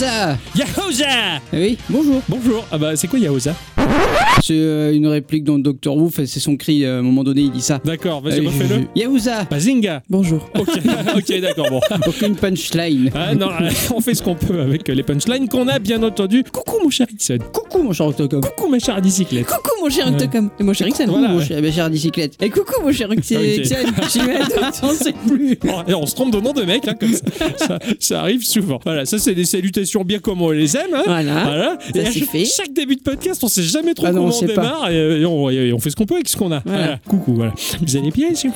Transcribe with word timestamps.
Yahoza 0.00 1.40
Oui, 1.52 1.76
bonjour. 1.88 2.22
Bonjour. 2.28 2.64
Ah 2.70 2.78
bah 2.78 2.94
c'est 2.94 3.08
quoi 3.08 3.18
Yahoza? 3.18 3.52
C'est 4.40 4.54
euh, 4.54 4.94
une 4.94 5.06
réplique 5.06 5.44
dans 5.44 5.58
Doctor 5.58 5.96
Who, 5.96 6.10
c'est 6.12 6.26
son 6.26 6.56
cri, 6.56 6.84
euh, 6.84 6.96
à 6.96 6.98
un 7.00 7.02
moment 7.02 7.24
donné, 7.24 7.42
il 7.42 7.50
dit 7.50 7.60
ça. 7.60 7.80
D'accord, 7.84 8.20
vas-y, 8.20 8.34
Allez, 8.34 8.46
refais-le. 8.46 8.86
Yahuza 8.94 9.44
Bazinga 9.44 10.02
Bonjour. 10.08 10.48
Ok, 10.58 10.68
ok, 11.16 11.40
d'accord, 11.40 11.70
bon. 11.70 11.80
Aucune 12.06 12.36
punchline. 12.36 13.10
Ah 13.14 13.34
non, 13.34 13.48
on 13.94 14.00
fait 14.00 14.14
ce 14.14 14.22
qu'on 14.22 14.34
peut 14.36 14.60
avec 14.60 14.86
les 14.88 15.02
punchlines 15.02 15.48
qu'on 15.48 15.66
a 15.68 15.78
bien 15.78 16.02
entendu. 16.02 16.44
Coucou 16.44 16.78
mon 16.82 16.90
cher 16.90 17.06
Ixon. 17.10 17.38
Coucou 17.52 17.82
mon 17.82 17.92
cher 17.92 18.06
Octocom. 18.06 18.40
Coucou 18.40 18.68
ma 18.68 18.78
chère 18.78 19.00
bicyclette. 19.00 19.46
Coucou 19.46 19.82
mon 19.82 19.90
cher 19.90 20.06
Octocom. 20.08 20.50
Et 20.58 20.62
mon 20.62 20.72
cher 20.72 20.88
Ixon. 20.88 21.06
Voilà. 21.08 21.28
Mon 21.28 21.42
cher, 21.42 21.60
ma 21.60 21.72
chère 21.72 21.90
bicyclette. 21.90 22.42
Et 22.42 22.50
coucou 22.50 22.82
mon 22.82 22.92
cher 22.92 23.12
Ixon. 23.12 23.36
Un 23.36 24.44
doute, 24.44 24.80
on 24.82 24.94
sait 24.94 25.14
plus. 25.26 25.58
Et 25.88 25.94
on 25.94 26.06
se 26.06 26.14
trompe 26.14 26.32
de 26.32 26.40
nom 26.40 26.52
de 26.52 26.62
mec, 26.62 26.86
hein, 26.86 26.94
comme 26.98 27.12
ça. 27.12 27.24
ça. 27.56 27.78
ça 27.98 28.20
arrive 28.20 28.44
souvent. 28.44 28.78
Voilà, 28.84 29.04
ça 29.04 29.18
c'est 29.18 29.34
des 29.34 29.44
salutations 29.44 30.04
bien 30.04 30.20
comme 30.20 30.42
on 30.42 30.50
les 30.50 30.76
aime. 30.76 30.94
Hein. 30.94 31.02
Voilà. 31.06 31.44
Voilà. 31.44 31.78
Ça, 31.92 32.00
et 32.00 32.04
chaque, 32.04 32.28
fait. 32.28 32.44
chaque 32.44 32.72
début 32.72 32.96
de 32.96 33.02
podcast, 33.02 33.42
on 33.42 33.48
sait 33.48 33.62
jamais 33.62 33.94
trop 33.94 34.06
Ah 34.06 34.12
comment 34.12 34.27
on 34.28 34.36
on, 34.36 34.40
sait 34.40 34.46
pas. 34.54 34.62
démarre 34.62 34.90
et, 34.90 35.20
et 35.20 35.26
on, 35.26 35.50
et 35.50 35.72
on 35.72 35.78
fait 35.78 35.90
ce 35.90 35.96
qu'on 35.96 36.06
peut 36.06 36.14
avec 36.14 36.28
ce 36.28 36.36
qu'on 36.36 36.52
a. 36.52 36.62
Voilà. 36.64 36.98
Coucou, 37.08 37.34
voilà. 37.34 37.52
Vous 37.84 37.96
allez 37.96 38.10
bien, 38.10 38.28
oui, 38.30 38.50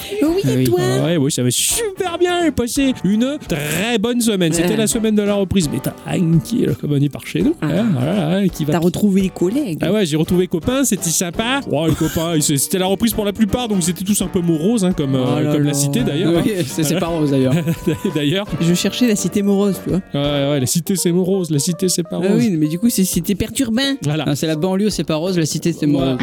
Ah 0.44 0.50
et 0.50 0.56
oui. 0.56 0.64
toi? 0.64 0.80
Ouais, 1.04 1.16
oui, 1.16 1.30
ça 1.32 1.42
va 1.42 1.50
super 1.50 2.18
bien. 2.18 2.42
J'ai 2.44 2.50
passé 2.52 2.94
une 3.04 3.38
très 3.48 3.98
bonne 3.98 4.20
semaine. 4.20 4.52
C'était 4.52 4.70
Ouais. 4.70 4.76
la 4.76 4.86
semaine 4.86 5.14
de 5.14 5.22
la 5.22 5.34
reprise, 5.34 5.68
mais 5.72 5.80
tranquille, 5.80 6.74
comme 6.80 6.92
on 6.92 6.98
dit 6.98 7.08
par 7.08 7.26
chez 7.26 7.42
nous. 7.42 7.54
Ah. 7.60 7.66
Hein, 7.70 7.86
voilà, 7.92 8.28
hein, 8.38 8.48
qui 8.48 8.64
va 8.64 8.72
T'as 8.74 8.78
retrouvé 8.78 9.22
les 9.22 9.28
collègues. 9.28 9.78
Ah 9.82 9.92
ouais, 9.92 10.06
j'ai 10.06 10.16
retrouvé 10.16 10.42
les 10.42 10.48
copains, 10.48 10.84
c'était 10.84 11.10
sympa. 11.10 11.60
Oh, 11.70 11.86
les 11.86 11.94
copains, 11.94 12.34
c'était 12.40 12.78
la 12.78 12.86
reprise 12.86 13.12
pour 13.12 13.24
la 13.24 13.32
plupart, 13.32 13.68
donc 13.68 13.78
ils 13.86 13.90
étaient 13.90 14.04
tous 14.04 14.20
un 14.22 14.26
peu 14.28 14.40
moroses, 14.40 14.84
hein, 14.84 14.92
comme, 14.92 15.14
euh, 15.14 15.24
Oh 15.48 15.52
comme 15.52 15.62
la 15.64 15.74
cité 15.74 16.02
d'ailleurs. 16.02 16.36
hein. 16.38 16.42
Oui, 16.44 16.52
c'est 16.66 16.82
c'est 16.82 16.98
pas 16.98 17.06
rose 17.06 17.30
d'ailleurs. 17.30 17.54
d'ailleurs, 18.14 18.46
Je 18.60 18.74
cherchais 18.74 19.06
la 19.08 19.16
cité 19.16 19.42
morose, 19.42 19.80
tu 19.84 19.90
vois. 19.90 20.00
ouais, 20.14 20.50
ouais, 20.50 20.60
la 20.60 20.66
cité 20.66 20.96
c'est 20.96 21.12
morose, 21.12 21.50
la 21.50 21.58
cité 21.58 21.88
c'est 21.88 22.02
pas 22.02 22.16
rose. 22.16 22.26
Ah 22.30 22.34
oui, 22.36 22.50
mais 22.58 22.66
du 22.68 22.78
coup, 22.78 22.90
c'est 22.90 23.04
cité 23.04 23.34
perturbant. 23.34 23.82
Voilà. 24.02 24.34
C'est 24.34 24.46
la 24.46 24.56
banlieue, 24.56 24.90
c'est 24.90 25.04
pas 25.04 25.16
rose, 25.16 25.38
la 25.38 25.46
cité, 25.46 25.61
c'est 25.70 25.86
mort. 25.86 26.16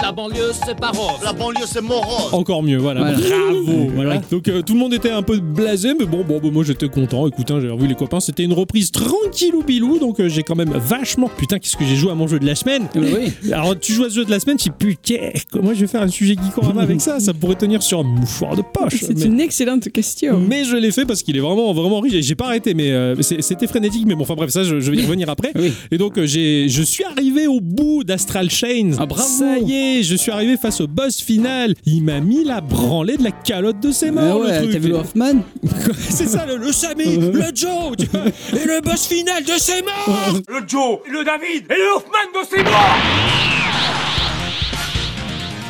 La 0.00 0.12
banlieue, 0.12 0.52
c'est 0.66 0.78
pas 0.78 0.88
rose. 0.90 1.20
La 1.24 1.32
banlieue, 1.32 1.66
c'est 1.66 1.82
morose. 1.82 2.32
Encore 2.32 2.62
mieux, 2.62 2.78
voilà. 2.78 3.00
Voilà. 3.00 3.18
Bravo. 3.18 3.88
Voilà. 3.94 4.22
Donc 4.30 4.48
euh, 4.48 4.62
tout 4.62 4.72
le 4.74 4.78
monde 4.80 4.94
était 4.94 5.10
un 5.10 5.22
peu 5.22 5.38
blasé, 5.38 5.90
mais 5.98 6.06
bon, 6.06 6.24
bon, 6.26 6.40
bah, 6.42 6.48
moi 6.52 6.64
j'étais 6.64 6.88
content. 6.88 7.26
Écoute, 7.26 7.50
hein, 7.50 7.58
j'ai 7.60 7.68
revu 7.68 7.86
les 7.86 7.94
copains, 7.94 8.20
c'était 8.20 8.44
une 8.44 8.52
reprise 8.52 8.90
tranquillou 8.90 9.62
bilou, 9.62 9.98
donc 9.98 10.20
euh, 10.20 10.28
j'ai 10.28 10.42
quand 10.42 10.56
même 10.56 10.70
vachement. 10.72 11.28
Putain, 11.36 11.58
qu'est-ce 11.58 11.76
que 11.76 11.84
j'ai 11.84 11.96
joué 11.96 12.10
à 12.10 12.14
mon 12.14 12.26
jeu 12.28 12.38
de 12.38 12.46
la 12.46 12.54
semaine? 12.54 12.86
Oui. 12.94 13.32
Alors 13.52 13.78
tu 13.78 13.92
joues 13.92 14.04
à 14.04 14.10
ce 14.10 14.14
jeu 14.16 14.24
de 14.24 14.30
la 14.30 14.40
semaine, 14.40 14.56
tu 14.56 14.68
dis 14.70 14.74
putain, 14.94 15.30
comment 15.52 15.74
je 15.74 15.80
vais 15.80 15.86
faire 15.86 16.02
un 16.02 16.08
sujet 16.08 16.34
geekorama 16.34 16.82
avec 16.82 17.00
ça 17.00 17.20
Ça 17.20 17.34
pourrait 17.34 17.56
tenir 17.56 17.82
sur 17.82 18.00
un 18.00 18.04
mouchoir 18.04 18.56
de 18.56 18.62
poche. 18.62 19.00
C'est 19.00 19.14
mais- 19.16 19.24
une 19.24 19.40
excellente 19.40 19.88
question. 19.90 20.38
Mais 20.48 20.64
je 20.64 20.76
l'ai 20.76 20.92
fait 20.92 21.04
parce 21.04 21.22
qu'il 21.22 21.36
est 21.36 21.40
vraiment 21.40 21.72
vraiment 21.72 22.00
riche. 22.00 22.14
J'ai 22.24 22.34
pas 22.34 22.46
arrêté, 22.46 22.74
mais 22.74 22.90
euh, 22.92 23.14
c'était 23.22 23.66
frénétique. 23.66 24.04
Mais 24.06 24.14
bon, 24.14 24.22
enfin 24.22 24.34
bref, 24.34 24.50
ça 24.50 24.62
je, 24.64 24.80
je 24.80 24.90
vais 24.90 24.98
y 24.98 25.02
revenir 25.02 25.28
après. 25.28 25.52
Oui. 25.56 25.72
Et 25.90 25.98
donc 25.98 26.18
euh, 26.18 26.26
j'ai, 26.26 26.68
je 26.68 26.82
suis 26.82 27.04
arrivé 27.04 27.46
au 27.46 27.60
bout 27.60 28.04
d'Astral 28.04 28.50
Chains. 28.78 28.96
Ah, 28.98 29.06
bravo. 29.06 29.28
Ça 29.28 29.58
y 29.58 29.72
est, 29.98 30.02
je 30.02 30.14
suis 30.16 30.30
arrivé 30.30 30.56
face 30.56 30.80
au 30.80 30.86
boss 30.86 31.20
final. 31.20 31.74
Il 31.84 32.02
m'a 32.04 32.20
mis 32.20 32.44
la 32.44 32.60
branlée 32.60 33.16
de 33.16 33.24
la 33.24 33.30
calotte 33.30 33.80
de 33.80 33.92
ses 33.92 34.10
morts. 34.10 34.40
le 34.40 34.46
ouais, 34.46 34.58
truc. 34.58 34.72
t'as 34.72 34.78
vu 34.78 34.88
le 34.88 34.94
Hoffman 34.96 35.42
c'est 35.98 36.28
ça, 36.28 36.46
le, 36.46 36.56
le 36.56 36.72
Samy, 36.72 37.16
le 37.16 37.44
Joe, 37.54 37.96
tu 37.98 38.06
vois, 38.06 38.26
et 38.60 38.64
le 38.66 38.80
boss 38.80 39.06
final 39.06 39.42
de 39.44 39.52
ses 39.58 39.82
morts. 39.82 40.40
Le 40.48 40.60
Joe, 40.66 40.98
le 41.10 41.24
David 41.24 41.64
et 41.70 41.74
le 41.74 41.96
Hoffman 41.96 42.40
de 42.40 42.56
ses 42.56 42.62
morts 42.62 43.77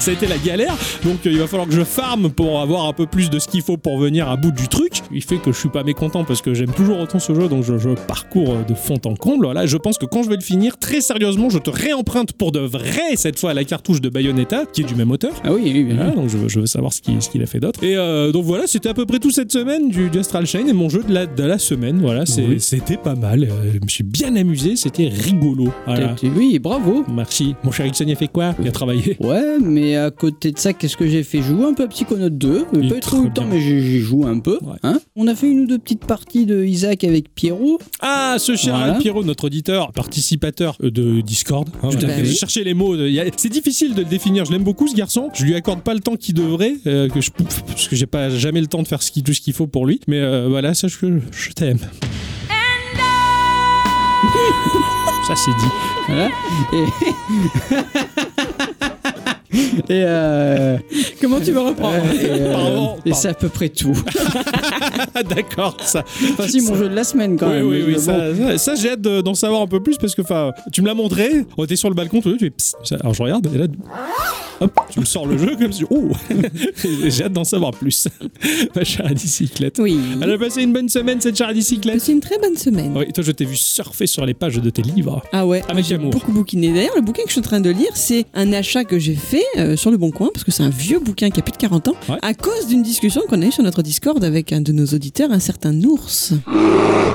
Ça 0.09 0.13
a 0.13 0.17
été 0.17 0.27
la 0.27 0.39
galère, 0.39 0.75
donc 1.05 1.27
euh, 1.27 1.31
il 1.31 1.39
va 1.39 1.47
falloir 1.47 1.69
que 1.69 1.75
je 1.75 1.85
farme 1.85 2.31
pour 2.31 2.61
avoir 2.63 2.87
un 2.87 2.95
peu 2.95 3.05
plus 3.05 3.29
de 3.29 3.39
ce 3.39 3.47
qu'il 3.47 3.61
faut 3.61 3.77
pour 3.77 3.99
venir 3.99 4.27
à 4.31 4.39
bout 4.39 4.53
du 4.53 4.67
truc. 4.67 5.03
Il 5.13 5.23
fait 5.23 5.37
que 5.37 5.53
je 5.53 5.59
suis 5.59 5.69
pas 5.69 5.83
mécontent 5.83 6.25
parce 6.25 6.41
que 6.41 6.55
j'aime 6.55 6.73
toujours 6.73 6.99
autant 7.01 7.19
ce 7.19 7.35
jeu, 7.35 7.47
donc 7.47 7.63
je, 7.63 7.77
je 7.77 7.91
parcours 7.91 8.53
euh, 8.53 8.63
de 8.67 8.73
fond 8.73 8.99
en 9.05 9.15
comble. 9.17 9.45
Voilà, 9.45 9.67
je 9.67 9.77
pense 9.77 9.99
que 9.99 10.07
quand 10.07 10.23
je 10.23 10.31
vais 10.31 10.37
le 10.37 10.41
finir, 10.43 10.79
très 10.79 11.03
sérieusement, 11.03 11.51
je 11.51 11.59
te 11.59 11.69
réemprunte 11.69 12.33
pour 12.33 12.53
de 12.53 12.59
vrai 12.61 13.17
cette 13.17 13.39
fois 13.39 13.53
la 13.53 13.65
cartouche 13.65 14.01
de 14.01 14.09
Bayonetta, 14.09 14.65
qui 14.73 14.81
est 14.81 14.85
du 14.85 14.95
même 14.95 15.11
auteur. 15.11 15.33
Ah 15.45 15.53
oui, 15.53 15.61
oui, 15.75 15.85
bien 15.85 15.97
Voilà, 15.97 16.13
donc 16.13 16.31
je 16.31 16.39
veux, 16.39 16.49
je 16.49 16.61
veux 16.61 16.67
savoir 16.67 16.95
ce 16.95 17.03
qu'il 17.03 17.43
a 17.43 17.47
fait 17.47 17.61
d'autre. 17.61 17.85
Et 17.85 17.95
euh, 17.99 18.33
donc 18.33 18.45
voilà, 18.47 18.67
c'était 18.67 18.89
à 18.89 18.95
peu 18.95 19.05
près 19.05 19.19
tout 19.19 19.31
cette 19.31 19.53
semaine 19.53 19.91
du, 19.91 20.09
du 20.09 20.19
Astral 20.21 20.47
Chain 20.47 20.67
et 20.69 20.73
mon 20.73 20.89
jeu 20.89 21.03
de 21.07 21.13
la, 21.13 21.27
de 21.27 21.43
la 21.43 21.59
semaine. 21.59 21.99
Voilà, 22.01 22.25
Oui. 22.39 22.59
c'était 22.61 22.97
pas 22.97 23.15
mal. 23.15 23.43
Euh, 23.45 23.73
je 23.75 23.79
me 23.79 23.89
suis 23.89 24.05
bien 24.05 24.35
amusé, 24.37 24.75
c'était 24.77 25.09
rigolo. 25.09 25.69
Voilà. 25.87 26.17
Oui, 26.35 26.59
bravo. 26.59 27.05
Merci. 27.15 27.55
Mon 27.63 27.73
cher 27.73 27.85
Ixon, 27.85 28.05
il 28.07 28.13
a 28.13 28.17
fait 28.17 28.29
quoi? 28.29 28.55
Il 28.59 28.67
a 28.67 28.73
travaillé? 28.73 29.19
Ouais, 29.21 29.59
mais 29.61 29.98
à 29.99 30.11
côté 30.11 30.53
de 30.53 30.59
ça, 30.59 30.73
qu'est-ce 30.73 30.97
que 30.97 31.07
j'ai 31.07 31.23
fait? 31.23 31.43
Jouer 31.43 31.65
un 31.67 31.75
peu 31.75 31.83
à 31.85 31.89
Psychonaut 31.89 32.31
2. 32.31 32.65
Il 32.73 32.83
J'ai 32.85 32.89
pas 32.89 32.97
eu 32.97 33.01
trop 33.01 33.21
le 33.23 33.31
temps, 33.33 33.45
mais 33.49 33.61
j'ai 33.61 33.81
j'ai 33.81 33.99
joué 33.99 34.27
un 34.27 34.39
peu. 34.39 34.59
Ouais. 34.63 34.77
Hein 34.83 34.99
On 35.17 35.27
a 35.29 35.35
fait 35.35 35.49
une 35.51 35.61
ou 35.61 35.67
deux 35.67 35.79
petites 35.79 36.05
parties 36.07 36.47
de 36.47 36.65
Isaac 36.65 37.05
avec 37.05 37.35
Pierrot. 37.35 37.79
Ah, 38.01 38.37
ce 38.39 38.57
cher 38.57 38.77
Voilà. 38.77 38.95
Pierrot, 38.95 39.25
notre 39.25 39.45
auditeur, 39.45 39.93
participateur 39.93 40.77
euh, 40.83 40.91
de 40.91 41.21
Discord. 41.21 41.69
Hein, 41.83 41.89
Tout 41.91 41.97
à 41.97 42.01
voilà. 42.01 42.15
fait. 42.15 42.25
J'ai 42.25 42.35
cherché 42.35 42.65
les 42.65 42.75
mots. 42.75 42.95
a- 42.95 43.25
C'est 43.37 43.49
difficile 43.49 43.95
de 43.95 44.01
le 44.03 44.09
définir. 44.09 44.45
Je 44.47 44.53
l'aime 44.53 44.65
beaucoup, 44.65 44.89
ce 44.89 44.95
garçon. 44.97 45.29
Je 45.35 45.45
lui 45.45 45.55
accorde 45.55 45.83
pas 45.83 45.95
le 45.95 46.01
temps 46.01 46.17
qu'il 46.17 46.35
devrait, 46.35 46.77
euh, 46.87 47.09
que 47.09 47.21
je, 47.21 47.31
parce 47.31 47.89
que 47.89 47.97
j'ai 47.97 48.07
pas 48.07 48.31
jamais 48.31 48.61
le 48.61 48.67
temps 48.69 48.83
de 48.83 48.89
faire 48.89 49.03
ce 49.03 49.11
tout 49.21 49.35
ce 49.35 49.41
qu'il 49.41 49.53
faut 49.53 49.67
pour 49.67 49.85
lui. 49.87 50.01
Mais 50.07 50.21
euh, 50.21 50.47
voilà, 50.49 50.75
sache 50.75 50.99
que 51.01 51.21
je 51.33 51.51
t'aime. 51.51 51.79
Ça, 55.27 55.35
c'est 55.37 55.51
dit. 55.51 55.73
Voilà. 56.07 56.29
Et. 56.73 58.25
Et, 59.53 59.63
euh, 59.91 60.77
Comment 61.21 61.41
tu 61.41 61.53
me 61.53 61.61
reprends 61.61 61.93
et, 61.95 61.99
euh, 62.25 62.53
Pardon, 62.53 62.97
et 63.05 63.11
pardon. 63.11 63.15
c'est 63.21 63.29
à 63.29 63.35
peu 63.35 63.49
près 63.49 63.69
tout. 63.71 63.97
D'accord, 65.29 65.77
ça. 65.81 66.05
Enfin, 66.33 66.49
si, 66.49 66.61
mon 66.61 66.75
jeu 66.77 66.89
de 66.89 66.95
la 66.95 67.05
semaine 67.05 67.37
quand 67.39 67.49
Oui, 67.49 67.55
même. 67.55 67.67
oui, 67.69 67.83
oui, 67.87 67.95
bon. 67.95 68.01
ça, 68.01 68.35
ça, 68.35 68.59
ça, 68.59 68.75
j'ai 68.75 68.91
hâte 68.91 69.01
de- 69.01 69.21
d'en 69.21 69.35
savoir 69.35 69.63
un 69.63 69.67
peu 69.67 69.81
plus 69.83 69.97
parce 69.97 70.15
que 70.15 70.23
enfin, 70.23 70.53
tu 70.73 70.83
me 70.83 70.87
l'as 70.87 70.95
montré, 70.95 71.45
on 71.57 71.65
était 71.65 71.77
sur 71.77 71.89
le 71.89 71.95
balcon, 71.95 72.21
tu 72.21 72.39
fais 72.39 72.51
psst. 72.51 72.77
Ça- 72.85 72.97
alors 73.01 73.15
je 73.15 73.23
regarde 73.23 73.47
et 73.55 73.59
là, 73.59 73.67
hop, 74.61 74.73
tu 74.91 75.01
me 75.01 75.05
sors 75.05 75.27
le 75.27 75.39
jeu 75.39 75.57
comme 75.57 75.73
si, 75.73 75.85
oh, 75.91 76.09
j'ai 77.09 77.25
hâte 77.25 77.33
d'en 77.33 77.45
savoir 77.45 77.73
plus. 77.73 78.09
Ma 78.77 78.85
chère 78.85 79.09
bicyclette. 79.13 79.79
Oui. 79.79 79.99
Elle 80.23 80.31
a 80.33 80.39
passé 80.39 80.63
une 80.63 80.73
bonne 80.73 80.89
semaine 80.89 81.21
cette 81.21 81.37
chère 81.37 81.53
bicyclette. 81.53 82.01
C'est 82.01 82.13
une 82.13 82.21
très 82.21 82.39
bonne 82.39 82.57
semaine. 82.57 82.93
Oui, 82.97 83.13
toi 83.13 83.25
je 83.25 83.33
t'ai 83.33 83.45
vu 83.45 83.57
surfer 83.57 84.07
sur 84.07 84.25
les 84.27 84.35
pages 84.35 84.57
de 84.61 84.71
tes 84.71 84.83
livres. 84.83 85.23
Ah 85.33 85.47
ouais, 85.47 85.63
Avec 85.69 85.85
j'ai 85.85 85.95
amour. 85.97 86.11
beaucoup 86.11 86.33
bouquiné. 86.33 86.73
D'ailleurs, 86.73 86.97
le 86.97 87.03
bouquin 87.03 87.23
que 87.23 87.29
je 87.29 87.33
suis 87.33 87.41
en 87.41 87.45
train 87.45 87.61
de 87.61 87.71
lire, 87.71 87.91
c'est 87.95 88.27
un 88.35 88.53
achat 88.53 88.85
que 88.85 88.99
j'ai 88.99 89.15
fait 89.15 89.45
euh, 89.57 89.77
sur 89.77 89.91
le 89.91 89.97
Bon 89.97 90.11
Coin, 90.11 90.29
parce 90.33 90.45
que 90.45 90.51
c'est 90.51 90.63
un 90.63 90.69
vieux 90.71 90.99
bouquin 91.01 91.31
qui 91.31 91.41
a 91.41 91.43
plus 91.43 91.53
de 91.53 91.57
40 91.57 91.89
ans, 91.89 91.95
Ouais. 92.09 92.17
à 92.23 92.35
cause 92.35 92.67
d'une 92.69 92.83
discussion 92.83 93.23
qu'on 93.29 93.41
a 93.43 93.47
eue 93.47 93.53
sur 93.53 93.63
notre 93.65 93.83
Discord 93.83 94.23
avec 94.25 94.53
un 94.53 94.61
de 94.61 94.73
nos 94.73 94.87
auditeurs, 94.87 95.31
un 95.33 95.39
certain 95.41 95.73
Nours. 95.73 96.09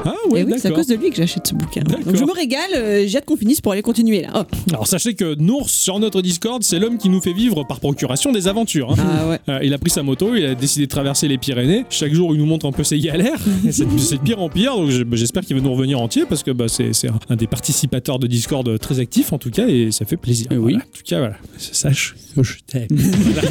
Ah 0.05 0.13
ouais, 0.29 0.43
oui, 0.43 0.53
c'est 0.57 0.67
à 0.67 0.71
cause 0.71 0.87
de 0.87 0.95
lui 0.95 1.09
que 1.09 1.15
j'achète 1.15 1.47
ce 1.47 1.53
bouquin. 1.53 1.81
Donc 1.81 2.15
je 2.15 2.23
me 2.23 2.31
régale, 2.33 2.59
euh, 2.75 3.03
j'ai 3.07 3.17
hâte 3.17 3.25
qu'on 3.25 3.37
finisse 3.37 3.61
pour 3.61 3.71
aller 3.71 3.81
continuer 3.81 4.21
là. 4.21 4.45
Alors 4.69 4.87
sachez 4.87 5.13
que 5.13 5.35
Nours 5.35 5.69
sur 5.69 5.99
notre 5.99 6.21
Discord, 6.21 6.63
c'est 6.63 6.79
l'homme 6.79 6.97
qui 6.97 7.09
nous 7.09 7.21
fait 7.21 7.33
vivre 7.33 7.63
par 7.65 7.79
procuration 7.79 8.31
des 8.31 8.47
aventures. 8.47 8.91
hein. 8.91 8.95
Ah 8.99 9.27
ouais. 9.29 9.39
Euh, 9.49 9.59
il 9.63 9.73
a 9.73 9.77
pris 9.77 9.89
sa 9.89 10.03
moto, 10.03 10.35
il 10.35 10.45
a 10.45 10.55
décidé 10.55 10.85
de 10.85 10.91
traverser 10.91 11.27
les 11.27 11.37
Pyrénées. 11.37 11.85
Chaque 11.89 12.13
jour, 12.13 12.33
il 12.33 12.39
nous 12.39 12.45
montre 12.45 12.65
un 12.65 12.71
peu 12.71 12.83
ses 12.83 12.99
galères. 12.99 13.39
C'est 13.71 13.85
de 13.85 14.17
pire 14.21 14.39
en 14.41 14.49
pire. 14.49 14.75
Donc, 14.75 14.89
je- 14.89 15.03
j'espère 15.13 15.43
qu'il 15.43 15.55
va 15.55 15.61
nous 15.61 15.71
revenir 15.73 15.99
entier 16.01 16.23
parce 16.27 16.43
que 16.43 16.51
bah, 16.51 16.65
c'est 16.67 16.91
un, 17.29 17.35
des 17.35 17.47
participateurs 17.47 18.19
de 18.19 18.27
Discord 18.27 18.77
très 18.79 18.99
actifs 18.99 19.33
en 19.33 19.37
tout 19.37 19.49
cas 19.51 19.67
et 19.67 19.91
ça 19.91 20.05
fait 20.05 20.17
plaisir. 20.17 20.47
Oui. 20.51 20.75
En 20.75 20.79
tout 20.79 21.03
cas, 21.05 21.19
voilà. 21.19 21.35
Sache 21.57 22.12
que 22.35 22.43
je 22.43 22.59
t'aime. 22.65 22.87
Voilà. 22.89 23.41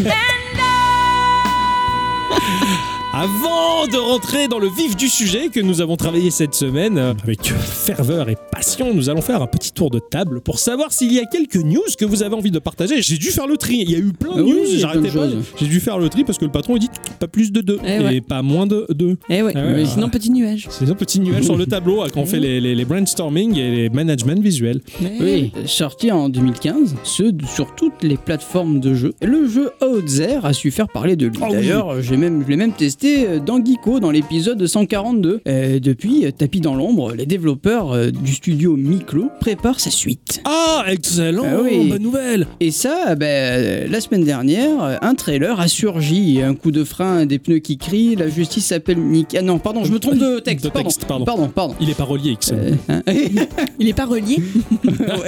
Avant 3.15 3.87
de 3.93 3.99
rentrer 3.99 4.49
dans 4.49 4.59
le 4.59 4.69
vif 4.69 4.97
du 4.97 5.07
sujet 5.07 5.49
que 5.51 5.61
nous 5.61 5.83
avons 5.83 5.97
travaillé 5.97 6.31
cette 6.31 6.55
semaine, 6.55 6.97
euh, 6.97 7.13
avec 7.23 7.43
ferveur 7.45 8.31
et 8.31 8.37
passion, 8.51 8.95
nous 8.95 9.11
allons 9.11 9.21
faire 9.21 9.43
un 9.43 9.47
petit 9.47 9.71
tour 9.71 9.91
de 9.91 9.99
table 9.99 10.41
pour 10.41 10.59
savoir 10.59 10.93
s'il 10.93 11.13
y 11.13 11.19
a 11.19 11.27
quelques 11.27 11.57
news 11.63 11.83
que 11.99 12.07
vous 12.07 12.23
avez 12.23 12.35
envie 12.35 12.51
de 12.51 12.59
partager. 12.59 13.03
J'ai 13.03 13.19
dû 13.19 13.27
faire 13.31 13.47
le 13.47 13.59
tri. 13.59 13.81
Il 13.83 13.91
y 13.91 13.97
a 13.97 13.99
eu 13.99 14.13
plein 14.19 14.35
de 14.37 14.43
oui, 14.43 14.53
news, 14.53 14.59
il 14.67 14.73
y 14.73 14.77
a 14.77 14.79
j'arrêtais 14.79 15.11
plein 15.11 15.27
pas. 15.27 15.31
choses. 15.31 15.45
J'ai 15.61 15.67
dû 15.67 15.79
faire 15.81 15.99
le 15.99 16.09
tri 16.09 16.25
parce 16.25 16.39
que 16.39 16.47
le 16.47 16.51
patron 16.51 16.77
il 16.77 16.81
dit 16.81 16.89
pas 17.21 17.29
plus 17.29 17.53
de 17.53 17.61
deux 17.61 17.79
Eh 17.87 17.97
et 17.97 17.99
ouais. 18.01 18.21
pas 18.23 18.41
moins 18.41 18.67
de 18.67 18.87
deux. 18.89 19.19
Eh 19.29 19.43
ouais, 19.43 19.53
Ah 19.55 19.61
ouais, 19.63 19.73
mais 19.75 19.85
sinon 19.85 20.09
petit 20.09 20.31
nuage. 20.31 20.69
C'est 20.71 20.89
un 20.89 20.95
petit 20.95 21.21
nuage 21.21 21.45
sur 21.45 21.57
le 21.59 21.67
tableau 21.67 22.03
euh, 22.03 22.09
quand 22.13 22.21
on 22.23 22.27
fait 22.27 22.41
les, 22.41 22.63
les- 22.63 22.75
les 22.75 22.85
brainstorming 22.87 23.59
et 23.59 23.71
les 23.73 23.89
management 23.91 24.43
visuels. 24.43 24.81
Eh 25.03 25.23
Oui, 25.23 25.53
sorti 25.67 26.11
en 26.11 26.31
2015, 26.31 26.95
ce 27.05 27.25
sur 27.55 27.75
toutes 27.75 28.03
les 28.03 28.17
plateformes 28.17 28.81
de 28.81 28.95
jeux. 28.95 29.13
Le 29.21 29.47
jeu 29.47 29.71
Outzer 29.83 30.39
a 30.47 30.55
su 30.55 30.71
faire 30.71 30.89
parler 30.89 31.17
de 31.17 31.27
lui. 31.27 31.37
Ah 31.43 31.49
oui. 31.51 31.53
D'ailleurs, 31.57 32.01
j'ai 32.01 32.17
même, 32.17 32.43
je 32.45 32.49
l'ai 32.49 32.57
même 32.57 32.73
testé 32.73 33.02
euh, 33.05 33.39
dans 33.39 33.65
Geeko 33.65 34.01
dans 34.01 34.11
l'épisode 34.11 34.65
142. 34.67 35.41
Euh, 35.47 35.79
depuis, 35.81 36.27
euh, 36.27 36.31
tapis 36.31 36.61
dans 36.61 36.75
l'ombre, 36.75 37.13
les 37.15 37.27
développeurs 37.27 37.97
du 38.13 38.33
studio 38.33 38.77
Miklo 38.77 39.29
préparent 39.41 39.81
sa 39.81 39.91
suite. 39.91 40.41
Ah, 40.45 40.85
excellent 40.89 41.45
Ah 41.47 41.61
oui. 41.63 41.89
Bonne 41.89 42.03
nouvelle 42.03 42.47
Et 42.61 42.71
ça, 42.71 43.15
ben, 43.15 43.27
euh, 43.27 43.87
la 43.89 44.01
semaine 44.01 44.25
dernière, 44.25 44.99
un 45.03 45.15
trailer 45.15 45.59
a 45.61 45.69
surgi. 45.69 46.41
Un 46.43 46.55
coup 46.55 46.71
de 46.71 46.85
frein, 46.85 47.27
des 47.27 47.39
pneus 47.39 47.59
qui 47.59 47.79
crient, 47.79 48.17
la 48.17 48.29
justice 48.29 48.67
s'appelle 48.67 48.99
Nick. 48.99 49.35
Ah 49.37 49.43
non, 49.43 49.59
pardon, 49.59 49.85
je 49.85 49.93
me 49.93 49.99
trompe 49.99 50.19
de 50.19 50.39
texte. 50.39 50.65
De 50.65 50.71
texte, 50.71 51.05
pardon. 51.07 51.25
Pardon, 51.25 51.49
pardon. 51.49 51.75
Il 51.81 51.91
est 51.91 51.97
pas 51.97 52.05
relié, 52.05 52.33
Ixon. 52.33 52.57
Euh, 52.57 52.75
hein 52.89 53.03
Il 53.79 53.89
est 53.89 53.95
pas 53.95 54.07
relié 54.07 54.37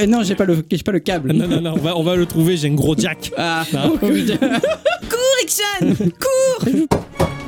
non, 0.09 0.23
j'ai 0.23 0.35
pas 0.35 0.45
le, 0.45 0.65
j'ai 0.71 0.83
pas 0.83 0.93
le 0.93 1.01
câble. 1.01 1.33
Non, 1.33 1.49
non, 1.49 1.61
non, 1.61 1.75
on 1.77 1.81
va, 1.81 1.97
on 1.97 2.03
va 2.03 2.15
le 2.17 2.27
trouver, 2.27 2.57
j'ai 2.57 2.69
un 2.69 2.75
gros 2.75 2.95
jack. 2.97 3.33
Ah, 3.37 3.65
Ah. 3.75 3.89
oh. 3.93 3.97
Cours, 3.99 5.37
Ixon 5.43 5.95
Cours 6.21 6.89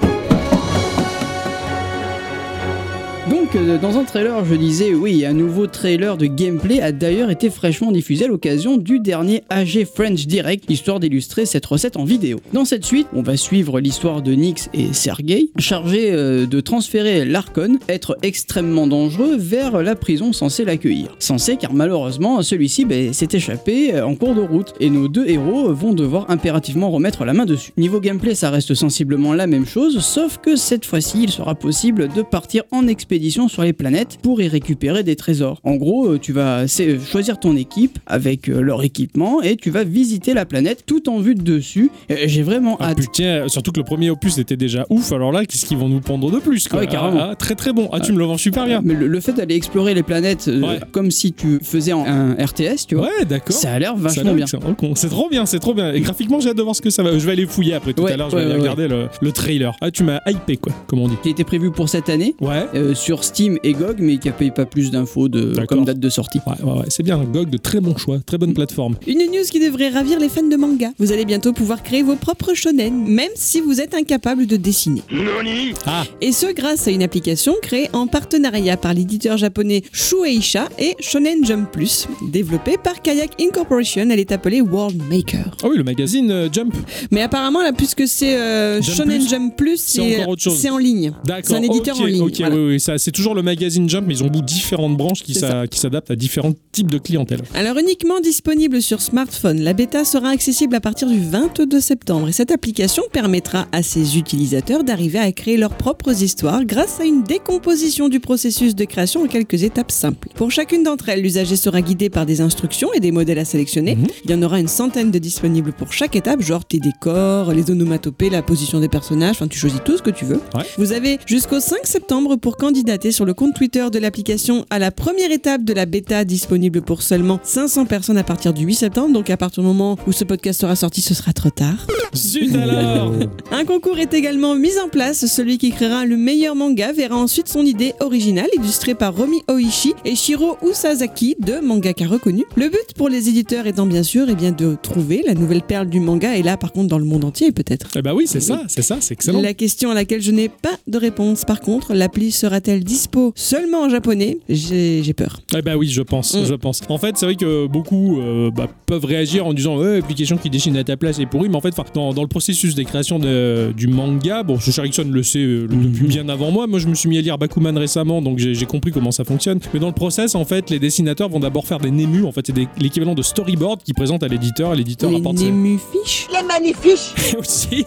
Donc 3.31 3.57
euh, 3.57 3.77
dans 3.77 3.99
un 3.99 4.05
trailer, 4.05 4.45
je 4.45 4.55
disais, 4.55 4.95
oui, 4.95 5.25
un 5.27 5.33
nouveau 5.33 5.67
trailer 5.67 6.17
de 6.17 6.27
gameplay 6.27 6.81
a 6.81 6.93
d'ailleurs 6.93 7.29
été 7.29 7.51
fraîchement 7.51 7.91
diffusé 7.91 8.27
à 8.27 8.29
l'occasion 8.29 8.77
du 8.77 9.01
dernier 9.01 9.43
AG 9.49 9.85
French 9.85 10.29
Direct, 10.29 10.71
histoire 10.71 11.01
d'illustrer 11.01 11.45
cette 11.45 11.67
recette 11.67 11.97
en 11.97 12.05
vidéo. 12.05 12.39
Dans 12.53 12.65
cette 12.65 12.85
suite, 12.85 13.09
on 13.13 13.23
va 13.23 13.37
suivre 13.37 13.81
l'histoire 13.81 14.23
de 14.23 14.33
Nyx 14.33 14.69
et 14.75 14.93
Sergei, 14.93 15.51
chargés 15.59 16.13
euh, 16.13 16.47
de 16.47 16.61
transférer 16.61 17.25
l'Archon, 17.25 17.79
être 17.89 18.17
extrêmement 18.23 18.87
dangereux, 18.87 19.37
vers 19.37 19.83
la 19.83 19.97
prison 19.97 20.33
censée 20.33 20.65
l'accueillir. 20.65 21.17
Censé, 21.19 21.57
car 21.57 21.73
malheureusement, 21.73 22.43
celui-ci 22.43 22.85
ben, 22.85 23.13
s'est 23.13 23.29
échappé 23.33 23.93
euh, 23.93 24.07
en 24.07 24.15
cours 24.15 24.37
de 24.37 24.41
route, 24.41 24.73
et 24.79 24.89
nos 24.89 25.09
deux 25.09 25.27
héros 25.27 25.73
vont 25.73 25.95
devoir 25.95 26.31
impérativement 26.31 26.91
remettre 26.91 27.25
la 27.25 27.33
main 27.33 27.45
dessus. 27.45 27.73
Niveau 27.77 27.99
gameplay, 27.99 28.37
ça 28.37 28.51
reste 28.51 28.75
sensiblement 28.75 29.35
la 29.35 29.49
même 29.49 29.67
chose, 29.67 29.99
sauf 29.99 30.39
que 30.39 30.55
cette 30.55 30.85
fois-ci, 30.85 31.25
il 31.25 31.31
sera 31.31 31.57
possible 31.57 32.07
de 32.15 32.23
partir 32.23 32.63
en 32.71 32.87
expédition 32.87 33.16
sur 33.49 33.63
les 33.63 33.73
planètes 33.73 34.19
pour 34.23 34.41
y 34.41 34.49
récupérer 34.49 35.03
des 35.03 35.17
trésors. 35.17 35.61
En 35.65 35.77
gros, 35.77 36.07
euh, 36.07 36.19
tu 36.19 36.33
vas 36.33 36.69
c'est- 36.69 36.99
choisir 37.05 37.39
ton 37.41 37.57
équipe 37.57 37.99
avec 38.07 38.49
euh, 38.49 38.61
leur 38.61 38.83
équipement 38.85 39.43
et 39.43 39.57
tu 39.57 39.71
vas 39.71 39.85
visiter 39.85 40.35
la 40.35 40.45
planète 40.45 40.85
tout 40.87 41.09
en 41.09 41.19
vue 41.19 41.35
de 41.35 41.43
dessus. 41.43 41.91
Euh, 42.11 42.17
J'ai 42.27 42.43
vraiment 42.43 42.77
Ah 42.81 42.91
hâte. 42.91 42.99
putain, 42.99 43.49
surtout 43.49 43.73
que 43.73 43.81
le 43.81 43.85
premier 43.85 44.11
opus 44.11 44.39
était 44.39 44.57
déjà 44.57 44.87
ouf, 44.91 45.13
alors 45.13 45.33
là, 45.33 45.45
qu'est-ce 45.45 45.67
qu'ils 45.67 45.77
vont 45.79 45.89
nous 45.89 46.01
pondre 46.01 46.31
de 46.31 46.39
plus 46.39 46.69
quoi? 46.69 46.79
Ah 46.79 46.83
ouais, 46.83 46.87
carrément. 46.89 47.21
Ah, 47.31 47.35
Très 47.35 47.55
très 47.55 47.73
bon. 47.73 47.89
Ah, 47.93 48.01
tu 48.01 48.13
me 48.13 48.19
le 48.19 48.25
vends 48.25 48.37
super 48.37 48.67
bien. 48.67 48.81
Mais 48.85 48.95
le, 48.95 49.07
le 49.07 49.21
fait 49.21 49.33
d'aller 49.33 49.55
explorer 49.57 49.95
les 49.95 50.03
planètes 50.03 50.49
euh, 50.49 50.79
comme 50.93 51.11
si 51.11 51.33
tu 51.33 51.59
faisais 51.63 51.93
en- 51.93 52.05
un 52.07 52.33
RTS, 52.35 52.87
tu 52.89 52.95
vois, 52.97 53.07
Ouais, 53.07 53.25
d'accord. 53.25 53.57
ça 53.57 53.73
a 53.73 53.79
l'air 53.79 53.93
a 53.93 53.97
vachement 53.97 54.35
bien. 54.35 54.47
C'est 54.95 55.09
trop 55.09 55.29
bien, 55.29 55.47
c'est 55.47 55.59
trop 55.59 55.75
bien. 55.75 55.93
Et 55.93 56.01
graphiquement, 56.01 56.41
j'ai 56.41 56.51
hâte 56.51 56.57
de 56.57 56.63
voir 56.63 56.77
ce 56.77 56.83
que 56.83 56.91
ça 56.91 57.03
va. 57.03 57.17
Je 57.19 57.25
vais 57.27 57.33
aller 57.33 57.47
fouiller 57.47 57.75
après 57.75 57.93
tout 57.93 58.03
Ouais, 58.03 58.13
à 58.13 58.17
l'heure, 58.17 58.31
je 58.31 58.37
vais 58.37 58.43
aller 58.43 58.55
regarder 58.55 58.89
le, 58.89 59.09
le 59.21 59.33
trailer. 59.33 59.75
Ah, 59.81 59.91
tu 59.91 60.03
m'as 60.05 60.21
hypé, 60.27 60.57
quoi, 60.57 60.73
comme 60.87 61.01
on 61.01 61.09
dit. 61.09 61.15
Qui 61.23 61.31
était 61.31 61.45
prévu 61.45 61.71
pour 61.71 61.89
cette 61.89 62.09
année 62.09 62.35
Ouais. 62.41 62.67
euh, 62.75 62.95
sur 63.07 63.23
Steam 63.23 63.57
et 63.63 63.73
GOG, 63.73 63.99
mais 64.01 64.19
qui 64.19 64.29
a 64.29 64.33
payé 64.33 64.51
pas 64.51 64.65
plus 64.67 64.91
d'infos 64.91 65.29
de 65.29 65.55
comme 65.67 65.85
date 65.85 66.01
de 66.01 66.09
sortie. 66.09 66.41
Ouais, 66.45 66.55
ouais, 66.65 66.79
ouais, 66.81 66.85
c'est 66.89 67.05
bien. 67.05 67.23
GOG, 67.23 67.51
de 67.51 67.57
très 67.57 67.79
bons 67.79 67.97
choix, 67.97 68.19
très 68.27 68.37
bonne 68.37 68.53
plateforme. 68.53 68.97
Une 69.07 69.19
news 69.19 69.45
qui 69.49 69.61
devrait 69.61 69.91
ravir 69.91 70.19
les 70.19 70.29
fans 70.29 70.43
de 70.43 70.57
manga. 70.57 70.91
Vous 70.99 71.13
allez 71.13 71.25
bientôt 71.25 71.53
pouvoir 71.53 71.85
créer 71.85 72.03
vos 72.03 72.17
propres 72.17 72.55
shonen, 72.55 73.05
même 73.07 73.31
si 73.37 73.61
vous 73.61 73.81
êtes 73.81 73.95
incapable 73.95 74.47
de 74.47 74.57
dessiner. 74.57 75.03
Nani 75.13 75.73
Ah, 75.87 76.03
Et 76.21 76.33
ce 76.33 76.53
grâce 76.53 76.89
à 76.89 76.91
une 76.91 77.05
application 77.05 77.55
créée 77.63 77.89
en 77.93 78.09
partenariat 78.09 78.77
par 78.77 78.93
l'éditeur 78.93 79.37
japonais 79.37 79.83
Shueisha 79.93 80.69
et 80.77 80.97
Shonen 80.99 81.45
Jump 81.45 81.71
Plus. 81.71 82.09
Développée 82.27 82.77
par 82.77 83.03
Kayak 83.03 83.41
Incorporation, 83.41 84.09
elle 84.11 84.19
est 84.19 84.33
appelée 84.33 84.61
World 84.63 85.01
Maker. 85.09 85.57
ah 85.63 85.69
oui, 85.71 85.77
le 85.77 85.85
magazine 85.85 86.29
euh, 86.33 86.49
Jump. 86.51 86.75
Mais 87.13 87.23
apparemment, 87.23 87.63
là, 87.63 87.73
puisque 87.73 88.09
c'est 88.09 88.37
euh, 88.37 88.83
Shonen 88.83 89.19
Plus, 89.21 89.29
Jump 89.29 89.57
Plus, 89.57 89.77
c'est 89.77 90.03
c'est 90.03 90.17
encore 90.17 90.31
autre 90.31 90.43
chose. 90.43 90.59
c'est 90.59 90.71
en 90.71 90.79
ligne. 90.79 91.13
D'accord. 91.25 91.45
C'est 91.47 91.55
un 91.55 91.63
éditeur 91.63 92.01
en 92.01 92.05
ligne. 92.05 92.23
Ok, 92.23 92.35
voilà. 92.39 92.57
oui, 92.57 92.67
oui, 92.67 92.81
ça, 92.81 92.96
c'est 92.99 93.13
toujours 93.13 93.35
le 93.35 93.43
magazine 93.43 93.89
Jump, 93.89 94.07
mais 94.07 94.15
ils 94.15 94.25
ont 94.25 94.29
bout 94.29 94.43
différentes 94.43 94.97
branches 94.97 95.23
qui 95.23 95.35
s'adaptent 95.35 96.11
à 96.11 96.17
différents 96.17 96.55
types 96.73 96.91
de 96.91 96.99
clientèle. 96.99 97.43
Alors 97.55 97.79
uniquement 97.79 98.21
disponible 98.21 98.83
sur 98.83 99.01
smartphone, 99.01 99.61
la 99.61 99.73
bêta 99.73 100.05
sera 100.05 100.31
accessible 100.31 100.75
à 100.75 100.81
partir 100.81 101.09
du 101.09 101.21
22 101.21 101.81
septembre 101.81 102.29
et 102.29 102.33
cette 102.33 102.51
application 102.51 103.03
permettra 103.13 103.67
à 103.73 103.83
ses 103.83 104.19
utilisateurs 104.19 104.85
d'arriver 104.85 105.19
à 105.19 105.31
créer 105.33 105.57
leurs 105.57 105.77
propres 105.77 106.23
histoires 106.23 106.65
grâce 106.65 107.01
à 107.01 107.05
une 107.05 107.23
décomposition 107.23 108.09
du 108.09 108.21
processus 108.21 108.75
de 108.75 108.85
création 108.85 109.23
en 109.23 109.27
quelques 109.27 109.63
étapes 109.63 109.93
simples. 109.93 110.29
Pour 110.35 110.51
chacune 110.51 110.83
d'entre 110.83 111.09
elles, 111.09 111.23
l'usager 111.23 111.57
sera 111.57 111.83
guidé 111.83 112.09
par 112.11 112.27
des 112.27 112.41
instructions 112.41 112.93
et 112.95 113.01
des 113.01 113.13
modèles 113.13 113.39
à 113.39 113.45
sélectionner. 113.45 113.97
Mhm. 113.97 114.07
Il 114.25 114.31
y 114.31 114.35
en 114.35 114.43
aura 114.43 114.61
une 114.61 114.69
centaine 114.69 115.11
de 115.11 115.19
disponibles 115.19 115.73
pour 115.73 115.93
chaque 115.93 116.17
étape, 116.17 116.41
genre 116.41 116.65
tes 116.65 116.79
décors, 116.79 117.53
les 117.53 117.71
onomatopées, 117.71 118.31
la 118.31 118.43
position 118.43 118.81
des 118.81 118.89
personnages, 118.89 119.37
enfin 119.37 119.49
tu 119.49 119.59
choisis 119.59 119.81
tout 119.85 119.97
ce 119.97 120.03
que 120.03 120.11
tu 120.11 120.25
veux. 120.25 120.41
Ouais. 120.55 120.65
Vous 120.79 120.93
avez 120.93 121.19
jusqu'au 121.27 121.61
5 121.61 121.87
septembre 121.87 122.37
pour 122.37 122.57
candidater 122.57 122.86
sur 123.11 123.25
le 123.25 123.35
compte 123.35 123.55
Twitter 123.55 123.85
de 123.91 123.99
l'application 123.99 124.65
à 124.71 124.79
la 124.79 124.93
première 124.93 125.33
étape 125.33 125.65
de 125.65 125.73
la 125.73 125.87
bêta 125.87 126.25
disponible 126.25 126.83
pour 126.83 127.03
seulement 127.03 127.41
500 127.43 127.87
personnes 127.87 128.17
à 128.17 128.23
partir 128.23 128.53
du 128.55 128.65
8 128.65 128.75
septembre. 128.75 129.13
Donc 129.13 129.29
à 129.29 129.37
partir 129.37 129.63
du 129.65 129.67
moment 129.67 129.97
où 130.07 130.13
ce 130.13 130.23
podcast 130.23 130.61
sera 130.61 130.77
sorti, 130.77 131.01
ce 131.01 131.13
sera 131.13 131.33
trop 131.33 131.51
tard. 131.51 131.87
Zut 132.15 132.55
alors 132.55 133.13
Un 133.51 133.65
concours 133.65 133.99
est 133.99 134.15
également 134.15 134.55
mis 134.55 134.79
en 134.79 134.89
place. 134.89 135.27
Celui 135.27 135.59
qui 135.59 135.73
créera 135.73 136.07
le 136.07 136.17
meilleur 136.17 136.55
manga 136.55 136.93
verra 136.93 137.17
ensuite 137.17 137.49
son 137.49 137.63
idée 137.63 137.93
originale 137.99 138.49
illustrée 138.57 138.95
par 138.95 139.17
Romi 139.17 139.43
Oishi 139.51 139.95
et 140.05 140.15
Shiro 140.15 140.57
Usazaki, 140.63 141.37
deux 141.41 141.61
mangaka 141.61 142.07
reconnus. 142.07 142.45
Le 142.55 142.69
but 142.69 142.95
pour 142.97 143.09
les 143.09 143.29
éditeurs 143.29 143.67
étant 143.67 143.87
bien 143.87 144.05
sûr 144.05 144.27
eh 144.29 144.35
bien, 144.37 144.53
de 144.53 144.77
trouver 144.81 145.25
la 145.27 145.35
nouvelle 145.35 145.63
perle 145.63 145.89
du 145.89 145.99
manga 145.99 146.37
et 146.37 146.45
là 146.45 146.57
par 146.57 146.73
contre 146.73 146.89
dans 146.89 146.99
le 146.99 147.05
monde 147.05 147.25
entier 147.25 147.51
peut-être. 147.51 147.89
Eh 147.97 148.03
bah 148.03 148.15
oui, 148.15 148.27
c'est 148.29 148.41
ça, 148.41 148.63
c'est 148.69 148.83
ça, 148.83 148.99
c'est 149.01 149.15
excellent. 149.15 149.41
La 149.41 149.55
question 149.55 149.91
à 149.91 149.95
laquelle 149.95 150.23
je 150.23 150.31
n'ai 150.31 150.49
pas 150.49 150.79
de 150.87 150.99
réponse 150.99 151.45
par 151.45 151.61
contre, 151.61 151.93
l'appli 151.93 152.31
sera-t-elle 152.67 152.85
dispo 152.85 153.33
seulement 153.37 153.83
en 153.83 153.89
japonais 153.89 154.39
J'ai 154.49 155.03
j'ai 155.03 155.13
peur. 155.15 155.41
Eh 155.57 155.63
bah 155.63 155.77
oui, 155.77 155.89
je 155.89 156.03
pense, 156.03 156.35
Mm. 156.35 156.45
je 156.47 156.55
pense. 156.55 156.81
En 156.89 156.99
fait, 156.99 157.17
c'est 157.17 157.27
vrai 157.27 157.37
que 157.37 157.67
beaucoup 157.67 158.21
euh, 158.21 158.51
bah, 158.51 158.69
peuvent 158.87 159.05
réagir 159.05 159.47
en 159.47 159.55
disant 159.55 159.79
ouais, 159.79 159.99
application 159.99 160.37
qui 160.37 160.51
dessine 160.51 160.77
à 160.77 160.85
ta 160.85 160.97
place 160.97 161.19
est 161.19 161.27
pourrie, 161.27 161.49
mais 161.49 161.57
en 161.57 161.61
fait, 161.61 161.75
dans, 161.95 162.13
dans 162.13 162.23
le 162.23 162.29
processus 162.29 162.75
des 162.75 162.85
créations 162.85 163.19
de- 163.19 163.73
du 163.77 163.87
manga, 163.87 164.43
bon, 164.43 164.59
ce 164.59 164.71
Erickson 164.81 165.09
le 165.11 165.23
sait 165.23 165.39
euh, 165.39 165.67
le- 165.71 165.77
depuis 165.87 166.07
bien 166.07 166.29
avant 166.29 166.51
moi. 166.51 166.67
Moi, 166.67 166.79
je 166.79 166.89
me 166.89 166.95
suis 166.95 167.09
mis 167.09 167.19
à 167.19 167.21
lire 167.21 167.39
Bakuman 167.39 167.77
récemment, 167.79 168.21
donc 168.23 168.39
j'ai 168.39 168.67
compris 168.67 168.91
comment 168.93 169.13
ça 169.13 169.25
fonctionne. 169.25 169.61
Mais 169.73 169.81
dans 169.81 169.87
le 169.89 169.93
process, 169.95 170.35
en 170.35 170.45
fait, 170.45 170.71
les 170.71 170.79
dessinateurs 170.79 171.29
vont 171.29 171.41
d'abord 171.41 171.67
faire 171.67 171.79
des 171.79 171.91
némus. 171.91 172.25
En 172.25 172.33
fait, 172.33 172.47
c'est 172.47 172.55
l'équivalent 172.81 173.15
de 173.15 173.23
storyboard 173.23 173.83
qu'ils 173.83 173.95
présentent 173.95 174.23
à 174.23 174.29
l'éditeur. 174.29 174.75
et 174.75 174.77
L'éditeur 174.77 175.11
Les 175.11 175.17
apporte 175.19 175.39
ses- 175.39 175.45
némufiches 175.45 176.27
aussi. 177.39 177.85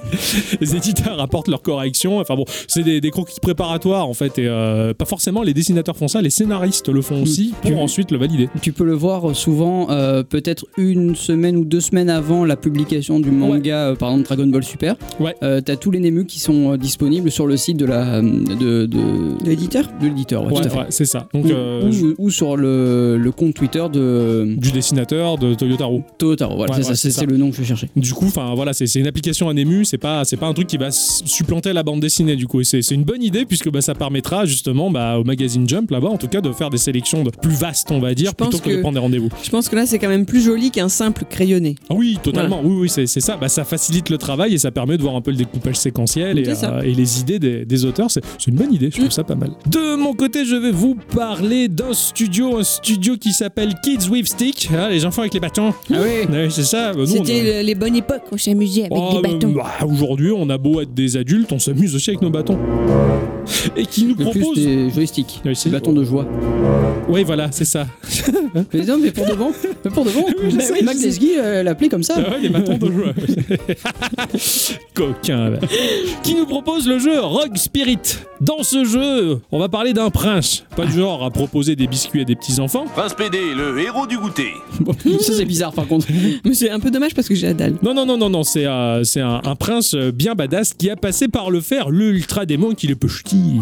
Les 0.62 0.76
éditeurs 0.76 1.20
apportent 1.20 1.48
leurs 1.48 1.62
corrections. 1.62 2.20
Enfin 2.20 2.36
bon, 2.36 2.46
c'est 2.68 2.84
des, 2.84 3.02
des 3.02 3.12
croquis 3.12 3.40
préparatoires 3.42 4.08
en 4.08 4.14
fait. 4.14 4.38
Et 4.40 4.48
euh, 4.70 4.94
pas 4.94 5.06
forcément 5.06 5.44
les 5.44 5.54
dessinateurs 5.54 5.98
font 5.98 6.08
ça, 6.08 6.22
les 6.22 6.30
scénaristes 6.30 6.90
le 6.90 7.02
font 7.02 7.22
aussi 7.22 7.54
pour 7.62 7.72
Tu- 7.72 7.78
ensuite 7.78 8.12
le 8.12 8.18
valider. 8.18 8.50
Tu 8.62 8.72
peux 8.72 8.84
le 8.86 8.94
voir 8.94 9.36
souvent, 9.36 9.90
euh, 9.90 10.24
peut-être 10.24 10.66
une 10.78 11.16
semaine 11.16 11.56
ou 11.58 11.66
deux 11.66 11.82
semaines 11.82 12.10
avant 12.10 12.46
la 12.46 12.56
publication 12.56 13.20
du 13.20 13.32
manga, 13.32 13.90
euh, 13.90 13.96
par 13.96 14.10
exemple 14.12 14.28
Dragon 14.28 14.48
Ball 14.48 14.64
Super. 14.64 14.96
Ouais. 15.20 15.36
Euh, 15.44 15.62
T'as 15.62 15.76
tous 15.76 15.92
les 15.92 16.00
némus 16.00 16.26
qui 16.26 16.40
sont 16.40 16.74
euh, 16.74 16.78
disponibles 16.78 17.32
sur 17.32 17.48
le 17.48 17.58
site 17.58 17.78
de 17.78 17.86
la 17.86 18.22
de, 18.22 18.26
de, 18.56 18.86
de 18.86 19.46
l'éditeur 19.46 19.86
de 20.02 20.08
l'éditeur, 20.08 20.44
ouais, 20.46 20.54
Ouais, 20.54 20.62
tout 20.62 20.68
à 20.68 20.70
fait. 20.70 20.78
ouais, 20.80 20.86
c'est 20.90 21.06
ça. 21.06 21.28
Donc 21.34 21.46
ou, 21.46 21.50
euh, 21.50 21.92
je- 21.92 22.06
ou- 22.06 22.16
ou 22.18 22.30
sur 22.30 22.56
le, 22.58 23.18
le 23.18 23.32
compte 23.32 23.54
Twitter 23.54 23.84
de 23.92 24.56
du 24.58 24.72
dessinateur 24.72 25.38
de 25.38 25.54
Toyotaro. 25.54 26.04
Totaro. 26.18 26.56
Voilà, 26.56 26.74
Ouais, 26.74 26.82
c'est 26.84 26.90
ouais, 26.90 26.96
ça, 26.96 26.96
c'est 26.96 27.10
c'est 27.10 27.14
ça. 27.16 27.20
c'est 27.22 27.26
le 27.28 27.38
nom 27.38 27.50
que 27.52 27.58
je 27.58 27.64
cherchais. 27.64 27.90
Du 27.96 28.14
coup, 28.14 28.26
enfin 28.28 28.54
voilà, 28.56 28.74
c'est 28.74 28.88
c'est 28.88 29.00
une 29.00 29.08
application 29.08 29.50
à 29.50 29.54
Nemu, 29.54 29.86
c'est 29.86 29.98
pas 29.98 30.24
c'est 30.26 30.38
pas 30.38 30.48
un 30.48 30.54
truc 30.54 30.68
qui 30.68 30.78
va 30.78 30.90
supplanter 30.92 31.74
la 31.74 31.84
bande 31.84 32.00
dessinée 32.00 32.36
du 32.36 32.48
coup. 32.48 32.62
Et 32.62 32.64
c'est 32.64 32.82
c'est 32.82 32.96
une 32.96 33.04
bonne 33.04 33.24
idée 33.24 33.46
puisque 33.46 33.70
bah, 33.70 33.82
ça 33.82 33.96
permettra 33.96 34.46
justement 34.60 34.92
bah, 34.92 35.18
au 35.18 35.24
magazine 35.24 35.68
Jump 35.70 35.90
là-bas 35.90 36.10
en 36.10 36.18
tout 36.18 36.28
cas 36.28 36.42
de 36.42 36.52
faire 36.52 36.70
des 36.70 36.78
sélections 36.78 37.24
de 37.24 37.30
plus 37.30 37.56
vastes 37.56 37.92
on 37.92 38.00
va 38.00 38.14
dire 38.14 38.36
plutôt 38.36 38.60
que, 38.60 38.70
de 38.70 38.82
prendre 38.82 38.96
des 38.96 39.00
rendez-vous. 39.00 39.30
Je 39.42 39.50
pense 39.50 39.70
que 39.70 39.76
là 39.78 39.86
c'est 39.86 40.00
quand 40.00 40.10
même 40.10 40.26
plus 40.26 40.42
joli 40.42 40.70
qu'un 40.70 40.90
simple 40.90 41.24
crayonné. 41.30 41.76
Ah 41.90 41.94
oui, 41.96 42.20
totalement. 42.22 42.60
Oui, 42.64 42.76
oui, 42.82 42.90
c'est 42.90 43.08
ça. 43.08 43.38
Bah, 43.38 43.48
ça 43.48 43.64
facilite 43.64 44.10
le 44.10 44.18
travail 44.18 44.54
et 44.54 44.58
ça 44.58 44.70
permet 44.72 44.98
de 44.98 45.02
voir 45.02 45.16
un 45.16 45.22
peu 45.22 45.32
le 45.32 45.38
découpage 45.38 45.78
séquentiel 45.78 46.40
et, 46.40 46.50
euh, 46.50 46.82
et 46.82 46.94
les 46.94 47.22
idées 47.22 47.40
des, 47.40 47.64
des 47.66 47.86
auteurs. 47.86 48.12
C'est 48.12 48.22
une 48.48 48.56
bonne 48.56 48.74
idée, 48.74 48.88
je 48.92 48.96
trouve 48.98 49.08
Mm. 49.08 49.12
ça 49.12 49.24
pas 49.24 49.36
mal. 49.36 49.52
De 49.72 49.96
mon 49.96 50.14
côté, 50.14 50.44
je 50.46 50.56
vais 50.56 50.72
vous 50.72 50.96
parler 51.16 51.68
d'un 51.70 51.94
studio, 51.94 52.58
un 52.58 52.64
studio 52.64 53.16
qui 53.18 53.32
s'appelle 53.32 53.74
Kids 53.84 54.10
with 54.12 54.28
Stick. 54.28 54.70
Ah, 54.78 54.90
les 54.90 55.06
enfants 55.06 55.22
avec 55.22 55.34
les 55.34 55.40
bâtons. 55.40 55.74
Ah 55.92 55.94
oui. 56.02 56.28
Ouais, 56.32 56.48
c'est 56.50 56.64
ça. 56.64 56.92
Bah, 56.94 57.04
a- 57.04 57.06
C'était 57.08 57.62
le- 57.62 57.66
les 57.66 57.76
bonnes 57.76 57.96
époques, 57.96 58.24
on 58.32 58.38
s'amusait 58.38 58.82
avec 58.82 58.92
Oh, 58.96 59.22
des 59.24 59.30
bâtons. 59.30 59.54
bah, 59.54 59.72
Aujourd'hui, 59.86 60.32
on 60.36 60.50
a 60.50 60.58
beau 60.58 60.82
être 60.82 60.94
des 60.94 61.16
adultes, 61.18 61.52
on 61.54 61.60
s'amuse 61.60 61.96
aussi 61.96 62.10
avec 62.10 62.22
nos 62.22 62.30
bâtons. 62.30 62.58
Et 63.76 63.86
qui 63.86 64.06
nous 64.06 64.16
propose. 64.16 64.49
Ouais, 64.56 65.56
c'est- 65.56 65.70
des 65.70 65.74
bâtons 65.74 65.94
de 65.94 66.04
joie. 66.04 66.26
Oui, 67.08 67.24
voilà, 67.24 67.50
c'est 67.52 67.66
ça. 67.66 67.88
Mais 68.74 68.84
non, 68.86 68.98
mais 69.02 69.12
pour 69.12 69.26
de 69.28 69.34
bon, 69.34 69.52
mais 69.86 69.92
pour 69.92 70.06
de 70.06 70.12
bon. 70.12 70.26
Oui, 70.44 70.56
Bah 70.58 70.64
Mac. 70.84 70.96
Lesguy 70.98 71.32
euh, 71.38 71.62
l'appelait 71.64 71.90
comme 71.90 72.02
ça. 72.04 72.16
Ah 72.18 72.32
ouais, 72.32 72.40
les 72.42 72.50
bâtons 72.50 72.78
de 72.78 72.92
joie. 72.92 73.14
Coquin. 74.94 75.50
là. 75.52 75.60
Qui 76.24 76.36
nous 76.36 76.46
propose 76.46 76.88
le 76.88 77.00
jeu 77.00 77.20
Rogue 77.20 77.56
Spirit. 77.58 78.00
Dans 78.42 78.64
ce 78.64 78.86
jeu, 78.86 79.40
on 79.52 79.60
va 79.60 79.70
parler 79.70 79.94
d'un 79.94 80.10
prince. 80.10 80.64
Pas 80.76 80.86
du 80.86 80.94
genre 80.94 81.24
à 81.24 81.30
proposer 81.32 81.76
des 81.76 81.88
biscuits 81.88 82.22
à 82.22 82.24
des 82.26 82.36
petits 82.36 82.60
enfants. 82.60 82.86
Prince 82.96 83.14
PD, 83.14 83.38
le 83.56 83.80
héros 83.80 84.08
du 84.08 84.18
goûter. 84.18 84.52
Bon, 84.80 84.94
ça 85.20 85.34
c'est 85.34 85.46
bizarre 85.46 85.74
par 85.74 85.88
contre. 85.88 86.08
Mais 86.46 86.54
c'est 86.54 86.70
un 86.70 86.80
peu 86.80 86.90
dommage 86.92 87.14
parce 87.14 87.28
que 87.28 87.36
j'ai 87.36 87.48
la 87.48 87.54
dalle. 87.54 87.76
Non, 87.84 87.94
non, 87.94 88.06
non, 88.06 88.18
non, 88.18 88.30
non, 88.30 88.44
c'est 88.44 88.66
euh, 88.66 89.04
c'est 89.04 89.22
un, 89.22 89.42
un 89.44 89.56
prince 89.56 89.94
bien 89.96 90.36
badass 90.36 90.74
qui 90.74 90.90
a 90.90 90.96
passé 90.96 91.28
par 91.28 91.50
le 91.52 91.60
fer 91.62 91.90
le 91.90 92.12
ultra 92.12 92.46
démon 92.46 92.74
qu'il 92.74 92.92
est 92.92 92.96
petit. 92.96 93.60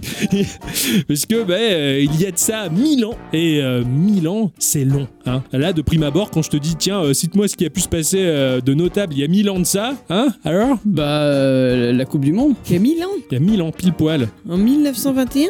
Parce 1.08 1.26
que, 1.26 1.44
ben, 1.44 1.54
euh, 1.54 2.00
il 2.04 2.20
y 2.20 2.26
a 2.26 2.30
de 2.30 2.38
ça 2.38 2.68
1000 2.68 3.04
ans. 3.04 3.14
Et 3.32 3.60
euh, 3.62 3.84
1000 3.84 4.28
ans, 4.28 4.52
c'est 4.58 4.84
long. 4.84 5.06
Hein. 5.26 5.42
Là, 5.52 5.72
de 5.72 5.82
prime 5.82 6.02
abord, 6.02 6.30
quand 6.30 6.42
je 6.42 6.50
te 6.50 6.56
dis, 6.56 6.76
tiens, 6.76 7.00
euh, 7.02 7.12
cite-moi 7.12 7.48
ce 7.48 7.56
qui 7.56 7.64
a 7.66 7.70
pu 7.70 7.80
se 7.80 7.88
passer 7.88 8.18
euh, 8.20 8.60
de 8.60 8.74
notable 8.74 9.14
il 9.14 9.20
y 9.20 9.24
a 9.24 9.28
1000 9.28 9.50
ans 9.50 9.58
de 9.58 9.64
ça, 9.64 9.94
hein, 10.08 10.28
alors? 10.44 10.78
Bah, 10.84 11.02
euh, 11.02 11.92
la 11.92 12.04
Coupe 12.04 12.24
du 12.24 12.32
Monde. 12.32 12.54
Il 12.68 12.72
y 12.72 12.76
a 12.76 12.80
1000 12.80 13.02
ans? 13.04 13.06
Il 13.30 13.34
y 13.34 13.36
a 13.36 13.40
1000 13.40 13.62
ans, 13.62 13.70
pile 13.70 13.92
poil. 13.92 14.28
En 14.48 14.56
1921 14.56 15.48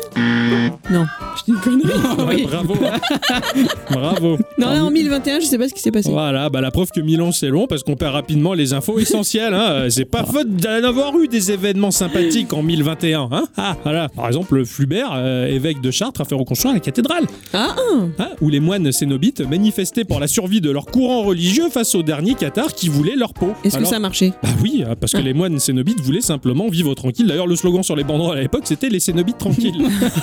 Non, 0.90 1.04
je 1.36 1.44
dis 1.44 1.50
une 1.52 1.60
connerie. 1.60 1.90
Oui. 2.28 2.46
Bravo. 2.48 2.74
Bravo. 3.90 4.38
Non, 4.58 4.68
là 4.72 4.84
en 4.84 4.90
1021, 4.90 5.40
je 5.40 5.46
sais 5.46 5.58
pas 5.58 5.68
ce 5.68 5.74
qui 5.74 5.80
s'est 5.80 5.90
passé. 5.90 6.10
Voilà, 6.10 6.48
bah 6.48 6.60
la 6.60 6.70
preuve 6.70 6.90
que 6.94 7.00
Milan 7.00 7.32
c'est 7.32 7.48
long 7.48 7.66
parce 7.66 7.82
qu'on 7.82 7.96
perd 7.96 8.12
rapidement 8.12 8.52
les 8.52 8.72
infos 8.72 8.98
essentielles. 8.98 9.54
Hein. 9.54 9.86
C'est 9.88 10.04
pas 10.04 10.24
faute 10.24 10.48
d'en 10.56 10.84
avoir 10.84 11.18
eu 11.18 11.28
des 11.28 11.50
événements 11.50 11.90
sympathiques 11.90 12.52
en 12.52 12.62
1021. 12.62 13.28
Hein. 13.32 13.44
Ah, 13.56 13.76
voilà. 13.82 14.08
Par 14.08 14.26
exemple, 14.26 14.39
exemple 14.40 14.64
Flubert, 14.64 15.10
euh, 15.14 15.46
évêque 15.46 15.80
de 15.80 15.90
Chartres, 15.90 16.20
a 16.20 16.24
fait 16.24 16.34
reconstruire 16.34 16.74
la 16.74 16.80
cathédrale. 16.80 17.26
Ah, 17.52 17.74
Hein, 18.18 18.30
où 18.40 18.48
les 18.48 18.60
moines 18.60 18.90
cénobites 18.92 19.40
manifestaient 19.40 20.04
pour 20.04 20.20
la 20.20 20.26
survie 20.26 20.60
de 20.60 20.70
leur 20.70 20.86
courant 20.86 21.22
religieux 21.22 21.68
face 21.70 21.94
aux 21.94 22.02
derniers 22.02 22.34
cathares 22.34 22.74
qui 22.74 22.88
voulaient 22.88 23.16
leur 23.16 23.34
peau. 23.34 23.52
est-ce 23.64 23.78
que 23.78 23.84
ça 23.84 23.96
a 23.96 23.98
marché? 23.98 24.32
Bah 24.42 24.48
oui, 24.62 24.84
hein, 24.86 24.94
parce 24.98 25.12
que 25.12 25.18
les 25.18 25.32
moines 25.32 25.58
cénobites 25.58 26.00
voulaient 26.00 26.20
simplement 26.20 26.68
vivre 26.68 26.94
tranquille. 26.94 27.26
D'ailleurs, 27.26 27.46
le 27.46 27.56
slogan 27.56 27.82
sur 27.82 27.96
les 27.96 28.04
banderoles 28.04 28.38
à 28.38 28.42
l'époque, 28.42 28.62
c'était 28.64 28.88
les 28.88 29.00
cénobites 29.00 29.38
tranquilles. 29.38 29.82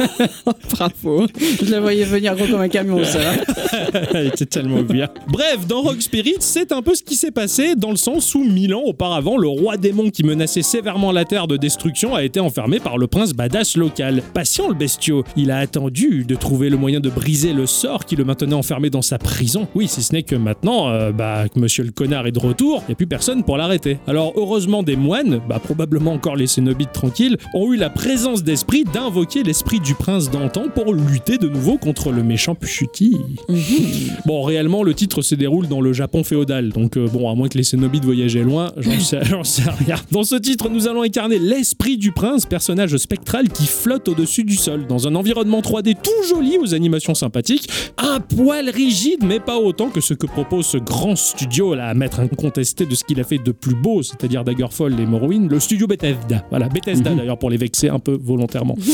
Bravo. 0.72 1.28
Je 1.62 1.72
la 1.72 1.80
voyais 1.80 2.04
venir 2.04 2.36
gros 2.36 2.48
comme 2.48 2.62
un 2.62 2.70
camion, 2.70 3.04
ça. 3.04 3.20
Elle 4.14 4.28
était 4.28 4.46
tellement 4.46 4.82
bien. 4.82 5.08
Bref, 5.28 5.68
dans 5.68 5.82
Rock 5.82 6.02
Spirit, 6.02 6.36
c'est 6.40 6.72
un 6.72 6.82
peu 6.82 6.96
ce 6.96 7.04
qui 7.04 7.16
s'est 7.16 7.32
passé 7.32 7.76
dans 7.76 7.92
le 7.92 7.98
sens 7.98 8.34
où 8.36 8.44
mille 8.44 8.74
ans 8.74 8.84
auparavant, 8.86 9.38
le 9.38 9.48
roi 9.48 9.78
démon 9.78 10.10
qui 10.10 10.24
menaçait 10.24 10.62
sévèrement 10.62 11.12
la 11.12 11.26
terre 11.26 11.48
de 11.48 11.58
destruction 11.58 12.16
a 12.16 12.24
été 12.24 12.40
enfermé 12.40 12.80
par 12.80 12.98
le 12.98 13.08
prince 13.08 13.34
badass 13.34 13.78
local. 13.78 14.07
Patient 14.34 14.68
le 14.68 14.74
bestiau, 14.74 15.24
il 15.36 15.52
a 15.52 15.58
attendu 15.58 16.26
de 16.26 16.36
trouver 16.36 16.70
le 16.70 16.78
moyen 16.78 17.00
de 17.00 17.10
briser 17.10 17.54
le 17.54 17.66
sort 17.66 18.06
qui 18.06 18.16
le 18.16 18.24
maintenait 18.24 18.54
enfermé 18.54 18.90
dans 18.90 19.02
sa 19.02 19.18
prison. 19.18 19.68
Oui, 19.76 19.88
si 19.88 20.04
ce 20.04 20.14
n'est 20.14 20.24
que 20.24 20.36
maintenant, 20.36 20.90
euh, 20.90 21.12
bah, 21.12 21.46
que 21.50 21.60
monsieur 21.60 21.84
le 21.84 21.92
connard 21.92 22.28
est 22.28 22.32
de 22.32 22.40
retour, 22.40 22.84
il 22.84 22.90
n'y 22.90 22.94
a 22.94 22.96
plus 22.96 23.08
personne 23.08 23.44
pour 23.44 23.58
l'arrêter. 23.58 23.98
Alors 24.08 24.34
heureusement 24.36 24.84
des 24.84 24.96
moines, 24.96 25.42
bah, 25.48 25.60
probablement 25.64 26.14
encore 26.14 26.36
les 26.36 26.48
cénobites 26.48 26.92
tranquilles, 26.92 27.38
ont 27.54 27.74
eu 27.74 27.78
la 27.78 27.90
présence 27.90 28.44
d'esprit 28.44 28.84
d'invoquer 28.84 29.44
l'esprit 29.44 29.80
du 29.80 29.94
prince 29.94 30.30
d'antan 30.30 30.66
pour 30.74 30.94
lutter 30.94 31.38
de 31.38 31.48
nouveau 31.48 31.78
contre 31.78 32.12
le 32.12 32.24
méchant 32.24 32.56
Puchuti. 32.56 33.16
Bon, 34.26 34.44
réellement, 34.44 34.84
le 34.84 34.94
titre 34.94 35.22
se 35.22 35.36
déroule 35.36 35.68
dans 35.68 35.82
le 35.82 35.94
Japon 35.94 36.24
féodal, 36.24 36.70
donc 36.70 36.98
euh, 36.98 37.08
bon, 37.08 37.30
à 37.30 37.36
moins 37.36 37.48
que 37.48 37.58
les 37.58 37.64
cénobites 37.64 38.06
voyageaient 38.06 38.44
loin, 38.44 38.72
j'en 38.78 39.00
sais, 39.00 39.20
j'en 39.24 39.44
sais 39.44 39.64
rien. 39.86 39.96
Dans 40.12 40.24
ce 40.24 40.36
titre, 40.36 40.70
nous 40.70 40.88
allons 40.88 41.02
incarner 41.02 41.40
l'esprit 41.40 41.98
du 41.98 42.12
prince, 42.12 42.46
personnage 42.46 42.96
spectral 42.98 43.50
qui 43.50 43.66
flotte 43.66 43.97
au-dessus 44.08 44.44
du 44.44 44.56
sol, 44.56 44.86
dans 44.88 45.08
un 45.08 45.16
environnement 45.16 45.62
3D 45.62 45.96
tout 46.02 46.28
joli 46.28 46.58
aux 46.58 46.74
animations 46.74 47.16
sympathiques, 47.16 47.70
un 47.98 48.20
poil 48.20 48.70
rigide, 48.70 49.24
mais 49.24 49.40
pas 49.40 49.58
autant 49.58 49.90
que 49.90 50.02
ce 50.02 50.14
que 50.14 50.28
propose 50.28 50.66
ce 50.66 50.78
grand 50.78 51.16
studio, 51.16 51.76
là, 51.76 51.88
à 51.88 51.94
maître 51.94 52.20
incontesté 52.20 52.86
de 52.86 52.96
ce 52.96 53.04
qu'il 53.04 53.20
a 53.20 53.24
fait 53.24 53.38
de 53.38 53.52
plus 53.52 53.76
beau, 53.76 54.04
c'est-à-dire 54.04 54.44
Daggerfall 54.44 55.00
et 55.00 55.06
Morrowind, 55.06 55.50
le 55.50 55.60
studio 55.60 55.88
Bethesda. 55.88 56.46
Voilà, 56.50 56.70
Bethesda 56.70 57.14
d'ailleurs, 57.14 57.40
pour 57.40 57.50
les 57.50 57.58
vexer 57.58 57.90
un 57.90 58.00
peu 58.00 58.18
volontairement. 58.22 58.78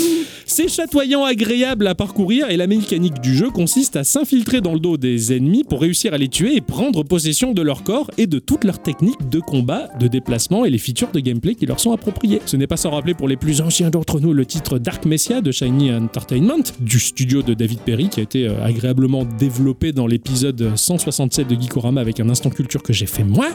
C'est 0.55 0.67
chatoyant, 0.67 1.25
agréable 1.25 1.87
à 1.87 1.95
parcourir 1.95 2.51
et 2.51 2.57
la 2.57 2.67
mécanique 2.67 3.19
du 3.21 3.35
jeu 3.35 3.49
consiste 3.49 3.95
à 3.95 4.03
s'infiltrer 4.03 4.61
dans 4.61 4.73
le 4.73 4.79
dos 4.79 4.97
des 4.97 5.35
ennemis 5.35 5.63
pour 5.63 5.81
réussir 5.81 6.13
à 6.13 6.19
les 6.19 6.27
tuer 6.27 6.55
et 6.55 6.61
prendre 6.61 7.01
possession 7.01 7.53
de 7.53 7.63
leur 7.63 7.81
corps 7.81 8.11
et 8.19 8.27
de 8.27 8.37
toutes 8.37 8.63
leurs 8.63 8.79
techniques 8.79 9.27
de 9.31 9.39
combat, 9.39 9.89
de 9.99 10.05
déplacement 10.05 10.63
et 10.63 10.69
les 10.69 10.77
features 10.77 11.09
de 11.11 11.19
gameplay 11.21 11.55
qui 11.55 11.65
leur 11.65 11.79
sont 11.79 11.91
appropriées. 11.91 12.39
Ce 12.45 12.55
n'est 12.55 12.67
pas 12.67 12.77
sans 12.77 12.91
rappeler 12.91 13.15
pour 13.15 13.27
les 13.27 13.35
plus 13.35 13.61
anciens 13.61 13.89
d'entre 13.89 14.19
nous 14.19 14.31
le 14.31 14.45
titre 14.45 14.77
Dark 14.77 15.05
Messiah 15.05 15.41
de 15.41 15.51
Shiny 15.51 15.91
Entertainment, 15.91 16.61
du 16.79 16.99
studio 16.99 17.41
de 17.41 17.55
David 17.55 17.79
Perry 17.79 18.09
qui 18.09 18.19
a 18.19 18.23
été 18.23 18.47
euh, 18.47 18.63
agréablement 18.63 19.25
développé 19.25 19.91
dans 19.91 20.05
l'épisode 20.05 20.73
167 20.75 21.47
de 21.47 21.59
Geekorama 21.59 21.99
avec 21.99 22.19
un 22.19 22.29
instant 22.29 22.51
culture 22.51 22.83
que 22.83 22.93
j'ai 22.93 23.07
fait 23.07 23.23
moi. 23.23 23.47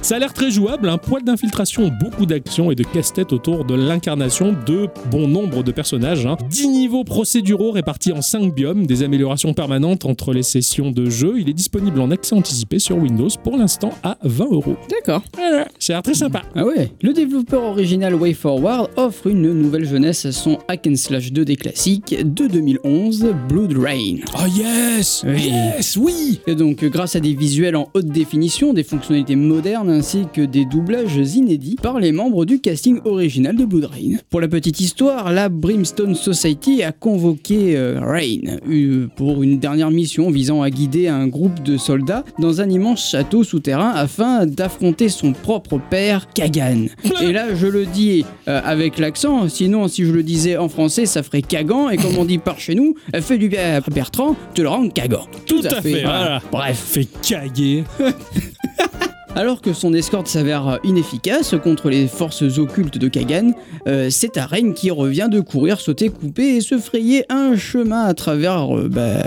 Ça 0.00 0.14
a 0.14 0.18
l'air 0.20 0.32
très 0.32 0.52
jouable, 0.52 0.90
un 0.90 0.98
poil 0.98 1.24
d'infiltration, 1.24 1.90
beaucoup 2.00 2.24
d'action 2.24 2.70
et 2.70 2.76
de 2.76 2.84
casse-tête 2.84 3.32
autour 3.32 3.64
de 3.64 3.74
l'incarnation 3.74 4.54
de 4.64 4.86
bon 5.10 5.26
nombre 5.26 5.64
de 5.64 5.72
personnages. 5.72 6.19
Hein. 6.26 6.36
10 6.48 6.68
niveaux 6.68 7.04
procéduraux 7.04 7.70
répartis 7.72 8.12
en 8.12 8.22
5 8.22 8.54
biomes, 8.54 8.86
des 8.86 9.02
améliorations 9.02 9.54
permanentes 9.54 10.04
entre 10.04 10.32
les 10.32 10.42
sessions 10.42 10.90
de 10.90 11.08
jeu. 11.10 11.34
Il 11.38 11.48
est 11.48 11.54
disponible 11.54 12.00
en 12.00 12.10
accès 12.10 12.34
anticipé 12.34 12.78
sur 12.78 12.96
Windows 12.96 13.28
pour 13.42 13.56
l'instant 13.56 13.90
à 14.02 14.18
20 14.22 14.44
euros. 14.52 14.76
D'accord. 14.88 15.22
Voilà, 15.34 15.66
ça 15.78 15.92
a 15.92 15.96
l'air 15.96 16.02
très 16.02 16.14
sympa. 16.14 16.42
Ah 16.54 16.64
ouais 16.64 16.90
Le 17.02 17.12
développeur 17.12 17.62
original 17.62 18.14
WayForward 18.14 18.90
offre 18.96 19.26
une 19.26 19.52
nouvelle 19.52 19.86
jeunesse 19.86 20.24
à 20.26 20.32
son 20.32 20.58
hack 20.68 20.86
and 20.88 20.96
slash 20.96 21.32
2D 21.32 21.56
classique 21.56 22.16
de 22.22 22.46
2011, 22.46 23.34
Blood 23.48 23.76
Rain. 23.78 24.16
Oh 24.34 24.46
yes 24.46 25.24
Oui. 25.26 25.50
Yes, 25.50 25.96
oui 25.96 26.40
Et 26.46 26.54
donc, 26.54 26.84
grâce 26.84 27.16
à 27.16 27.20
des 27.20 27.34
visuels 27.34 27.76
en 27.76 27.88
haute 27.94 28.06
définition, 28.06 28.72
des 28.72 28.82
fonctionnalités 28.84 29.36
modernes 29.36 29.90
ainsi 29.90 30.24
que 30.32 30.42
des 30.42 30.64
doublages 30.64 31.16
inédits 31.36 31.76
par 31.80 31.98
les 31.98 32.12
membres 32.12 32.44
du 32.44 32.60
casting 32.60 33.00
original 33.04 33.56
de 33.56 33.64
Blood 33.64 33.86
Rain. 33.86 34.16
Pour 34.30 34.40
la 34.40 34.48
petite 34.48 34.80
histoire, 34.80 35.32
la 35.32 35.48
Brimstone 35.48 36.09
Society 36.14 36.82
a 36.82 36.92
convoqué 36.92 37.76
euh, 37.76 38.00
Rain 38.00 38.58
euh, 38.68 39.08
pour 39.16 39.42
une 39.42 39.58
dernière 39.58 39.90
mission 39.90 40.30
visant 40.30 40.62
à 40.62 40.70
guider 40.70 41.08
un 41.08 41.26
groupe 41.26 41.62
de 41.62 41.76
soldats 41.76 42.24
dans 42.38 42.60
un 42.60 42.68
immense 42.68 43.10
château 43.10 43.44
souterrain 43.44 43.90
afin 43.90 44.46
d'affronter 44.46 45.08
son 45.08 45.32
propre 45.32 45.80
père, 45.90 46.28
Kagan. 46.32 46.86
Et 47.22 47.32
là, 47.32 47.54
je 47.54 47.66
le 47.66 47.86
dis 47.86 48.24
euh, 48.48 48.60
avec 48.64 48.98
l'accent, 48.98 49.48
sinon 49.48 49.88
si 49.88 50.04
je 50.04 50.12
le 50.12 50.22
disais 50.22 50.56
en 50.56 50.68
français, 50.68 51.06
ça 51.06 51.22
ferait 51.22 51.42
Kagan, 51.42 51.90
et 51.90 51.96
comme 51.96 52.16
on 52.18 52.24
dit 52.24 52.38
par 52.38 52.58
chez 52.58 52.74
nous, 52.74 52.94
fait 53.20 53.38
du 53.38 53.48
bien 53.48 53.76
à 53.76 53.80
Bertrand, 53.80 54.36
te 54.54 54.62
le 54.62 54.68
rends 54.68 54.88
Kagan. 54.88 55.26
Tout 55.46 55.62
à 55.64 55.80
fait, 55.80 56.02
voilà. 56.02 56.40
Bref. 56.50 56.76
Fait 56.76 57.08
caguer. 57.22 57.84
Alors 59.36 59.62
que 59.62 59.72
son 59.72 59.94
escorte 59.94 60.26
s'avère 60.26 60.80
inefficace 60.82 61.54
contre 61.62 61.88
les 61.88 62.08
forces 62.08 62.42
occultes 62.58 62.98
de 62.98 63.08
Kagan, 63.08 63.52
euh, 63.86 64.08
c'est 64.10 64.36
Reign 64.36 64.74
qui 64.74 64.90
revient 64.90 65.28
de 65.30 65.40
courir, 65.40 65.80
sauter, 65.80 66.08
couper 66.08 66.56
et 66.56 66.60
se 66.60 66.78
frayer 66.78 67.24
un 67.28 67.56
chemin 67.56 68.04
à 68.04 68.14
travers, 68.14 68.76
euh, 68.76 68.88
bah, 68.88 69.22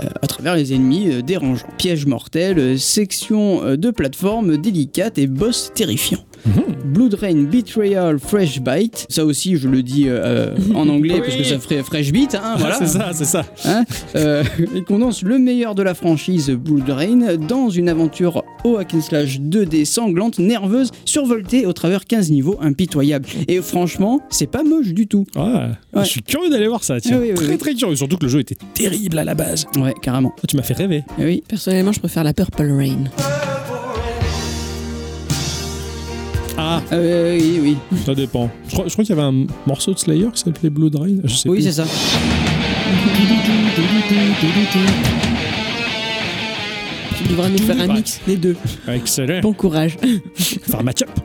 les 0.54 0.74
ennemis 0.74 1.10
euh, 1.10 1.22
dérangeants. 1.22 1.66
Pièges 1.78 2.06
mortels, 2.06 2.78
sections 2.78 3.64
euh, 3.64 3.76
de 3.76 3.90
plateforme 3.90 4.58
délicates 4.58 5.18
et 5.18 5.26
boss 5.26 5.72
terrifiants. 6.44 6.74
Blood 6.84 7.14
Rain 7.14 7.42
Betrayal 7.44 8.18
Fresh 8.18 8.60
Bite, 8.60 9.06
ça 9.08 9.24
aussi 9.24 9.56
je 9.56 9.68
le 9.68 9.82
dis 9.82 10.08
euh, 10.08 10.20
euh, 10.24 10.56
en 10.74 10.88
anglais 10.88 11.20
parce 11.24 11.34
que 11.36 11.42
ça 11.42 11.58
ferait 11.58 11.82
Fresh 11.82 12.12
Beat, 12.12 12.34
hein, 12.34 12.54
voilà. 12.58 12.76
c'est 12.78 12.86
ça, 12.86 13.10
c'est 13.12 13.24
ça. 13.24 13.44
Hein 13.64 13.84
Euh, 14.14 14.44
il 14.74 14.84
condense 14.84 15.22
le 15.22 15.38
meilleur 15.38 15.74
de 15.74 15.82
la 15.82 15.94
franchise 15.94 16.50
Blood 16.50 16.88
Rain 16.88 17.36
dans 17.36 17.68
une 17.68 17.88
aventure 17.88 18.44
au 18.64 18.76
hack 18.76 18.94
and 18.94 19.00
slash 19.00 19.40
2D 19.40 19.84
sanglante, 19.84 20.38
nerveuse, 20.38 20.90
survoltée 21.04 21.66
au 21.66 21.72
travers 21.72 22.04
15 22.04 22.30
niveaux 22.30 22.58
impitoyables. 22.60 23.28
Et 23.48 23.60
franchement, 23.60 24.20
c'est 24.30 24.46
pas 24.46 24.62
moche 24.62 24.92
du 24.92 25.06
tout. 25.06 25.26
Ouais. 25.34 25.42
Ouais. 25.42 26.04
Je 26.04 26.08
suis 26.08 26.22
curieux 26.22 26.50
d'aller 26.50 26.68
voir 26.68 26.84
ça, 26.84 27.00
tiens. 27.00 27.16
Ah 27.16 27.20
oui, 27.20 27.28
oui, 27.30 27.34
très 27.34 27.48
oui. 27.48 27.58
très 27.58 27.74
curieux, 27.74 27.96
surtout 27.96 28.16
que 28.16 28.24
le 28.24 28.30
jeu 28.30 28.40
était 28.40 28.56
terrible 28.74 29.18
à 29.18 29.24
la 29.24 29.34
base. 29.34 29.66
Ouais, 29.76 29.94
carrément. 30.00 30.32
Tu 30.48 30.56
m'as 30.56 30.62
fait 30.62 30.74
rêver. 30.74 31.02
Eh 31.18 31.24
oui. 31.24 31.42
Personnellement, 31.48 31.92
je 31.92 32.00
préfère 32.00 32.24
la 32.24 32.32
Purple 32.32 32.70
Rain. 32.70 33.04
Ah, 36.76 36.82
Euh, 36.92 37.38
oui, 37.40 37.58
oui. 37.62 37.76
ça 38.04 38.14
dépend. 38.14 38.50
Je 38.68 38.72
crois, 38.74 38.84
je 38.88 38.92
crois 38.92 39.04
qu'il 39.04 39.14
y 39.14 39.18
avait 39.18 39.28
un 39.28 39.46
morceau 39.66 39.92
de 39.94 39.98
Slayer 39.98 40.28
qui 40.32 40.40
s'appelait 40.40 40.70
Blood 40.70 40.96
Rain. 40.96 41.16
Je 41.24 41.34
sais 41.34 41.48
Oui, 41.48 41.56
plus. 41.58 41.64
c'est 41.64 41.72
ça. 41.72 41.84
Tu 47.24 47.30
devras 47.30 47.48
nous 47.48 47.58
faire 47.58 47.80
un 47.80 47.88
Ouais. 47.88 47.94
mix 47.94 48.20
des 48.26 48.36
deux. 48.36 48.56
Excellent. 48.88 49.40
Bon 49.40 49.52
courage. 49.52 49.96
Faire 50.36 50.80
un 50.80 50.82
match-up. 50.82 51.08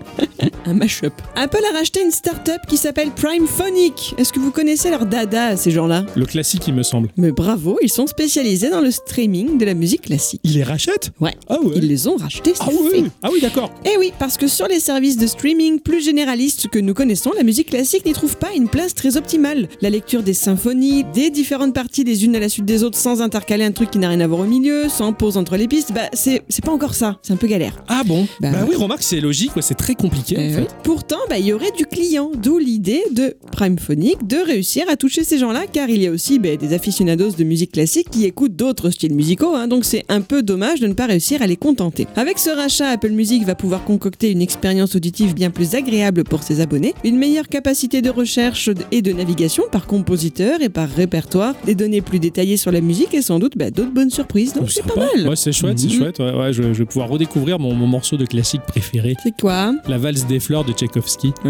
Un 0.66 0.74
mashup. 0.74 1.14
Apple 1.36 1.62
a 1.74 1.78
racheté 1.78 2.02
une 2.04 2.12
start-up 2.12 2.62
qui 2.68 2.78
s'appelle 2.78 3.10
Prime 3.12 3.48
Phonic. 3.48 4.14
Est-ce 4.18 4.32
que 4.32 4.40
vous 4.40 4.52
connaissez 4.52 4.90
leur 4.92 5.06
dada, 5.06 5.58
ces 5.58 5.72
gens-là? 5.72 6.06
Le 6.16 6.26
classique, 6.26 6.68
il 6.68 6.74
me 6.76 6.84
semble. 6.84 7.10
Mais 7.18 7.32
bravo, 7.32 7.80
ils 7.82 7.90
sont 7.92 8.06
spécialisés 8.08 8.70
dans 8.70 8.82
le 8.82 8.92
streaming 8.92 9.58
de 9.58 9.66
la 9.66 9.74
musique 9.74 10.02
classique. 10.04 10.42
Il 10.44 10.54
les 10.54 10.64
rachète 10.64 11.12
Ouais. 11.20 11.36
Ah 11.48 11.60
ouais. 11.62 11.74
Ils 11.78 11.88
les 11.88 12.08
ont 12.08 12.18
rachetés, 12.18 12.54
Ah 12.60 12.68
oui, 12.72 13.06
ah 13.24 13.30
oui, 13.34 13.40
d'accord. 13.42 13.72
Eh 13.86 13.98
oui, 13.98 14.12
parce 14.20 14.38
que 14.38 14.48
sur 14.48 14.68
les 14.68 14.80
services 14.80 15.18
de 15.18 15.26
streaming 15.28 15.80
plus 15.80 16.04
généralistes 16.04 16.68
que 16.68 16.78
nous 16.80 16.94
connaissons, 16.94 17.32
la 17.36 17.44
musique 17.44 17.70
classique 17.70 18.06
n'y 18.06 18.14
trouve 18.14 18.38
pas 18.38 18.52
une 18.56 18.68
place 18.68 18.94
très 18.94 19.18
optimale. 19.18 19.70
La 19.82 19.90
lecture 19.90 20.22
des 20.24 20.34
symphonies, 20.36 21.04
des 21.16 21.32
différentes 21.32 21.74
parties 21.74 22.04
les 22.04 22.26
unes 22.26 22.36
à 22.36 22.40
la 22.40 22.50
suite 22.50 22.66
des 22.66 22.84
autres 22.84 22.98
sans 22.98 23.22
intercaler 23.22 23.64
un 23.64 23.72
truc 23.72 23.90
qui 23.92 23.98
n'a 23.98 24.10
rien 24.10 24.20
à 24.20 24.28
voir 24.28 24.42
au 24.42 24.46
milieu, 24.46 24.88
sans 24.90 25.14
pause 25.14 25.38
entre 25.38 25.56
les 25.58 25.68
pistes, 25.68 25.89
bah 25.94 26.10
c'est 26.14 26.42
pas 26.64 26.72
encore 26.72 26.96
ça, 26.96 27.20
c'est 27.22 27.34
un 27.34 27.38
peu 27.38 27.48
galère. 27.48 27.84
Ah 27.88 28.04
bon 28.06 28.28
Bah 28.40 28.52
Bah, 28.52 28.66
oui, 28.70 28.76
remarque, 28.76 29.04
c'est 29.04 29.20
logique, 29.20 29.56
ouais, 29.56 29.62
c'est 29.62 29.76
très 29.76 29.96
compliqué 29.96 30.36
Eh 30.38 30.48
en 30.48 30.54
fait. 30.56 30.62
oui. 30.62 30.68
Pourtant, 30.84 31.18
bah, 31.30 31.38
il 31.40 31.46
y 31.46 31.54
aurait 31.54 31.72
du 31.78 31.86
client, 31.86 32.32
d'où 32.42 32.58
l'idée 32.58 33.04
de 33.12 33.36
Prime 33.52 33.78
Phonic 33.80 34.26
de 34.28 34.38
réussir 34.38 34.86
à 34.90 34.96
toucher 34.96 35.24
ces 35.24 35.38
gens-là, 35.38 35.64
car 35.72 35.90
il 35.90 36.02
y 36.02 36.08
a 36.08 36.12
aussi 36.12 36.40
bah, 36.40 36.56
des 36.56 36.74
aficionados 36.74 37.32
de 37.32 37.44
musique 37.44 37.72
classique 37.72 38.10
qui 38.10 38.26
écoutent 38.26 38.56
d'autres 38.56 38.90
styles 38.90 39.14
musicaux, 39.14 39.56
hein, 39.56 39.68
donc 39.68 39.86
c'est 39.86 40.04
un 40.10 40.22
peu 40.22 40.44
dommage 40.44 40.80
de 40.80 40.88
ne 40.88 40.94
pas 40.94 41.06
réussir 41.08 41.42
à 41.42 41.48
les 41.48 41.58
contenter. 41.58 42.08
Avec 42.16 42.40
ce 42.40 42.50
rachat, 42.50 42.90
Apple 42.90 43.12
Music 43.12 43.44
va 43.46 43.56
pouvoir 43.56 43.84
concocter 43.84 44.32
une 44.32 44.42
expérience 44.42 44.96
auditive 44.96 45.34
bien 45.34 45.50
plus 45.50 45.76
agréable 45.76 46.24
pour 46.24 46.44
ses 46.44 46.62
abonnés, 46.62 46.94
une 47.04 47.18
meilleure 47.18 47.48
capacité 47.48 48.02
de 48.02 48.10
recherche 48.10 48.70
et 48.92 49.02
de 49.02 49.12
navigation 49.14 49.64
par 49.72 49.88
compositeur 49.88 50.62
et 50.62 50.70
par 50.70 50.90
répertoire, 50.90 51.56
des 51.66 51.76
données 51.76 52.02
plus 52.02 52.20
détaillées 52.20 52.58
sur 52.58 52.72
la 52.72 52.82
musique 52.82 53.14
et 53.14 53.22
sans 53.22 53.40
doute 53.40 53.54
bah, 53.58 53.72
d'autres 53.72 53.92
bonnes 53.94 54.10
surprises, 54.10 54.54
donc 54.54 54.64
Oh, 54.68 54.72
c'est 54.72 54.86
pas 54.86 54.96
mal. 54.96 55.28
Ouais, 55.30 55.36
c'est 55.36 55.52
chouette, 55.52 55.79
c'est 55.80 55.88
Mhm. 55.88 55.94
chouette. 55.94 56.20
Ouais, 56.20 56.34
ouais, 56.36 56.54
je, 56.54 56.62
je 56.62 56.68
vais 56.80 56.86
pouvoir 56.86 57.10
redécouvrir 57.10 57.58
mon, 57.60 57.74
mon 57.74 57.88
morceau 57.88 58.18
de 58.18 58.26
classique 58.26 58.62
préféré. 58.68 59.16
C'est 59.24 59.40
quoi? 59.40 59.74
La 59.88 59.98
valse 59.98 60.26
des 60.28 60.40
fleurs 60.40 60.64
de 60.66 60.72
Tchaïkovski. 60.74 61.34
Ah. 61.46 61.50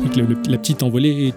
Avec 0.00 0.16
le- 0.16 0.26
le- 0.26 0.38
la 0.48 0.58
petite 0.58 0.82
envolée. 0.82 1.32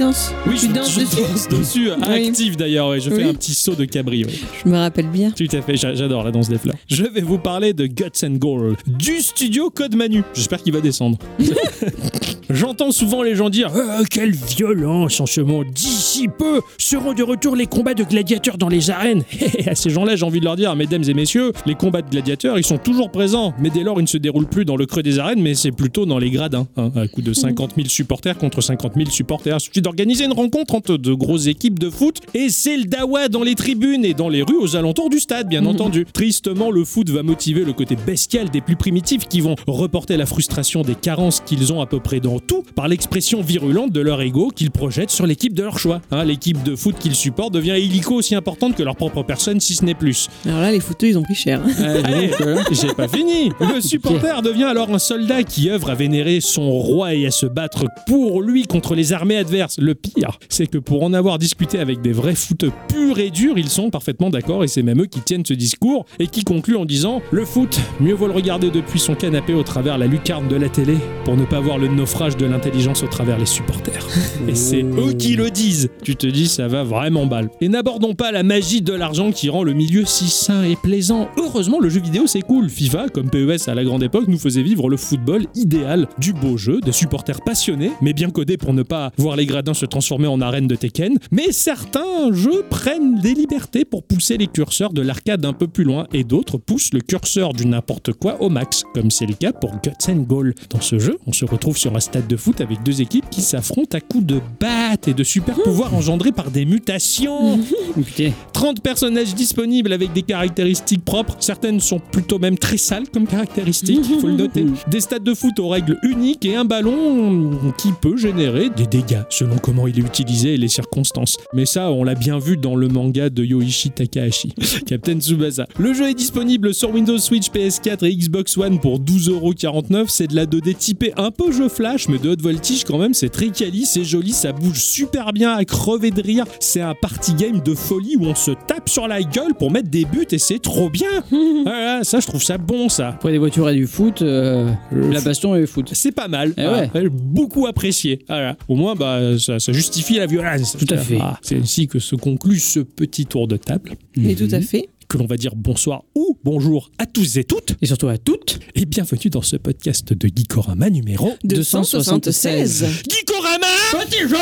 Danses. 0.00 0.32
Oui, 0.46 0.54
tu 0.58 0.66
je, 0.66 0.72
danses 0.72 0.92
je 0.94 1.00
dessus 1.00 1.16
danse 1.20 1.48
dessus, 1.48 1.90
Oui. 2.08 2.26
active 2.28 2.56
d'ailleurs, 2.56 2.88
ouais. 2.88 3.00
je 3.00 3.10
fais 3.10 3.16
Oui. 3.24 3.28
un 3.28 3.34
petit 3.34 3.54
saut 3.54 3.74
de 3.74 3.84
cabri. 3.84 4.24
ouais. 4.24 4.32
Je 4.64 4.68
me 4.68 4.76
rappelle 4.76 5.06
bien. 5.08 5.30
Tout 5.30 5.44
à 5.52 5.62
fait, 5.62 5.76
j'a- 5.76 5.94
j'adore 5.94 6.24
la 6.24 6.30
danse 6.32 6.48
des 6.48 6.58
fleurs. 6.58 6.74
Je 6.88 7.04
vais 7.04 7.20
vous 7.20 7.38
parler 7.38 7.72
de 7.72 7.86
Guts 7.86 8.24
and 8.24 8.32
Gold, 8.38 8.76
du 8.86 9.20
studio 9.20 9.70
Code 9.70 9.94
Manu. 9.94 10.22
J'espère 10.34 10.62
qu'il 10.62 10.72
va 10.72 10.80
descendre. 10.80 11.18
J'entends 12.50 12.90
souvent 12.90 13.22
les 13.22 13.34
gens 13.36 13.48
dire 13.48 13.70
Ah, 13.74 14.00
Quelle 14.10 14.32
violence 14.34 15.20
en 15.20 15.26
ce 15.26 15.40
monde 15.40 15.66
D'ici 15.72 16.26
peu 16.26 16.60
seront 16.78 17.12
de 17.12 17.22
retour 17.22 17.54
les 17.54 17.66
combats 17.66 17.94
de 17.94 18.02
gladiateurs 18.02 18.58
dans 18.58 18.68
les 18.68 18.90
arènes. 18.90 19.22
à 19.66 19.74
ces 19.74 19.90
gens-là, 19.90 20.16
j'ai 20.16 20.24
envie 20.24 20.40
de 20.40 20.44
leur 20.44 20.56
dire 20.56 20.74
Mesdames 20.74 21.04
et 21.06 21.14
messieurs, 21.14 21.52
les 21.66 21.74
combats 21.76 22.02
de 22.02 22.10
gladiateurs, 22.10 22.58
ils 22.58 22.64
sont 22.64 22.78
toujours 22.78 23.10
présents. 23.10 23.54
Mais 23.60 23.70
dès 23.70 23.82
lors, 23.84 23.98
ils 24.00 24.04
ne 24.04 24.08
se 24.08 24.16
déroulent 24.18 24.48
plus 24.48 24.64
dans 24.64 24.76
le 24.76 24.86
creux 24.86 25.02
des 25.02 25.18
arènes, 25.20 25.40
mais 25.40 25.54
c'est 25.54 25.70
plutôt 25.70 26.06
dans 26.06 26.18
les 26.18 26.30
gradins. 26.30 26.66
hein, 26.76 26.90
à 26.96 27.06
coup 27.06 27.22
de 27.22 27.32
50 27.32 27.74
000 27.76 27.88
supporters 27.88 28.36
contre 28.36 28.60
50 28.60 28.94
000 28.96 29.10
supporters. 29.10 29.60
D'organiser 29.90 30.24
une 30.26 30.32
rencontre 30.32 30.76
entre 30.76 30.96
de 30.96 31.12
grosses 31.14 31.48
équipes 31.48 31.80
de 31.80 31.90
foot 31.90 32.18
et 32.32 32.48
c'est 32.48 32.76
le 32.76 32.84
dawa 32.84 33.28
dans 33.28 33.42
les 33.42 33.56
tribunes 33.56 34.04
et 34.04 34.14
dans 34.14 34.28
les 34.28 34.42
rues 34.42 34.56
aux 34.60 34.76
alentours 34.76 35.10
du 35.10 35.18
stade, 35.18 35.48
bien 35.48 35.66
entendu. 35.66 36.06
Tristement, 36.12 36.70
le 36.70 36.84
foot 36.84 37.10
va 37.10 37.24
motiver 37.24 37.64
le 37.64 37.72
côté 37.72 37.96
bestial 37.96 38.50
des 38.50 38.60
plus 38.60 38.76
primitifs 38.76 39.26
qui 39.28 39.40
vont 39.40 39.56
reporter 39.66 40.16
la 40.16 40.26
frustration 40.26 40.82
des 40.82 40.94
carences 40.94 41.40
qu'ils 41.40 41.72
ont 41.72 41.80
à 41.80 41.86
peu 41.86 41.98
près 41.98 42.20
dans 42.20 42.38
tout 42.38 42.62
par 42.76 42.86
l'expression 42.86 43.40
virulente 43.42 43.90
de 43.90 44.00
leur 44.00 44.22
ego 44.22 44.52
qu'ils 44.54 44.70
projettent 44.70 45.10
sur 45.10 45.26
l'équipe 45.26 45.54
de 45.54 45.64
leur 45.64 45.80
choix. 45.80 46.00
Hein, 46.12 46.24
L'équipe 46.24 46.62
de 46.62 46.76
foot 46.76 46.94
qu'ils 47.00 47.16
supportent 47.16 47.52
devient 47.54 47.74
illico 47.76 48.14
aussi 48.14 48.36
importante 48.36 48.76
que 48.76 48.84
leur 48.84 48.94
propre 48.94 49.24
personne, 49.24 49.58
si 49.58 49.74
ce 49.74 49.84
n'est 49.84 49.94
plus. 49.94 50.28
Alors 50.46 50.60
là, 50.60 50.70
les 50.70 50.78
fouteux, 50.78 51.08
ils 51.08 51.18
ont 51.18 51.22
pris 51.24 51.34
cher. 51.34 51.60
hein. 51.66 51.94
Allez, 52.04 52.30
j'ai 52.70 52.94
pas 52.94 53.08
fini. 53.08 53.50
Le 53.60 53.80
supporter 53.80 54.40
devient 54.42 54.64
alors 54.64 54.94
un 54.94 55.00
soldat 55.00 55.42
qui 55.42 55.68
œuvre 55.68 55.90
à 55.90 55.96
vénérer 55.96 56.40
son 56.40 56.70
roi 56.70 57.14
et 57.14 57.26
à 57.26 57.32
se 57.32 57.46
battre 57.46 57.86
pour 58.06 58.40
lui 58.40 58.66
contre 58.68 58.94
les 58.94 59.12
armées 59.12 59.36
adverses. 59.36 59.78
Le 59.80 59.94
pire, 59.94 60.38
c'est 60.50 60.66
que 60.66 60.76
pour 60.76 61.02
en 61.04 61.14
avoir 61.14 61.38
discuté 61.38 61.78
avec 61.78 62.02
des 62.02 62.12
vrais 62.12 62.34
footeux 62.34 62.70
purs 62.88 63.18
et 63.18 63.30
durs, 63.30 63.56
ils 63.56 63.70
sont 63.70 63.88
parfaitement 63.88 64.28
d'accord 64.28 64.62
et 64.62 64.68
c'est 64.68 64.82
même 64.82 65.00
eux 65.00 65.06
qui 65.06 65.22
tiennent 65.22 65.46
ce 65.46 65.54
discours 65.54 66.04
et 66.18 66.26
qui 66.26 66.44
concluent 66.44 66.76
en 66.76 66.84
disant 66.84 67.22
Le 67.30 67.46
foot, 67.46 67.80
mieux 67.98 68.12
vaut 68.12 68.26
le 68.26 68.34
regarder 68.34 68.70
depuis 68.70 69.00
son 69.00 69.14
canapé 69.14 69.54
au 69.54 69.62
travers 69.62 69.96
la 69.96 70.06
lucarne 70.06 70.48
de 70.48 70.56
la 70.56 70.68
télé 70.68 70.98
pour 71.24 71.34
ne 71.34 71.46
pas 71.46 71.60
voir 71.60 71.78
le 71.78 71.88
naufrage 71.88 72.36
de 72.36 72.44
l'intelligence 72.44 73.02
au 73.02 73.06
travers 73.06 73.38
les 73.38 73.46
supporters. 73.46 74.06
Et 74.48 74.54
c'est 74.54 74.82
eux 74.82 75.14
qui 75.14 75.34
le 75.34 75.50
disent. 75.50 75.88
Tu 76.04 76.14
te 76.14 76.26
dis, 76.26 76.46
ça 76.46 76.68
va 76.68 76.84
vraiment 76.84 77.24
mal. 77.24 77.48
Et 77.62 77.70
n'abordons 77.70 78.14
pas 78.14 78.32
la 78.32 78.42
magie 78.42 78.82
de 78.82 78.92
l'argent 78.92 79.32
qui 79.32 79.48
rend 79.48 79.62
le 79.62 79.72
milieu 79.72 80.04
si 80.04 80.28
sain 80.28 80.62
et 80.62 80.76
plaisant. 80.76 81.30
Heureusement, 81.38 81.80
le 81.80 81.88
jeu 81.88 82.02
vidéo, 82.02 82.26
c'est 82.26 82.42
cool. 82.42 82.68
FIFA, 82.68 83.08
comme 83.08 83.30
PES 83.30 83.68
à 83.68 83.74
la 83.74 83.84
grande 83.84 84.02
époque, 84.02 84.28
nous 84.28 84.38
faisait 84.38 84.62
vivre 84.62 84.90
le 84.90 84.98
football 84.98 85.46
idéal, 85.54 86.06
du 86.18 86.34
beau 86.34 86.58
jeu, 86.58 86.82
des 86.82 86.92
supporters 86.92 87.40
passionnés, 87.40 87.92
mais 88.02 88.12
bien 88.12 88.28
codés 88.28 88.58
pour 88.58 88.74
ne 88.74 88.82
pas 88.82 89.10
voir 89.16 89.36
les 89.36 89.46
gradins 89.46 89.69
se 89.74 89.86
transformer 89.86 90.26
en 90.26 90.40
arène 90.40 90.66
de 90.66 90.74
Tekken. 90.74 91.18
Mais 91.30 91.52
certains 91.52 92.32
jeux 92.32 92.64
prennent 92.68 93.20
des 93.20 93.34
libertés 93.34 93.84
pour 93.84 94.02
pousser 94.02 94.36
les 94.36 94.46
curseurs 94.46 94.92
de 94.92 95.02
l'arcade 95.02 95.44
un 95.44 95.52
peu 95.52 95.66
plus 95.66 95.84
loin, 95.84 96.06
et 96.12 96.24
d'autres 96.24 96.58
poussent 96.58 96.92
le 96.92 97.00
curseur 97.00 97.52
du 97.52 97.66
n'importe 97.66 98.12
quoi 98.12 98.40
au 98.40 98.48
max, 98.48 98.84
comme 98.94 99.10
c'est 99.10 99.26
le 99.26 99.34
cas 99.34 99.52
pour 99.52 99.72
Guts 99.82 100.10
and 100.10 100.22
Goal. 100.28 100.54
Dans 100.70 100.80
ce 100.80 100.98
jeu, 100.98 101.18
on 101.26 101.32
se 101.32 101.44
retrouve 101.44 101.76
sur 101.76 101.94
un 101.96 102.00
stade 102.00 102.26
de 102.26 102.36
foot 102.36 102.60
avec 102.60 102.82
deux 102.82 103.00
équipes 103.00 103.28
qui 103.30 103.42
s'affrontent 103.42 103.96
à 103.96 104.00
coups 104.00 104.24
de 104.24 104.40
battes 104.60 105.08
et 105.08 105.14
de 105.14 105.24
super 105.24 105.56
pouvoirs 105.62 105.94
engendrés 105.94 106.32
par 106.32 106.50
des 106.50 106.64
mutations. 106.64 107.58
Putain. 107.94 108.32
30 108.52 108.82
personnages 108.82 109.34
disponibles 109.34 109.92
avec 109.92 110.12
des 110.12 110.22
caractéristiques 110.22 111.04
propres. 111.04 111.36
Certaines 111.40 111.80
sont 111.80 111.98
plutôt 111.98 112.38
même 112.38 112.58
très 112.58 112.76
sales 112.76 113.08
comme 113.12 113.26
caractéristiques, 113.26 114.04
il 114.08 114.20
faut 114.20 114.26
le 114.26 114.34
noter. 114.34 114.66
Des 114.88 115.00
stades 115.00 115.24
de 115.24 115.34
foot 115.34 115.58
aux 115.58 115.68
règles 115.68 115.98
uniques 116.02 116.44
et 116.44 116.56
un 116.56 116.64
ballon 116.64 117.50
qui 117.78 117.92
peut 118.00 118.16
générer 118.16 118.70
des 118.70 118.86
dégâts 118.86 119.22
selon 119.30 119.49
comment 119.58 119.86
il 119.86 119.98
est 119.98 120.02
utilisé 120.02 120.54
et 120.54 120.56
les 120.56 120.68
circonstances. 120.68 121.36
Mais 121.52 121.66
ça, 121.66 121.90
on 121.92 122.04
l'a 122.04 122.14
bien 122.14 122.38
vu 122.38 122.56
dans 122.56 122.76
le 122.76 122.88
manga 122.88 123.30
de 123.30 123.44
Yoichi 123.44 123.90
Takahashi, 123.90 124.52
Captain 124.86 125.18
Tsubasa. 125.20 125.66
Le 125.78 125.92
jeu 125.94 126.08
est 126.08 126.14
disponible 126.14 126.74
sur 126.74 126.90
Windows 126.92 127.18
Switch, 127.18 127.50
PS4 127.50 128.04
et 128.06 128.14
Xbox 128.14 128.56
One 128.56 128.78
pour 128.80 129.00
12,49€. 129.00 130.06
C'est 130.08 130.28
de 130.28 130.36
la 130.36 130.46
2D 130.46 130.74
typée 130.74 131.12
un 131.16 131.30
peu 131.30 131.52
jeu 131.52 131.68
flash, 131.68 132.08
mais 132.08 132.18
de 132.18 132.30
haute 132.30 132.42
voltige 132.42 132.84
quand 132.84 132.98
même. 132.98 133.14
C'est 133.14 133.28
très 133.28 133.48
quali, 133.48 133.86
c'est 133.86 134.04
joli, 134.04 134.32
ça 134.32 134.52
bouge 134.52 134.80
super 134.80 135.32
bien 135.32 135.52
à 135.52 135.64
crever 135.64 136.10
de 136.10 136.22
rire. 136.22 136.44
C'est 136.60 136.80
un 136.80 136.94
party 136.94 137.34
game 137.34 137.60
de 137.60 137.74
folie 137.74 138.16
où 138.18 138.26
on 138.26 138.34
se 138.34 138.52
tape 138.66 138.88
sur 138.88 139.08
la 139.08 139.22
gueule 139.22 139.54
pour 139.58 139.70
mettre 139.70 139.88
des 139.90 140.04
buts 140.04 140.26
et 140.30 140.38
c'est 140.38 140.58
trop 140.58 140.90
bien. 140.90 141.08
Voilà, 141.30 142.00
ça, 142.04 142.20
je 142.20 142.26
trouve 142.26 142.42
ça 142.42 142.58
bon, 142.58 142.88
ça. 142.88 143.08
Après 143.08 143.32
des 143.32 143.38
voitures 143.38 143.68
et 143.68 143.74
du 143.74 143.86
foot, 143.86 144.22
euh, 144.22 144.70
la 144.92 145.20
baston 145.20 145.54
et 145.54 145.60
le 145.60 145.66
foot. 145.66 145.90
C'est 145.92 146.12
pas 146.12 146.28
mal. 146.28 146.54
Eh 146.56 146.62
Ah, 146.62 146.86
ouais. 146.94 147.08
Beaucoup 147.10 147.66
apprécié. 147.66 148.20
Voilà. 148.28 148.56
Au 148.68 148.74
moins, 148.74 148.94
bah, 148.94 149.36
ça, 149.40 149.58
ça 149.58 149.72
justifie 149.72 150.16
la 150.18 150.26
violence. 150.26 150.76
Tout 150.78 150.86
à 150.94 150.98
fait. 150.98 151.18
Ah, 151.20 151.38
c'est 151.42 151.56
ainsi 151.56 151.88
que 151.88 151.98
se 151.98 152.14
conclut 152.14 152.58
ce 152.60 152.80
petit 152.80 153.26
tour 153.26 153.48
de 153.48 153.56
table. 153.56 153.92
Mais 154.16 154.34
tout 154.34 154.48
à 154.52 154.60
fait. 154.60 154.88
Que 155.08 155.18
l'on 155.18 155.26
va 155.26 155.36
dire 155.36 155.56
bonsoir 155.56 156.04
ou 156.14 156.38
bonjour 156.44 156.90
à 156.98 157.06
tous 157.06 157.36
et 157.36 157.42
toutes. 157.44 157.74
Et 157.82 157.86
surtout 157.86 158.06
à 158.06 158.16
toutes. 158.18 158.60
Et 158.76 158.84
bienvenue 158.86 159.28
dans 159.30 159.42
ce 159.42 159.56
podcast 159.56 160.12
de 160.12 160.28
Geekorama 160.28 160.88
numéro 160.88 161.32
276. 161.42 162.86
Geekorama 163.08 163.66
Petit 164.04 164.20
jeu 164.28 164.36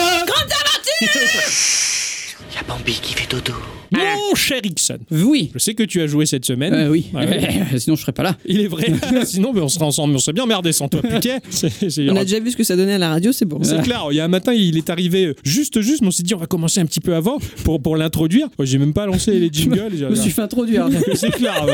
Y'a 2.54 2.62
Bambi 2.66 2.92
qui 3.00 3.14
fait 3.14 3.30
dodo. 3.30 3.54
Mon 3.90 4.34
cher 4.34 4.60
Ixon. 4.64 4.98
Oui. 5.10 5.50
Je 5.54 5.58
sais 5.58 5.74
que 5.74 5.82
tu 5.82 6.00
as 6.00 6.06
joué 6.06 6.26
cette 6.26 6.44
semaine. 6.44 6.74
Euh, 6.74 6.90
oui. 6.90 7.06
Sinon, 7.78 7.96
je 7.96 8.02
serais 8.02 8.12
pas 8.12 8.22
là. 8.22 8.36
Il 8.46 8.60
est 8.60 8.66
vrai. 8.66 8.86
Sinon, 9.24 9.52
mais 9.52 9.60
on 9.60 9.68
serait 9.68 9.84
ensemble, 9.84 10.14
on 10.14 10.18
serait 10.18 10.32
bien 10.32 10.46
merdé 10.46 10.72
sans 10.72 10.88
toi, 10.88 11.00
On 11.04 12.16
a 12.16 12.24
déjà 12.24 12.40
vu 12.40 12.50
ce 12.50 12.56
que 12.56 12.64
ça 12.64 12.76
donnait 12.76 12.94
à 12.94 12.98
la 12.98 13.10
radio, 13.10 13.32
c'est 13.32 13.44
bon. 13.44 13.60
C'est 13.62 13.82
clair, 13.82 14.06
il 14.10 14.16
y 14.16 14.20
a 14.20 14.24
un 14.24 14.28
matin, 14.28 14.52
il 14.52 14.76
est 14.76 14.90
arrivé 14.90 15.34
juste, 15.44 15.80
juste, 15.80 16.02
mais 16.02 16.08
on 16.08 16.12
s'est 16.12 16.22
dit, 16.22 16.34
on 16.34 16.38
va 16.38 16.46
commencer 16.46 16.80
un 16.80 16.86
petit 16.86 17.00
peu 17.00 17.14
avant 17.14 17.38
pour, 17.64 17.80
pour 17.80 17.96
l'introduire. 17.96 18.48
Moi, 18.58 18.66
J'ai 18.66 18.78
même 18.78 18.92
pas 18.92 19.06
lancé 19.06 19.38
les 19.38 19.50
jingles. 19.52 19.92
Je 19.98 20.06
me 20.06 20.14
suis 20.14 20.30
fait 20.30 20.42
introduire. 20.42 20.88
C'est 21.14 21.30
clair, 21.30 21.66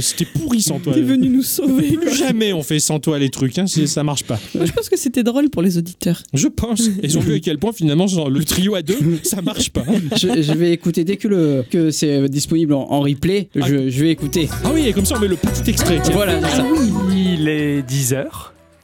c'était 0.00 0.24
pourri 0.26 0.60
sans 0.60 0.78
toi. 0.78 0.94
T'es 0.94 1.02
venu 1.02 1.28
nous 1.28 1.42
sauver. 1.42 1.92
Plus 1.92 2.16
jamais 2.16 2.52
on 2.52 2.62
fait 2.62 2.78
sans 2.78 2.98
toi 2.98 3.18
les 3.18 3.30
trucs, 3.30 3.58
hein, 3.58 3.66
ça 3.66 4.02
marche 4.04 4.24
pas. 4.24 4.38
Moi, 4.54 4.66
je 4.66 4.72
pense 4.72 4.88
que 4.88 4.96
c'était 4.96 5.22
drôle 5.22 5.50
pour 5.50 5.62
les 5.62 5.78
auditeurs. 5.78 6.22
Je 6.32 6.48
pense. 6.48 6.88
Ils 7.02 7.18
ont 7.18 7.20
vu 7.20 7.34
à 7.34 7.40
quel 7.40 7.58
point 7.58 7.72
finalement 7.72 8.06
genre, 8.06 8.30
le 8.30 8.44
trio 8.44 8.74
à 8.74 8.82
deux, 8.82 8.96
ça 9.22 9.42
marche 9.42 9.70
pas. 9.70 9.84
je, 10.16 10.42
je 10.42 10.52
vais 10.52 10.72
écouter 10.72 11.04
dès 11.14 11.16
que, 11.20 11.28
le, 11.28 11.64
que 11.70 11.90
c'est 11.90 12.28
disponible 12.28 12.72
en, 12.74 12.90
en 12.90 13.00
replay. 13.00 13.48
Je, 13.54 13.88
je 13.88 14.02
vais 14.04 14.10
écouter. 14.10 14.48
Ah 14.64 14.70
oui, 14.74 14.88
et 14.88 14.92
comme 14.92 15.04
ça 15.04 15.14
on 15.16 15.20
met 15.20 15.28
le 15.28 15.36
petit 15.36 15.70
extrait. 15.70 16.00
tiens. 16.02 16.14
Voilà, 16.14 16.40
c'est 16.42 16.56
ça. 16.56 16.64
Il 17.12 17.48
est 17.48 17.82
10h. 17.88 18.26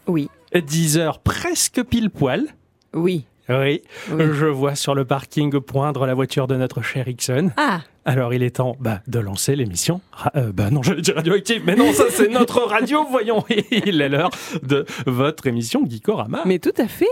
Oui. 0.06 0.28
10h 0.54 1.14
presque 1.24 1.82
pile 1.84 2.10
poil. 2.10 2.44
Oui. 2.94 3.24
Oui. 3.48 3.82
Oui. 4.12 4.24
Je 4.32 4.46
vois 4.46 4.76
sur 4.76 4.94
le 4.94 5.04
parking 5.04 5.58
poindre 5.60 6.06
la 6.06 6.14
voiture 6.14 6.46
de 6.46 6.54
notre 6.54 6.82
cher 6.82 7.08
Ixon. 7.08 7.50
Ah, 7.56 7.80
Alors 8.04 8.32
il 8.32 8.44
est 8.44 8.56
temps 8.56 8.76
bah, 8.78 9.00
de 9.08 9.18
lancer 9.18 9.56
l'émission. 9.56 10.00
Euh, 10.36 10.52
bah 10.52 10.70
non, 10.70 10.82
j'allais 10.84 11.02
dire 11.02 11.16
radioactive, 11.16 11.62
mais 11.66 11.74
non, 11.74 11.92
ça 11.92 12.04
c'est 12.10 12.28
notre 12.28 12.60
radio, 12.60 13.04
voyons. 13.10 13.44
Il 13.86 14.00
est 14.00 14.08
l'heure 14.08 14.30
de 14.62 14.84
votre 15.06 15.48
émission 15.48 15.84
Geekorama. 15.88 16.42
mais 16.46 16.60
tout 16.60 16.74
à 16.78 16.86
fait. 16.86 17.06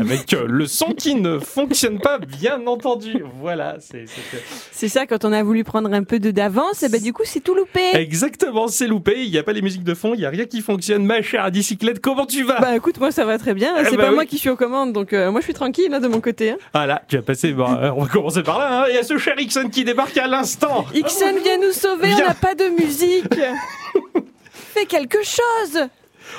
Avec 0.00 0.32
euh, 0.32 0.46
le 0.48 0.66
son 0.66 0.92
qui 0.92 1.14
ne 1.14 1.38
fonctionne 1.38 1.98
pas, 2.00 2.18
bien 2.18 2.66
entendu. 2.66 3.22
Voilà, 3.40 3.76
c'est... 3.80 4.88
ça, 4.88 5.06
quand 5.06 5.24
on 5.24 5.32
a 5.32 5.42
voulu 5.42 5.64
prendre 5.64 5.92
un 5.92 6.02
peu 6.02 6.18
de 6.18 6.30
d'avance, 6.30 6.82
et 6.82 6.88
ben 6.88 7.00
du 7.00 7.12
coup, 7.12 7.22
c'est 7.24 7.40
tout 7.40 7.54
loupé. 7.54 7.80
Exactement, 7.94 8.68
c'est 8.68 8.86
loupé. 8.86 9.24
Il 9.24 9.30
n'y 9.30 9.38
a 9.38 9.42
pas 9.42 9.52
les 9.52 9.62
musiques 9.62 9.84
de 9.84 9.94
fond, 9.94 10.14
il 10.14 10.18
n'y 10.20 10.24
a 10.24 10.30
rien 10.30 10.44
qui 10.46 10.60
fonctionne. 10.62 11.04
Ma 11.04 11.20
chère 11.22 11.50
bicyclette, 11.50 12.00
comment 12.00 12.26
tu 12.26 12.42
vas? 12.42 12.58
Bah 12.60 12.74
écoute, 12.76 12.98
moi 12.98 13.10
ça 13.12 13.24
va 13.24 13.38
très 13.38 13.54
bien. 13.54 13.74
Eh 13.80 13.84
C'est 13.84 13.96
bah 13.96 14.04
pas 14.04 14.08
oui. 14.10 14.14
moi 14.14 14.24
qui 14.26 14.38
suis 14.38 14.48
aux 14.50 14.56
commandes, 14.56 14.92
donc 14.92 15.12
euh, 15.12 15.30
moi 15.30 15.40
je 15.40 15.44
suis 15.44 15.54
tranquille 15.54 15.90
là 15.90 16.00
de 16.00 16.08
mon 16.08 16.20
côté. 16.20 16.50
hein. 16.52 16.58
Ah 16.74 16.86
là, 16.86 17.02
tu 17.08 17.16
vas 17.16 17.22
passer. 17.22 17.52
Bon, 17.52 17.70
euh, 17.74 17.90
on 17.96 18.02
va 18.04 18.08
commencer 18.08 18.42
par 18.42 18.58
là. 18.58 18.82
hein. 18.82 18.86
Il 18.88 18.94
y 18.94 18.98
a 18.98 19.02
ce 19.02 19.18
cher 19.18 19.38
Ixon 19.38 19.68
qui 19.70 19.84
débarque 19.84 20.16
à 20.16 20.26
l'instant. 20.26 20.86
Ixon, 20.94 21.34
viens 21.44 21.58
nous 21.58 21.72
sauver, 21.72 22.08
Viens. 22.08 22.24
on 22.24 22.28
n'a 22.28 22.34
pas 22.34 22.54
de 22.54 22.68
musique. 22.80 23.26
Fais 24.52 24.86
quelque 24.86 25.18
chose. 25.22 25.86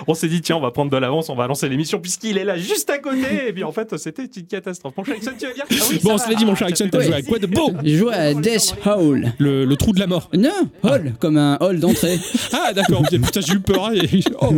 On 0.07 0.13
s'est 0.13 0.27
dit, 0.27 0.41
tiens, 0.41 0.57
on 0.57 0.61
va 0.61 0.71
prendre 0.71 0.91
de 0.91 0.97
l'avance, 0.97 1.29
on 1.29 1.35
va 1.35 1.47
lancer 1.47 1.69
l'émission 1.69 1.99
puisqu'il 1.99 2.37
est 2.37 2.43
là 2.43 2.57
juste 2.57 2.89
à 2.89 2.97
côté. 2.99 3.47
Et 3.47 3.53
puis 3.53 3.63
en 3.63 3.71
fait, 3.71 3.97
c'était 3.97 4.25
une 4.25 4.45
catastrophe. 4.45 4.93
Mon 4.97 5.03
cher 5.03 5.15
Ixon, 5.17 5.31
tu 5.39 5.45
vas 5.47 5.53
bien 5.53 5.63
Ah 5.69 5.73
oui, 5.89 5.99
Bon, 6.03 6.17
cela 6.17 6.35
dit, 6.35 6.45
mon 6.45 6.55
cher 6.55 6.69
Ixon, 6.69 6.87
t'as 6.91 7.01
joué 7.01 7.13
à 7.13 7.21
quoi 7.21 7.39
de 7.39 7.47
beau 7.47 7.71
Je 7.83 7.95
joue 7.95 8.09
à 8.09 8.33
Death 8.33 8.75
Hole. 8.85 9.33
le, 9.37 9.65
le 9.65 9.75
trou 9.75 9.91
de 9.93 9.99
la 9.99 10.07
mort. 10.07 10.29
Non, 10.33 10.49
hall, 10.83 11.13
comme 11.19 11.37
un 11.37 11.57
hall 11.61 11.79
d'entrée. 11.79 12.17
Ah 12.51 12.71
d'accord, 12.73 13.03
putain 13.03 13.41
j'ai 13.41 13.53
eu 13.53 13.59
peur. 13.59 13.87
hein, 13.87 13.93
et- 13.95 14.21
Oh, 14.41 14.53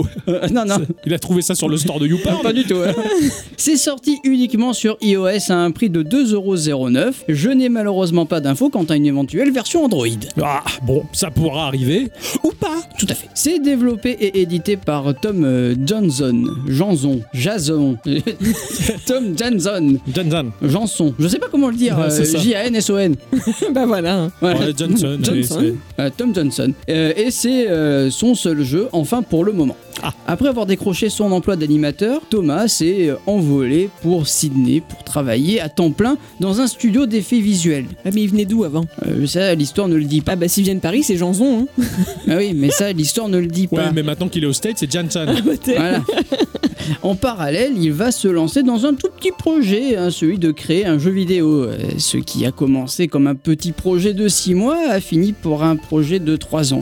non, 0.52 0.66
non. 0.66 0.78
il 1.06 1.14
a 1.14 1.20
trouvé 1.20 1.42
ça 1.42 1.54
sur 1.56 1.70
le 1.70 1.78
store 1.78 2.00
de 2.00 2.08
YouPorn. 2.08 2.42
Pas 2.42 2.54
du 2.54 2.64
tout. 2.66 2.76
hein. 2.78 2.94
C'est 3.58 3.78
sorti 3.78 4.18
uniquement 4.24 4.74
sur 4.74 4.98
iOS 5.02 5.50
à 5.50 5.54
un 5.56 5.72
prix 5.72 5.90
de 5.90 6.02
2,09€. 6.04 7.14
Je 7.28 7.50
n'ai 7.50 7.70
malheureusement 7.70 8.26
pas 8.26 8.40
d'infos 8.42 8.70
quant 8.70 8.84
à 8.86 8.96
une 8.96 9.06
éventuelle 9.06 9.52
version 9.52 9.84
Android. 9.86 10.06
Ah 10.42 10.64
bon, 10.84 11.04
ça 11.14 11.30
pourra 11.32 11.68
arriver 11.68 12.10
ou 12.44 12.52
pas. 12.52 12.82
Tout 12.98 13.06
à 13.10 13.14
fait. 13.16 13.28
C'est 13.34 13.60
développé 13.60 14.12
et 14.12 14.42
édité 14.42 14.78
par 14.78 15.14
Tom 15.26 15.44
euh, 15.44 15.74
Johnson. 15.88 16.44
Janson. 16.68 17.20
Jason. 17.34 17.98
Tom 19.08 19.36
Johnson. 19.36 19.98
Johnson. 20.14 20.52
Janson. 20.62 21.14
Je 21.18 21.28
sais 21.28 21.40
pas 21.40 21.48
comment 21.50 21.70
le 21.70 21.76
dire. 21.76 21.98
Euh. 22.00 22.24
J-A-N-S-O-N. 22.24 23.16
bah 23.74 23.88
voilà. 23.88 24.26
hein. 24.26 24.32
Voilà. 24.40 24.60
Ouais, 24.60 24.74
Johnson. 24.78 25.18
Johnson. 25.24 25.58
oui, 25.62 25.74
c'est- 25.98 26.12
Tom 26.16 26.36
Johnson. 26.36 26.72
Euh, 26.88 27.14
et 27.18 27.32
c'est 27.32 27.68
son 28.12 28.36
seul 28.36 28.64
jeu, 28.64 28.88
enfin 28.92 29.24
pour 29.24 29.44
le 29.44 29.52
moment. 29.52 29.76
Après 30.28 30.50
avoir 30.50 30.66
décroché 30.66 31.10
son 31.10 31.32
emploi 31.32 31.56
d'animateur, 31.56 32.22
Thomas 32.30 32.68
s'est 32.68 33.10
euh, 33.10 33.16
envolé 33.26 33.90
pour 34.02 34.28
Sydney 34.28 34.82
pour 34.88 35.04
travailler 35.04 35.60
à 35.62 35.70
temps 35.70 35.92
plein 35.92 36.18
dans 36.40 36.62
un 36.62 36.68
studio 36.68 37.06
d'effets 37.06 37.40
visuels. 37.40 37.86
Ah, 38.06 38.10
mais 38.14 38.22
il 38.24 38.30
venait 38.30 38.46
d'où 38.46 38.64
avant? 38.64 38.86
Euh, 39.08 39.26
ça, 39.26 39.54
l'histoire 39.56 39.88
ne 39.88 39.96
le 39.96 40.04
dit 40.06 40.22
pas. 40.22 40.34
Ah 40.34 40.36
bah 40.36 40.48
s'il 40.50 40.64
vient 40.66 40.76
de 40.76 40.80
Paris, 40.82 41.04
c'est 41.04 41.18
Janson. 41.18 41.66
Hein. 41.80 41.84
Ah 42.28 42.38
oui, 42.38 42.54
mais 42.56 42.72
ça, 42.72 42.92
l'histoire 42.92 43.30
ne 43.30 43.38
le 43.38 43.48
dit 43.48 43.68
Ouais, 43.72 43.84
pas. 43.84 43.92
mais 43.94 44.04
maintenant 44.04 44.28
qu'il 44.28 44.44
est 44.44 44.48
au 44.48 44.54
State, 44.54 44.76
c'est 44.78 44.92
Jansan. 44.92 45.28
Voilà. 45.66 46.02
En 47.02 47.16
parallèle, 47.16 47.74
il 47.82 47.92
va 47.92 48.12
se 48.12 48.28
lancer 48.28 48.62
dans 48.62 48.86
un 48.86 48.94
tout 48.94 49.08
petit 49.18 49.32
projet, 49.32 49.96
hein, 49.96 50.10
celui 50.12 50.38
de 50.38 50.52
créer 50.52 50.86
un 50.86 51.00
jeu 51.00 51.10
vidéo. 51.10 51.64
Euh, 51.64 51.78
Ce 51.98 52.18
qui 52.18 52.46
a 52.46 52.52
commencé 52.52 53.08
comme 53.08 53.26
un 53.28 53.34
petit 53.36 53.72
projet 53.72 54.14
de 54.14 54.28
6 54.28 54.54
mois 54.54 54.78
a 54.90 55.00
fini 55.00 55.34
pour 55.34 55.64
un 55.64 55.76
projet 55.78 56.20
de 56.20 56.36
3 56.36 56.74
ans, 56.74 56.82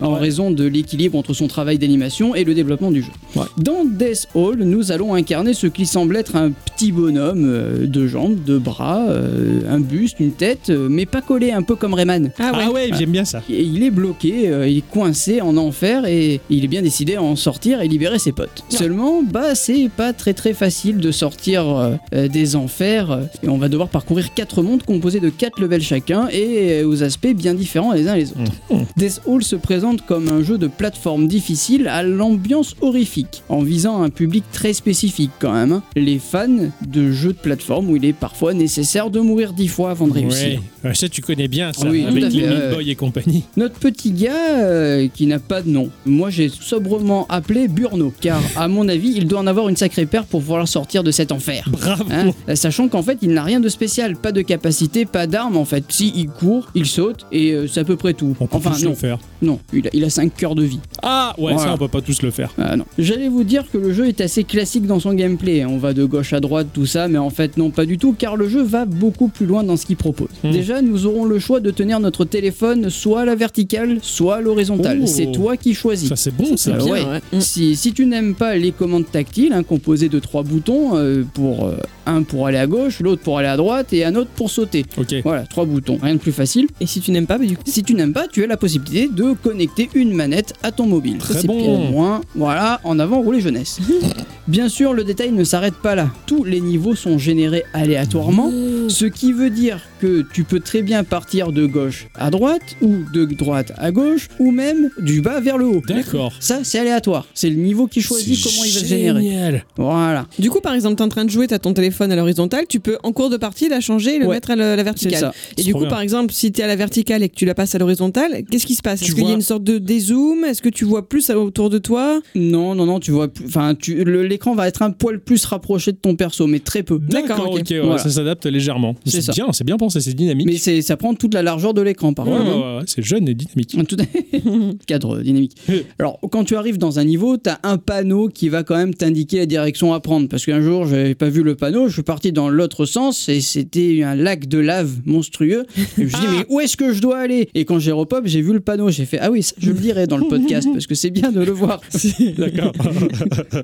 en 0.00 0.14
raison 0.14 0.50
de 0.50 0.64
l'équilibre 0.64 1.16
entre 1.18 1.32
son 1.32 1.48
travail 1.48 1.78
d'animation 1.78 2.34
et 2.34 2.44
le 2.44 2.47
développement 2.54 2.90
du 2.90 3.02
jeu. 3.02 3.12
Ouais. 3.36 3.46
Dans 3.56 3.84
Death 3.84 4.28
Hall, 4.34 4.58
nous 4.58 4.92
allons 4.92 5.14
incarner 5.14 5.54
ce 5.54 5.66
qui 5.66 5.86
semble 5.86 6.16
être 6.16 6.36
un 6.36 6.52
petit 6.78 6.92
bonhomme 6.92 7.44
euh, 7.44 7.86
de 7.88 8.06
jambes, 8.06 8.44
de 8.44 8.56
bras, 8.56 9.04
euh, 9.08 9.62
un 9.68 9.80
buste, 9.80 10.20
une 10.20 10.30
tête, 10.30 10.70
euh, 10.70 10.86
mais 10.88 11.06
pas 11.06 11.20
collé, 11.20 11.50
un 11.50 11.62
peu 11.62 11.74
comme 11.74 11.92
Rayman. 11.92 12.30
Ah 12.38 12.52
ouais. 12.52 12.64
Ah 12.68 12.70
ouais, 12.70 12.90
j'aime 12.96 13.10
bien 13.10 13.24
ça. 13.24 13.42
Et 13.50 13.64
il 13.64 13.82
est 13.82 13.90
bloqué, 13.90 14.48
euh, 14.48 14.68
il 14.68 14.78
est 14.78 14.88
coincé 14.88 15.40
en 15.40 15.56
enfer 15.56 16.06
et 16.06 16.40
il 16.50 16.64
est 16.64 16.68
bien 16.68 16.80
décidé 16.82 17.16
à 17.16 17.22
en 17.22 17.34
sortir 17.34 17.82
et 17.82 17.88
libérer 17.88 18.20
ses 18.20 18.30
potes. 18.30 18.62
Seulement, 18.68 19.24
bah 19.24 19.56
c'est 19.56 19.88
pas 19.88 20.12
très 20.12 20.34
très 20.34 20.52
facile 20.52 20.98
de 20.98 21.10
sortir 21.10 21.98
des 22.12 22.54
enfers 22.54 23.10
euh, 23.10 23.22
et 23.42 23.48
on 23.48 23.58
va 23.58 23.68
devoir 23.68 23.88
parcourir 23.88 24.32
quatre 24.32 24.62
mondes 24.62 24.84
composés 24.84 25.18
de 25.18 25.30
quatre 25.30 25.60
levels 25.60 25.82
chacun 25.82 26.28
et 26.30 26.82
euh, 26.82 26.86
aux 26.88 27.02
aspects 27.02 27.34
bien 27.34 27.54
différents 27.54 27.92
les 27.92 28.06
uns 28.06 28.14
les 28.14 28.30
autres. 28.30 28.52
Death 28.96 29.20
Hall 29.26 29.42
se 29.42 29.56
présente 29.56 30.06
comme 30.06 30.28
un 30.28 30.44
jeu 30.44 30.58
de 30.58 30.68
plateforme 30.68 31.26
difficile 31.26 31.88
à 31.88 32.04
l'ambiance 32.04 32.76
horrifique, 32.82 33.42
en 33.48 33.62
visant 33.62 34.00
un 34.00 34.10
public 34.10 34.44
très 34.52 34.72
spécifique 34.72 35.32
quand 35.40 35.52
même. 35.52 35.72
hein. 35.72 35.82
Les 35.96 36.20
fans 36.20 36.67
de 36.86 37.10
jeux 37.12 37.32
de 37.32 37.38
plateforme 37.38 37.90
où 37.90 37.96
il 37.96 38.04
est 38.04 38.12
parfois 38.12 38.54
nécessaire 38.54 39.10
de 39.10 39.20
mourir 39.20 39.52
dix 39.52 39.68
fois 39.68 39.90
avant 39.90 40.06
de 40.06 40.12
réussir. 40.12 40.60
Ouais. 40.84 40.94
Ça, 40.94 41.08
tu 41.08 41.20
connais 41.20 41.48
bien 41.48 41.72
ça, 41.72 41.88
Oui, 41.88 42.04
avec 42.04 42.24
fait, 42.24 42.30
Meat. 42.30 42.74
Boy 42.74 42.90
et 42.90 42.94
compagnie. 42.94 43.44
Notre 43.56 43.78
petit 43.78 44.12
gars 44.12 44.60
euh, 44.60 45.08
qui 45.12 45.26
n'a 45.26 45.38
pas 45.38 45.62
de 45.62 45.68
nom. 45.70 45.90
Moi 46.06 46.30
j'ai 46.30 46.48
sobrement 46.48 47.26
appelé 47.28 47.68
Burno, 47.68 48.12
car 48.20 48.40
à 48.56 48.68
mon 48.68 48.88
avis 48.88 49.12
il 49.16 49.26
doit 49.26 49.40
en 49.40 49.46
avoir 49.46 49.68
une 49.68 49.76
sacrée 49.76 50.06
paire 50.06 50.24
pour 50.24 50.40
pouvoir 50.40 50.66
sortir 50.68 51.02
de 51.02 51.10
cet 51.10 51.32
enfer. 51.32 51.64
Bravo. 51.70 52.04
Hein 52.10 52.32
Sachant 52.54 52.88
qu'en 52.88 53.02
fait 53.02 53.18
il 53.22 53.30
n'a 53.32 53.42
rien 53.42 53.60
de 53.60 53.68
spécial, 53.68 54.16
pas 54.16 54.32
de 54.32 54.42
capacité, 54.42 55.04
pas 55.04 55.26
d'arme 55.26 55.56
en 55.56 55.64
fait. 55.64 55.84
Si 55.88 56.12
il 56.14 56.28
court, 56.28 56.68
il 56.74 56.86
saute 56.86 57.26
et 57.32 57.52
euh, 57.52 57.66
c'est 57.66 57.80
à 57.80 57.84
peu 57.84 57.96
près 57.96 58.14
tout. 58.14 58.36
On 58.40 58.46
peut 58.46 58.56
Enfin 58.56 58.76
non, 58.82 58.90
le 58.90 58.94
faire. 58.94 59.18
Non, 59.42 59.60
il 59.72 59.86
a, 59.86 59.90
il 59.92 60.04
a 60.04 60.10
5 60.10 60.34
cœurs 60.34 60.54
de 60.54 60.64
vie. 60.64 60.80
Ah 61.02 61.34
ouais, 61.38 61.52
Voilà. 61.52 61.68
ça, 61.68 61.74
on 61.74 61.78
peut 61.78 61.88
pas 61.88 62.00
tous 62.00 62.22
le 62.22 62.30
faire. 62.30 62.52
Ah 62.58 62.76
non. 62.76 62.84
J'allais 62.98 63.28
vous 63.28 63.44
dire 63.44 63.64
que 63.70 63.78
le 63.78 63.92
jeu 63.92 64.08
est 64.08 64.20
assez 64.20 64.44
classique 64.44 64.86
dans 64.86 65.00
son 65.00 65.14
gameplay. 65.14 65.64
On 65.64 65.78
va 65.78 65.92
de 65.94 66.04
gauche 66.04 66.32
à 66.32 66.40
droite, 66.40 66.68
tout 66.72 66.86
ça, 66.86 67.08
mais 67.08 67.18
en 67.18 67.30
fait 67.30 67.56
non, 67.56 67.70
pas 67.70 67.86
du 67.86 67.98
tout, 67.98 68.14
car 68.18 68.36
le 68.36 68.48
jeu 68.48 68.62
va 68.62 68.84
beaucoup 68.84 69.28
plus 69.28 69.46
loin 69.46 69.62
dans 69.62 69.76
ce 69.76 69.86
qu'il 69.86 69.96
propose. 69.96 70.28
Hmm. 70.42 70.50
Déjà, 70.50 70.82
nous 70.82 71.06
aurons 71.06 71.24
le 71.24 71.38
choix 71.38 71.60
de 71.60 71.70
tenir 71.70 72.00
notre 72.00 72.24
téléphone 72.24 72.90
soit 72.90 73.20
à 73.20 73.24
la 73.24 73.34
verticale, 73.34 73.98
soit 74.02 74.36
à 74.36 74.40
l'horizontale. 74.40 75.00
Oh. 75.02 75.06
C'est 75.06 75.30
toi 75.32 75.56
qui 75.56 75.74
choisis. 75.74 76.08
Ça, 76.08 76.16
c'est 76.16 76.34
bon 76.34 76.56
ça. 76.56 76.72
Euh, 76.72 76.76
Bien, 76.78 76.92
ouais. 76.92 77.04
ouais. 77.04 77.20
Mm. 77.32 77.40
Si, 77.40 77.76
si 77.76 77.92
tu 77.92 78.06
n'aimes 78.06 78.34
pas 78.34 78.56
les 78.56 78.72
commandes 78.72 79.10
tactiles, 79.10 79.52
hein, 79.52 79.62
composées 79.62 80.08
de 80.08 80.18
trois 80.18 80.42
boutons, 80.42 80.96
euh, 80.96 81.22
pour 81.34 81.66
euh, 81.66 81.76
un 82.06 82.22
pour 82.22 82.46
aller 82.46 82.58
à 82.58 82.66
gauche, 82.66 83.00
l'autre 83.00 83.22
pour 83.22 83.38
aller 83.38 83.48
à 83.48 83.56
droite 83.56 83.92
et 83.92 84.04
un 84.04 84.14
autre 84.14 84.30
pour 84.34 84.50
sauter. 84.50 84.84
Ok. 84.96 85.14
Voilà, 85.24 85.42
trois 85.46 85.64
boutons, 85.64 85.98
rien 86.02 86.14
de 86.14 86.20
plus 86.20 86.32
facile. 86.32 86.66
Et 86.80 86.86
si 86.86 87.00
tu 87.00 87.10
n'aimes 87.10 87.26
pas, 87.26 87.38
bah 87.38 87.44
du 87.46 87.56
coup. 87.56 87.62
Si 87.66 87.82
tu 87.82 87.94
n'aimes 87.94 88.12
pas, 88.12 88.26
tu 88.28 88.42
as 88.42 88.46
la 88.46 88.56
possibilité 88.56 89.08
de 89.12 89.27
connecter 89.34 89.88
une 89.94 90.12
manette 90.14 90.54
à 90.62 90.72
ton 90.72 90.86
mobile. 90.86 91.18
Très 91.18 91.34
Ça, 91.34 91.40
c'est 91.42 91.46
bon. 91.46 91.58
pour 91.62 91.78
moi. 91.90 92.20
Voilà, 92.34 92.80
en 92.84 92.98
avant, 92.98 93.20
rouler 93.20 93.40
jeunesse. 93.40 93.78
Bien 94.48 94.68
sûr, 94.70 94.94
le 94.94 95.04
détail 95.04 95.30
ne 95.32 95.44
s'arrête 95.44 95.74
pas 95.74 95.94
là. 95.94 96.08
Tous 96.26 96.42
les 96.42 96.60
niveaux 96.62 96.94
sont 96.94 97.18
générés 97.18 97.64
aléatoirement, 97.74 98.50
ce 98.88 99.04
qui 99.04 99.32
veut 99.34 99.50
dire 99.50 99.80
que 100.00 100.24
tu 100.32 100.44
peux 100.44 100.60
très 100.60 100.80
bien 100.82 101.04
partir 101.04 101.52
de 101.52 101.66
gauche 101.66 102.08
à 102.14 102.30
droite, 102.30 102.62
ou 102.80 102.96
de 103.12 103.24
droite 103.26 103.72
à 103.76 103.90
gauche, 103.90 104.28
ou 104.38 104.50
même 104.50 104.88
du 105.00 105.20
bas 105.20 105.40
vers 105.40 105.58
le 105.58 105.66
haut. 105.66 105.82
D'accord. 105.86 106.32
Ça, 106.40 106.60
c'est 106.62 106.78
aléatoire. 106.78 107.26
C'est 107.34 107.50
le 107.50 107.56
niveau 107.56 107.86
qui 107.88 108.00
choisit 108.00 108.36
C'est 108.38 108.48
comment 108.48 108.64
il 108.64 108.72
va 108.72 108.80
se 108.80 108.84
générer. 108.86 109.22
Génial. 109.22 109.64
Voilà. 109.76 110.26
Du 110.38 110.48
coup, 110.50 110.60
par 110.60 110.72
exemple, 110.74 110.96
t'es 110.96 111.02
en 111.02 111.08
train 111.08 111.24
de 111.26 111.30
jouer, 111.30 111.46
t'as 111.46 111.58
ton 111.58 111.74
téléphone 111.74 112.10
à 112.12 112.16
l'horizontale, 112.16 112.64
tu 112.68 112.80
peux 112.80 112.96
en 113.02 113.12
cours 113.12 113.28
de 113.28 113.36
partie 113.36 113.68
la 113.68 113.80
changer 113.80 114.14
et 114.14 114.18
le 114.18 114.26
Ouais. 114.28 114.36
mettre 114.36 114.50
à 114.52 114.56
la, 114.56 114.76
la 114.76 114.76
C'est 114.78 114.84
verticale. 114.84 115.20
ça. 115.20 115.32
Et 115.56 115.60
C'est 115.62 115.64
du 115.66 115.72
coup, 115.74 115.80
bien. 115.80 115.88
par 115.90 116.00
exemple, 116.00 116.32
si 116.32 116.52
t'es 116.52 116.62
à 116.62 116.66
la 116.68 116.76
verticale 116.76 117.22
et 117.22 117.28
que 117.28 117.34
tu 117.34 117.44
la 117.44 117.54
passes 117.54 117.74
à 117.74 117.78
l'horizontale, 117.78 118.44
qu'est-ce 118.50 118.66
qui 118.66 118.74
se 118.76 118.82
passe? 118.82 119.00
Tu 119.00 119.06
Est-ce 119.06 119.14
qu'il 119.20 119.28
y 119.28 119.32
a 119.32 119.34
une 119.34 119.40
sorte 119.42 119.64
de 119.64 119.78
dézoom? 119.78 120.44
Est-ce 120.44 120.62
que 120.62 120.68
tu 120.68 120.84
vois 120.84 121.08
plus 121.08 121.30
autour 121.30 121.70
de 121.70 121.78
toi? 121.78 122.20
Non, 122.34 122.74
non, 122.74 122.86
non, 122.86 123.00
tu 123.00 123.10
vois, 123.10 123.28
plus- 123.28 123.46
enfin, 123.46 123.74
tu, 123.74 124.04
l'écran 124.04 124.54
va 124.54 124.68
être 124.68 124.82
un 124.82 124.90
poil 124.90 125.20
plus 125.20 125.44
rapproché 125.44 125.92
de 125.92 125.96
ton 125.96 126.16
perso, 126.16 126.46
mais 126.46 126.60
très 126.60 126.82
peu. 126.82 126.98
D'accord, 126.98 127.50
ok, 127.52 127.66
ouais, 127.70 127.80
Voilà. 127.80 127.98
ça 127.98 128.10
s'adapte 128.10 128.46
légèrement. 128.46 128.94
C'est 129.06 129.20
ça. 129.20 129.32
bien, 129.32 129.52
c'est 129.52 129.64
bien 129.64 129.76
pensé, 129.76 130.00
c'est 130.00 130.14
dynamique. 130.14 130.46
Mais 130.46 130.80
ça 130.82 130.96
prend 130.96 131.14
toute 131.14 131.34
la 131.34 131.42
largeur 131.42 131.74
de 131.74 131.82
l'écran, 131.82 132.12
par 132.12 132.24
contre. 132.26 132.42
ouais, 132.44 132.50
hein. 132.50 132.56
ouais, 132.74 132.76
ouais, 132.78 132.84
c'est 132.86 133.02
jeune 133.02 133.28
et 133.28 133.34
dynamique. 133.34 133.76
Tout 133.88 133.96
cadre 134.86 135.20
dynamique. 135.20 135.56
Alors, 135.98 136.18
quand 136.30 136.44
tu 136.44 136.56
arrives 136.56 136.78
dans 136.78 136.98
un 136.98 137.04
niveau, 137.04 137.36
tu 137.36 137.50
as 137.50 137.58
un 137.62 137.76
panneau 137.78 138.28
qui 138.28 138.48
va 138.48 138.62
quand 138.62 138.76
même 138.76 138.94
t'indiquer 138.94 139.38
la 139.38 139.46
direction 139.46 139.92
à 139.94 140.00
prendre. 140.00 140.28
Parce 140.28 140.44
qu'un 140.44 140.60
jour, 140.60 140.86
j'avais 140.86 141.14
pas 141.14 141.28
vu 141.28 141.42
le 141.42 141.54
panneau, 141.54 141.88
je 141.88 141.94
suis 141.94 142.02
parti 142.02 142.32
dans 142.32 142.48
l'autre 142.48 142.84
sens 142.86 143.28
et 143.28 143.40
c'était 143.40 144.02
un 144.02 144.14
lac 144.14 144.46
de 144.48 144.58
lave 144.58 144.90
monstrueux. 145.06 145.64
Et 145.76 145.82
je 145.98 146.02
me 146.04 146.08
suis 146.08 146.18
dit, 146.20 146.26
mais 146.38 146.46
où 146.48 146.60
est-ce 146.60 146.76
que 146.76 146.92
je 146.92 147.00
dois 147.00 147.18
aller? 147.18 147.48
Et 147.54 147.64
quand 147.64 147.78
j'ai 147.78 147.92
repop, 147.92 148.22
j'ai 148.26 148.42
vu 148.42 148.52
le 148.52 148.60
panneau. 148.60 148.90
J'ai 148.90 149.06
fait, 149.08 149.18
ah 149.20 149.30
oui, 149.30 149.42
ça, 149.42 149.54
je 149.58 149.70
le 149.70 149.78
dirai 149.78 150.06
dans 150.06 150.18
le 150.18 150.28
podcast 150.28 150.68
parce 150.72 150.86
que 150.86 150.94
c'est 150.94 151.10
bien 151.10 151.32
de 151.32 151.40
le 151.40 151.52
voir. 151.52 151.80
D'accord. 152.38 152.72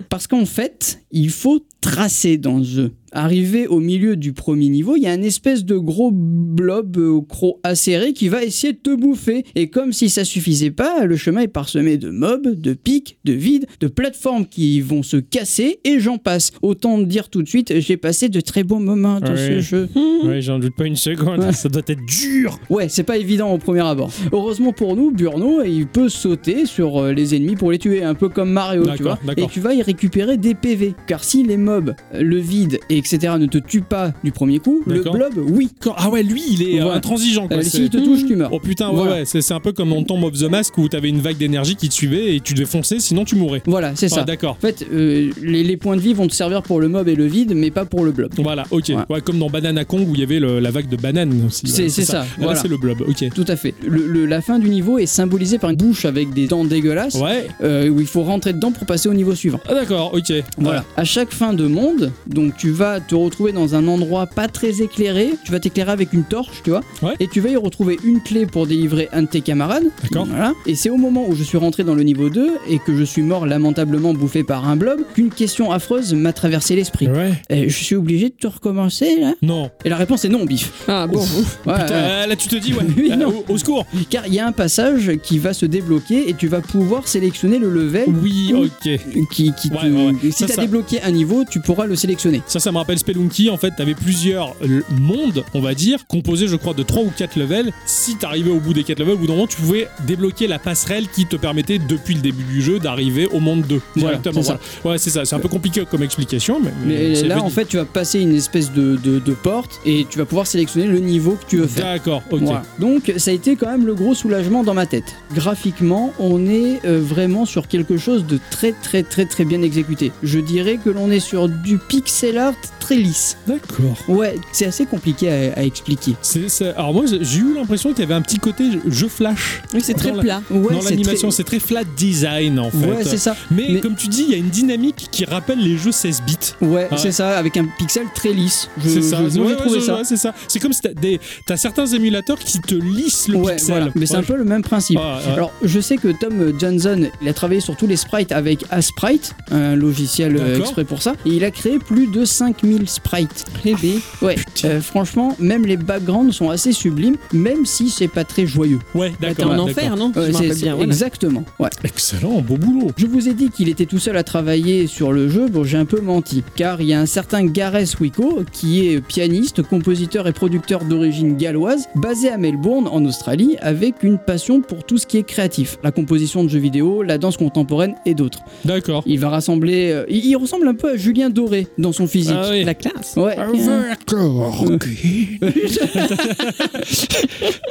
Parce 0.08 0.26
qu'en 0.26 0.46
fait, 0.46 1.00
il 1.12 1.30
faut 1.30 1.64
tracer 1.80 2.38
dans 2.38 2.62
jeu. 2.62 2.92
Arrivé 3.16 3.68
au 3.68 3.78
milieu 3.78 4.16
du 4.16 4.32
premier 4.32 4.68
niveau, 4.68 4.96
il 4.96 5.04
y 5.04 5.06
a 5.06 5.12
un 5.12 5.22
espèce 5.22 5.64
de 5.64 5.76
gros 5.76 6.10
blob 6.12 6.96
euh, 6.96 7.10
au 7.10 7.22
croc 7.22 7.60
acéré 7.62 8.12
qui 8.12 8.28
va 8.28 8.42
essayer 8.42 8.72
de 8.72 8.78
te 8.78 8.92
bouffer. 8.92 9.44
Et 9.54 9.68
comme 9.68 9.92
si 9.92 10.10
ça 10.10 10.24
suffisait 10.24 10.72
pas, 10.72 11.04
le 11.04 11.16
chemin 11.16 11.42
est 11.42 11.48
parsemé 11.48 11.96
de 11.96 12.10
mobs, 12.10 12.60
de 12.60 12.72
pics, 12.74 13.18
de 13.24 13.32
vides, 13.32 13.66
de 13.78 13.86
plateformes 13.86 14.46
qui 14.46 14.80
vont 14.80 15.04
se 15.04 15.16
casser 15.16 15.78
et 15.84 16.00
j'en 16.00 16.18
passe. 16.18 16.50
Autant 16.60 16.98
dire 16.98 17.28
tout 17.28 17.44
de 17.44 17.48
suite, 17.48 17.78
j'ai 17.78 17.96
passé 17.96 18.28
de 18.28 18.40
très 18.40 18.64
bons 18.64 18.80
moments 18.80 19.20
dans 19.20 19.36
ce 19.36 19.60
jeu. 19.60 19.88
ouais, 20.24 20.42
j'en 20.42 20.58
doute 20.58 20.74
pas 20.74 20.86
une 20.86 20.96
seconde. 20.96 21.38
Ouais. 21.38 21.52
Ça 21.52 21.68
doit 21.68 21.82
être 21.86 22.04
dur. 22.06 22.58
Ouais, 22.68 22.88
c'est 22.88 23.04
pas 23.04 23.16
évident 23.16 23.52
au 23.52 23.58
premier 23.58 23.86
abord. 23.86 24.10
Heureusement 24.32 24.72
pour 24.72 24.96
nous, 24.96 25.12
Burno, 25.12 25.62
il 25.62 25.86
peut 25.86 26.08
sauter 26.08 26.66
sur 26.66 26.98
euh, 26.98 27.12
les 27.12 27.36
ennemis 27.36 27.54
pour 27.54 27.70
les 27.70 27.78
tuer, 27.78 28.02
un 28.02 28.14
peu 28.14 28.28
comme 28.28 28.50
Mario, 28.50 28.86
tu 28.96 29.04
vois. 29.04 29.20
Et 29.36 29.46
tu 29.46 29.60
vas 29.60 29.72
y 29.72 29.82
récupérer 29.82 30.36
des 30.36 30.54
PV. 30.54 30.94
Car 31.06 31.22
si 31.22 31.44
les 31.44 31.56
mobs, 31.56 31.94
euh, 32.12 32.22
le 32.22 32.38
vide, 32.38 32.80
et 32.90 33.03
etc. 33.04 33.34
ne 33.38 33.46
te 33.46 33.58
tuent 33.58 33.82
pas 33.82 34.12
du 34.22 34.32
premier 34.32 34.58
coup, 34.58 34.82
le 34.86 35.00
blob, 35.02 35.34
oui. 35.48 35.68
Ah 35.96 36.08
ouais, 36.10 36.22
lui, 36.22 36.42
il 36.50 36.62
est 36.62 36.78
euh, 36.78 36.82
Voilà. 36.84 36.96
intransigeant. 36.98 37.48
Quoi. 37.48 37.58
Euh, 37.58 37.62
S'il 37.62 37.90
te 37.90 37.98
touche, 37.98 38.26
tu 38.26 38.36
meurs. 38.36 38.50
Oh 38.52 38.60
putain, 38.60 38.88
ouais, 38.88 38.94
Voilà. 38.94 39.12
ouais, 39.12 39.24
c'est 39.24 39.42
c'est 39.42 39.54
un 39.54 39.60
peu 39.60 39.72
comme 39.72 39.90
dans 39.90 40.02
Tomb 40.02 40.24
of 40.24 40.32
the 40.38 40.44
Mask 40.50 40.76
où 40.78 40.88
t'avais 40.88 41.08
une 41.08 41.20
vague 41.20 41.36
d'énergie 41.36 41.76
qui 41.76 41.88
te 41.88 41.94
suivait 41.94 42.34
et 42.36 42.40
tu 42.40 42.54
devais 42.54 42.66
foncer, 42.66 42.98
sinon 43.00 43.24
tu 43.24 43.36
mourrais. 43.36 43.62
Voilà, 43.66 43.92
c'est 43.94 44.06
Ah, 44.06 44.16
ça. 44.16 44.22
D'accord. 44.24 44.52
En 44.52 44.60
fait, 44.60 44.86
euh, 44.92 45.30
les, 45.42 45.62
les 45.62 45.76
points 45.76 45.96
de 45.96 46.00
vie 46.00 46.14
vont 46.14 46.26
te 46.26 46.34
servir 46.34 46.62
pour 46.62 46.80
le 46.80 46.88
mob 46.88 47.08
et 47.08 47.14
le 47.14 47.26
vide, 47.26 47.52
mais 47.54 47.70
pas 47.70 47.84
pour 47.84 48.04
le 48.04 48.12
blob. 48.12 48.32
Voilà, 48.38 48.64
ok. 48.70 48.84
Voilà. 48.90 49.06
Ouais, 49.10 49.20
comme 49.20 49.38
dans 49.38 49.50
Banana 49.50 49.84
Kong 49.84 50.06
où 50.08 50.14
il 50.14 50.20
y 50.20 50.22
avait 50.22 50.40
le- 50.40 50.60
la 50.60 50.70
vague 50.70 50.88
de 50.88 50.96
banane 50.96 51.44
aussi. 51.46 51.66
C'est- 51.68 51.88
c'est 51.88 52.04
ça, 52.04 52.20
Là, 52.20 52.26
voilà. 52.38 52.58
c'est 52.60 52.68
le 52.68 52.76
blob, 52.76 53.02
ok. 53.06 53.28
Tout 53.34 53.44
à 53.48 53.56
fait. 53.56 53.74
Le- 53.86 54.06
le- 54.06 54.26
la 54.26 54.40
fin 54.40 54.58
du 54.58 54.68
niveau 54.70 54.98
est 54.98 55.06
symbolisée 55.06 55.58
par 55.58 55.70
une 55.70 55.76
bouche 55.76 56.04
avec 56.04 56.32
des 56.32 56.46
dents 56.46 56.64
dégueulasses, 56.64 57.16
Ouais. 57.16 57.46
euh, 57.62 57.88
où 57.88 58.00
il 58.00 58.06
faut 58.06 58.22
rentrer 58.22 58.52
dedans 58.52 58.72
pour 58.72 58.86
passer 58.86 59.08
au 59.08 59.14
niveau 59.14 59.34
suivant. 59.34 59.60
Ah 59.68 59.74
d'accord, 59.74 60.12
ok. 60.14 60.32
Voilà. 60.58 60.84
À 60.96 61.04
chaque 61.04 61.32
fin 61.32 61.52
de 61.52 61.66
monde, 61.66 62.12
donc 62.26 62.56
tu 62.56 62.70
vas 62.70 62.93
te 63.00 63.14
retrouver 63.14 63.52
dans 63.52 63.74
un 63.74 63.86
endroit 63.88 64.26
pas 64.26 64.48
très 64.48 64.82
éclairé. 64.82 65.30
Tu 65.44 65.52
vas 65.52 65.60
t'éclairer 65.60 65.92
avec 65.92 66.12
une 66.12 66.24
torche, 66.24 66.62
tu 66.62 66.70
vois. 66.70 66.80
Ouais. 67.02 67.14
Et 67.20 67.28
tu 67.28 67.40
vas 67.40 67.50
y 67.50 67.56
retrouver 67.56 67.98
une 68.04 68.20
clé 68.20 68.46
pour 68.46 68.66
délivrer 68.66 69.08
un 69.12 69.22
de 69.22 69.28
tes 69.28 69.40
camarades. 69.40 69.84
D'accord. 70.02 70.26
Voilà. 70.26 70.52
Et 70.66 70.74
c'est 70.74 70.90
au 70.90 70.96
moment 70.96 71.24
où 71.28 71.34
je 71.34 71.42
suis 71.42 71.58
rentré 71.58 71.84
dans 71.84 71.94
le 71.94 72.02
niveau 72.02 72.30
2 72.30 72.52
et 72.68 72.78
que 72.78 72.96
je 72.96 73.04
suis 73.04 73.22
mort 73.22 73.46
lamentablement 73.46 74.14
bouffé 74.14 74.44
par 74.44 74.68
un 74.68 74.76
blob 74.76 75.00
qu'une 75.14 75.30
question 75.30 75.70
affreuse 75.72 76.14
m'a 76.14 76.32
traversé 76.32 76.74
l'esprit. 76.76 77.08
Ouais. 77.08 77.32
Je 77.68 77.68
suis 77.74 77.96
obligé 77.96 78.28
de 78.30 78.34
te 78.34 78.46
recommencer 78.46 79.20
là 79.20 79.34
Non. 79.42 79.70
Et 79.84 79.88
la 79.88 79.96
réponse 79.96 80.24
est 80.24 80.28
non, 80.28 80.44
bif. 80.44 80.72
Ah 80.88 81.06
bon 81.06 81.20
Ouais, 81.66 81.74
Putain, 81.80 81.94
euh, 81.94 82.26
là 82.26 82.36
tu 82.36 82.48
te 82.48 82.56
dis, 82.56 82.72
ouais. 82.72 82.84
Oui, 82.96 83.10
euh, 83.12 83.16
non. 83.16 83.44
au, 83.48 83.52
au 83.54 83.58
secours. 83.58 83.86
Car 84.10 84.26
il 84.26 84.34
y 84.34 84.38
a 84.40 84.46
un 84.46 84.52
passage 84.52 85.12
qui 85.22 85.38
va 85.38 85.52
se 85.52 85.66
débloquer 85.66 86.28
et 86.28 86.34
tu 86.34 86.46
vas 86.48 86.60
pouvoir 86.60 87.08
sélectionner 87.08 87.58
le 87.58 87.70
level 87.70 88.04
Oui, 88.22 88.52
ok. 88.54 88.90
qui, 89.30 89.52
qui 89.52 89.70
te- 89.70 89.74
Ouais, 89.74 89.90
ouais, 89.90 90.06
ouais. 90.06 90.30
Si 90.30 90.32
Ça, 90.32 90.46
t'as 90.46 90.54
ça- 90.54 90.60
débloqué 90.62 91.02
un 91.02 91.10
niveau, 91.10 91.44
tu 91.48 91.60
pourras 91.60 91.86
le 91.86 91.96
sélectionner. 91.96 92.42
Ça, 92.46 92.60
ça 92.60 92.70
me 92.74 92.78
rappelle 92.78 92.98
Spelunky. 92.98 93.50
En 93.50 93.56
fait, 93.56 93.70
t'avais 93.76 93.94
plusieurs 93.94 94.54
euh, 94.62 94.82
mondes, 94.90 95.44
on 95.54 95.60
va 95.60 95.74
dire, 95.74 96.06
composés, 96.06 96.46
je 96.48 96.56
crois, 96.56 96.74
de 96.74 96.82
3 96.82 97.02
ou 97.02 97.12
4 97.16 97.36
levels. 97.36 97.72
Si 97.86 98.16
t'arrivais 98.16 98.50
au 98.50 98.60
bout 98.60 98.72
des 98.74 98.84
4 98.84 98.98
levels, 98.98 99.14
au 99.14 99.18
bout 99.18 99.26
d'un 99.26 99.32
moment, 99.34 99.46
tu 99.46 99.56
pouvais 99.56 99.88
débloquer 100.06 100.46
la 100.46 100.58
passerelle 100.58 101.08
qui 101.08 101.26
te 101.26 101.36
permettait, 101.36 101.78
depuis 101.78 102.14
le 102.14 102.20
début 102.20 102.44
du 102.44 102.60
jeu, 102.62 102.78
d'arriver 102.78 103.26
au 103.32 103.40
monde 103.40 103.62
2. 103.66 103.80
Voilà, 103.96 104.20
c'est 104.22 104.42
ça. 104.42 104.58
Ouais, 104.84 104.98
c'est 104.98 105.10
ça. 105.10 105.24
C'est 105.24 105.34
un 105.34 105.40
peu 105.40 105.48
compliqué 105.48 105.84
comme 105.90 106.02
explication, 106.02 106.60
mais, 106.84 107.22
là, 107.22 107.42
en 107.42 107.50
fait, 107.50 107.66
tu 107.66 107.76
vas 107.76 107.84
passer 107.84 108.20
une 108.20 108.34
espèce 108.34 108.72
de, 108.72 108.96
de- 108.96 109.18
de 109.18 109.32
porte 109.32 109.80
et 109.86 110.06
tu 110.10 110.18
vas 110.18 110.24
pouvoir 110.24 110.46
sélectionner 110.46 110.86
le 110.86 110.98
niveau 110.98 111.32
que 111.32 111.46
tu 111.48 111.56
veux 111.58 111.66
faire. 111.66 111.84
D'accord, 111.86 112.22
ok. 112.30 112.40
Voilà. 112.42 112.62
Donc 112.78 113.12
ça 113.16 113.30
a 113.30 113.34
été 113.34 113.56
quand 113.56 113.68
même 113.70 113.86
le 113.86 113.94
gros 113.94 114.14
soulagement 114.14 114.62
dans 114.64 114.74
ma 114.74 114.86
tête. 114.86 115.14
Graphiquement, 115.34 116.12
on 116.18 116.46
est 116.46 116.80
euh, 116.84 117.00
vraiment 117.00 117.44
sur 117.46 117.68
quelque 117.68 117.96
chose 117.96 118.26
de 118.26 118.38
très 118.50 118.72
très 118.72 119.02
très 119.02 119.24
très 119.26 119.44
bien 119.44 119.62
exécuté. 119.62 120.10
Je 120.22 120.38
dirais 120.40 120.78
que 120.82 120.90
l'on 120.90 121.10
est 121.10 121.20
sur 121.20 121.48
du 121.48 121.78
pixel 121.78 122.38
art 122.38 122.54
très 122.80 122.96
lisse. 122.96 123.36
D'accord. 123.46 123.96
Ouais, 124.08 124.36
c'est 124.52 124.66
assez 124.66 124.86
compliqué 124.86 125.28
à, 125.30 125.58
à 125.60 125.62
expliquer. 125.62 126.14
C'est- 126.22 126.48
c'est- 126.48 126.74
Alors 126.74 126.92
moi, 126.92 127.04
j'ai 127.06 127.38
eu 127.38 127.54
l'impression 127.54 127.90
qu'il 127.90 128.00
y 128.00 128.02
avait 128.04 128.14
un 128.14 128.22
petit 128.22 128.38
côté 128.38 128.64
jeu 128.88 129.08
flash. 129.08 129.62
Oui, 129.72 129.80
c'est 129.82 129.94
très 129.94 130.10
Dans 130.10 130.16
la- 130.16 130.22
plat. 130.22 130.42
Ouais, 130.50 130.74
dans 130.74 130.80
c'est 130.80 130.90
l'animation, 130.90 131.28
très- 131.28 131.36
c'est 131.36 131.44
très 131.44 131.58
flat 131.58 131.84
design 131.96 132.58
en 132.58 132.70
fait. 132.70 132.76
Ouais, 132.86 133.04
c'est 133.04 133.16
ça. 133.18 133.36
Mais, 133.50 133.66
Mais- 133.70 133.80
comme 133.80 133.96
tu 133.96 134.08
dis, 134.08 134.24
il 134.28 134.30
y 134.32 134.34
a 134.34 134.38
une 134.38 134.48
dynamique 134.50 135.08
qui 135.10 135.24
rappelle 135.24 135.58
les 135.58 135.76
jeux 135.76 135.92
16 135.92 136.22
bits. 136.26 136.36
Ouais, 136.60 136.68
Ouais. 136.68 136.88
c'est 136.96 137.12
ça, 137.12 137.36
avec 137.38 137.56
un 137.56 137.66
pixel 137.78 138.06
très 138.14 138.32
lisse. 138.32 138.68
Je- 138.82 138.88
C'est 138.88 139.02
ça. 139.02 139.16
je- 139.16 139.20
moi, 139.20 139.28
Ouais, 139.28 139.32
j'ai 139.34 139.40
ouais, 139.42 139.56
trouvé 139.56 139.80
ça. 139.80 139.96
ouais, 139.96 140.04
c'est 140.04 140.16
ça. 140.16 140.34
C'est 140.48 140.58
comme 140.60 140.72
si 140.72 140.80
t'as 140.80 140.92
des, 140.94 141.20
t'as 141.46 141.56
certains 141.56 141.86
émulateurs 141.86 142.38
qui 142.38 142.60
te 142.60 142.74
lissent 142.74 143.28
le 143.28 143.36
Ouais, 143.36 143.54
pixel. 143.56 143.74
voilà. 143.76 143.90
Mais 143.94 144.06
c'est 144.06 144.14
Ouais, 144.14 144.18
un 144.20 144.22
peu 144.22 144.36
le 144.36 144.44
même 144.44 144.62
principe. 144.62 144.98
Ouais. 144.98 145.32
Alors, 145.32 145.52
je 145.62 145.80
sais 145.80 145.96
que 145.96 146.08
Tom 146.08 146.52
Johnson, 146.58 147.08
il 147.22 147.28
a 147.28 147.32
travaillé 147.32 147.60
sur 147.60 147.76
tous 147.76 147.86
les 147.86 147.96
sprites 147.96 148.32
avec 148.32 148.64
Asprite, 148.70 149.34
un 149.50 149.74
logiciel 149.76 150.36
euh, 150.36 150.38
D'accord. 150.52 150.60
exprès 150.66 150.84
pour 150.84 151.02
ça, 151.02 151.12
et 151.26 151.30
il 151.30 151.44
a 151.44 151.50
créé 151.50 151.78
plus 151.78 152.06
de 152.06 152.24
5000 152.60 152.88
sprites. 152.88 153.44
Eh 153.64 153.74
ben, 153.74 153.98
Ouais, 154.22 154.36
euh, 154.64 154.80
franchement, 154.80 155.36
même 155.38 155.66
les 155.66 155.76
backgrounds 155.76 156.32
sont 156.34 156.50
assez 156.50 156.72
sublimes, 156.72 157.16
même 157.32 157.66
si 157.66 157.90
c'est 157.90 158.08
pas 158.08 158.24
très 158.24 158.46
joyeux. 158.46 158.78
Ouais, 158.94 159.10
bah, 159.20 159.28
t'es 159.28 159.42
d'accord. 159.42 159.52
en 159.52 159.64
ouais, 159.64 159.70
enfer, 159.72 159.96
non 159.96 160.12
Ouais, 160.14 160.32
c'est- 160.32 160.62
bien. 160.62 160.74
voilà. 160.74 160.86
Exactement. 160.92 161.44
Ouais. 161.58 161.70
Excellent, 161.84 162.40
beau 162.40 162.56
boulot. 162.56 162.90
Je 162.96 163.06
vous 163.06 163.28
ai 163.28 163.34
dit 163.34 163.50
qu'il 163.50 163.68
était 163.68 163.86
tout 163.86 163.98
seul 163.98 164.16
à 164.16 164.22
travailler 164.22 164.86
sur 164.86 165.12
le 165.12 165.28
jeu, 165.28 165.48
bon 165.48 165.64
j'ai 165.64 165.76
un 165.78 165.84
peu 165.84 166.00
menti, 166.00 166.42
car 166.56 166.80
il 166.80 166.88
y 166.88 166.94
a 166.94 167.00
un 167.00 167.06
certain 167.06 167.44
Gareth 167.44 167.98
Wico 168.00 168.42
qui 168.52 168.86
est 168.88 169.00
pianiste, 169.00 169.62
compositeur 169.62 170.26
et 170.28 170.32
producteur 170.32 170.84
d'origine 170.84 171.36
galloise, 171.36 171.86
basé 171.94 172.28
à 172.30 172.38
Melbourne 172.38 172.88
en 172.88 173.04
Australie, 173.04 173.56
avec 173.60 174.02
une 174.02 174.18
passion 174.18 174.60
pour 174.60 174.84
tout 174.84 174.98
ce 174.98 175.06
qui 175.06 175.18
est 175.18 175.22
créatif, 175.22 175.78
la 175.82 175.90
composition 175.90 176.44
de 176.44 176.48
jeux 176.48 176.58
vidéo, 176.58 177.02
la 177.02 177.18
danse 177.18 177.36
contemporaine 177.36 177.94
et 178.06 178.14
d'autres. 178.14 178.40
D'accord. 178.64 179.02
Il 179.06 179.18
va 179.18 179.28
rassembler, 179.30 179.90
euh, 179.90 180.04
il, 180.08 180.24
il 180.24 180.36
ressemble 180.36 180.68
un 180.68 180.74
peu 180.74 180.90
à 180.92 180.96
Julien 180.96 181.30
Doré 181.30 181.66
dans 181.78 181.92
son 181.92 182.06
physique. 182.06 182.34
Ah 182.38 182.43
oui. 182.50 182.64
La 182.64 182.74
classe. 182.74 183.14
Ouais. 183.16 183.36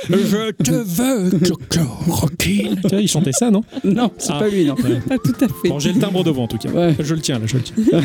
Je 0.09 0.51
te 0.51 0.71
veux. 0.71 1.29
Tu 2.39 2.87
vois, 2.89 3.01
il 3.01 3.07
chantait 3.07 3.31
ça, 3.31 3.49
non? 3.51 3.63
Non, 3.83 4.11
c'est 4.17 4.31
Ah. 4.33 4.39
pas 4.39 4.49
lui 4.49 4.65
non. 4.65 4.75
Pas 4.75 5.17
tout 5.17 5.33
à 5.41 5.47
fait. 5.47 5.69
Bon, 5.69 5.79
j'ai 5.79 5.93
le 5.93 5.99
timbre 5.99 6.23
devant 6.23 6.43
en 6.43 6.47
tout 6.47 6.57
cas. 6.57 6.69
Ouais. 6.69 6.95
Je 6.99 7.13
le 7.15 7.21
tiens 7.21 7.39
là, 7.39 7.45
je 7.45 7.57
le 7.57 7.63
tiens. 7.63 7.75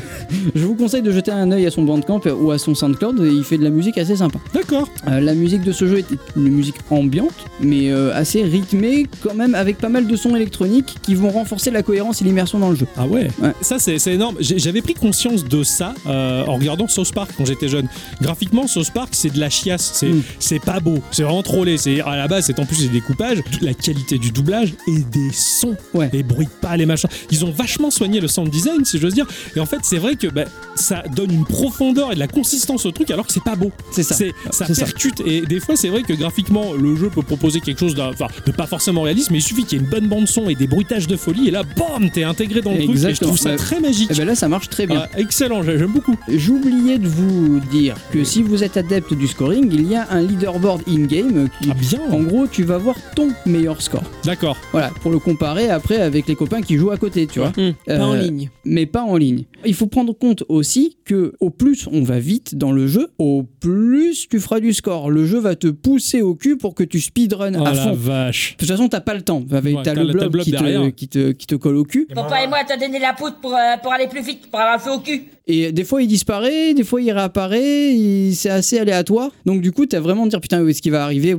Je 0.54 0.64
vous 0.64 0.74
conseille 0.74 1.02
de 1.02 1.10
jeter 1.12 1.30
un 1.30 1.50
œil 1.52 1.66
à 1.66 1.70
son 1.70 1.82
Bandcamp 1.82 2.20
ou 2.40 2.50
à 2.50 2.58
son 2.58 2.74
SoundCloud, 2.74 3.20
il 3.24 3.44
fait 3.44 3.58
de 3.58 3.64
la 3.64 3.70
musique 3.70 3.98
assez 3.98 4.16
sympa. 4.16 4.38
D'accord. 4.54 4.88
Euh, 5.08 5.20
la 5.20 5.34
musique 5.34 5.62
de 5.62 5.72
ce 5.72 5.86
jeu 5.86 5.98
était 5.98 6.16
une 6.36 6.48
musique 6.48 6.76
ambiante, 6.90 7.32
mais 7.60 7.90
euh, 7.90 8.14
assez 8.14 8.42
rythmée, 8.42 9.06
quand 9.22 9.34
même 9.34 9.54
avec 9.54 9.78
pas 9.78 9.88
mal 9.88 10.06
de 10.06 10.16
sons 10.16 10.34
électroniques 10.36 10.96
qui 11.02 11.14
vont 11.14 11.30
renforcer 11.30 11.70
la 11.70 11.82
cohérence 11.82 12.20
et 12.22 12.24
l'immersion 12.24 12.58
dans 12.58 12.70
le 12.70 12.76
jeu. 12.76 12.86
Ah 12.96 13.06
ouais, 13.06 13.28
Ouais. 13.40 13.52
Ça, 13.60 13.78
c'est 13.78 13.98
énorme. 14.12 14.36
J'avais 14.40 14.82
pris 14.82 14.94
conscience 14.94 15.44
de 15.44 15.62
ça 15.62 15.94
euh, 16.06 16.44
en 16.46 16.57
regardant 16.58 16.88
South 16.88 17.12
Park 17.12 17.30
quand 17.36 17.44
j'étais 17.46 17.68
jeune. 17.68 17.88
Graphiquement, 18.20 18.66
South 18.66 18.90
Park, 18.92 19.10
c'est 19.12 19.30
de 19.32 19.38
la 19.40 19.50
chiasse. 19.50 20.02
C'est 20.38 20.56
Mm. 20.56 20.60
pas 20.60 20.80
beau. 20.80 20.98
C'est 21.10 21.22
vraiment 21.22 21.42
trollé. 21.42 21.78
C'est 21.78 22.00
À 22.00 22.16
la 22.16 22.28
base, 22.28 22.46
c'est 22.46 22.58
en 22.58 22.64
plus 22.66 22.80
des 22.80 22.88
découpages, 22.88 23.38
la 23.60 23.74
qualité 23.74 24.18
du 24.18 24.30
doublage 24.30 24.72
et 24.86 24.98
des 25.12 25.30
sons. 25.32 25.76
Ouais. 25.94 26.08
Les 26.12 26.22
bruits 26.22 26.46
de 26.46 26.50
pas, 26.60 26.76
les 26.76 26.86
machins. 26.86 27.08
Ils 27.30 27.44
ont 27.44 27.50
vachement 27.50 27.90
soigné 27.90 28.20
le 28.20 28.28
sound 28.28 28.50
design, 28.50 28.84
si 28.84 28.98
j'ose 28.98 29.14
dire. 29.14 29.26
Et 29.56 29.60
en 29.60 29.66
fait, 29.66 29.78
c'est 29.82 29.98
vrai 29.98 30.16
que 30.16 30.26
bah, 30.28 30.44
ça 30.74 31.02
donne 31.14 31.30
une 31.32 31.44
profondeur 31.44 32.12
et 32.12 32.14
de 32.14 32.20
la 32.20 32.28
consistance 32.28 32.86
au 32.86 32.90
truc 32.92 33.10
alors 33.10 33.26
que 33.26 33.32
c'est 33.32 33.42
pas 33.42 33.56
beau. 33.56 33.70
C'est 33.92 34.02
ça. 34.02 34.14
C'est- 34.14 34.32
ça 34.50 34.66
C'est 34.66 34.74
ça. 34.74 34.84
percute. 34.84 35.20
Et 35.26 35.42
des 35.42 35.60
fois, 35.60 35.76
c'est 35.76 35.88
vrai 35.88 36.02
que 36.02 36.12
graphiquement, 36.12 36.72
le 36.74 36.96
jeu 36.96 37.10
peut 37.10 37.22
proposer 37.22 37.60
quelque 37.60 37.78
chose 37.80 37.94
de 37.94 38.50
pas 38.52 38.66
forcément 38.66 39.02
réaliste, 39.02 39.30
mais 39.30 39.38
il 39.38 39.42
suffit 39.42 39.64
qu'il 39.64 39.78
y 39.78 39.80
ait 39.80 39.84
une 39.84 39.90
bonne 39.90 40.08
bande-son 40.08 40.48
et 40.48 40.54
des 40.54 40.66
bruitages 40.66 41.06
de 41.06 41.16
folie. 41.16 41.48
Et 41.48 41.50
là, 41.50 41.62
bam, 41.62 42.10
t'es 42.10 42.24
intégré 42.24 42.60
dans 42.62 42.72
le 42.72 42.78
truc. 42.78 42.90
Et 42.90 42.92
je 42.92 42.98
Exactement. 43.08 43.34
trouve 43.34 43.38
ça 43.42 43.56
très 43.56 43.80
magique. 43.80 44.10
Et 44.10 44.14
ben 44.14 44.26
là, 44.26 44.34
ça 44.34 44.48
marche 44.48 44.68
très 44.68 44.86
bien. 44.86 45.04
Ah, 45.12 45.18
excellent, 45.18 45.62
j'ai- 45.62 45.78
j'aime 45.78 45.92
beaucoup. 45.92 46.16
J'oubliais 46.52 46.96
de 46.96 47.06
vous 47.06 47.60
dire 47.70 47.94
que 48.10 48.24
si 48.24 48.42
vous 48.42 48.64
êtes 48.64 48.78
adepte 48.78 49.12
du 49.12 49.26
scoring, 49.26 49.68
il 49.70 49.86
y 49.86 49.94
a 49.94 50.06
un 50.10 50.22
leaderboard 50.22 50.80
in-game 50.88 51.50
qui. 51.60 51.68
Ah 51.70 51.74
bien 51.74 52.00
En 52.10 52.22
gros, 52.22 52.46
tu 52.46 52.62
vas 52.62 52.78
voir 52.78 52.96
ton 53.14 53.28
meilleur 53.44 53.82
score. 53.82 54.02
D'accord. 54.24 54.56
Voilà, 54.72 54.88
pour 55.02 55.10
le 55.10 55.18
comparer 55.18 55.68
après 55.68 55.98
avec 56.00 56.26
les 56.26 56.34
copains 56.36 56.62
qui 56.62 56.76
jouent 56.78 56.90
à 56.90 56.96
côté, 56.96 57.26
tu 57.26 57.40
vois. 57.40 57.52
Hum, 57.58 57.74
Pas 57.86 57.98
en 58.02 58.14
Euh, 58.14 58.22
ligne. 58.22 58.48
mais 58.64 58.86
pas 58.86 59.02
en 59.02 59.18
ligne. 59.18 59.44
Il 59.66 59.74
faut 59.74 59.88
prendre 59.88 60.14
compte 60.16 60.42
aussi 60.48 60.96
que 61.04 61.34
au 61.40 61.50
plus 61.50 61.86
on 61.92 62.02
va 62.02 62.18
vite 62.18 62.54
dans 62.54 62.72
le 62.72 62.86
jeu, 62.86 63.08
au 63.18 63.42
plus 63.60 64.26
tu 64.30 64.40
feras 64.40 64.60
du 64.60 64.72
score. 64.72 65.10
Le 65.10 65.26
jeu 65.26 65.40
va 65.40 65.54
te 65.54 65.66
pousser 65.68 66.22
au 66.22 66.34
cul 66.34 66.56
pour 66.56 66.74
que 66.74 66.82
tu 66.82 66.98
speedrun 67.02 67.52
Oh 67.60 67.66
à 67.66 67.74
la 67.74 67.82
fond. 67.82 67.92
vache. 67.92 68.52
De 68.54 68.60
toute 68.64 68.68
façon, 68.74 68.88
t'as 68.88 69.00
pas 69.02 69.12
le 69.12 69.20
temps. 69.20 69.42
T'as 69.46 69.60
Ouais, 69.60 69.72
le 69.94 70.02
le- 70.04 70.12
blob, 70.12 70.38
qui, 70.40 70.52
te, 70.52 70.88
qui, 70.92 71.08
te, 71.08 71.32
qui 71.32 71.46
te 71.46 71.56
colle 71.56 71.76
au 71.76 71.84
cul. 71.84 72.06
Papa 72.14 72.42
et 72.42 72.46
moi, 72.48 72.58
t'as 72.66 72.78
donné 72.78 72.98
la 72.98 73.12
poudre 73.12 73.36
pour, 73.42 73.52
euh, 73.54 73.76
pour 73.82 73.92
aller 73.92 74.06
plus 74.08 74.22
vite, 74.22 74.48
pour 74.50 74.58
avoir 74.60 74.76
le 74.78 74.82
feu 74.82 74.92
au 74.92 75.00
cul. 75.00 75.24
Et 75.50 75.72
des 75.72 75.84
fois, 75.84 76.02
il 76.02 76.08
disparaît, 76.08 76.37
des 76.42 76.84
fois, 76.84 77.00
il 77.02 77.10
réapparaît. 77.12 77.94
il- 77.94 78.34
C'est 78.34 78.50
assez 78.50 78.78
aléatoire. 78.78 79.30
Donc, 79.46 79.60
du 79.62 79.72
coup, 79.72 79.86
t'as 79.86 80.00
vraiment 80.00 80.24
de 80.26 80.30
dire 80.30 80.40
putain, 80.40 80.62
où 80.62 80.68
est-ce 80.68 80.82
qu'il 80.82 80.92
va 80.92 81.02
arriver? 81.04 81.34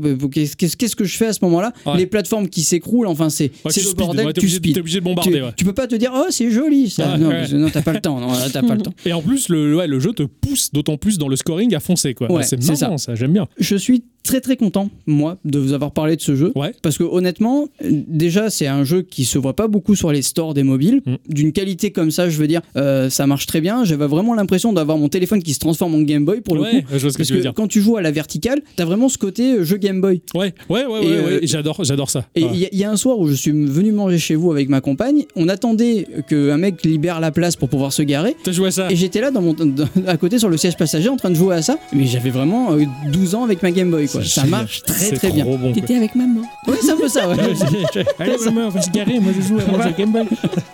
Qu'est-ce 0.58 0.96
que 0.96 1.06
je 1.06 1.18
fais 1.18 1.28
à 1.28 1.34
ce 1.34 1.40
moment-là? 1.44 1.72
Ouais. 1.86 1.98
Les 1.98 2.06
plateformes 2.06 2.50
qui 2.50 2.62
s'écroulent, 2.62 3.08
enfin, 3.08 3.30
c'est 3.30 3.52
Ouais, 3.66 3.72
c'est 3.72 3.80
tu 3.82 3.86
le 3.86 3.92
speed, 3.92 3.98
bordel. 4.06 4.26
ouais, 4.26 4.34
tu 4.34 4.40
obligé, 4.40 4.56
speed. 4.58 4.78
obligé 4.78 5.00
de 5.00 5.04
bombarder. 5.06 5.44
Tu, 5.56 5.66
peux 5.66 5.74
pas 5.74 5.88
te 5.88 5.96
dire 5.96 6.12
oh 6.16 6.26
c'est 6.30 6.50
joli 6.52 6.90
ça 6.90 7.18
non, 7.18 7.30
t'as 7.72 7.82
pas 7.82 7.94
le 7.94 8.00
temps 8.02 8.20
non 8.20 8.28
t'as 8.52 8.62
pas 8.62 8.76
le 8.76 8.82
temps 8.82 8.94
Et 9.06 9.14
en 9.14 9.22
plus, 9.22 9.50
le, 9.50 9.86
le 9.86 10.00
jeu 10.00 10.14
te 10.14 10.24
pousse 10.24 10.72
d'autant 10.72 10.98
plus 10.98 11.18
dans 11.18 11.28
le 11.28 11.36
scoring 11.36 11.74
à 11.76 11.80
foncer. 11.80 12.14
quoi. 12.14 12.28
C'est 12.44 12.60
marrant, 12.82 12.98
ça, 12.98 13.16
j'aime 13.16 13.34
bien. 13.34 13.48
Je 13.60 13.76
suis 13.76 14.04
très 14.24 14.42
très 14.42 14.58
content, 14.58 14.90
moi, 15.08 15.38
de 15.46 15.58
vous 15.60 15.74
avoir 15.74 15.92
parlé 15.92 16.16
de 16.16 16.22
ce 16.22 16.36
jeu. 16.36 16.52
Ouais. 16.56 16.74
Parce 16.82 16.98
que 16.98 17.04
honnêtement, 17.04 17.68
déjà, 17.82 18.50
c'est 18.50 18.68
un 18.68 18.84
jeu 18.84 19.02
qui 19.02 19.26
se 19.26 19.38
voit 19.38 19.56
pas 19.56 19.68
beaucoup 19.68 19.96
sur 19.96 20.12
les 20.12 20.22
stores 20.22 20.54
des 20.54 20.64
mobiles. 20.64 21.02
Mm. 21.06 21.16
D'une 21.30 21.52
qualité 21.52 21.92
comme 21.92 22.12
ça, 22.12 22.30
je 22.30 22.38
veux 22.38 22.48
dire, 22.48 22.62
euh, 22.76 23.10
ça 23.10 23.26
marche 23.28 23.46
très 23.48 23.62
bien. 23.62 23.84
J'avais 23.86 24.08
vraiment 24.08 24.34
l'impression 24.36 24.74
d'avoir 24.74 24.89
mon 24.98 25.10
téléphone 25.10 25.42
qui 25.44 25.54
se 25.54 25.60
transforme 25.60 25.96
en 25.96 26.02
Game 26.02 26.26
Boy 26.26 26.42
pour 26.42 26.56
le 26.56 26.62
ouais, 26.62 26.82
coup. 26.82 26.88
je 26.94 26.98
vois 26.98 27.10
ce 27.12 27.14
que 27.14 27.18
Parce 27.20 27.28
tu 27.28 27.34
veux 27.34 27.40
que 27.40 27.44
dire. 27.44 27.54
quand 27.54 27.68
tu 27.68 27.82
joues 27.82 27.98
à 27.98 28.02
la 28.02 28.12
verticale, 28.12 28.62
t'as 28.76 28.86
vraiment 28.86 29.10
ce 29.10 29.18
côté 29.18 29.54
euh, 29.54 29.64
jeu 29.64 29.78
Game 29.78 30.02
Boy. 30.02 30.22
Ouais, 30.36 30.54
ouais, 30.70 30.86
ouais, 30.86 31.04
Et, 31.04 31.08
ouais, 31.08 31.12
euh, 31.14 31.26
ouais, 31.26 31.40
j'adore, 31.44 31.84
j'adore 31.84 32.10
ça. 32.10 32.26
Et 32.36 32.42
il 32.42 32.46
Ouais. 32.48 32.58
y, 32.58 32.66
a- 32.66 32.70
il 32.72 32.78
y 32.80 32.84
a 32.84 32.92
un 32.92 32.98
soir 32.98 33.20
où 33.20 33.28
je 33.28 33.34
suis 33.34 33.52
venu 33.52 33.92
manger 33.92 34.18
chez 34.18 34.36
vous 34.36 34.52
avec 34.52 34.70
ma 34.70 34.82
compagne, 34.82 35.26
on 35.36 35.48
attendait 35.50 36.08
qu'un 36.28 36.58
mec 36.58 36.84
libère 36.86 37.20
la 37.20 37.32
place 37.32 37.56
pour 37.56 37.70
pouvoir 37.70 37.94
se 37.94 38.02
garer. 38.02 38.36
T'as 38.44 38.52
joué 38.52 38.68
à 38.70 38.72
ça 38.72 38.92
Et 38.92 38.96
j'étais 38.96 39.22
là 39.22 39.32
dans 39.32 39.42
mon, 39.42 39.54
dans- 39.54 39.88
à 40.08 40.18
côté 40.18 40.40
sur 40.40 40.50
le 40.50 40.58
siège 40.58 40.78
passager 40.78 41.10
en 41.10 41.18
train 41.18 41.30
de 41.30 41.36
jouer 41.36 41.56
à 41.56 41.62
ça, 41.62 41.78
mais 41.94 42.06
j'avais 42.06 42.30
vraiment 42.30 42.74
euh, 42.74 42.84
12 43.12 43.36
ans 43.36 43.44
avec 43.44 43.62
ma 43.64 43.72
Game 43.72 43.92
Boy 43.92 44.08
quoi. 44.08 44.24
Ça 44.24 44.46
marche 44.46 44.82
très 44.84 45.12
très 45.12 45.32
bien. 45.32 45.46
bon. 45.46 45.72
T'étais 45.74 45.96
avec 45.96 46.16
maman. 46.16 46.42
Ouais, 46.68 46.76
c'est 46.82 46.92
un 46.92 46.98
peu 46.98 47.08
ça, 47.08 47.28
ouais. 47.30 47.36
Allez, 48.20 48.38
maman, 48.46 48.68
on 48.68 48.70
va 48.70 48.82
se 48.82 48.90
garer. 48.92 49.20
Moi, 49.20 49.32
je 49.40 49.48
joue 49.48 49.58
à 49.60 49.66
mon 49.72 49.92
Game 49.98 50.12
Boy. 50.12 50.24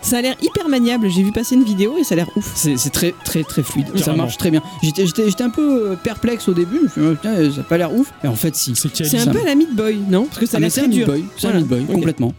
Ça 0.02 0.18
a 0.18 0.22
l'air 0.22 0.34
hyper 0.42 0.68
maniable. 0.68 1.08
J'ai 1.14 1.22
vu 1.22 1.32
passer 1.32 1.54
une 1.54 1.64
vidéo 1.64 1.96
et 1.98 2.04
ça 2.04 2.14
a 2.14 2.16
l'air 2.16 2.28
ouf. 2.36 2.52
C'est 2.54 2.76
c'est 2.76 2.90
très 2.90 3.12
très 3.24 3.42
très 3.44 3.62
fluide, 3.62 3.86
ça 4.04 4.14
marche 4.14 4.36
très 4.38 4.50
bien. 4.50 4.62
J'étais 4.82 5.06
j'étais- 5.06 5.28
j'étais 5.28 5.44
un 5.44 5.50
peu 5.50 5.90
euh, 5.92 5.96
perplexe 5.96 6.48
au 6.48 6.54
début, 6.54 6.78
je 6.78 6.82
me 6.84 6.88
suis 6.88 7.00
dit, 7.00 7.06
oh, 7.10 7.14
putain, 7.14 7.52
ça 7.52 7.60
a 7.60 7.64
pas 7.64 7.78
l'air 7.78 7.94
ouf. 7.94 8.12
Et 8.24 8.28
en 8.28 8.34
fait, 8.34 8.54
si. 8.56 8.74
C'est 8.74 9.18
un 9.18 9.26
peu 9.32 9.40
à 9.40 9.44
la 9.44 9.54
Meat 9.54 9.74
Boy, 9.74 9.98
non? 10.08 10.24
Parce 10.26 10.38
que 10.38 10.46
ça 10.46 10.52
Ah, 10.54 10.56
a 10.56 10.60
mais 10.60 10.66
l'air 10.66 10.72
c'est 10.72 10.80
très 10.80 10.86
un 10.86 10.88
Meat 10.88 10.98
dur. 10.98 11.06
Boy, 11.06 11.24
c'est 11.36 11.46
un 11.46 11.50
Voilà. 11.50 11.58
Meat 11.66 11.68
Boy, 11.86 11.94
complètement. 11.94 12.34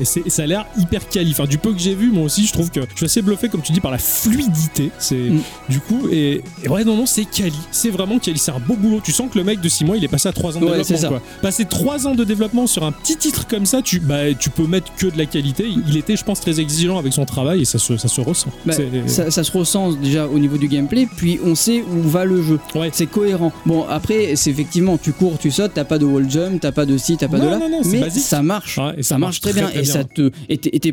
Et, 0.00 0.04
ça 0.30 0.42
a 0.42 0.46
l'air 0.46 0.66
hyper 0.78 1.08
quali. 1.08 1.30
Enfin, 1.32 1.44
du 1.46 1.58
peu 1.58 1.72
que 1.72 1.78
j'ai 1.78 1.94
vu, 1.94 2.10
moi 2.10 2.24
aussi, 2.24 2.46
je 2.46 2.52
trouve 2.52 2.70
que 2.70 2.80
je 2.80 2.96
suis 2.96 3.06
assez 3.06 3.22
bluffé, 3.22 3.48
comme 3.48 3.62
tu 3.62 3.72
dis, 3.72 3.80
par 3.80 3.90
la 3.90 3.98
fluidité. 3.98 4.90
C'est 4.98 5.16
Mm. 5.18 5.40
du 5.68 5.80
coup 5.80 6.08
et, 6.12 6.42
et 6.62 6.68
ouais, 6.68 6.84
non, 6.84 6.96
non, 6.96 7.06
c'est 7.06 7.24
quali. 7.24 7.52
C'est 7.70 7.90
vraiment 7.90 8.18
quali. 8.18 8.38
C'est 8.38 8.50
un 8.52 8.60
beau 8.60 8.74
boulot. 8.74 9.00
Tu 9.02 9.12
sens 9.12 9.30
que 9.32 9.38
le 9.38 9.44
mec 9.44 9.60
de 9.60 9.68
6 9.68 9.84
mois, 9.84 9.96
il 9.96 10.04
est 10.04 10.08
passé 10.08 10.28
à 10.28 10.32
3 10.32 10.56
ans 10.56 10.60
de 10.60 10.64
Ouais, 10.66 10.70
développement. 10.78 10.96
ça. 10.98 11.08
Quoi. 11.08 11.22
Passer 11.42 11.64
3 11.64 12.06
ans 12.06 12.14
de 12.14 12.24
développement 12.24 12.66
sur 12.66 12.84
un 12.84 12.92
petit 12.92 13.16
titre 13.16 13.46
comme 13.46 13.66
ça, 13.66 13.82
tu 13.82 14.00
bah 14.00 14.32
tu 14.38 14.50
peux 14.50 14.66
mettre 14.66 14.94
que 14.96 15.06
de 15.06 15.18
la 15.18 15.26
qualité. 15.26 15.66
Il, 15.88 15.96
était, 15.96 16.16
je 16.16 16.24
pense, 16.24 16.40
très 16.40 16.60
exigeant 16.60 16.98
avec 16.98 17.12
son 17.12 17.24
travail 17.24 17.62
et 17.62 17.64
ça 17.64 17.78
se, 17.78 17.96
ça 17.96 18.08
se 18.08 18.20
ressent. 18.20 18.50
Bah, 18.64 18.74
ça, 19.06 19.30
ça 19.30 19.44
se 19.44 19.52
ressent 19.52 19.92
déjà 19.92 20.26
au 20.26 20.38
niveau 20.38 20.56
du 20.56 20.68
gameplay, 20.68 21.06
puis 21.16 21.38
on 21.44 21.54
sait 21.54 21.82
où 21.82 22.08
va 22.08 22.24
le 22.24 22.42
jeu. 22.42 22.58
Ouais. 22.74 22.90
C'est 22.92 23.06
cohérent. 23.06 23.52
Bon, 23.66 23.84
après, 23.88 24.36
c'est 24.36 24.50
effectivement, 24.50 24.98
tu 24.98 25.12
cours, 25.12 25.38
tu 25.38 25.50
sautes, 25.50 25.72
t'as 25.74 25.84
pas 25.84 25.98
de 25.98 26.04
wall 26.04 26.30
jump, 26.30 26.60
t'as 26.60 26.72
pas 26.72 26.86
de 26.86 26.96
ci, 26.96 27.16
t'as 27.16 27.28
pas 27.28 27.38
Non, 27.38 27.44
de 27.46 27.50
là. 27.50 27.58
non, 27.58 27.68
non, 27.70 27.80
mais 27.84 28.00
basique. 28.00 28.22
ça 28.22 28.42
marche. 28.42 28.78
Ouais, 28.78 28.94
et 28.98 29.02
ça, 29.02 29.18
marche 29.18 29.40
très, 29.40 29.52
bien. 29.52 29.57
Très 29.66 29.78
et 29.80 29.82
bien. 29.82 29.92
ça 29.92 30.04
te. 30.04 30.30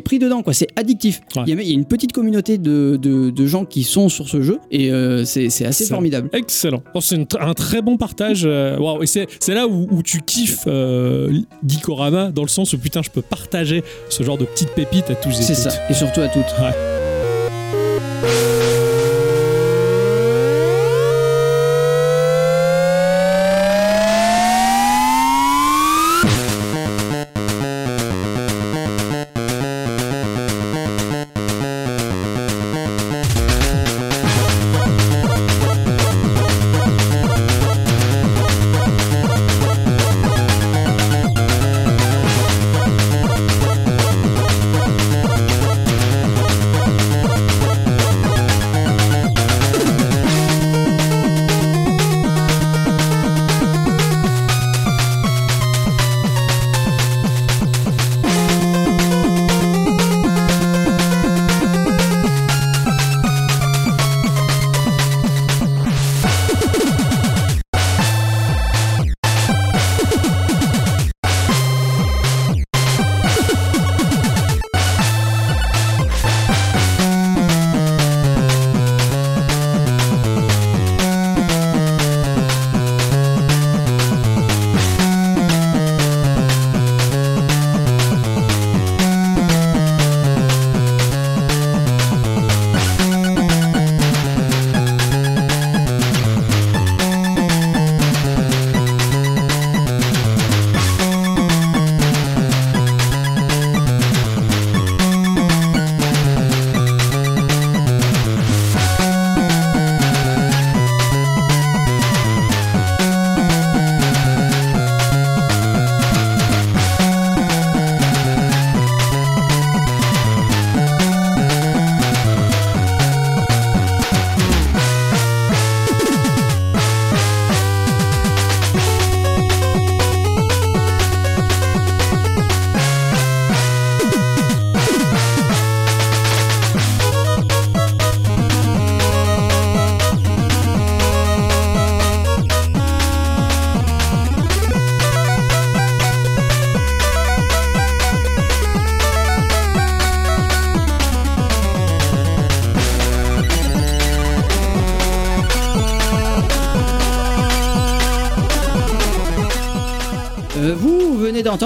Pris 0.00 0.18
dedans, 0.18 0.42
quoi. 0.42 0.52
C'est 0.52 0.68
addictif. 0.76 1.20
Il 1.46 1.48
y, 1.48 1.58
a, 1.58 1.62
il 1.62 1.68
y 1.68 1.70
a 1.70 1.74
une 1.74 1.84
petite 1.86 2.12
communauté 2.12 2.58
de, 2.58 2.98
de, 3.00 3.30
de 3.30 3.46
gens 3.46 3.64
qui 3.64 3.82
sont 3.82 4.08
sur 4.08 4.28
ce 4.28 4.42
jeu, 4.42 4.58
et 4.70 4.92
euh, 4.92 5.24
c'est 5.24 5.48
c'est 5.50 5.64
assez 5.64 5.86
formidable. 5.86 6.28
Excellent. 6.32 6.82
Oh, 6.94 7.00
c'est 7.00 7.18
un 7.40 7.54
très 7.54 7.82
bon 7.82 7.96
partage. 7.96 8.42
euh, 8.44 8.78
Waouh. 8.78 9.02
Et 9.02 9.06
c'est 9.06 9.26
c'est 9.40 9.54
là 9.54 9.66
où, 9.66 9.86
où 9.90 10.02
tu 10.02 10.20
kiffes 10.20 10.64
euh, 10.66 11.32
Geekorama, 11.66 12.30
dans 12.30 12.42
le 12.42 12.48
sens 12.48 12.72
où 12.72 12.78
putain, 12.78 13.02
je 13.02 13.10
peux 13.10 13.22
partager 13.22 13.82
ce 14.10 14.22
genre 14.22 14.38
de 14.38 14.44
petites 14.44 14.70
pépites 14.70 15.10
à 15.10 15.14
tous 15.14 15.30
et 15.30 15.42
C'est 15.42 15.54
toutes. 15.54 15.70
ça. 15.72 15.88
Et 15.90 15.94
surtout 15.94 16.20
à 16.20 16.28
toutes. 16.28 16.44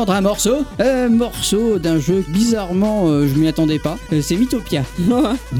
Un 0.09 0.23
morceau, 0.23 0.65
un 0.81 1.09
morceau 1.09 1.79
d'un 1.79 1.99
jeu 1.99 2.25
bizarrement, 2.29 3.09
euh, 3.09 3.29
je 3.29 3.39
m'y 3.39 3.47
attendais 3.49 3.79
pas. 3.79 3.99
Euh, 4.13 4.21
c'est 4.23 4.37
Mythopia. 4.37 4.83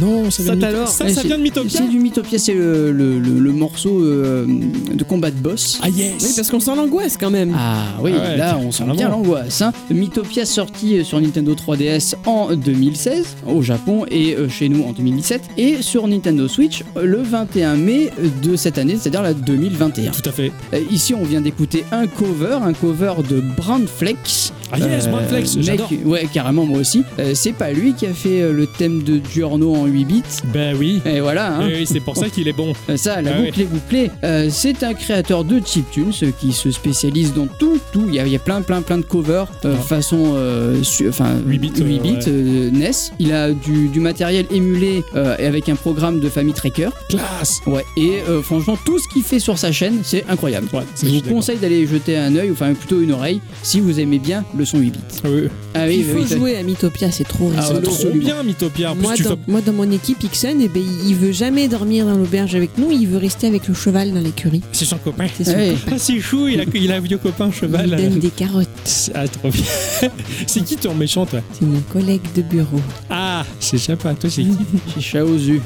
Non, 0.01 0.31
ça 0.31 0.43
vient, 0.43 0.53
Ça 0.53 0.57
de, 0.57 0.61
t'alors 0.61 0.89
Mytho- 0.89 0.91
ça, 0.93 1.05
Ouais, 1.05 1.13
ça 1.13 1.21
c'est- 1.23 1.27
vient 1.29 1.37
de 1.39 1.43
Mythopia. 1.43 1.71
C'est 1.83 1.89
du 1.89 1.99
Mythopia, 1.99 2.39
c'est 2.39 2.55
le, 2.55 2.91
le- 2.93 3.19
le- 3.19 3.39
le 3.39 3.53
morceau 3.53 4.01
euh, 4.03 4.47
de 4.93 5.05
combat 5.05 5.31
de 5.31 5.37
boss. 5.37 5.79
Ah 5.83 5.89
yes 5.89 6.15
Oui, 6.23 6.29
parce 6.37 6.51
qu'on 6.51 6.61
sent 6.61 6.75
l'angoisse 6.77 7.17
quand 7.19 7.31
même. 7.31 7.55
Ah 7.57 7.85
oui, 8.03 8.13
Ah 8.17 8.29
ouais, 8.31 8.37
là 8.37 8.59
on 8.63 8.71
sent 8.73 8.85
bien 8.97 9.09
l'angoisse. 9.09 9.63
Hein. 9.63 9.73
Mythopia 9.91 10.45
sorti 10.47 10.99
euh, 10.99 11.05
sur 11.05 11.21
Nintendo 11.21 11.55
3DS 11.55 12.15
en 12.27 12.55
2016 12.55 13.37
au 13.47 13.63
Japon 13.63 14.07
et 14.11 14.35
euh, 14.37 14.49
chez 14.49 14.69
nous 14.69 14.83
en 14.85 14.93
2017 14.93 15.43
et 15.59 15.83
sur 15.83 16.07
Nintendo 16.09 16.49
Switch 16.49 16.83
euh, 16.97 17.05
le 17.05 17.19
21 17.23 17.77
mai 17.77 18.11
de 18.43 18.57
cette 18.57 18.79
année, 18.79 18.97
c'est-à-dire 18.99 19.23
la 19.23 19.35
2021. 19.35 20.13
Tout 20.13 20.29
à 20.29 20.33
fait. 20.33 20.53
Euh, 20.73 20.81
Ici 20.91 21.15
on 21.15 21.25
vient 21.25 21.41
d'écouter 21.41 21.85
un 21.93 22.07
cover, 22.07 22.59
un 22.63 22.73
cover 22.73 23.15
de 23.29 23.41
Brand 23.57 23.87
Flex. 23.87 24.53
Ah 24.73 24.79
yes, 24.79 25.07
Euh, 25.07 25.11
Brandflex, 25.11 25.57
mec. 25.57 25.81
Ouais, 26.05 26.27
carrément 26.33 26.65
moi 26.67 26.79
aussi. 26.79 27.03
Euh, 27.19 27.33
c'est 27.35 27.53
pas 27.53 27.73
lui 27.73 27.95
qui 27.95 28.07
a 28.07 28.13
fait 28.13 28.43
euh, 28.43 28.53
le 28.53 28.67
thème 28.67 29.03
de 29.03 29.21
Giorno 29.33 29.75
en 29.75 29.87
8 29.87 30.05
bits. 30.05 30.23
Ben 30.53 30.77
oui. 30.79 31.01
Et 31.05 31.21
voilà, 31.21 31.55
hein. 31.55 31.65
Oui, 31.67 31.73
oui, 31.79 31.87
c'est 31.87 32.01
pour 32.01 32.17
ça 32.17 32.29
qu'il 32.29 32.47
est 32.49 32.53
bon. 32.53 32.73
Ça, 32.97 33.21
la 33.23 33.33
Ah 33.35 33.41
boucle 33.41 33.61
est 33.61 33.65
bouclée. 33.65 34.11
Euh, 34.25 34.49
c'est 34.51 34.83
un 34.83 34.95
créateur 34.95 35.45
de 35.45 35.61
chiptunes 35.65 36.13
qui 36.41 36.53
se 36.53 36.71
spécialise 36.71 37.33
dans 37.35 37.47
tout, 37.47 37.79
tout. 37.93 38.05
Il 38.09 38.15
y 38.15 38.19
a, 38.21 38.27
il 38.27 38.33
y 38.33 38.37
a 38.37 38.41
plein, 38.41 38.63
plein, 38.63 38.83
plein 38.83 38.99
de 38.99 39.05
covers 39.05 39.47
Ah. 39.65 39.69
façon, 39.77 40.35
su- 40.83 41.09
enfin, 41.09 41.37
8 41.47 41.59
bits, 41.59 41.73
euh, 41.81 41.85
8 41.85 41.99
bits, 42.01 42.09
ouais. 42.27 42.71
NES. 42.73 42.91
Il 43.19 43.33
a 43.33 43.53
du, 43.53 43.89
du 43.89 44.01
matériel 44.01 44.47
émulé 44.51 45.03
et 45.39 45.47
avec 45.47 45.69
un 45.69 45.75
programme 45.77 46.21
de 46.21 46.29
famille 46.29 46.55
tracker. 46.55 46.91
Classe. 47.09 47.61
Ouais. 47.67 47.85
Et 47.97 48.19
franchement, 48.43 48.77
tout 48.85 48.99
ce 48.99 49.09
qu'il 49.09 49.23
fait 49.23 49.39
sur 49.41 49.59
sa 49.59 49.73
chaîne, 49.73 50.01
c'est 50.03 50.25
incroyable. 50.29 50.69
Ouais, 50.73 50.83
Je 51.03 51.09
vous 51.09 51.21
conseille 51.23 51.59
d'aller 51.59 51.87
jeter 51.87 52.17
un 52.17 52.35
œil, 52.37 52.51
enfin 52.51 52.73
plutôt 52.75 53.01
une 53.01 53.13
oreille, 53.13 53.41
si 53.63 53.81
vous 53.81 53.99
aimez 54.01 54.19
bien 54.19 54.45
le 54.57 54.60
son 54.65 54.79
8 54.79 54.91
bits. 54.91 54.99
Ah 55.25 55.29
oui. 55.31 55.49
Ah 55.75 55.89
Il 55.91 56.05
faut 56.05 56.19
oui, 56.19 56.27
jouer 56.29 56.57
à 56.57 56.63
Mythopia, 56.63 57.11
c'est 57.11 57.25
trop 57.25 57.51
Ah 57.57 57.61
C'est 57.63 57.69
rigolo. 57.69 57.87
trop 57.87 57.95
absolument. 57.95 58.25
bien, 58.25 58.43
Mythopia. 58.43 58.91
En 58.93 58.95
plus, 58.95 59.03
Moi 59.03 59.15
tu 59.17 59.23
dans, 59.25 59.31
fais... 59.31 59.37
moi, 59.49 59.61
dans 59.61 59.73
mon 59.73 59.91
équipe, 59.91 60.23
Ixon, 60.23 60.57
eh 60.61 60.69
ben, 60.69 60.83
il 61.07 61.15
veut 61.15 61.33
jamais 61.33 61.69
dormir 61.69 62.07
dans 62.07 62.17
l'auberge 62.17 62.55
avec 62.55 62.77
nous, 62.79 62.91
il 62.91 63.07
veut 63.07 63.19
rester 63.19 63.47
avec 63.47 63.69
le 63.69 63.75
cheval 63.75 64.13
dans 64.13 64.21
l'écurie. 64.21 64.63
C'est 64.73 64.85
son 64.85 64.99
copain. 64.99 65.27
C'est 65.37 65.45
son 65.45 65.53
Ouais. 65.53 65.75
copain. 65.75 65.93
Ah, 65.97 65.99
c'est 65.99 66.21
chou, 66.21 66.49
il 66.49 66.61
a, 66.61 66.65
il 66.75 66.93
a 66.93 66.97
un 66.97 67.01
vieux 67.01 67.19
copain 67.19 67.49
Il 67.53 67.55
cheval. 67.59 67.91
donne 67.91 68.19
des 68.19 68.31
carottes. 68.31 68.69
Ah, 69.15 69.27
trop 69.29 69.51
bien. 69.51 69.63
c'est 70.47 70.65
qui 70.65 70.77
ton 70.77 70.95
méchant, 70.95 71.27
toi 71.27 71.41
C'est 71.53 71.67
mon 71.67 71.81
collègue 71.93 72.23
de 72.37 72.43
bureau. 72.43 72.81
Ah, 73.09 73.45
c'est 73.59 73.79
sympa. 73.79 74.15
Toi, 74.15 74.31
c'est 74.31 74.43
qui 74.95 75.03
ça 75.03 75.25
aux 75.25 75.35
yeux. 75.35 75.61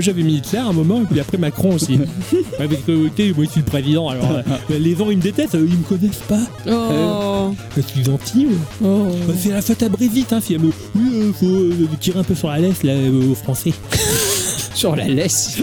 J'avais 0.00 0.22
mis 0.22 0.36
Hitler 0.36 0.58
à 0.58 0.66
un 0.66 0.72
moment, 0.72 1.02
et 1.02 1.04
puis 1.04 1.20
après 1.20 1.38
Macron 1.38 1.74
aussi. 1.74 1.98
Avec 2.58 2.86
le 2.86 3.04
côté, 3.08 3.32
moi, 3.34 3.44
je 3.44 3.50
suis 3.50 3.60
le 3.60 3.66
président. 3.66 4.08
Alors, 4.08 4.30
euh, 4.30 4.42
les 4.78 4.94
gens, 4.96 5.10
ils 5.10 5.18
me 5.18 5.22
détestent, 5.22 5.54
euh, 5.54 5.66
ils 5.68 5.76
me 5.78 5.84
connaissent 5.84 6.22
pas. 6.28 6.40
Oh, 6.68 7.45
Je 7.76 7.80
suis 7.82 8.04
gentil. 8.04 8.48
oh. 8.84 9.08
C'est 9.38 9.50
la 9.50 9.62
faute 9.62 9.82
à 9.82 9.88
Brévite, 9.88 10.32
hein, 10.32 10.40
finalement. 10.40 10.70
Oui, 10.94 11.10
euh, 11.14 11.32
faut 11.32 11.46
euh, 11.46 11.88
tirer 12.00 12.20
un 12.20 12.24
peu 12.24 12.34
sur 12.34 12.48
la 12.48 12.58
laisse, 12.58 12.82
là, 12.82 12.92
euh, 12.92 13.32
aux 13.32 13.34
Français. 13.34 13.72
Sur 14.74 14.94
la 14.94 15.08
laisse. 15.08 15.62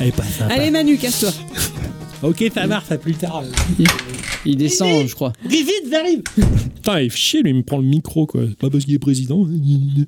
Elle 0.00 0.08
est 0.08 0.12
pas 0.12 0.24
sympa. 0.24 0.52
Allez 0.52 0.72
Manu, 0.72 0.96
casse-toi. 0.98 1.30
Ok, 2.22 2.44
ça 2.52 2.66
marche, 2.66 2.90
à 2.90 2.98
plus 2.98 3.14
tard. 3.14 3.44
Il 4.48 4.56
descend, 4.56 5.06
je 5.06 5.14
crois. 5.14 5.34
Vite, 5.44 5.68
j'arrive 5.90 6.22
Putain, 6.76 7.02
il 7.02 7.10
fait 7.10 7.18
chier, 7.18 7.42
lui, 7.42 7.50
il 7.50 7.56
me 7.56 7.62
prend 7.62 7.76
le 7.76 7.84
micro, 7.84 8.24
quoi. 8.24 8.42
Pas 8.58 8.70
parce 8.70 8.84
qu'il 8.86 8.94
est 8.94 8.98
président. 8.98 9.46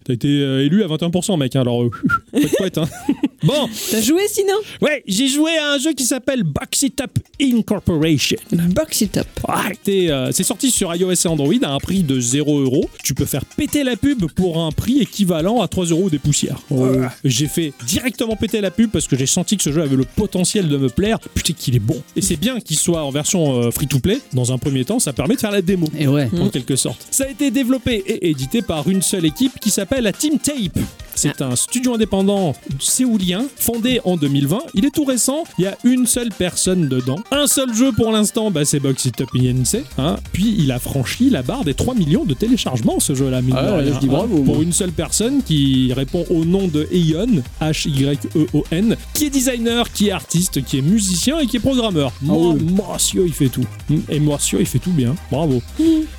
T'as 0.02 0.14
été 0.14 0.28
euh, 0.28 0.64
élu 0.64 0.82
à 0.82 0.86
21%, 0.86 1.38
mec, 1.38 1.54
hein, 1.54 1.60
alors... 1.60 1.82
Euh, 1.82 1.90
poète, 2.58 2.78
hein. 2.78 2.88
Bon, 3.42 3.68
T'as 3.90 4.02
joué 4.02 4.22
sinon? 4.28 4.54
Ouais, 4.82 5.02
j'ai 5.06 5.26
joué 5.26 5.56
à 5.56 5.72
un 5.72 5.78
jeu 5.78 5.94
qui 5.94 6.04
s'appelle 6.04 6.42
Box 6.42 6.82
It 6.82 7.00
Up 7.00 7.18
Incorporation. 7.40 8.36
Box 8.52 9.00
it 9.00 9.16
up. 9.16 9.26
Ah, 9.48 9.70
t'es, 9.82 10.10
euh, 10.10 10.30
c'est 10.30 10.42
sorti 10.42 10.70
sur 10.70 10.94
iOS 10.94 11.12
et 11.12 11.26
Android 11.26 11.54
à 11.62 11.72
un 11.72 11.78
prix 11.78 12.02
de 12.02 12.20
0 12.20 12.60
euros. 12.60 12.90
Tu 13.02 13.14
peux 13.14 13.24
faire 13.24 13.44
péter 13.46 13.82
la 13.82 13.96
pub 13.96 14.26
pour 14.32 14.58
un 14.62 14.70
prix 14.72 15.00
équivalent 15.00 15.62
à 15.62 15.68
3 15.68 15.86
euros 15.86 16.10
des 16.10 16.18
poussières. 16.18 16.58
Euh, 16.72 17.06
J'ai 17.24 17.46
fait 17.46 17.72
directement 17.86 18.36
péter 18.36 18.60
la 18.60 18.70
pub 18.70 18.90
parce 18.90 19.06
que 19.06 19.16
j'ai 19.16 19.24
senti 19.24 19.56
que 19.56 19.62
ce 19.62 19.72
jeu 19.72 19.80
avait 19.80 19.96
le 19.96 20.04
potentiel 20.04 20.68
de 20.68 20.76
me 20.76 20.90
plaire. 20.90 21.18
Putain, 21.34 21.54
qu'il 21.54 21.76
est 21.76 21.78
bon. 21.78 21.96
Et 22.16 22.20
c'est 22.20 22.36
bien 22.36 22.60
qu'il 22.60 22.76
soit 22.76 23.02
en 23.04 23.10
version 23.10 23.70
free 23.72 23.86
to 23.86 24.00
play. 24.00 24.20
Dans 24.32 24.52
un 24.52 24.58
premier 24.58 24.84
temps, 24.84 24.98
ça 24.98 25.12
permet 25.12 25.34
de 25.34 25.40
faire 25.40 25.50
la 25.50 25.62
démo. 25.62 25.86
Et 25.98 26.06
ouais. 26.06 26.28
En 26.40 26.48
quelque 26.48 26.76
sorte. 26.76 27.06
Ça 27.10 27.24
a 27.24 27.28
été 27.28 27.50
développé 27.50 28.02
et 28.06 28.30
édité 28.30 28.62
par 28.62 28.88
une 28.88 29.02
seule 29.02 29.24
équipe 29.24 29.58
qui 29.60 29.70
s'appelle 29.70 30.04
la 30.04 30.12
Team 30.12 30.38
Tape. 30.38 30.78
C'est 31.20 31.42
un 31.42 31.54
studio 31.54 31.94
indépendant 31.94 32.54
séoulien 32.78 33.44
fondé 33.56 34.00
en 34.04 34.16
2020. 34.16 34.58
Il 34.72 34.86
est 34.86 34.90
tout 34.90 35.04
récent. 35.04 35.44
Il 35.58 35.64
y 35.64 35.66
a 35.66 35.76
une 35.84 36.06
seule 36.06 36.30
personne 36.30 36.88
dedans. 36.88 37.18
Un 37.30 37.46
seul 37.46 37.74
jeu 37.74 37.92
pour 37.92 38.10
l'instant, 38.10 38.50
bah, 38.50 38.64
c'est 38.64 38.80
Box 38.80 39.04
It 39.04 39.20
Up 39.20 39.28
INC. 39.36 39.82
Hein. 39.98 40.16
Puis 40.32 40.54
il 40.58 40.72
a 40.72 40.78
franchi 40.78 41.28
la 41.28 41.42
barre 41.42 41.64
des 41.64 41.74
3 41.74 41.94
millions 41.94 42.24
de 42.24 42.32
téléchargements 42.32 43.00
ce 43.00 43.14
jeu-là. 43.14 43.40
Ah 43.52 43.76
rien, 43.76 43.92
je 43.92 43.98
dis 43.98 44.06
hein. 44.06 44.08
bravo, 44.08 44.36
Pour 44.42 44.54
moi. 44.54 44.64
une 44.64 44.72
seule 44.72 44.92
personne 44.92 45.42
qui 45.42 45.92
répond 45.92 46.24
au 46.30 46.46
nom 46.46 46.68
de 46.68 46.88
Eon, 46.90 47.42
H-Y-E-O-N, 47.60 48.96
qui 49.12 49.26
est 49.26 49.30
designer, 49.30 49.92
qui 49.92 50.08
est 50.08 50.12
artiste, 50.12 50.64
qui 50.64 50.78
est 50.78 50.82
musicien 50.82 51.38
et 51.40 51.46
qui 51.46 51.58
est 51.58 51.60
programmeur. 51.60 52.12
Moi, 52.22 52.54
oui. 52.54 52.66
monsieur, 52.90 53.26
il 53.26 53.34
fait 53.34 53.48
tout. 53.50 53.66
Et 54.08 54.20
monsieur, 54.20 54.60
il 54.60 54.66
fait 54.66 54.78
tout 54.78 54.92
bien. 54.92 55.14
Bravo. 55.30 55.60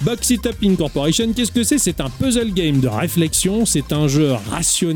Box 0.01 0.29
It 0.29 0.45
Up 0.45 0.57
Incorporation, 0.63 1.33
qu'est-ce 1.35 1.51
que 1.51 1.63
c'est? 1.63 1.79
C'est 1.79 2.01
un 2.01 2.09
puzzle 2.09 2.53
game 2.53 2.79
de 2.79 2.87
réflexion, 2.87 3.65
c'est 3.65 3.91
un 3.93 4.07
jeu 4.07 4.33
rationnel 4.51 4.90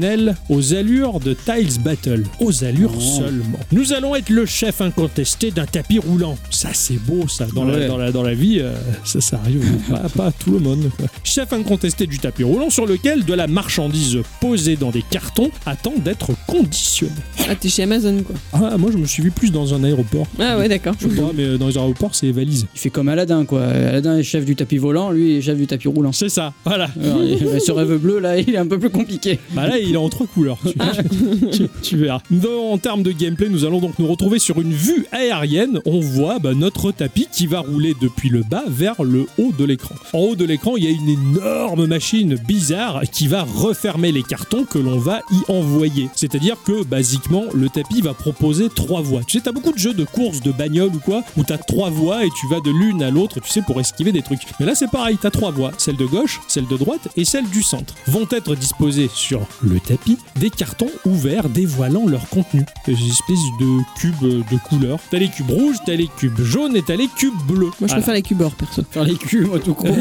aux 0.50 0.74
allures 0.74 1.20
de 1.20 1.34
Tiles 1.34 1.82
Battle. 1.84 2.24
Aux 2.40 2.64
allures 2.64 2.94
Oh. 2.96 3.00
seulement. 3.00 3.60
Nous 3.72 3.94
allons 3.94 4.16
être 4.16 4.30
le 4.30 4.46
chef 4.46 4.82
incontesté 4.82 5.52
d'un 5.52 5.66
tapis 5.66 6.00
roulant. 6.00 6.38
Ça, 6.52 6.70
c'est 6.74 6.98
beau, 7.00 7.28
ça. 7.28 7.46
Dans, 7.54 7.64
la, 7.66 7.88
dans, 7.88 7.98
la, 7.98 8.12
dans 8.12 8.24
la 8.24 8.34
vie, 8.34 8.60
euh, 8.60 8.74
ça, 9.04 9.22
ça 9.22 9.38
arrive 9.44 9.64
pas, 9.90 10.04
pas 10.16 10.26
à 10.28 10.32
tout 10.32 10.52
le 10.52 10.60
monde. 10.60 10.90
Chef 11.24 11.52
incontesté 11.54 12.08
du 12.08 12.20
tapis 12.20 12.44
roulant 12.44 12.70
sur 12.70 12.86
lequel 12.86 13.26
de 13.26 13.34
la 13.34 13.48
marchandise 13.48 14.18
posée 14.42 14.76
dans 14.76 14.92
des 14.92 15.02
cartons 15.10 15.50
attend 15.66 15.94
d'être 16.04 16.32
conditionnée. 16.48 17.12
Ah, 17.50 17.56
t'es 17.56 17.70
chez 17.70 17.84
Amazon 17.84 18.24
quoi. 18.24 18.36
Ah, 18.54 18.78
moi, 18.78 18.92
je 18.92 18.98
me 18.98 19.06
suis 19.06 19.24
vu 19.24 19.32
plus 19.32 19.52
dans 19.52 19.74
un 19.74 19.84
aéroport. 19.84 20.28
Ah 20.40 20.58
ouais, 20.58 20.68
d'accord. 20.70 20.96
Je 21.00 21.08
sais 21.08 21.16
pas, 21.16 21.32
mais 21.36 21.58
dans 21.58 21.68
les 21.68 21.78
aéroports, 21.78 22.16
c'est 22.16 22.32
valise. 22.32 22.66
Il 22.76 22.80
fait 22.80 22.90
comme 22.90 23.10
Aladdin, 23.10 23.46
quoi. 23.46 23.64
Aladdin 23.66 24.18
est 24.18 24.24
chef 24.24 24.46
du 24.46 24.56
tapis 24.56 24.78
volant, 24.78 25.12
lui 25.12 25.38
est 25.38 25.42
chef 25.42 25.58
du 25.58 25.68
tapis 25.68 25.88
roulant. 25.88 26.12
C'est 26.12 26.30
ça, 26.30 26.54
voilà. 26.66 26.90
Alors, 27.02 27.24
il- 27.24 27.60
ce 27.62 27.72
rêve 27.76 27.98
bleu, 27.98 28.20
là, 28.20 28.38
il 28.38 28.54
est 28.54 28.58
un 28.58 28.68
peu 28.68 28.80
plus 28.80 28.90
compliqué. 28.90 29.40
Bah 29.54 29.68
là, 29.68 29.75
il 29.84 29.94
est 29.94 29.98
en 29.98 30.10
trois 30.10 30.28
couleurs. 30.28 30.58
Tu, 30.66 31.50
tu- 31.52 31.70
tu 31.82 31.98
verras. 31.98 32.22
Dans- 32.32 32.72
en 32.72 32.78
termes 32.78 33.04
de 33.04 33.12
gameplay, 33.12 33.50
nous 33.50 33.66
allons 33.66 33.80
donc 33.80 34.00
nous 34.00 34.08
retrouver 34.08 34.40
sur 34.40 34.60
une 34.62 34.72
vue 34.74 35.06
aérienne. 35.12 35.80
On 35.86 36.00
voit 36.00 36.40
bah, 36.40 36.54
notre 36.54 36.92
tapis 36.92 37.28
qui 37.32 37.48
va 37.48 37.60
rouler 37.62 37.94
depuis 38.02 38.30
le 38.30 38.42
bas 38.44 38.64
vers 38.68 39.04
le 39.04 39.26
haut 39.38 39.52
de 39.58 39.64
l'écran. 39.66 39.96
En 40.14 40.20
haut 40.20 40.36
de 40.36 40.46
l'écran, 40.46 40.76
il 40.78 40.84
y 40.84 40.88
a 40.88 40.90
une 40.92 41.10
énorme 41.10 41.86
machine 41.86 42.36
bizarre 42.48 43.02
qui 43.12 43.28
va 43.28 43.44
refermer 43.44 44.12
les 44.12 44.24
cartons 44.24 44.64
que 44.66 44.78
l'on 44.80 44.98
va 44.98 45.22
y 45.32 45.52
envoyer. 45.52 46.10
C'est-à-dire 46.16 46.58
que, 46.66 46.84
basiquement, 46.84 47.44
le 47.54 47.70
tapis 47.70 48.02
va 48.02 48.14
proposer 48.14 48.68
trois 48.74 49.02
voies. 49.02 49.22
Tu 49.28 49.38
sais, 49.38 49.44
t'as 49.44 49.52
beaucoup 49.52 49.72
de 49.72 49.78
jeux 49.80 49.94
de 49.94 50.04
course, 50.06 50.42
de 50.42 50.52
bagnole 50.52 50.90
ou 50.96 51.00
quoi, 51.00 51.24
où 51.38 51.44
t'as 51.44 51.58
trois 51.58 51.90
voies 51.90 52.26
et 52.26 52.30
tu 52.30 52.48
vas 52.50 52.60
de 52.62 52.72
l'une 52.72 53.04
à 53.04 53.12
l'autre, 53.12 53.40
tu 53.42 53.50
sais, 53.50 53.62
pour 53.62 53.80
esquiver 53.80 54.12
des 54.12 54.22
trucs. 54.22 54.42
Mais 54.60 54.66
là, 54.66 54.76
c'est 54.76 54.90
pareil, 54.92 55.18
t'as 55.22 55.32
trois 55.32 55.52
voies. 55.52 55.72
Celle 55.78 55.98
de 55.98 56.06
gauche, 56.06 56.42
celle 56.48 56.68
de 56.68 56.78
droite 56.78 57.08
et 57.18 57.26
celle 57.26 57.48
du 57.50 57.62
centre. 57.64 57.94
Vont 58.08 58.28
être 58.32 58.56
disposées 58.56 59.10
sur 59.14 59.42
le 59.66 59.80
tapis 59.80 60.18
des 60.40 60.50
cartons 60.50 60.90
ouverts 61.06 61.50
dévoilant 61.50 62.06
leur 62.08 62.28
contenu. 62.30 62.64
Des 62.86 62.94
espèces 62.94 63.38
de 63.60 63.80
cubes 64.00 64.20
de 64.22 64.58
couleurs. 64.70 65.00
T'as 65.12 65.18
les 65.18 65.30
cubes 65.30 65.50
rouges, 65.50 65.78
t'as 65.86 65.96
les 65.96 66.08
cubes 66.08 66.40
jaunes 66.42 66.76
et 66.76 66.82
t'as 66.82 66.96
les 66.96 67.08
cubes 67.08 67.34
bleus. 67.48 67.66
Moi 67.66 67.72
je 67.82 67.86
Voilà. 67.88 67.96
préfère 67.96 68.14
les 68.16 68.22
cubes 68.22 68.42
or 68.42 68.52
perso. 68.56 68.84
Faire 68.92 69.04
les 69.04 69.16
culs, 69.16 69.46
moi, 69.48 69.60
tout 69.60 69.74
court. 69.74 69.90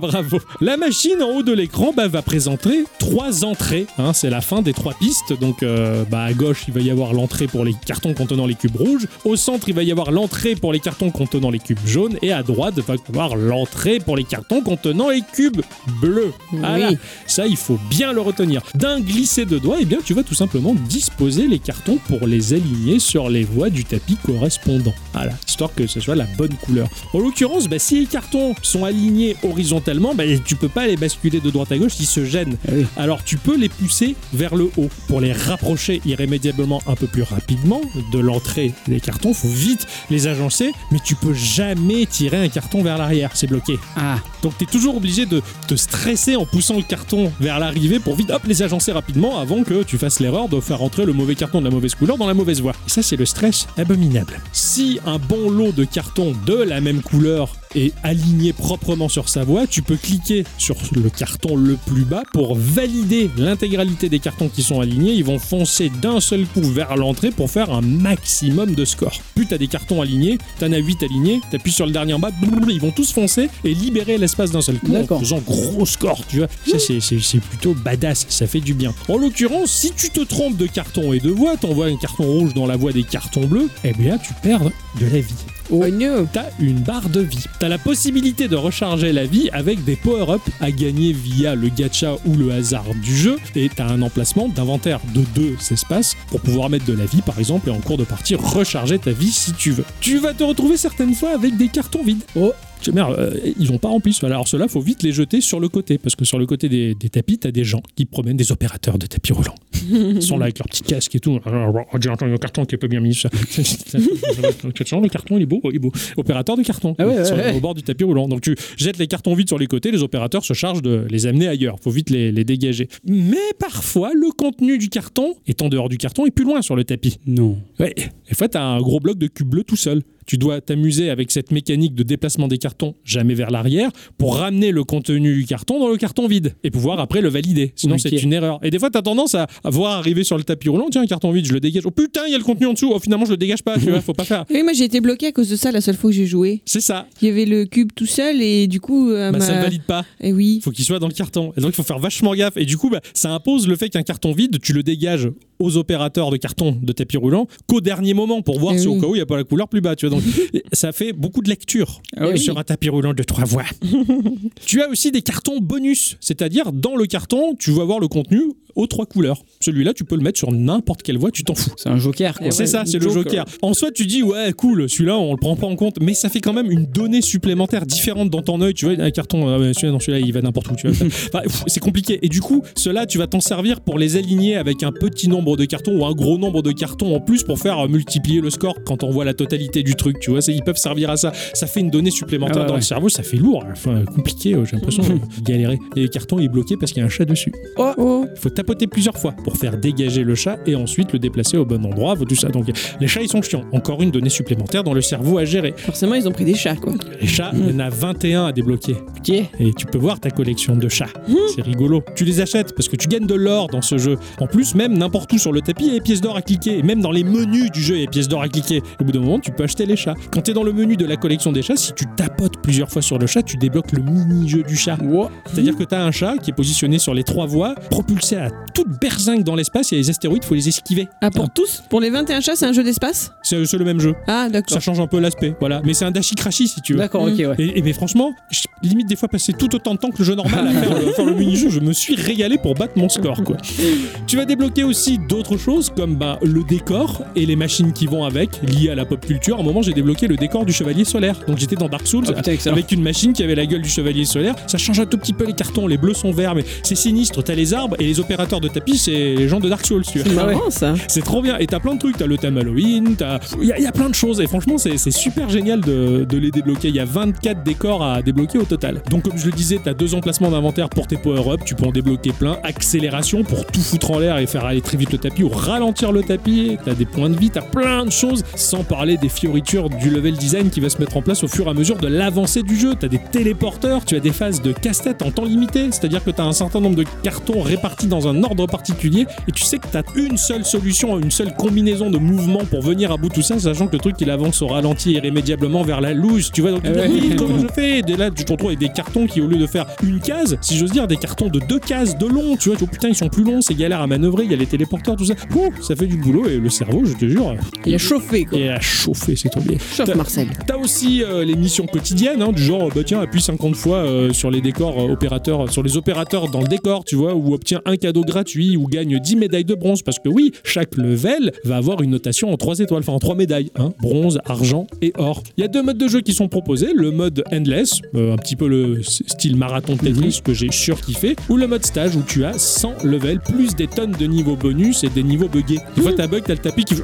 Bravo. 0.00 0.38
La 0.60 0.76
machine 0.76 1.22
en 1.22 1.30
haut 1.36 1.42
de 1.42 1.52
l'écran 1.52 1.92
bah, 1.96 2.08
va 2.08 2.22
présenter 2.22 2.84
trois 2.98 3.44
entrées. 3.44 3.86
hein, 3.98 4.12
c'est 4.12 4.30
la 4.30 4.40
fin 4.40 4.62
des 4.62 4.72
trois 4.72 4.94
pistes. 4.94 5.32
Donc 5.40 5.62
euh, 5.62 6.04
bah, 6.10 6.22
à 6.24 6.32
gauche, 6.32 6.64
il 6.68 6.74
va 6.74 6.80
y 6.80 6.90
avoir 6.90 7.12
l'entrée 7.12 7.46
pour 7.46 7.64
les 7.64 7.74
cartons 7.74 8.14
contenant 8.14 8.46
les 8.46 8.54
cubes 8.54 8.76
rouges. 8.76 9.06
Au 9.24 9.36
centre, 9.36 9.68
il 9.68 9.74
va 9.74 9.82
y 9.82 9.92
avoir 9.92 10.10
l'entrée 10.10 10.54
pour 10.54 10.72
les 10.72 10.80
cartons 10.80 11.10
contenant 11.10 11.50
les 11.50 11.58
cubes 11.58 11.78
jaunes. 11.86 12.16
Et 12.22 12.32
à 12.32 12.42
droite, 12.42 12.78
va 12.80 12.94
y 12.94 12.98
avoir 13.08 13.36
l'entrée 13.36 13.98
pour 13.98 14.16
les 14.16 14.24
cartons 14.24 14.60
contenant 14.60 15.10
les 15.10 15.22
cubes 15.32 15.62
bleus. 16.00 16.32
Voilà. 16.52 16.90
Oui. 16.90 16.98
Ça, 17.26 17.46
il 17.46 17.56
faut 17.56 17.78
bien 17.90 18.12
le 18.12 18.20
retenir. 18.20 18.62
D'un 18.74 19.00
glisser 19.00 19.44
de 19.44 19.58
doigt, 19.58 19.78
eh 19.80 19.84
bien, 19.84 19.98
tu 20.04 20.14
vas 20.14 20.22
tout 20.22 20.34
simplement 20.34 20.74
disposer 20.74 21.46
les 21.48 21.58
cartons 21.58 21.98
pour 22.08 22.26
les 22.26 22.54
aligner 22.54 22.98
sur 22.98 23.28
les 23.28 23.44
voies 23.44 23.70
du 23.70 23.84
tapis 23.84 24.16
correspondant. 24.16 24.94
Voilà, 25.12 25.32
histoire 25.46 25.74
que 25.74 25.86
ce 25.86 26.00
soit 26.00 26.16
la 26.16 26.26
bonne 26.36 26.54
couleur. 26.54 26.88
En 27.12 27.18
l'occurrence, 27.18 27.68
bah, 27.68 27.78
si 27.78 28.00
les 28.00 28.06
cartons 28.06 28.54
sont 28.62 28.84
alignés 28.84 29.36
horizontalement, 29.42 30.14
bah, 30.14 30.24
tu 30.44 30.56
peux 30.56 30.68
pas 30.68 30.86
les 30.86 30.96
basculer 30.96 31.40
de 31.40 31.50
droite 31.50 31.72
à 31.72 31.78
gauche, 31.78 31.94
ils 32.00 32.06
se 32.06 32.24
gênent. 32.24 32.56
Oui. 32.70 32.86
Alors 32.96 33.24
tu 33.24 33.36
peux 33.36 33.56
les 33.56 33.68
pousser 33.68 34.16
vers 34.32 34.54
le 34.54 34.70
haut 34.76 34.88
pour 35.08 35.20
les 35.20 35.32
rapprocher 35.32 36.00
irrémédiablement 36.04 36.82
un 36.86 36.94
peu 36.94 37.06
plus 37.06 37.22
rapidement 37.22 37.80
de 38.12 38.18
l'entrée 38.18 38.72
des 38.88 39.00
cartons. 39.00 39.34
Faut 39.34 39.48
vite 39.48 39.86
les 40.10 40.26
agencer, 40.26 40.72
mais 40.90 40.98
tu 41.04 41.14
peux 41.14 41.34
jamais 41.34 42.06
tirer 42.06 42.44
un 42.44 42.48
carton 42.48 42.82
vers 42.82 42.98
l'arrière, 42.98 43.30
c'est 43.34 43.46
bloqué. 43.46 43.78
Ah, 43.96 44.18
Donc 44.42 44.56
tu 44.58 44.64
es 44.64 44.66
toujours 44.66 44.96
obligé 44.96 45.26
de 45.26 45.42
te 45.68 45.74
stresser 45.74 46.36
en 46.36 46.46
poussant 46.46 46.76
le 46.76 46.82
carton 46.82 47.03
vers 47.40 47.58
l'arrivée 47.58 47.98
pour 47.98 48.16
vite 48.16 48.30
hop 48.30 48.42
les 48.46 48.62
agencer 48.62 48.92
rapidement 48.92 49.38
avant 49.38 49.62
que 49.62 49.82
tu 49.82 49.98
fasses 49.98 50.20
l'erreur 50.20 50.48
de 50.48 50.60
faire 50.60 50.78
rentrer 50.78 51.04
le 51.04 51.12
mauvais 51.12 51.34
carton 51.34 51.60
de 51.60 51.64
la 51.64 51.70
mauvaise 51.70 51.94
couleur 51.94 52.16
dans 52.16 52.26
la 52.26 52.34
mauvaise 52.34 52.60
voie. 52.60 52.72
Et 52.86 52.90
ça, 52.90 53.02
c'est 53.02 53.16
le 53.16 53.26
stress 53.26 53.66
abominable. 53.76 54.40
Si 54.52 54.98
un 55.06 55.18
bon 55.18 55.50
lot 55.50 55.72
de 55.72 55.84
cartons 55.84 56.34
de 56.46 56.54
la 56.54 56.80
même 56.80 57.02
couleur 57.02 57.54
est 57.74 57.92
aligné 58.02 58.52
proprement 58.52 59.08
sur 59.08 59.28
sa 59.28 59.44
voie, 59.44 59.66
tu 59.66 59.82
peux 59.82 59.96
cliquer 59.96 60.44
sur 60.58 60.76
le 60.92 61.10
carton 61.10 61.56
le 61.56 61.76
plus 61.86 62.04
bas 62.04 62.22
pour 62.32 62.54
valider 62.56 63.30
l'intégralité 63.36 64.08
des 64.08 64.18
cartons 64.18 64.48
qui 64.48 64.62
sont 64.62 64.80
alignés. 64.80 65.12
Ils 65.12 65.24
vont 65.24 65.38
foncer 65.38 65.90
d'un 66.02 66.20
seul 66.20 66.46
coup 66.46 66.62
vers 66.62 66.96
l'entrée 66.96 67.30
pour 67.30 67.50
faire 67.50 67.70
un 67.72 67.80
maximum 67.80 68.74
de 68.74 68.84
score. 68.84 69.20
Plus 69.34 69.46
tu 69.46 69.54
as 69.54 69.58
des 69.58 69.68
cartons 69.68 70.00
alignés, 70.00 70.38
tu 70.58 70.64
en 70.64 70.72
as 70.72 70.78
8 70.78 71.02
alignés, 71.02 71.40
tu 71.50 71.56
appuies 71.56 71.72
sur 71.72 71.86
le 71.86 71.92
dernier 71.92 72.14
en 72.14 72.18
bas, 72.18 72.30
ils 72.68 72.80
vont 72.80 72.90
tous 72.90 73.12
foncer 73.12 73.48
et 73.64 73.74
libérer 73.74 74.18
l'espace 74.18 74.50
d'un 74.50 74.62
seul 74.62 74.78
coup 74.78 74.92
en 75.16 75.20
faisant 75.20 75.38
gros 75.40 75.86
score. 75.86 76.20
Tu 76.28 76.38
vois, 76.38 76.48
ça 76.66 76.78
c'est- 76.78 77.00
c'est 77.00 77.20
c'est 77.20 77.40
plutôt 77.40 77.74
badass, 77.74 78.26
ça 78.28 78.46
fait 78.46 78.60
du 78.60 78.74
bien. 78.74 78.94
En 79.08 79.16
l'occurrence, 79.18 79.70
si 79.70 79.92
tu 79.92 80.10
te 80.10 80.20
trompes 80.20 80.56
de 80.56 80.66
carton 80.66 81.12
et 81.12 81.20
de 81.20 81.30
voie, 81.30 81.56
t'envoies 81.56 81.86
un 81.86 81.96
carton 81.96 82.24
rouge 82.24 82.54
dans 82.54 82.66
la 82.66 82.76
voie 82.76 82.92
des 82.92 83.02
cartons 83.02 83.46
bleus, 83.46 83.68
eh 83.84 83.92
bien 83.92 84.18
tu 84.18 84.32
perds 84.42 84.64
de 85.00 85.06
la 85.06 85.20
vie 85.20 85.34
Oh 85.70 85.84
t'as 86.32 86.46
une 86.60 86.80
barre 86.80 87.08
de 87.08 87.20
vie. 87.20 87.44
T'as 87.58 87.68
la 87.68 87.78
possibilité 87.78 88.48
de 88.48 88.56
recharger 88.56 89.12
la 89.12 89.24
vie 89.24 89.48
avec 89.52 89.82
des 89.84 89.96
power-ups 89.96 90.44
à 90.60 90.70
gagner 90.70 91.12
via 91.12 91.54
le 91.54 91.68
gacha 91.68 92.16
ou 92.26 92.34
le 92.36 92.52
hasard 92.52 92.84
du 93.02 93.16
jeu. 93.16 93.36
Et 93.54 93.68
t'as 93.68 93.86
un 93.86 94.02
emplacement 94.02 94.48
d'inventaire 94.48 95.00
de 95.14 95.22
deux 95.34 95.56
espaces 95.70 96.16
pour 96.28 96.40
pouvoir 96.40 96.70
mettre 96.70 96.84
de 96.84 96.92
la 96.92 97.06
vie 97.06 97.22
par 97.22 97.38
exemple 97.38 97.68
et 97.68 97.72
en 97.72 97.80
cours 97.80 97.98
de 97.98 98.04
partie 98.04 98.34
recharger 98.34 98.98
ta 98.98 99.12
vie 99.12 99.30
si 99.32 99.52
tu 99.52 99.70
veux. 99.70 99.84
Tu 100.00 100.18
vas 100.18 100.34
te 100.34 100.44
retrouver 100.44 100.76
certaines 100.76 101.14
fois 101.14 101.30
avec 101.30 101.56
des 101.56 101.68
cartons 101.68 102.02
vides. 102.02 102.24
Oh 102.36 102.52
Merde, 102.92 103.16
euh, 103.18 103.34
ils 103.58 103.72
ont 103.72 103.78
pas 103.78 103.88
rempli 103.88 104.16
Alors 104.22 104.48
ceux-là, 104.48 104.68
faut 104.68 104.80
vite 104.80 105.02
les 105.02 105.12
jeter 105.12 105.40
sur 105.40 105.60
le 105.60 105.68
côté 105.68 105.98
parce 105.98 106.14
que 106.16 106.24
sur 106.24 106.38
le 106.38 106.46
côté 106.46 106.68
des, 106.68 106.94
des 106.94 107.08
tapis, 107.08 107.38
t'as 107.38 107.50
des 107.50 107.64
gens 107.64 107.82
qui 107.96 108.04
promènent 108.04 108.36
des 108.36 108.52
opérateurs 108.52 108.98
de 108.98 109.06
tapis 109.06 109.32
roulants. 109.32 109.54
Ils 109.90 110.22
sont 110.22 110.38
là 110.38 110.44
avec 110.44 110.58
leur 110.58 110.66
petit 110.68 110.82
casque 110.82 111.14
et 111.14 111.20
tout. 111.20 111.38
Oh, 111.46 111.98
j'ai 112.00 112.08
entendu 112.10 112.32
le 112.32 112.38
carton 112.38 112.64
qui 112.64 112.74
est 112.74 112.78
pas 112.78 112.88
bien 112.88 113.00
mis. 113.00 113.14
ça. 113.14 113.28
le 114.64 115.08
carton, 115.08 115.36
il 115.36 115.42
est 115.42 115.46
beau, 115.46 115.60
il 115.70 115.76
est 115.76 115.78
beau. 115.78 115.92
Opérateur 116.16 116.56
de 116.56 116.62
carton 116.62 116.94
Ah 116.98 117.06
ouais, 117.06 117.16
ouais, 117.16 117.24
sur- 117.24 117.36
ouais. 117.36 117.54
au 117.56 117.60
bord 117.60 117.74
du 117.74 117.82
tapis 117.82 118.04
roulant. 118.04 118.28
Donc 118.28 118.40
tu 118.40 118.56
jettes 118.76 118.98
les 118.98 119.06
cartons 119.06 119.34
vides 119.34 119.48
sur 119.48 119.58
les 119.58 119.66
côtés, 119.66 119.90
les 119.90 120.02
opérateurs 120.02 120.44
se 120.44 120.52
chargent 120.54 120.82
de 120.82 121.06
les 121.10 121.26
amener 121.26 121.48
ailleurs. 121.48 121.76
Faut 121.82 121.90
vite 121.90 122.10
les, 122.10 122.32
les 122.32 122.44
dégager. 122.44 122.88
Mais 123.06 123.36
parfois, 123.58 124.12
le 124.14 124.30
contenu 124.36 124.78
du 124.78 124.88
carton 124.88 125.34
est 125.46 125.62
en 125.62 125.68
dehors 125.68 125.88
du 125.88 125.98
carton 125.98 126.26
et 126.26 126.30
plus 126.30 126.44
loin 126.44 126.62
sur 126.62 126.76
le 126.76 126.84
tapis. 126.84 127.18
Non. 127.26 127.58
Ouais. 127.78 127.94
Des 128.28 128.34
fois, 128.34 128.48
tu 128.48 128.56
as 128.58 128.64
un 128.64 128.80
gros 128.80 129.00
bloc 129.00 129.18
de 129.18 129.26
cube 129.26 129.48
bleu 129.48 129.64
tout 129.64 129.76
seul. 129.76 130.02
Tu 130.26 130.38
dois 130.38 130.60
t'amuser 130.60 131.10
avec 131.10 131.30
cette 131.30 131.50
mécanique 131.50 131.94
de 131.94 132.02
déplacement 132.02 132.48
des 132.48 132.58
cartons 132.58 132.94
jamais 133.04 133.34
vers 133.34 133.50
l'arrière 133.50 133.90
pour 134.18 134.36
ramener 134.36 134.70
le 134.70 134.84
contenu 134.84 135.34
du 135.34 135.44
carton 135.46 135.78
dans 135.78 135.88
le 135.88 135.96
carton 135.96 136.26
vide 136.26 136.54
et 136.64 136.70
pouvoir 136.70 137.00
après 137.00 137.20
le 137.20 137.28
valider. 137.28 137.72
Sinon, 137.76 137.98
c'est 137.98 138.10
une 138.22 138.32
erreur. 138.32 138.58
Et 138.62 138.70
des 138.70 138.78
fois, 138.78 138.90
tu 138.90 138.98
as 138.98 139.02
tendance 139.02 139.34
à, 139.34 139.46
voir 139.64 139.92
arriver 139.92 140.24
sur 140.24 140.36
le 140.36 140.44
tapis 140.44 140.68
roulant, 140.68 140.88
tiens, 140.90 141.02
un 141.02 141.06
carton 141.06 141.30
vide, 141.32 141.46
je 141.46 141.52
le 141.52 141.60
dégage. 141.60 141.82
Oh 141.86 141.90
putain, 141.90 142.22
il 142.26 142.32
y 142.32 142.34
a 142.34 142.38
le 142.38 142.44
contenu 142.44 142.66
en 142.66 142.72
dessous. 142.72 142.90
Oh, 142.94 142.98
finalement, 142.98 143.24
je 143.26 143.30
le 143.32 143.36
dégage 143.36 143.62
pas. 143.62 143.78
Tu 143.78 143.90
vois, 143.90 144.00
faut 144.00 144.12
pas 144.12 144.24
faire. 144.24 144.44
Oui, 144.54 144.62
moi 144.62 144.72
j'ai 144.72 144.84
été 144.84 145.00
bloqué 145.00 145.26
à 145.28 145.32
cause 145.32 145.48
de 145.48 145.56
ça 145.56 145.72
la 145.72 145.80
seule 145.80 145.96
fois 145.96 146.10
que 146.10 146.16
j'ai 146.16 146.26
joué. 146.26 146.62
C'est 146.64 146.80
ça. 146.80 147.06
Il 147.20 147.28
y 147.28 147.30
avait 147.30 147.44
le 147.44 147.64
cube 147.64 147.90
tout 147.94 148.06
seul 148.06 148.40
et 148.40 148.66
du 148.66 148.80
coup. 148.80 149.10
euh, 149.10 149.32
Bah, 149.32 149.40
ça 149.40 149.56
ne 149.56 149.62
valide 149.62 149.82
pas. 149.82 150.04
Eh 150.20 150.32
oui. 150.32 150.60
faut 150.62 150.70
qu'il 150.70 150.84
soit 150.84 150.98
dans 150.98 151.08
le 151.08 151.12
carton. 151.14 151.52
Et 151.56 151.60
donc, 151.60 151.70
il 151.72 151.74
faut 151.74 151.82
faire 151.82 151.98
vachement 151.98 152.34
gaffe. 152.34 152.56
Et 152.56 152.64
du 152.64 152.76
coup, 152.76 152.88
bah, 152.90 153.00
ça 153.14 153.32
impose 153.32 153.66
le 153.66 153.74
fait 153.76 153.88
qu'un 153.88 154.02
carton 154.02 154.32
vide, 154.32 154.58
tu 154.62 154.72
le 154.72 154.82
dégages 154.82 155.28
aux 155.60 155.76
opérateurs 155.76 156.30
de 156.30 156.36
carton 156.36 156.76
de 156.82 156.92
tapis 156.92 157.16
roulant 157.16 157.46
qu'au 157.68 157.80
dernier 157.80 158.12
moment 158.12 158.42
pour 158.42 158.58
voir 158.58 158.74
Eh 158.74 158.78
si 158.78 158.88
au 158.88 159.00
cas 159.00 159.06
où 159.06 159.14
il 159.14 159.18
n'y 159.18 159.22
a 159.22 159.26
pas 159.26 159.36
la 159.36 159.44
couleur 159.44 159.68
plus 159.68 159.80
bas. 159.80 159.94
Tu 159.96 160.06
vois. 160.06 160.13
Donc, 160.14 160.22
ça 160.72 160.92
fait 160.92 161.12
beaucoup 161.12 161.42
de 161.42 161.48
lecture 161.48 162.00
Ah 162.16 162.28
oui. 162.28 162.38
sur 162.38 162.58
un 162.58 162.64
tapis 162.64 162.88
roulant 162.88 163.14
de 163.14 163.22
trois 163.22 163.44
voies. 163.44 163.64
tu 164.66 164.82
as 164.82 164.88
aussi 164.88 165.10
des 165.10 165.22
cartons 165.22 165.58
bonus. 165.60 166.16
C'est-à-dire, 166.20 166.72
dans 166.72 166.96
le 166.96 167.06
carton, 167.06 167.54
tu 167.58 167.70
vas 167.72 167.84
voir 167.84 167.98
le 168.00 168.08
contenu 168.08 168.42
aux 168.76 168.86
trois 168.86 169.06
couleurs. 169.06 169.42
Celui-là, 169.60 169.92
tu 169.94 170.04
peux 170.04 170.16
le 170.16 170.22
mettre 170.22 170.38
sur 170.38 170.52
n'importe 170.52 171.02
quelle 171.02 171.18
voie, 171.18 171.30
tu 171.30 171.44
t'en 171.44 171.54
fous. 171.54 171.70
C'est 171.76 171.88
un 171.88 171.98
joker. 171.98 172.38
C'est 172.50 172.66
ça, 172.66 172.84
c'est 172.86 172.98
le 172.98 173.08
joker. 173.10 173.44
En 173.62 173.74
soi, 173.74 173.90
tu 173.90 174.06
dis, 174.06 174.22
ouais, 174.22 174.52
cool, 174.56 174.88
celui-là, 174.88 175.18
on 175.18 175.32
le 175.32 175.38
prend 175.38 175.56
pas 175.56 175.66
en 175.66 175.76
compte, 175.76 175.98
mais 176.00 176.14
ça 176.14 176.28
fait 176.28 176.40
quand 176.40 176.52
même 176.52 176.70
une 176.70 176.86
donnée 176.86 177.22
supplémentaire 177.22 177.86
différente 177.86 178.30
dans 178.30 178.42
ton 178.42 178.60
œil. 178.60 178.74
Tu 178.74 178.86
vois, 178.86 179.02
un 179.02 179.10
carton, 179.10 179.48
ah 179.48 179.58
celui-là, 179.72 179.92
non, 179.92 180.00
celui-là, 180.00 180.18
il 180.24 180.32
va 180.32 180.42
n'importe 180.42 180.70
où. 180.70 180.76
Tu 180.76 180.88
vois. 180.88 181.06
Enfin, 181.34 181.40
c'est 181.66 181.80
compliqué. 181.80 182.18
Et 182.22 182.28
du 182.28 182.40
coup, 182.40 182.62
cela, 182.76 183.06
tu 183.06 183.18
vas 183.18 183.26
t'en 183.26 183.40
servir 183.40 183.80
pour 183.80 183.98
les 183.98 184.16
aligner 184.16 184.56
avec 184.56 184.82
un 184.82 184.92
petit 184.92 185.28
nombre 185.28 185.56
de 185.56 185.64
cartons 185.64 185.98
ou 185.98 186.04
un 186.04 186.12
gros 186.12 186.38
nombre 186.38 186.62
de 186.62 186.72
cartons 186.72 187.14
en 187.14 187.20
plus 187.20 187.42
pour 187.42 187.58
faire 187.58 187.78
euh, 187.80 187.88
multiplier 187.88 188.40
le 188.40 188.50
score 188.50 188.76
quand 188.84 189.02
on 189.02 189.10
voit 189.10 189.24
la 189.24 189.34
totalité 189.34 189.82
du 189.82 189.94
truc. 189.94 190.18
Tu 190.20 190.30
vois, 190.30 190.40
C'est- 190.42 190.52
ils 190.54 190.62
peuvent 190.62 190.76
servir 190.76 191.10
à 191.10 191.16
ça. 191.16 191.32
Ça 191.54 191.66
fait 191.66 191.80
une 191.80 191.90
donnée 191.90 192.10
supplémentaire 192.10 192.56
Ah 192.58 192.60
ouais, 192.62 192.68
dans 192.68 192.76
le 192.76 192.80
cerveau, 192.82 193.08
ça 193.08 193.22
fait 193.22 193.36
lourd. 193.36 193.64
Enfin, 193.72 194.04
compliqué, 194.04 194.54
euh, 194.54 194.64
j'ai 194.64 194.76
l'impression 194.76 195.02
de 195.02 195.18
galérer. 195.44 195.78
Et 195.96 196.02
le 196.02 196.08
carton 196.08 196.38
est 196.38 196.48
bloqué 196.48 196.76
parce 196.78 196.92
qu'il 196.92 197.00
y 197.00 197.02
a 197.02 197.06
un 197.06 197.10
chat 197.10 197.24
dessus. 197.24 197.52
Oh. 197.76 198.24
Il 198.34 198.40
faut 198.40 198.48
tapoter 198.64 198.86
plusieurs 198.86 199.18
fois 199.18 199.32
pour 199.32 199.56
faire 199.56 199.76
dégager 199.76 200.24
le 200.24 200.34
chat 200.34 200.56
et 200.66 200.74
ensuite 200.74 201.12
le 201.12 201.18
déplacer 201.18 201.58
au 201.58 201.66
bon 201.66 201.84
endroit, 201.84 202.16
tout 202.16 202.34
ça. 202.34 202.48
Donc 202.48 202.66
les 202.98 203.06
chats 203.06 203.20
ils 203.20 203.28
sont 203.28 203.42
chiants. 203.42 203.64
Encore 203.72 204.02
une 204.02 204.10
donnée 204.10 204.30
supplémentaire 204.30 204.82
dans 204.82 204.94
le 204.94 205.02
cerveau 205.02 205.38
à 205.38 205.44
gérer. 205.44 205.74
Forcément, 205.76 206.14
ils 206.14 206.26
ont 206.26 206.32
pris 206.32 206.44
des 206.44 206.54
chats, 206.54 206.76
quoi. 206.76 206.94
Les 207.20 207.26
chats, 207.26 207.50
il 207.52 207.70
y 207.70 207.74
en 207.74 207.78
a 207.78 207.90
21 207.90 208.46
à 208.46 208.52
débloquer. 208.52 208.96
Putain. 209.14 209.44
Et 209.60 209.72
tu 209.74 209.84
peux 209.86 209.98
voir 209.98 210.18
ta 210.18 210.30
collection 210.30 210.76
de 210.76 210.88
chats. 210.88 211.12
C'est 211.54 211.62
rigolo. 211.62 212.02
Tu 212.16 212.24
les 212.24 212.40
achètes 212.40 212.74
parce 212.74 212.88
que 212.88 212.96
tu 212.96 213.08
gagnes 213.08 213.26
de 213.26 213.34
l'or 213.34 213.68
dans 213.68 213.82
ce 213.82 213.98
jeu. 213.98 214.16
En 214.40 214.46
plus, 214.46 214.74
même 214.74 214.96
n'importe 214.96 215.32
où 215.32 215.38
sur 215.38 215.52
le 215.52 215.60
tapis, 215.60 215.84
il 215.84 215.88
y 215.88 215.90
a 215.90 215.94
des 215.94 216.00
pièces 216.00 216.20
d'or 216.20 216.36
à 216.36 216.42
cliquer. 216.42 216.78
Et 216.78 216.82
même 216.82 217.00
dans 217.00 217.10
les 217.10 217.24
menus 217.24 217.70
du 217.70 217.82
jeu, 217.82 217.96
il 217.96 218.00
y 218.00 218.02
a 218.02 218.06
des 218.06 218.10
pièces 218.10 218.28
d'or 218.28 218.42
à 218.42 218.48
cliquer. 218.48 218.80
Au 219.00 219.04
bout 219.04 219.12
d'un 219.12 219.20
moment, 219.20 219.38
tu 219.38 219.50
peux 219.50 219.64
acheter 219.64 219.84
les 219.84 219.96
chats. 219.96 220.14
Quand 220.32 220.40
tu 220.40 220.52
es 220.52 220.54
dans 220.54 220.62
le 220.62 220.72
menu 220.72 220.96
de 220.96 221.04
la 221.04 221.16
collection 221.16 221.52
des 221.52 221.62
chats, 221.62 221.76
si 221.76 221.92
tu 221.92 222.04
tapotes 222.16 222.62
plusieurs 222.62 222.90
fois 222.90 223.02
sur 223.02 223.18
le 223.18 223.26
chat, 223.26 223.42
tu 223.42 223.56
débloques 223.56 223.92
le 223.92 224.02
mini-jeu 224.02 224.62
du 224.62 224.76
chat. 224.76 224.96
Wow. 225.02 225.28
C'est-à-dire 225.46 225.76
que 225.76 225.84
tu 225.84 225.94
as 225.94 226.02
un 226.02 226.10
chat 226.10 226.38
qui 226.38 226.50
est 226.50 226.54
positionné 226.54 226.98
sur 226.98 227.12
les 227.12 227.24
trois 227.24 227.46
voies, 227.46 227.74
propulsé 227.90 228.36
à 228.36 228.50
toute 228.72 228.88
berzingue 229.00 229.44
dans 229.44 229.54
l'espace. 229.54 229.90
Il 229.92 229.94
y 229.94 229.98
a 229.98 230.00
les 230.02 230.10
astéroïdes, 230.10 230.42
il 230.44 230.46
faut 230.46 230.54
les 230.54 230.68
esquiver. 230.68 231.08
Ah, 231.20 231.30
pour 231.30 231.48
tous 231.50 231.82
Pour 231.88 232.00
les 232.00 232.10
21 232.10 232.40
chats, 232.40 232.56
c'est 232.56 232.66
un 232.66 232.72
jeu 232.72 232.82
d'espace 232.82 233.32
C'est 233.42 233.64
c'est 233.66 233.78
le 233.78 233.84
même 233.84 234.00
jeu. 234.00 234.14
Ah, 234.26 234.48
d'accord. 234.50 234.74
Ça 234.74 234.80
change 234.80 235.00
un 235.00 235.06
peu 235.06 235.20
l'aspect, 235.20 235.54
voilà. 235.60 235.80
Mais 235.84 235.94
c'est 235.94 236.04
un 236.04 236.10
dashi 236.10 236.34
crashi 236.34 236.68
si 236.68 236.80
tu 236.80 236.92
veux. 236.94 236.98
D'accord, 236.98 237.22
ok, 237.22 237.38
ouais. 237.38 237.54
Et, 237.58 237.78
et 237.78 237.82
mais 237.82 237.92
franchement, 237.92 238.32
je- 238.50 238.62
limite 238.82 239.08
des 239.08 239.16
fois 239.16 239.28
passer 239.28 239.52
tout 239.52 239.74
autant 239.74 239.94
de 239.94 239.98
temps 239.98 240.10
que 240.10 240.18
le 240.18 240.24
jeu 240.24 240.34
normal 240.34 240.66
à 240.68 240.72
faire, 240.82 240.98
le- 240.98 241.12
faire 241.12 241.24
le 241.24 241.34
mini-jeu, 241.34 241.70
je 241.70 241.80
me 241.80 241.92
suis 241.92 242.14
régalé 242.16 242.58
pour 242.58 242.74
battre 242.74 242.94
mon 242.96 243.08
score 243.08 243.42
quoi. 243.44 243.56
Tu 244.26 244.36
vas 244.36 244.44
débloquer 244.44 244.84
aussi 244.84 245.18
d'autres 245.18 245.56
choses 245.56 245.90
comme 245.94 246.16
bah, 246.16 246.38
le 246.42 246.62
décor 246.64 247.22
et 247.36 247.46
les 247.46 247.56
machines 247.56 247.92
qui 247.92 248.06
vont 248.06 248.24
avec, 248.24 248.60
liées 248.62 248.90
à 248.90 248.94
la 248.94 249.04
pop 249.04 249.24
culture. 249.24 249.56
À 249.58 249.60
un 249.60 249.62
moment, 249.64 249.82
j'ai 249.82 249.92
débloqué 249.92 250.26
le 250.26 250.36
décor 250.36 250.64
du 250.64 250.72
chevalier 250.72 251.04
solaire. 251.04 251.38
Donc 251.46 251.58
j'étais 251.58 251.76
dans 251.76 251.88
Dark 251.88 252.06
Souls 252.06 252.24
Ah, 252.28 252.32
putain, 252.42 252.70
avec 252.72 252.90
une 252.92 253.02
machine 253.02 253.32
qui 253.32 253.42
avait 253.42 253.54
la 253.54 253.66
gueule 253.66 253.82
du 253.82 253.88
chevalier 253.88 254.24
solaire. 254.24 254.54
Ça 254.66 254.78
change 254.78 254.98
un 255.00 255.06
tout 255.06 255.18
petit 255.18 255.32
peu 255.32 255.44
les 255.46 255.52
cartons, 255.52 255.86
les 255.86 255.96
bleus 255.98 256.14
sont 256.14 256.32
verts, 256.32 256.54
mais 256.54 256.64
c'est 256.82 256.94
sinistre. 256.94 257.42
T'as 257.42 257.54
les 257.54 257.74
arbres 257.74 257.96
et 258.00 258.04
les 258.04 258.18
de 258.44 258.68
tapis, 258.68 258.98
c'est 258.98 259.10
les 259.34 259.48
gens 259.48 259.58
de 259.60 259.68
Dark 259.68 259.84
Souls. 259.86 260.02
Tu 260.04 260.18
vois. 260.18 260.28
C'est 260.30 260.36
ouais. 260.38 260.54
marrant, 260.54 260.70
ça. 260.70 260.94
C'est 261.08 261.24
trop 261.24 261.42
bien. 261.42 261.56
Et 261.58 261.66
t'as 261.66 261.80
plein 261.80 261.94
de 261.94 261.98
trucs. 261.98 262.16
T'as 262.16 262.26
le 262.26 262.36
thème 262.38 262.56
Halloween. 262.58 263.16
t'as- 263.16 263.40
Il 263.60 263.68
y, 263.68 263.72
a- 263.72 263.78
il 263.78 263.84
y 263.84 263.86
a 263.86 263.92
plein 263.92 264.08
de 264.08 264.14
choses. 264.14 264.40
Et 264.40 264.46
franchement, 264.46 264.78
c'est 264.78 264.96
c'est 264.98 265.10
super 265.10 265.48
génial 265.48 265.80
de, 265.80 266.24
de 266.28 266.38
les 266.38 266.50
débloquer. 266.50 266.88
Il 266.88 266.94
y 266.94 267.00
a 267.00 267.04
24 267.04 267.62
décors 267.64 268.02
à 268.04 268.22
débloquer 268.22 268.58
au 268.58 268.64
total. 268.64 269.02
Donc, 269.10 269.22
comme 269.24 269.38
je 269.38 269.46
le 269.46 269.52
disais, 269.52 269.80
t'as 269.82 269.94
deux 269.94 270.14
emplacements 270.14 270.50
d'inventaire 270.50 270.88
pour 270.88 271.06
tes 271.06 271.16
power-up. 271.16 271.60
Tu 271.64 271.74
peux 271.74 271.86
en 271.86 271.90
débloquer 271.92 272.32
plein. 272.32 272.58
Accélération 272.62 273.42
pour 273.44 273.66
tout 273.66 273.80
foutre 273.80 274.10
en 274.10 274.18
l'air 274.18 274.38
et 274.38 274.46
faire 274.46 274.64
aller 274.64 274.80
très 274.82 274.96
vite 274.96 275.12
le 275.12 275.18
tapis 275.18 275.42
ou 275.42 275.48
ralentir 275.48 276.12
le 276.12 276.22
tapis. 276.22 276.76
T'as 276.84 276.94
des 276.94 277.06
points 277.06 277.30
de 277.30 277.36
vie. 277.38 277.50
T'as 277.50 277.62
plein 277.62 278.04
de 278.04 278.10
choses. 278.12 278.42
Sans 278.56 278.84
parler 278.84 279.16
des 279.16 279.28
fioritures 279.28 279.88
du 279.90 280.10
level 280.10 280.34
design 280.36 280.70
qui 280.70 280.80
va 280.80 280.88
se 280.90 280.98
mettre 280.98 281.16
en 281.16 281.22
place 281.22 281.42
au 281.44 281.48
fur 281.48 281.66
et 281.66 281.70
à 281.70 281.74
mesure 281.74 281.96
de 281.96 282.06
l'avancée 282.08 282.62
du 282.62 282.78
jeu. 282.78 282.94
T'as 282.98 283.08
des 283.08 283.20
téléporteurs. 283.32 284.04
Tu 284.04 284.16
as 284.16 284.20
des 284.20 284.32
phases 284.32 284.60
de 284.62 284.72
casse-tête 284.72 285.22
en 285.22 285.30
temps 285.30 285.44
limité. 285.44 285.86
C'est-à-dire 285.90 286.22
que 286.24 286.30
t'as 286.30 286.44
un 286.44 286.52
certain 286.52 286.80
nombre 286.80 286.96
de 286.96 287.04
cartons 287.22 287.60
répartis 287.62 288.06
dans 288.06 288.28
un 288.28 288.33
ordre 288.42 288.66
particulier. 288.66 289.26
Et 289.48 289.52
tu 289.52 289.62
sais 289.64 289.78
que 289.78 289.86
t'as 289.90 290.02
une 290.16 290.36
seule 290.36 290.64
solution, 290.64 291.18
une 291.18 291.30
seule 291.30 291.54
combinaison 291.54 292.10
de 292.10 292.18
mouvements 292.18 292.64
pour 292.70 292.82
venir 292.82 293.12
à 293.12 293.16
bout 293.16 293.28
de 293.28 293.34
tout 293.34 293.42
ça, 293.42 293.58
sachant 293.58 293.86
que 293.86 293.92
le 293.92 293.98
truc 293.98 294.16
il 294.20 294.30
avance 294.30 294.62
au 294.62 294.66
ralenti 294.66 295.12
irrémédiablement 295.12 295.82
vers 295.82 296.00
la 296.00 296.12
loose. 296.12 296.50
Tu 296.52 296.60
vois, 296.60 296.70
donc 296.72 296.82
tu 296.82 296.90
Ouais. 296.90 297.08
oui, 297.10 297.34
comment 297.36 297.58
je 297.58 297.66
fais? 297.74 297.98
Et 297.98 298.16
là, 298.16 298.30
tu 298.30 298.44
te 298.44 298.52
retrouves 298.52 298.68
avec 298.70 298.78
des 298.78 298.88
cartons 298.88 299.26
qui, 299.26 299.40
au 299.40 299.46
lieu 299.46 299.58
de 299.58 299.66
faire 299.66 299.86
une 300.02 300.20
case, 300.20 300.56
si 300.60 300.76
j'ose 300.76 300.92
dire, 300.92 301.06
des 301.06 301.16
cartons 301.16 301.48
de 301.48 301.58
deux 301.60 301.78
cases 301.80 302.16
de 302.18 302.26
long. 302.26 302.56
Tu 302.56 302.68
vois, 302.68 302.78
tu- 302.78 302.84
oh, 302.84 302.88
putain, 302.90 303.08
ils 303.08 303.14
sont 303.14 303.28
plus 303.28 303.44
longs, 303.44 303.60
c'est 303.60 303.74
galère 303.74 304.00
à 304.00 304.06
manœuvrer, 304.06 304.44
il 304.44 304.50
y 304.50 304.54
a 304.54 304.56
les 304.56 304.66
téléporteurs, 304.66 305.16
tout 305.16 305.24
ça. 305.24 305.34
Ouh, 305.56 305.70
ça 305.82 305.96
fait 305.96 306.06
du 306.06 306.16
boulot 306.16 306.48
et 306.48 306.56
le 306.58 306.70
cerveau, 306.70 307.02
je 307.04 307.12
te 307.14 307.26
jure, 307.28 307.54
Il 307.84 307.94
a 307.94 307.98
chauffé, 307.98 308.44
quoi. 308.44 308.58
il 308.58 308.68
a 308.68 308.80
chauffé, 308.80 309.34
c'est 309.36 309.48
trop 309.48 309.60
bien. 309.60 309.76
Chauffe, 309.78 310.14
Marcel. 310.14 310.48
T'as 310.66 310.76
aussi 310.76 311.22
euh, 311.22 311.44
les 311.44 311.56
missions 311.56 311.86
quotidiennes, 311.86 312.42
hein, 312.42 312.52
du 312.52 312.62
genre, 312.62 312.88
bah 312.94 313.02
tiens, 313.04 313.20
appuie 313.20 313.40
50 313.40 313.74
fois 313.74 313.96
euh, 313.98 314.32
sur 314.32 314.50
les 314.50 314.60
décors 314.60 315.00
euh, 315.00 315.12
opérateurs, 315.12 315.70
sur 315.70 315.82
les 315.82 315.96
opérateurs 315.96 316.48
dans 316.48 316.60
le 316.60 316.68
décor, 316.68 317.04
tu 317.04 317.16
vois, 317.16 317.34
ou 317.34 317.54
obtiens 317.54 317.80
un 317.84 317.96
cadeau 317.96 318.13
gratuit, 318.22 318.76
ou 318.76 318.86
gagne 318.86 319.18
10 319.18 319.36
médailles 319.36 319.64
de 319.64 319.74
bronze, 319.74 320.02
parce 320.02 320.18
que 320.18 320.28
oui, 320.28 320.52
chaque 320.64 320.96
level 320.96 321.52
va 321.64 321.76
avoir 321.76 322.02
une 322.02 322.10
notation 322.10 322.52
en 322.52 322.56
3 322.56 322.80
étoiles, 322.80 323.00
enfin 323.00 323.12
en 323.12 323.18
3 323.18 323.34
médailles, 323.34 323.70
hein, 323.76 323.92
bronze, 324.00 324.38
argent 324.44 324.86
et 325.02 325.12
or. 325.16 325.42
Il 325.56 325.62
y 325.62 325.64
a 325.64 325.68
deux 325.68 325.82
modes 325.82 325.98
de 325.98 326.08
jeu 326.08 326.20
qui 326.20 326.32
sont 326.32 326.48
proposés, 326.48 326.92
le 326.94 327.10
mode 327.10 327.44
endless, 327.52 328.00
euh, 328.14 328.34
un 328.34 328.36
petit 328.36 328.56
peu 328.56 328.68
le 328.68 329.02
style 329.02 329.56
marathon 329.56 329.96
Tetris 329.96 330.40
que 330.44 330.54
j'ai 330.54 330.70
surkiffé, 330.70 331.36
ou 331.48 331.56
le 331.56 331.66
mode 331.66 331.84
stage 331.84 332.16
où 332.16 332.22
tu 332.22 332.44
as 332.44 332.58
100 332.58 333.04
levels 333.04 333.40
plus 333.40 333.74
des 333.74 333.86
tonnes 333.86 334.12
de 334.18 334.26
niveaux 334.26 334.56
bonus 334.56 335.04
et 335.04 335.08
des 335.08 335.22
niveaux 335.22 335.48
buggés. 335.48 335.80
Des 335.96 336.02
fois 336.02 336.12
t'as 336.16 336.26
bug, 336.26 336.42
t'as 336.46 336.54
le 336.54 336.58
tapis 336.58 336.84
qui 336.84 336.94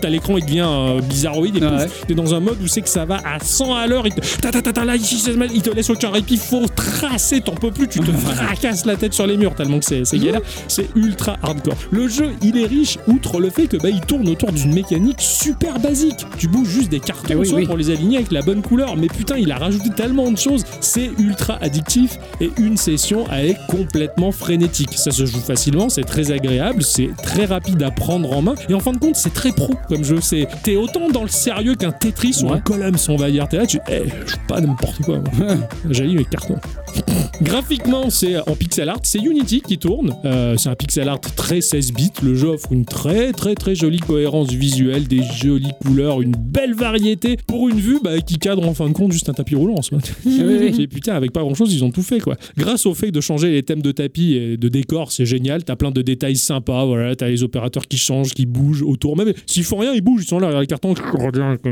t'as 0.00 0.08
l'écran 0.08 0.36
il 0.38 0.44
devient 0.44 0.66
euh, 0.66 1.00
bizarroïde 1.00 1.56
et 1.56 1.60
Ah 1.62 1.76
ouais. 1.76 1.86
t'es 2.06 2.14
dans 2.14 2.34
un 2.34 2.40
mode 2.40 2.60
où 2.62 2.66
c'est 2.66 2.82
que 2.82 2.88
ça 2.88 3.04
va 3.04 3.16
à 3.24 3.38
100 3.38 3.74
à 3.74 3.86
l'heure, 3.86 4.06
il 4.06 4.14
te 4.14 4.20
il 5.54 5.62
te 5.62 5.70
laisse 5.70 5.90
aucun 5.90 6.10
répit, 6.10 6.36
faut 6.36 6.66
tracer, 6.74 7.40
t'en 7.40 7.54
peux 7.54 7.70
plus, 7.70 7.88
tu 7.88 8.00
te 8.00 8.10
fracasses 8.10 8.84
la 8.84 8.96
tête 8.96 9.14
sur 9.14 9.26
les 9.26 9.36
murs 9.36 9.54
tellement 9.54 9.78
que 9.78 9.84
c'est 9.92 10.04
c'est 10.04 10.18
galère, 10.18 10.40
c'est 10.68 10.88
ultra 10.94 11.36
hardcore. 11.42 11.76
Le 11.90 12.08
jeu 12.08 12.30
il 12.42 12.56
est 12.58 12.66
riche 12.66 12.98
outre 13.06 13.40
le 13.40 13.50
fait 13.50 13.66
que 13.66 13.76
bah 13.76 13.90
il 13.90 14.00
tourne 14.00 14.28
autour 14.28 14.52
d'une 14.52 14.72
mécanique 14.72 15.20
super 15.20 15.78
basique. 15.78 16.26
Tu 16.38 16.48
bouges 16.48 16.68
juste 16.68 16.90
des 16.90 17.00
cartons 17.00 17.34
oui, 17.34 17.50
oui. 17.52 17.66
pour 17.66 17.76
les 17.76 17.90
aligner 17.90 18.18
avec 18.18 18.32
la 18.32 18.42
bonne 18.42 18.62
couleur, 18.62 18.96
mais 18.96 19.08
putain 19.08 19.36
il 19.36 19.50
a 19.52 19.56
rajouté 19.56 19.90
tellement 19.90 20.30
de 20.30 20.38
choses, 20.38 20.64
c'est 20.80 21.10
ultra 21.18 21.58
addictif 21.60 22.18
et 22.40 22.50
une 22.58 22.76
session 22.76 23.24
elle 23.30 23.50
est 23.50 23.58
complètement 23.68 24.32
frénétique. 24.32 24.94
Ça 24.94 25.10
se 25.10 25.26
joue 25.26 25.40
facilement, 25.40 25.88
c'est 25.88 26.04
très 26.04 26.30
agréable, 26.30 26.82
c'est 26.82 27.10
très 27.22 27.44
rapide 27.44 27.82
à 27.82 27.90
prendre 27.90 28.32
en 28.32 28.42
main 28.42 28.54
et 28.68 28.74
en 28.74 28.80
fin 28.80 28.92
de 28.92 28.98
compte 28.98 29.16
c'est 29.16 29.34
très 29.34 29.52
pro 29.52 29.74
comme 29.88 30.04
jeu. 30.04 30.18
C'est 30.20 30.48
t'es 30.62 30.76
autant 30.76 31.08
dans 31.08 31.22
le 31.22 31.28
sérieux 31.28 31.74
qu'un 31.74 31.92
Tetris 31.92 32.40
ou 32.42 32.52
un 32.52 32.60
Columns 32.60 32.96
on 33.08 33.16
va 33.16 33.30
dire. 33.30 33.48
T'es 33.48 33.58
là, 33.58 33.66
tu 33.66 33.78
eh, 33.90 34.04
je 34.26 34.36
pas 34.48 34.60
n'importe 34.60 35.02
quoi. 35.02 35.18
J'allume 35.90 36.18
les 36.18 36.24
cartons. 36.24 36.58
Graphiquement, 37.42 38.08
c'est 38.10 38.36
en 38.48 38.54
pixel 38.54 38.88
art, 38.88 39.00
c'est 39.02 39.18
Unity 39.18 39.60
qui 39.62 39.76
tourne. 39.78 40.14
Euh, 40.24 40.54
c'est 40.56 40.68
un 40.68 40.74
pixel 40.76 41.08
art 41.08 41.20
très 41.20 41.60
16 41.60 41.92
bits. 41.92 42.10
Le 42.22 42.34
jeu 42.34 42.48
offre 42.48 42.72
une 42.72 42.84
très 42.84 43.32
très 43.32 43.54
très 43.54 43.74
jolie 43.74 43.98
cohérence 43.98 44.52
visuelle, 44.52 45.08
des 45.08 45.22
jolies 45.22 45.72
couleurs, 45.84 46.22
une 46.22 46.32
belle 46.36 46.74
variété 46.74 47.36
pour 47.46 47.68
une 47.68 47.80
vue 47.80 47.98
bah, 48.02 48.20
qui 48.20 48.38
cadre 48.38 48.66
en 48.68 48.74
fin 48.74 48.88
de 48.88 48.92
compte 48.92 49.10
juste 49.12 49.28
un 49.28 49.32
tapis 49.32 49.54
roulant. 49.56 49.74
en 49.78 49.82
soi. 49.82 49.98
Et 50.26 50.86
putain, 50.86 51.14
avec 51.14 51.32
pas 51.32 51.40
grand 51.40 51.54
chose, 51.54 51.72
ils 51.74 51.82
ont 51.84 51.90
tout 51.90 52.02
fait 52.02 52.20
quoi. 52.20 52.36
Grâce 52.56 52.86
au 52.86 52.94
fait 52.94 53.10
de 53.10 53.20
changer 53.20 53.50
les 53.50 53.62
thèmes 53.62 53.82
de 53.82 53.92
tapis 53.92 54.34
et 54.34 54.56
de 54.56 54.68
décor, 54.68 55.10
c'est 55.12 55.26
génial. 55.26 55.64
T'as 55.64 55.76
plein 55.76 55.90
de 55.90 56.02
détails 56.02 56.36
sympas. 56.36 56.84
Voilà, 56.84 57.16
t'as 57.16 57.28
les 57.28 57.42
opérateurs 57.42 57.86
qui 57.88 57.98
changent, 57.98 58.34
qui 58.34 58.46
bougent 58.46 58.82
autour. 58.82 59.16
Même 59.16 59.32
s'ils 59.46 59.64
font 59.64 59.78
rien, 59.78 59.92
ils 59.94 60.00
bougent. 60.00 60.22
Ils 60.24 60.28
sont 60.28 60.38
là, 60.38 60.46
regarde 60.48 60.62
les 60.62 60.66
cartons. 60.68 60.94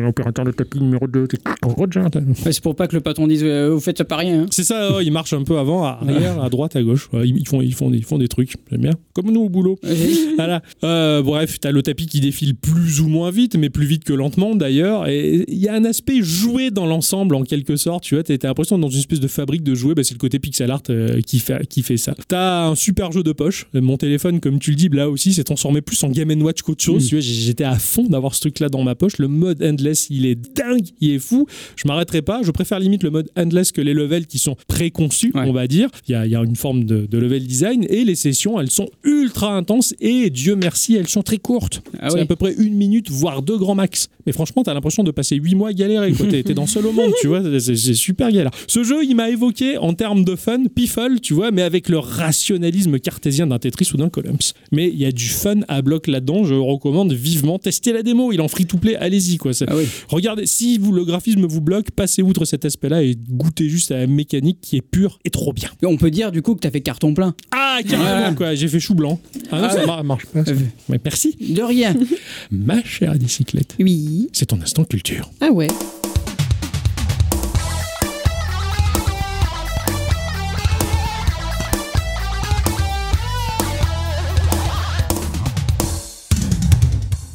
Opérateur 0.08 0.44
de 0.44 0.50
tapis 0.52 0.80
numéro 0.80 1.06
2. 1.06 1.28
Rodin, 1.62 2.08
t'as- 2.10 2.20
Ouais, 2.20 2.52
c'est 2.52 2.62
pour 2.62 2.74
pas 2.74 2.88
que 2.88 2.94
le 2.96 3.00
patron 3.00 3.26
dise 3.26 3.42
euh, 3.44 3.70
Vous 3.72 3.80
faites 3.80 4.02
pas 4.04 4.16
rien. 4.16 4.42
hein. 4.42 4.46
c'est 4.50 4.64
ça, 4.64 4.96
ouais, 4.96 5.04
ils 5.10 5.12
marchent 5.12 5.32
un 5.32 5.42
peu 5.42 5.58
avant, 5.58 5.84
à 5.84 5.98
arrière, 6.00 6.40
à 6.40 6.48
droite, 6.48 6.76
à 6.76 6.82
gauche. 6.82 7.08
Ils, 7.24 7.46
font, 7.48 7.60
ils, 7.62 7.74
font, 7.74 7.90
des- 7.90 7.98
ils 7.98 8.04
font 8.04 8.18
des 8.18 8.28
trucs, 8.28 8.54
j'aime 8.70 8.82
bien. 8.82 8.92
Comme 9.12 9.32
nous 9.32 9.40
au 9.42 9.48
boulot. 9.48 9.78
voilà. 10.36 10.62
Euh, 10.84 11.20
bref, 11.20 11.58
t'as 11.60 11.72
le 11.72 11.82
tapis 11.82 12.06
qui 12.06 12.20
défile 12.20 12.54
plus 12.54 13.00
ou 13.00 13.08
moins 13.08 13.30
vite, 13.30 13.56
mais 13.56 13.70
plus 13.70 13.86
vite 13.86 14.04
que 14.04 14.12
lentement 14.12 14.54
d'ailleurs. 14.54 15.08
Et 15.08 15.44
il 15.48 15.58
y 15.58 15.68
a 15.68 15.74
un 15.74 15.84
aspect 15.84 16.22
joué 16.22 16.70
dans 16.70 16.86
l'ensemble 16.86 17.34
en 17.34 17.42
quelque 17.42 17.74
sorte. 17.76 18.04
Tu 18.04 18.14
vois, 18.14 18.22
t'as 18.22 18.36
l'impression 18.46 18.78
dans 18.78 18.88
une 18.88 19.00
espèce 19.00 19.20
de 19.20 19.28
fabrique 19.28 19.62
de 19.64 19.74
jouets. 19.74 19.94
Bah, 19.94 20.04
c'est 20.04 20.14
le 20.14 20.18
côté 20.18 20.38
pixel 20.38 20.70
art 20.70 20.82
euh, 20.90 21.20
qui, 21.22 21.40
fait, 21.40 21.66
qui 21.66 21.82
fait 21.82 21.96
ça. 21.96 22.14
T'as 22.28 22.66
un 22.66 22.74
super 22.76 23.10
jeu 23.10 23.22
de 23.24 23.32
poche. 23.32 23.66
Mon 23.74 23.96
téléphone, 23.96 24.38
comme 24.40 24.58
tu 24.60 24.70
le 24.70 24.76
dis, 24.76 24.88
là 24.88 25.10
aussi, 25.10 25.32
s'est 25.32 25.44
transformé 25.44 25.80
plus 25.80 26.02
en 26.04 26.10
Game 26.10 26.30
Watch 26.42 26.62
qu'autre 26.62 26.84
chose. 26.84 27.08
Tu 27.08 27.16
vois, 27.16 27.22
j'étais 27.22 27.64
à 27.64 27.78
fond 27.78 28.04
d'avoir 28.04 28.34
ce 28.34 28.40
truc-là 28.40 28.68
dans 28.68 28.82
ma 28.84 28.94
poche. 28.94 29.18
Le 29.18 29.26
mode 29.28 29.62
endless, 29.62 30.06
il 30.10 30.26
est 30.26 30.36
dingue, 30.56 30.86
il 31.00 31.10
est 31.10 31.18
fou. 31.18 31.46
Je 31.76 31.88
m'arrêterai 31.88 32.22
pas. 32.22 32.42
Je 32.44 32.50
préfère 32.52 32.78
limite 32.78 33.02
le 33.02 33.10
mode 33.10 33.28
endless 33.36 33.72
que 33.72 33.80
les 33.80 33.94
levels 33.94 34.26
qui 34.26 34.38
sont 34.38 34.56
préconçus, 34.68 34.99
Ouais. 35.34 35.42
on 35.46 35.52
va 35.52 35.66
dire. 35.66 35.88
Il 36.08 36.12
y 36.12 36.14
a, 36.14 36.26
il 36.26 36.32
y 36.32 36.36
a 36.36 36.42
une 36.42 36.56
forme 36.56 36.84
de, 36.84 37.06
de 37.06 37.18
level 37.18 37.46
design 37.46 37.86
et 37.88 38.04
les 38.04 38.14
sessions, 38.14 38.60
elles 38.60 38.70
sont 38.70 38.88
ultra 39.04 39.54
intenses 39.54 39.94
et 40.00 40.30
Dieu 40.30 40.56
merci, 40.56 40.94
elles 40.96 41.08
sont 41.08 41.22
très 41.22 41.38
courtes. 41.38 41.82
Ah 42.00 42.10
c'est 42.10 42.16
oui. 42.16 42.20
à 42.22 42.26
peu 42.26 42.36
près 42.36 42.54
une 42.58 42.74
minute, 42.74 43.10
voire 43.10 43.42
deux 43.42 43.58
grands 43.58 43.74
max. 43.74 44.08
Mais 44.26 44.32
franchement, 44.32 44.62
t'as 44.62 44.74
l'impression 44.74 45.02
de 45.02 45.10
passer 45.10 45.36
huit 45.36 45.54
mois 45.54 45.70
à 45.70 45.72
galérer. 45.72 46.12
quoi. 46.12 46.26
T'es 46.26 46.42
t'es 46.42 46.54
dans 46.54 46.66
seul 46.66 46.86
au 46.86 46.92
monde, 46.92 47.12
tu 47.20 47.26
vois. 47.26 47.42
C'est 47.60 47.74
c'est 47.76 47.94
super 47.94 48.30
galère. 48.30 48.50
Ce 48.66 48.84
jeu, 48.84 49.04
il 49.04 49.14
m'a 49.14 49.30
évoqué 49.30 49.78
en 49.78 49.94
termes 49.94 50.24
de 50.24 50.36
fun, 50.36 50.64
piffle, 50.74 51.20
tu 51.20 51.34
vois, 51.34 51.50
mais 51.50 51.62
avec 51.62 51.88
le 51.88 51.98
rationalisme 51.98 52.98
cartésien 52.98 53.46
d'un 53.46 53.58
Tetris 53.58 53.90
ou 53.94 53.96
d'un 53.96 54.08
Columns. 54.08 54.36
Mais 54.72 54.88
il 54.88 54.98
y 54.98 55.04
a 55.06 55.12
du 55.12 55.26
fun 55.28 55.60
à 55.68 55.82
bloc 55.82 56.06
là-dedans. 56.06 56.44
Je 56.44 56.54
recommande 56.54 57.12
vivement. 57.12 57.58
Testez 57.58 57.92
la 57.92 58.02
démo. 58.02 58.32
Il 58.32 58.40
en 58.40 58.48
free 58.48 58.66
to 58.66 58.76
play. 58.76 58.96
Allez-y, 58.96 59.36
quoi. 59.38 59.52
Ah 59.66 59.76
oui. 59.76 59.84
Regardez, 60.08 60.46
si 60.46 60.78
vous, 60.78 60.92
le 60.92 61.04
graphisme 61.04 61.46
vous 61.46 61.60
bloque, 61.60 61.90
passez 61.90 62.22
outre 62.22 62.44
cet 62.44 62.64
aspect-là 62.64 63.02
et 63.02 63.16
goûtez 63.30 63.68
juste 63.68 63.90
à 63.90 63.98
la 63.98 64.06
mécanique 64.06 64.58
qui 64.60 64.76
est 64.76 64.82
pure 64.90 65.18
et 65.24 65.30
trop 65.30 65.52
bien. 65.52 65.70
On 65.84 65.96
peut 65.96 66.10
dire 66.10 66.32
du 66.32 66.42
coup 66.42 66.54
que 66.54 66.60
t'as 66.60 66.70
fait 66.70 66.80
carton 66.80 67.14
plein. 67.14 67.34
Ah, 67.52 67.78
carrément, 67.88 68.34
quoi. 68.34 68.54
J'ai 68.54 68.68
fait 68.68 68.80
chou 68.80 68.94
blanc. 68.94 69.20
Ah 69.50 69.60
non, 69.60 69.68
Ah 69.68 69.70
ça 69.70 69.96
ouais. 69.96 70.02
marche 70.02 70.26
pas. 70.26 70.44
ça. 70.44 70.50
Euh, 70.52 70.56
Ouais, 70.88 71.00
merci. 71.04 71.36
De 71.40 71.62
rien. 71.62 71.94
Ma 72.50 72.82
chère 72.84 73.14
bicyclette, 73.14 73.74
Oui. 73.78 74.28
c'est 74.32 74.46
ton 74.46 74.60
instant 74.60 74.84
culture. 74.84 75.30
Ah 75.40 75.50
ouais. 75.50 75.68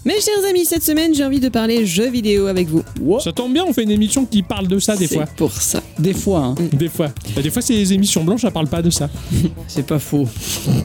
Mes 0.06 0.22
chers 0.22 0.48
amis, 0.48 0.66
cette 0.66 0.84
semaine, 0.84 1.16
j'ai 1.16 1.26
envie 1.26 1.40
de 1.40 1.50
parler 1.50 1.84
jeux 1.84 2.12
vidéo 2.12 2.46
avec 2.46 2.68
vous. 2.68 2.84
Ça 3.20 3.32
tombe 3.32 3.52
bien, 3.54 3.66
on 3.68 3.74
fait 3.74 3.82
une 3.82 3.90
émission 3.90 4.24
qui 4.28 4.44
parle 4.44 4.68
de 4.68 4.78
ça 4.78 4.96
des 4.96 5.08
C'est 5.08 5.16
fois. 5.16 5.26
pour 5.36 5.52
ça. 5.52 5.82
Des 5.98 6.14
fois, 6.14 6.44
hein. 6.44 6.56
Des 6.74 6.90
fois. 6.90 7.08
Bah, 7.36 7.42
des 7.42 7.50
fois, 7.50 7.64
c'est 7.64 7.74
les 7.74 7.92
émissions 7.92 8.24
blanches, 8.24 8.42
ça 8.42 8.52
parle 8.52 8.68
pas 8.68 8.84
de 8.84 8.92
ça. 8.92 9.10
c'est 9.68 9.84
pas 9.88 9.98
faux. 9.98 10.28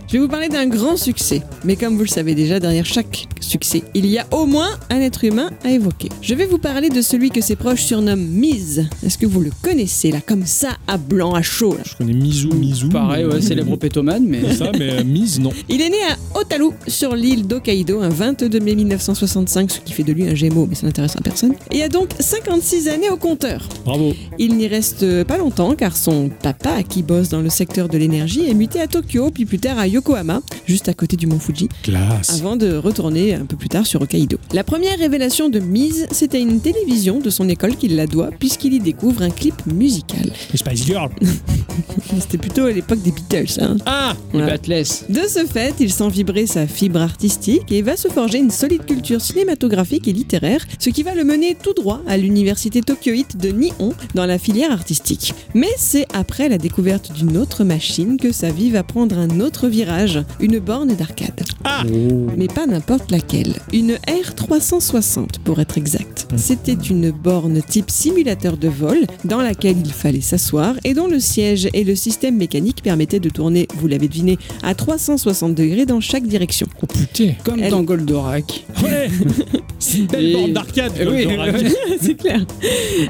Je 0.08 0.14
vais 0.14 0.18
vous 0.20 0.28
parler 0.28 0.48
d'un 0.48 0.66
grand 0.68 0.96
succès. 0.96 1.42
Mais 1.64 1.76
comme 1.76 1.96
vous 1.96 2.04
le 2.04 2.08
savez 2.08 2.34
déjà, 2.34 2.60
derrière 2.60 2.86
chaque 2.86 3.26
succès, 3.42 3.82
il 3.92 4.06
y 4.06 4.16
a 4.16 4.26
au 4.30 4.46
moins 4.46 4.70
un 4.88 5.00
être 5.02 5.22
humain 5.22 5.50
à 5.64 5.70
évoquer. 5.70 6.08
Je 6.22 6.34
vais 6.34 6.46
vous 6.46 6.56
parler 6.56 6.88
de 6.88 7.02
celui 7.02 7.28
que 7.28 7.42
ses 7.42 7.56
proches 7.56 7.82
surnomment 7.82 8.26
Miz. 8.26 8.88
Est-ce 9.04 9.18
que 9.18 9.26
vous 9.26 9.42
le 9.42 9.50
connaissez 9.60 10.12
là, 10.12 10.20
comme 10.26 10.46
ça, 10.46 10.78
à 10.86 10.96
blanc, 10.96 11.34
à 11.34 11.42
chaud 11.42 11.74
là? 11.74 11.82
Je 11.84 11.94
connais 11.94 12.14
Mizu, 12.14 12.48
Mizu. 12.48 12.88
Pareil, 12.88 13.26
ouais, 13.26 13.42
célèbre 13.42 13.76
pétomane, 13.76 14.24
mais. 14.26 14.40
C'est 14.48 14.64
ça, 14.64 14.72
mais 14.78 14.92
euh, 14.92 15.04
Mise, 15.04 15.40
non. 15.40 15.50
Il 15.68 15.82
est 15.82 15.90
né 15.90 15.98
à 16.08 16.38
Otaru, 16.40 16.70
sur 16.88 17.14
l'île 17.14 17.46
d'Hokkaido, 17.46 18.00
un 18.00 18.08
22 18.08 18.60
mai 18.60 18.74
1965, 19.10 19.70
ce 19.70 19.80
qui 19.80 19.92
fait 19.92 20.02
de 20.04 20.12
lui 20.12 20.28
un 20.28 20.34
gémeau, 20.34 20.66
mais 20.68 20.74
ça 20.74 20.86
n'intéresse 20.86 21.16
à 21.16 21.20
personne. 21.20 21.54
Et 21.70 21.82
a 21.82 21.88
donc 21.88 22.10
56 22.18 22.88
années 22.88 23.10
au 23.10 23.16
compteur. 23.16 23.68
Bravo. 23.84 24.12
Il 24.38 24.56
n'y 24.56 24.68
reste 24.68 25.24
pas 25.24 25.36
longtemps 25.38 25.74
car 25.74 25.96
son 25.96 26.28
papa, 26.42 26.82
qui 26.82 27.02
bosse 27.02 27.28
dans 27.28 27.40
le 27.40 27.50
secteur 27.50 27.88
de 27.88 27.98
l'énergie, 27.98 28.48
est 28.48 28.54
muté 28.54 28.80
à 28.80 28.86
Tokyo, 28.86 29.30
puis 29.30 29.44
plus 29.46 29.58
tard 29.58 29.78
à 29.78 29.86
Yokohama, 29.86 30.40
juste 30.66 30.88
à 30.88 30.94
côté 30.94 31.16
du 31.16 31.26
mont 31.26 31.38
Fuji, 31.40 31.68
Classe. 31.82 32.30
avant 32.40 32.56
de 32.56 32.76
retourner 32.76 33.34
un 33.34 33.44
peu 33.44 33.56
plus 33.56 33.68
tard 33.68 33.86
sur 33.86 34.00
Hokkaido. 34.02 34.38
La 34.52 34.64
première 34.64 34.98
révélation 34.98 35.48
de 35.48 35.58
Mise, 35.58 36.06
c'est 36.12 36.34
à 36.34 36.38
une 36.38 36.60
télévision 36.60 37.18
de 37.18 37.30
son 37.30 37.48
école 37.48 37.76
qu'il 37.76 37.96
la 37.96 38.06
doit, 38.06 38.30
puisqu'il 38.38 38.74
y 38.74 38.78
découvre 38.80 39.22
un 39.22 39.30
clip 39.30 39.54
musical. 39.66 40.30
Les 40.52 40.58
Spice 40.58 40.84
Girls. 40.86 41.10
C'était 42.20 42.38
plutôt 42.38 42.64
à 42.66 42.72
l'époque 42.72 43.02
des 43.02 43.12
Beatles, 43.12 43.60
hein. 43.60 43.76
Ah 43.86 44.14
Les 44.32 44.40
Ouais. 44.40 44.46
Batless. 44.46 45.04
De 45.08 45.20
ce 45.28 45.44
fait, 45.46 45.74
il 45.80 45.92
sent 45.92 46.08
vibrer 46.08 46.46
sa 46.46 46.66
fibre 46.66 47.00
artistique 47.00 47.70
et 47.70 47.82
va 47.82 47.96
se 47.96 48.08
forger 48.08 48.38
une 48.38 48.50
solide 48.50 48.84
culture 48.86 48.99
cinématographique 49.18 50.08
et 50.08 50.12
littéraire, 50.12 50.64
ce 50.78 50.90
qui 50.90 51.02
va 51.02 51.14
le 51.14 51.24
mener 51.24 51.56
tout 51.60 51.72
droit 51.74 52.00
à 52.06 52.16
l'université 52.16 52.80
tokyoïte 52.82 53.36
de 53.36 53.50
Nihon 53.50 53.94
dans 54.14 54.26
la 54.26 54.38
filière 54.38 54.72
artistique. 54.72 55.34
Mais 55.54 55.68
c'est 55.76 56.06
après 56.12 56.48
la 56.48 56.58
découverte 56.58 57.12
d'une 57.12 57.36
autre 57.36 57.64
machine 57.64 58.16
que 58.16 58.32
sa 58.32 58.50
vie 58.50 58.70
va 58.70 58.82
prendre 58.82 59.18
un 59.18 59.40
autre 59.40 59.68
virage, 59.68 60.22
une 60.40 60.58
borne 60.58 60.94
d'arcade. 60.94 61.40
Ah 61.64 61.82
Mais 62.36 62.46
pas 62.48 62.66
n'importe 62.66 63.10
laquelle. 63.10 63.54
Une 63.72 63.92
R360 64.06 65.40
pour 65.44 65.60
être 65.60 65.78
exact. 65.78 66.26
C'était 66.36 66.72
une 66.72 67.10
borne 67.10 67.60
type 67.62 67.90
simulateur 67.90 68.56
de 68.56 68.68
vol 68.68 68.98
dans 69.24 69.40
laquelle 69.40 69.76
il 69.84 69.92
fallait 69.92 70.20
s'asseoir 70.20 70.74
et 70.84 70.94
dont 70.94 71.06
le 71.06 71.20
siège 71.20 71.68
et 71.72 71.84
le 71.84 71.94
système 71.94 72.36
mécanique 72.36 72.82
permettaient 72.82 73.20
de 73.20 73.28
tourner, 73.30 73.66
vous 73.76 73.86
l'avez 73.88 74.08
deviné, 74.08 74.38
à 74.62 74.74
360 74.74 75.54
degrés 75.54 75.86
dans 75.86 76.00
chaque 76.00 76.26
direction. 76.26 76.66
Oh 76.82 76.86
putain. 76.86 77.32
Comme 77.44 77.60
Elle- 77.62 77.70
dans 77.70 77.82
Goldorak. 77.82 78.64
C'est 79.78 79.98
une 79.98 80.06
belle 80.06 80.26
Et- 80.26 80.32
bande 80.34 80.52
d'arcade. 80.52 80.92
Eh 81.00 81.06
oui, 81.06 81.24
Goldorak. 81.24 81.64
C'est 82.00 82.14
clair. 82.14 82.44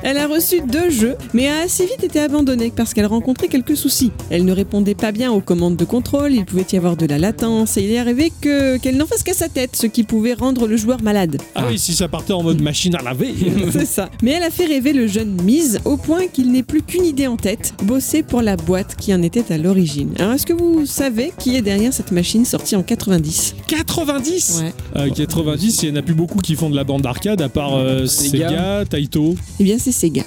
Elle 0.03 0.17
a 0.19 0.27
reçu 0.27 0.61
deux 0.67 0.91
jeux, 0.91 1.17
mais 1.35 1.49
a 1.49 1.61
assez 1.65 1.85
vite 1.85 2.05
été 2.05 2.21
abandonnée 2.21 2.73
parce 2.75 2.95
qu'elle 2.95 3.07
rencontrait 3.07 3.49
quelques 3.49 3.77
soucis. 3.77 4.13
Elle 4.31 4.45
ne 4.45 4.53
répondait 4.53 4.95
pas 4.95 5.11
bien 5.13 5.33
aux 5.33 5.41
commandes 5.41 5.77
de 5.77 5.85
contrôle, 5.85 6.33
il 6.33 6.45
pouvait 6.45 6.65
y 6.73 6.77
avoir 6.77 6.97
de 6.97 7.07
la 7.07 7.19
latence, 7.19 7.77
et 7.77 7.83
il 7.83 7.91
est 7.91 7.99
arrivé 7.99 8.33
que 8.41 8.77
qu'elle 8.79 8.97
n'en 8.97 9.07
fasse 9.07 9.23
qu'à 9.23 9.35
sa 9.35 9.49
tête, 9.49 9.75
ce 9.75 9.87
qui 9.87 10.05
pouvait 10.05 10.35
rendre 10.35 10.67
le 10.69 10.77
joueur 10.77 11.03
malade. 11.03 11.39
Ah 11.55 11.65
oui, 11.69 11.79
si 11.79 11.93
ça 11.93 12.09
partait 12.09 12.33
en 12.33 12.43
mode 12.43 12.61
machine 12.63 12.95
à 12.95 13.03
laver. 13.03 13.35
C'est 13.73 13.85
ça. 13.87 14.09
Mais 14.23 14.31
elle 14.33 14.43
a 14.45 14.51
fait 14.51 14.67
rêver 14.67 14.93
le 14.93 15.07
jeune 15.07 15.41
Mise 15.43 15.81
au 15.85 15.97
point 15.97 16.27
qu'il 16.29 16.53
n'ait 16.53 16.63
plus 16.63 16.83
qu'une 16.83 17.05
idée 17.05 17.27
en 17.27 17.37
tête, 17.37 17.75
bosser 17.83 18.23
pour 18.23 18.43
la 18.43 18.57
boîte 18.57 18.95
qui 18.97 19.13
en 19.15 19.23
était 19.23 19.53
à 19.53 19.59
l'origine. 19.59 20.13
Alors 20.19 20.33
est-ce 20.35 20.47
que 20.47 20.53
vous 20.53 20.87
savez 20.87 21.33
qui 21.39 21.57
est 21.57 21.63
derrière 21.63 21.93
cette 21.93 22.13
machine 22.13 22.45
sortie 22.45 22.77
en 22.77 22.83
90 22.83 23.55
90 23.67 24.63
Ouais. 24.63 24.73
Euh, 24.97 25.11
90, 25.11 25.70
il 25.71 25.91
n'y 25.91 25.97
en 25.97 26.01
a 26.01 26.03
plus 26.03 26.15
beaucoup 26.15 26.39
qui 26.39 26.55
font 26.57 26.71
de 26.71 26.77
la 26.77 26.85
bande 26.85 27.03
d'arcade 27.03 27.41
à 27.43 27.49
part 27.49 27.75
euh, 27.75 28.07
Sega. 28.07 28.49
Sega, 28.49 28.85
Taito. 28.89 29.37
Eh 29.59 29.65
bien 29.65 29.79
c'est 29.79 29.93
Sega. 29.93 30.23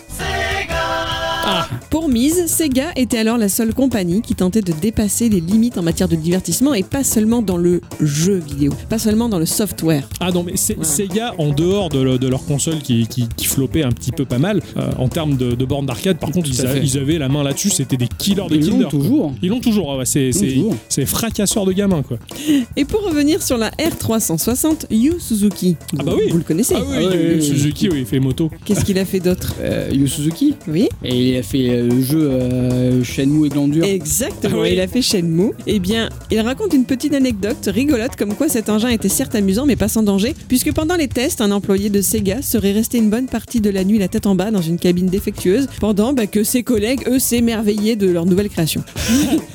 Pour 1.89 2.07
Mise, 2.09 2.45
Sega 2.47 2.91
était 2.95 3.17
alors 3.17 3.37
la 3.37 3.49
seule 3.49 3.73
compagnie 3.73 4.21
qui 4.21 4.33
tentait 4.35 4.61
de 4.61 4.71
dépasser 4.71 5.29
les 5.29 5.41
limites 5.41 5.77
en 5.77 5.81
matière 5.83 6.07
de 6.07 6.15
divertissement 6.15 6.73
et 6.73 6.83
pas 6.83 7.03
seulement 7.03 7.41
dans 7.41 7.57
le 7.57 7.81
jeu 8.01 8.35
vidéo, 8.47 8.71
pas 8.89 8.97
seulement 8.97 9.29
dans 9.29 9.39
le 9.39 9.45
software. 9.45 10.07
Ah 10.19 10.31
non, 10.31 10.43
mais 10.43 10.53
Sega, 10.55 11.33
en 11.37 11.49
dehors 11.49 11.89
de, 11.89 11.99
le- 12.01 12.17
de 12.17 12.27
leur 12.27 12.45
console 12.45 12.79
qui, 12.79 13.07
qui, 13.07 13.27
qui 13.35 13.45
floppait 13.45 13.83
un 13.83 13.91
petit 13.91 14.11
peu 14.11 14.25
pas 14.25 14.37
mal, 14.39 14.61
euh, 14.77 14.89
en 14.97 15.07
termes 15.09 15.35
de, 15.35 15.51
de 15.53 15.65
bornes 15.65 15.85
d'arcade, 15.85 16.17
par 16.17 16.31
contre, 16.31 16.49
ils, 16.49 16.65
a- 16.65 16.99
avaient 17.01 17.17
la 17.17 17.29
main 17.29 17.43
là-dessus, 17.43 17.69
c'était 17.69 17.97
des 17.97 18.07
killers 18.07 18.47
de 18.49 18.55
Ils 18.55 18.61
killers. 18.63 18.79
l'ont 18.83 18.89
toujours. 18.89 19.33
Ils 19.41 19.49
l'ont 19.49 19.59
toujours, 19.59 19.91
ah 19.93 19.97
ouais, 19.97 20.05
c'est 20.05 20.29
Ils 20.29 20.33
l'ont 20.33 20.39
c'est- 20.39 20.53
toujours. 20.53 20.75
c'est 20.89 21.05
fracasseurs 21.05 21.65
de 21.65 21.73
gamins, 21.73 22.03
quoi. 22.03 22.17
Et 22.77 22.85
pour 22.85 23.03
revenir 23.03 23.41
sur 23.43 23.57
la 23.57 23.69
R360, 23.71 24.85
Yu 24.91 25.13
Suzuki. 25.19 25.75
Ah 25.99 26.03
bah 26.03 26.13
oui. 26.15 26.29
Vous 26.31 26.37
le 26.37 26.43
connaissez 26.43 26.75
Ah 26.77 26.81
oui, 26.87 27.05
Ah 27.11 27.15
Yu 27.15 27.41
Suzuki, 27.41 27.89
oui, 27.89 27.99
il 27.99 28.05
fait 28.05 28.19
moto. 28.19 28.49
Qu'est-ce 28.65 28.85
qu'il 28.85 28.97
a 28.97 29.05
fait 29.05 29.19
d'autre? 29.19 29.55
Euh, 29.59 29.89
Yu 29.91 30.07
Suzuki. 30.07 30.55
Oui 30.67 30.87
Et 31.03 31.32
il 31.33 31.37
a 31.39 31.43
fait 31.43 31.69
euh, 31.69 31.87
le 31.89 32.01
jeu 32.01 32.29
euh, 32.31 33.03
Shenmue 33.03 33.47
et 33.47 33.49
Glandure. 33.49 33.83
Exactement, 33.85 34.57
Ah 34.59 34.61
oui. 34.63 34.69
il 34.73 34.79
a 34.79 34.87
fait 34.87 35.01
Shenmue. 35.01 35.51
Eh 35.67 35.79
bien, 35.79 36.09
il 36.31 36.39
raconte 36.41 36.73
une 36.73 36.85
petite 36.85 37.13
anecdote 37.13 37.67
rigolote 37.67 38.15
comme 38.15 38.35
quoi 38.35 38.49
cet 38.49 38.69
engin 38.69 38.89
était 38.89 39.09
certes 39.09 39.35
amusant 39.35 39.65
mais 39.65 39.75
pas 39.75 39.87
sans 39.87 40.03
danger, 40.03 40.33
puisque 40.47 40.71
pendant 40.73 40.95
les 40.95 41.07
tests, 41.07 41.41
un 41.41 41.51
employé 41.51 41.89
de 41.89 42.01
Sega 42.01 42.41
serait 42.41 42.71
resté 42.71 42.97
une 42.99 43.09
bonne 43.09 43.25
partie 43.27 43.61
de 43.61 43.69
la 43.69 43.83
nuit 43.83 43.97
la 43.97 44.07
tête 44.07 44.27
en 44.27 44.35
bas 44.35 44.51
dans 44.51 44.61
une 44.61 44.77
cabine 44.77 45.07
défectueuse, 45.07 45.67
pendant 45.79 46.13
bah, 46.13 46.27
que 46.27 46.43
ses 46.43 46.63
collègues, 46.63 47.01
eux, 47.07 47.19
s'émerveillaient 47.19 47.95
de 47.95 48.07
leur 48.09 48.25
nouvelle 48.25 48.49
création. 48.49 48.83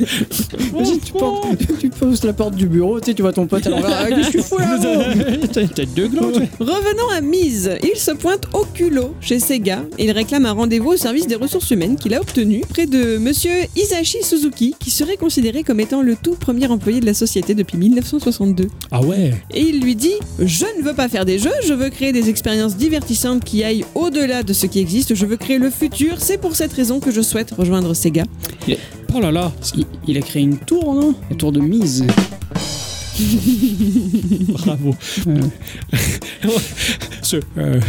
Vas-y, 0.73 0.99
tu, 0.99 1.13
portes- 1.13 1.47
tu 1.81 1.89
poses 1.91 2.25
la 2.25 2.33
porte 2.33 2.55
du 2.55 2.67
bureau, 2.69 3.01
tu 3.01 3.07
sais, 3.07 3.15
tu 3.15 3.23
vois 3.23 3.33
ton 3.33 3.47
pote 3.47 3.67
à 3.67 3.71
l'envers. 3.71 3.91
Ah, 3.93 4.09
Qu'est-ce 4.09 4.29
que 4.31 4.39
tu 4.39 4.43
fous 4.43 4.59
là 4.59 4.79
T'as 5.75 5.85
deux 5.85 6.09
glands, 6.09 6.31
toi. 6.33 6.43
Revenons 6.61 7.09
à 7.17 7.21
Mise. 7.21 7.71
Il 7.83 7.99
se 7.99 8.11
pointe 8.13 8.47
au 8.55 8.65
culot 8.65 9.15
chez 9.21 9.39
Sega 9.39 9.85
et 9.99 10.05
il 10.07 10.11
réclame 10.11 10.47
un 10.47 10.53
rendez-vous 10.53 10.91
au 10.93 10.97
service 10.97 11.27
des 11.27 11.35
ressources 11.37 11.68
humaines 11.71 11.97
qu'il 11.97 12.15
a 12.15 12.21
obtenu 12.21 12.63
près 12.69 12.87
de 12.87 13.19
monsieur 13.19 13.53
Isashi 13.77 14.19
Suzuki, 14.23 14.75
qui 14.79 14.91
serait 14.91 15.17
considéré 15.17 15.63
comme 15.63 15.81
étant 15.81 16.03
le 16.03 16.17
tout 16.17 16.35
premier 16.35 16.67
employé 16.67 17.01
de 17.01 17.07
la 17.07 17.15
société 17.15 17.55
depuis 17.55 17.79
1962. 17.79 18.69
Ah 18.91 19.01
ouais 19.03 19.35
Et 19.53 19.61
il 19.63 19.81
lui 19.81 19.97
dit 19.97 20.15
Je 20.39 20.65
ne 20.79 20.83
veux 20.85 20.95
pas 20.95 21.09
faire 21.09 21.25
des 21.25 21.39
jeux, 21.39 21.51
je 21.67 21.75
veux 21.75 21.91
créer 21.91 22.13
des 22.13 22.29
expériences 22.29 22.77
divertissantes 22.77 23.45
qui 23.45 23.65
aillent 23.65 23.85
au-delà 23.95 24.43
de 24.43 24.53
ce 24.53 24.67
qui 24.67 24.79
existe, 24.79 25.15
je 25.15 25.27
veux 25.27 25.37
créer 25.37 25.59
le 25.59 25.71
futur. 25.71 26.17
C'est 26.19 26.39
pour 26.39 26.57
cette 26.57 26.73
raison 26.73 27.01
que 27.01 27.11
je 27.11 27.21
souhaite 27.21 27.51
rejoindre 27.53 27.95
Sega. 27.95 28.25
Oh 29.15 29.21
là 29.21 29.31
là 29.31 29.53
Il, 29.77 29.85
il 30.07 30.19
a 30.19 30.21
créé 30.21 30.43
une 30.43 30.59
tour, 30.59 30.95
non? 30.95 31.15
La 31.31 31.37
tour 31.37 31.53
de 31.53 31.61
mise. 31.61 32.05
Bravo. 34.49 34.95
Ce, 37.23 37.37
euh, 37.59 37.81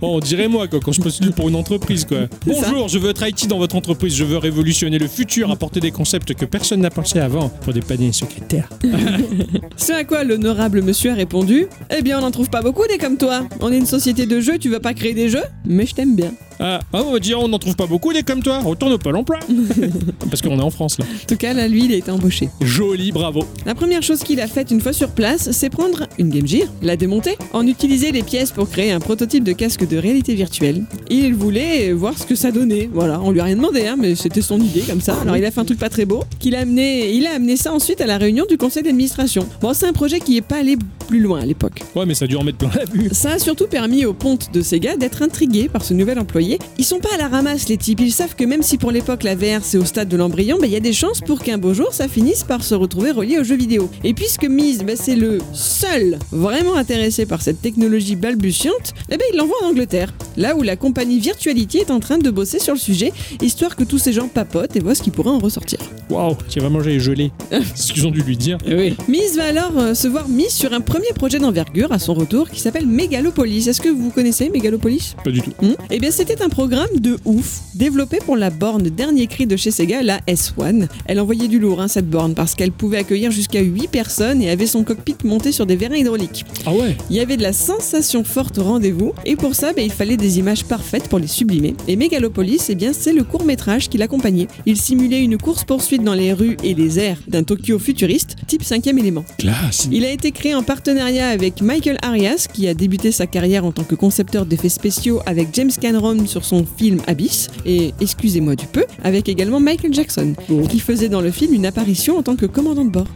oh, 0.00 0.14
on 0.16 0.20
dirait 0.20 0.48
moi 0.48 0.68
quoi, 0.68 0.80
quand 0.80 0.92
je 0.92 1.00
postule 1.00 1.32
pour 1.32 1.48
une 1.48 1.56
entreprise 1.56 2.04
quoi. 2.04 2.20
Bonjour, 2.46 2.88
je 2.88 2.98
veux 2.98 3.10
être 3.10 3.26
IT 3.26 3.48
dans 3.48 3.58
votre 3.58 3.76
entreprise, 3.76 4.14
je 4.14 4.24
veux 4.24 4.38
révolutionner 4.38 4.98
le 4.98 5.08
futur, 5.08 5.50
apporter 5.50 5.80
des 5.80 5.90
concepts 5.90 6.34
que 6.34 6.44
personne 6.44 6.80
n'a 6.80 6.90
pensé 6.90 7.18
avant 7.18 7.48
pour 7.48 7.72
dépanner 7.72 8.06
les 8.06 8.12
secrétaires. 8.12 8.68
Ce 9.76 9.92
à 9.92 10.04
quoi 10.04 10.24
l'honorable 10.24 10.82
monsieur 10.82 11.10
a 11.10 11.14
répondu 11.14 11.66
Eh 11.96 12.02
bien, 12.02 12.18
on 12.18 12.22
n'en 12.22 12.30
trouve 12.30 12.50
pas 12.50 12.62
beaucoup 12.62 12.86
des 12.88 12.98
comme 12.98 13.16
toi. 13.16 13.46
On 13.60 13.72
est 13.72 13.78
une 13.78 13.86
société 13.86 14.26
de 14.26 14.40
jeux, 14.40 14.58
tu 14.58 14.68
veux 14.68 14.80
pas 14.80 14.94
créer 14.94 15.14
des 15.14 15.28
jeux 15.28 15.44
Mais 15.64 15.86
je 15.86 15.94
t'aime 15.94 16.14
bien. 16.16 16.32
Ah, 16.60 16.80
on 16.92 17.12
va 17.12 17.18
dire 17.18 17.38
on 17.40 17.48
n'en 17.48 17.58
trouve 17.58 17.76
pas 17.76 17.86
beaucoup 17.86 18.12
des 18.12 18.22
comme 18.22 18.42
toi, 18.42 18.58
retourne 18.58 18.92
au 18.92 18.98
Pôle 18.98 19.16
emploi. 19.16 19.38
Parce 20.30 20.42
qu'on 20.42 20.58
est 20.58 20.62
en 20.62 20.70
France 20.70 20.98
là. 20.98 21.04
En 21.04 21.26
tout 21.26 21.36
cas, 21.36 21.52
là, 21.52 21.68
lui, 21.68 21.84
il 21.84 21.92
a 21.92 21.96
été 21.96 22.10
embauché. 22.10 22.48
Joli, 22.60 23.12
bravo. 23.12 23.44
La 23.66 23.74
première 23.74 24.02
chose 24.02 24.22
qu'il 24.22 24.40
a 24.40 24.46
faite 24.48 24.70
une 24.70 24.80
fois 24.80 24.92
sur 24.92 25.10
place, 25.10 25.50
c'est 25.52 25.70
prendre 25.70 26.06
une 26.18 26.30
Game 26.30 26.46
Gear, 26.46 26.68
la 26.82 26.96
démonter, 26.96 27.36
en 27.52 27.66
utiliser 27.66 28.12
les 28.12 28.22
pièces 28.22 28.50
pour 28.50 28.68
créer 28.68 28.92
un 28.92 29.00
prototype 29.00 29.44
de 29.44 29.52
casque 29.52 29.86
de 29.86 29.96
réalité 29.96 30.34
virtuelle. 30.34 30.84
Il 31.10 31.34
voulait 31.34 31.92
voir 31.92 32.18
ce 32.18 32.26
que 32.26 32.34
ça 32.34 32.50
donnait. 32.50 32.88
Voilà, 32.92 33.20
on 33.20 33.30
lui 33.30 33.40
a 33.40 33.44
rien 33.44 33.56
demandé, 33.56 33.86
hein, 33.86 33.96
mais 33.98 34.14
c'était 34.14 34.42
son 34.42 34.60
idée 34.60 34.82
comme 34.82 35.00
ça. 35.00 35.16
Alors 35.20 35.36
il 35.36 35.44
a 35.44 35.50
fait 35.50 35.60
un 35.60 35.64
truc 35.64 35.78
pas 35.78 35.88
très 35.88 36.04
beau, 36.04 36.24
qu'il 36.38 36.54
a 36.54 36.60
amené, 36.60 37.12
il 37.12 37.26
a 37.26 37.34
amené 37.34 37.56
ça 37.56 37.72
ensuite 37.72 38.00
à 38.00 38.06
la 38.06 38.18
réunion 38.18 38.44
du 38.48 38.56
conseil 38.56 38.82
d'administration. 38.82 39.48
Bon, 39.60 39.72
c'est 39.74 39.86
un 39.86 39.92
projet 39.92 40.20
qui 40.20 40.36
est 40.36 40.42
pas 40.42 40.56
allé 40.56 40.76
plus 41.08 41.20
loin 41.20 41.40
à 41.40 41.46
l'époque. 41.46 41.82
Ouais, 41.96 42.04
mais 42.06 42.14
ça 42.14 42.26
a 42.26 42.28
dû 42.28 42.36
en 42.36 42.44
mettre 42.44 42.58
plein 42.58 42.70
la 42.76 42.84
vue. 42.84 43.08
Ça 43.12 43.32
a 43.32 43.38
surtout 43.38 43.66
permis 43.66 44.04
aux 44.04 44.12
pontes 44.12 44.50
de 44.52 44.60
Sega 44.60 44.96
d'être 44.96 45.22
intrigués 45.22 45.68
par 45.68 45.82
ce 45.82 45.94
nouvel 45.94 46.18
employé. 46.18 46.58
Ils 46.76 46.84
sont 46.84 47.00
pas 47.00 47.08
à 47.14 47.16
la 47.16 47.28
ramasse 47.28 47.68
les 47.68 47.78
types, 47.78 48.00
ils 48.00 48.12
savent 48.12 48.36
que 48.36 48.44
même 48.44 48.62
si 48.62 48.76
pour 48.76 48.92
l'époque 48.92 49.22
la 49.22 49.34
VR 49.34 49.62
c'est 49.62 49.78
au 49.78 49.84
stade 49.84 50.08
de 50.08 50.16
l'embryon, 50.16 50.58
bah, 50.60 50.66
il 50.66 50.72
y 50.72 50.76
a 50.76 50.80
des 50.80 50.92
chances 50.92 51.20
pour 51.20 51.42
qu'un 51.42 51.58
beau 51.58 51.72
jour 51.72 51.92
ça 51.92 52.08
finisse 52.08 52.44
par 52.44 52.62
se 52.62 52.74
retrouver 52.74 53.10
relié 53.10 53.38
aux 53.38 53.44
jeux 53.44 53.56
vidéo. 53.56 53.90
Et 54.04 54.12
puisque 54.12 54.44
Mise, 54.44 54.84
bah, 54.84 54.92
c'est 54.96 55.16
le 55.16 55.38
seul 55.54 56.18
vraiment 56.30 56.76
intéressé 56.76 57.24
par 57.24 57.40
cette 57.40 57.62
technologie 57.62 58.14
balbutiante, 58.14 58.92
eh 59.10 59.16
ben, 59.16 59.24
il 59.32 59.38
l'envoie 59.38 59.56
en 59.64 59.68
Angleterre, 59.68 60.12
là 60.36 60.54
où 60.56 60.62
la 60.62 60.76
compagnie 60.76 61.18
Virtuality 61.18 61.78
est 61.78 61.90
en 61.90 62.00
train 62.00 62.18
de 62.18 62.30
bosser 62.30 62.58
sur 62.58 62.74
le 62.74 62.78
sujet, 62.78 63.12
histoire 63.40 63.76
que 63.76 63.84
tous 63.84 63.98
ces 63.98 64.12
gens 64.12 64.28
papotent 64.28 64.76
et 64.76 64.80
voient 64.80 64.94
ce 64.94 65.02
qui 65.02 65.10
pourrait 65.10 65.30
en 65.30 65.38
ressortir. 65.38 65.78
Waouh, 66.10 66.36
vas 66.56 66.68
manger 66.68 66.90
les 66.90 67.00
gelés. 67.00 67.32
C'est 67.50 67.88
ce 67.88 67.92
qu'ils 67.92 68.06
ont 68.06 68.10
dû 68.10 68.22
lui 68.22 68.36
dire. 68.36 68.58
Oui. 68.66 68.96
Mise 69.08 69.36
va 69.36 69.44
alors 69.44 69.72
euh, 69.78 69.94
se 69.94 70.08
voir 70.08 70.28
mise 70.28 70.50
sur 70.50 70.72
un 70.72 70.80
premier 70.98 71.12
projet 71.14 71.38
d'envergure 71.38 71.92
à 71.92 72.00
son 72.00 72.12
retour 72.12 72.50
qui 72.50 72.58
s'appelle 72.58 72.84
Megalopolis. 72.84 73.68
Est-ce 73.68 73.80
que 73.80 73.88
vous 73.88 74.10
connaissez 74.10 74.48
Megalopolis? 74.48 75.14
Pas 75.22 75.30
du 75.30 75.40
tout. 75.40 75.52
Hmm? 75.62 75.74
Eh 75.92 76.00
bien, 76.00 76.10
c'était 76.10 76.42
un 76.42 76.48
programme 76.48 76.88
de 76.98 77.16
ouf, 77.24 77.60
développé 77.76 78.18
pour 78.18 78.36
la 78.36 78.50
borne 78.50 78.82
dernier 78.82 79.28
cri 79.28 79.46
de 79.46 79.56
chez 79.56 79.70
Sega, 79.70 80.02
la 80.02 80.18
S1. 80.22 80.88
Elle 81.06 81.20
envoyait 81.20 81.46
du 81.46 81.60
lourd, 81.60 81.80
hein, 81.80 81.86
cette 81.86 82.10
borne, 82.10 82.34
parce 82.34 82.56
qu'elle 82.56 82.72
pouvait 82.72 82.96
accueillir 82.96 83.30
jusqu'à 83.30 83.60
8 83.60 83.86
personnes 83.86 84.42
et 84.42 84.50
avait 84.50 84.66
son 84.66 84.82
cockpit 84.82 85.14
monté 85.22 85.52
sur 85.52 85.66
des 85.66 85.76
vérins 85.76 85.94
hydrauliques. 85.94 86.44
Ah 86.66 86.72
ouais? 86.72 86.96
Il 87.10 87.14
y 87.16 87.20
avait 87.20 87.36
de 87.36 87.42
la 87.42 87.52
sensation 87.52 88.24
forte 88.24 88.58
au 88.58 88.64
rendez-vous, 88.64 89.12
et 89.24 89.36
pour 89.36 89.54
ça, 89.54 89.72
ben, 89.72 89.84
il 89.84 89.92
fallait 89.92 90.16
des 90.16 90.40
images 90.40 90.64
parfaites 90.64 91.06
pour 91.06 91.20
les 91.20 91.28
sublimer. 91.28 91.76
Et 91.86 91.94
Megalopolis, 91.94 92.70
eh 92.70 92.74
bien, 92.74 92.90
c'est 92.92 93.12
le 93.12 93.22
court-métrage 93.22 93.88
qui 93.88 93.98
l'accompagnait. 93.98 94.48
Il 94.66 94.76
simulait 94.76 95.22
une 95.22 95.38
course-poursuite 95.38 96.02
dans 96.02 96.14
les 96.14 96.32
rues 96.32 96.56
et 96.64 96.74
les 96.74 96.98
airs 96.98 97.18
d'un 97.28 97.44
Tokyo 97.44 97.78
futuriste, 97.78 98.34
type 98.48 98.64
cinquième 98.64 98.98
élément. 98.98 99.24
Classe. 99.38 99.88
Il 99.92 100.04
a 100.04 100.10
été 100.10 100.32
créé 100.32 100.56
en 100.56 100.64
partenariat 100.64 100.87
avec 100.96 101.60
Michael 101.60 101.98
Arias, 102.02 102.46
qui 102.52 102.66
a 102.66 102.72
débuté 102.74 103.12
sa 103.12 103.26
carrière 103.26 103.64
en 103.66 103.72
tant 103.72 103.84
que 103.84 103.94
concepteur 103.94 104.46
d'effets 104.46 104.70
spéciaux 104.70 105.20
avec 105.26 105.48
James 105.52 105.70
Cameron 105.78 106.26
sur 106.26 106.44
son 106.46 106.64
film 106.64 107.00
Abyss, 107.06 107.48
et 107.66 107.92
excusez-moi 108.00 108.56
du 108.56 108.64
peu, 108.66 108.84
avec 109.04 109.28
également 109.28 109.60
Michael 109.60 109.92
Jackson, 109.92 110.34
qui 110.70 110.80
faisait 110.80 111.08
dans 111.10 111.20
le 111.20 111.30
film 111.30 111.52
une 111.52 111.66
apparition 111.66 112.16
en 112.16 112.22
tant 112.22 112.36
que 112.36 112.46
commandant 112.46 112.84
de 112.86 112.90
bord. 112.90 113.06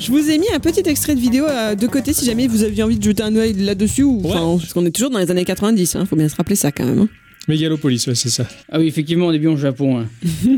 Je 0.00 0.10
vous 0.12 0.30
ai 0.30 0.38
mis 0.38 0.46
un 0.54 0.60
petit 0.60 0.88
extrait 0.88 1.14
de 1.14 1.20
vidéo 1.20 1.44
euh, 1.48 1.74
de 1.74 1.86
côté 1.86 2.12
si 2.12 2.24
jamais 2.24 2.46
vous 2.46 2.62
aviez 2.62 2.82
envie 2.84 2.98
de 2.98 3.02
jeter 3.02 3.22
un 3.22 3.34
œil 3.36 3.52
là-dessus, 3.54 4.04
ou, 4.04 4.20
Ouais. 4.24 4.32
parce 4.32 4.72
qu'on 4.72 4.86
est 4.86 4.90
toujours 4.90 5.10
dans 5.10 5.18
les 5.18 5.30
années 5.30 5.44
90, 5.44 5.96
hein, 5.96 6.06
faut 6.06 6.16
bien 6.16 6.28
se 6.28 6.36
rappeler 6.36 6.56
ça 6.56 6.72
quand 6.72 6.84
même. 6.84 7.00
hein. 7.00 7.08
Mégalopolis, 7.48 8.06
ouais, 8.06 8.14
c'est 8.14 8.28
ça. 8.28 8.46
Ah 8.70 8.78
oui, 8.78 8.86
effectivement, 8.88 9.26
on 9.26 9.32
est 9.32 9.38
bien 9.38 9.50
au 9.50 9.56
Japon. 9.56 9.98
hein. 10.00 10.06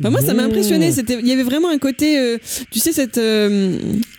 Bah, 0.00 0.10
moi, 0.10 0.20
ça 0.20 0.34
m'a 0.34 0.42
impressionné. 0.44 0.90
Il 1.20 1.26
y 1.28 1.32
avait 1.32 1.42
vraiment 1.44 1.68
un 1.70 1.78
côté, 1.78 2.18
euh, 2.18 2.38
tu 2.70 2.80
sais, 2.80 2.92
cette, 2.92 3.16
euh, 3.18 3.78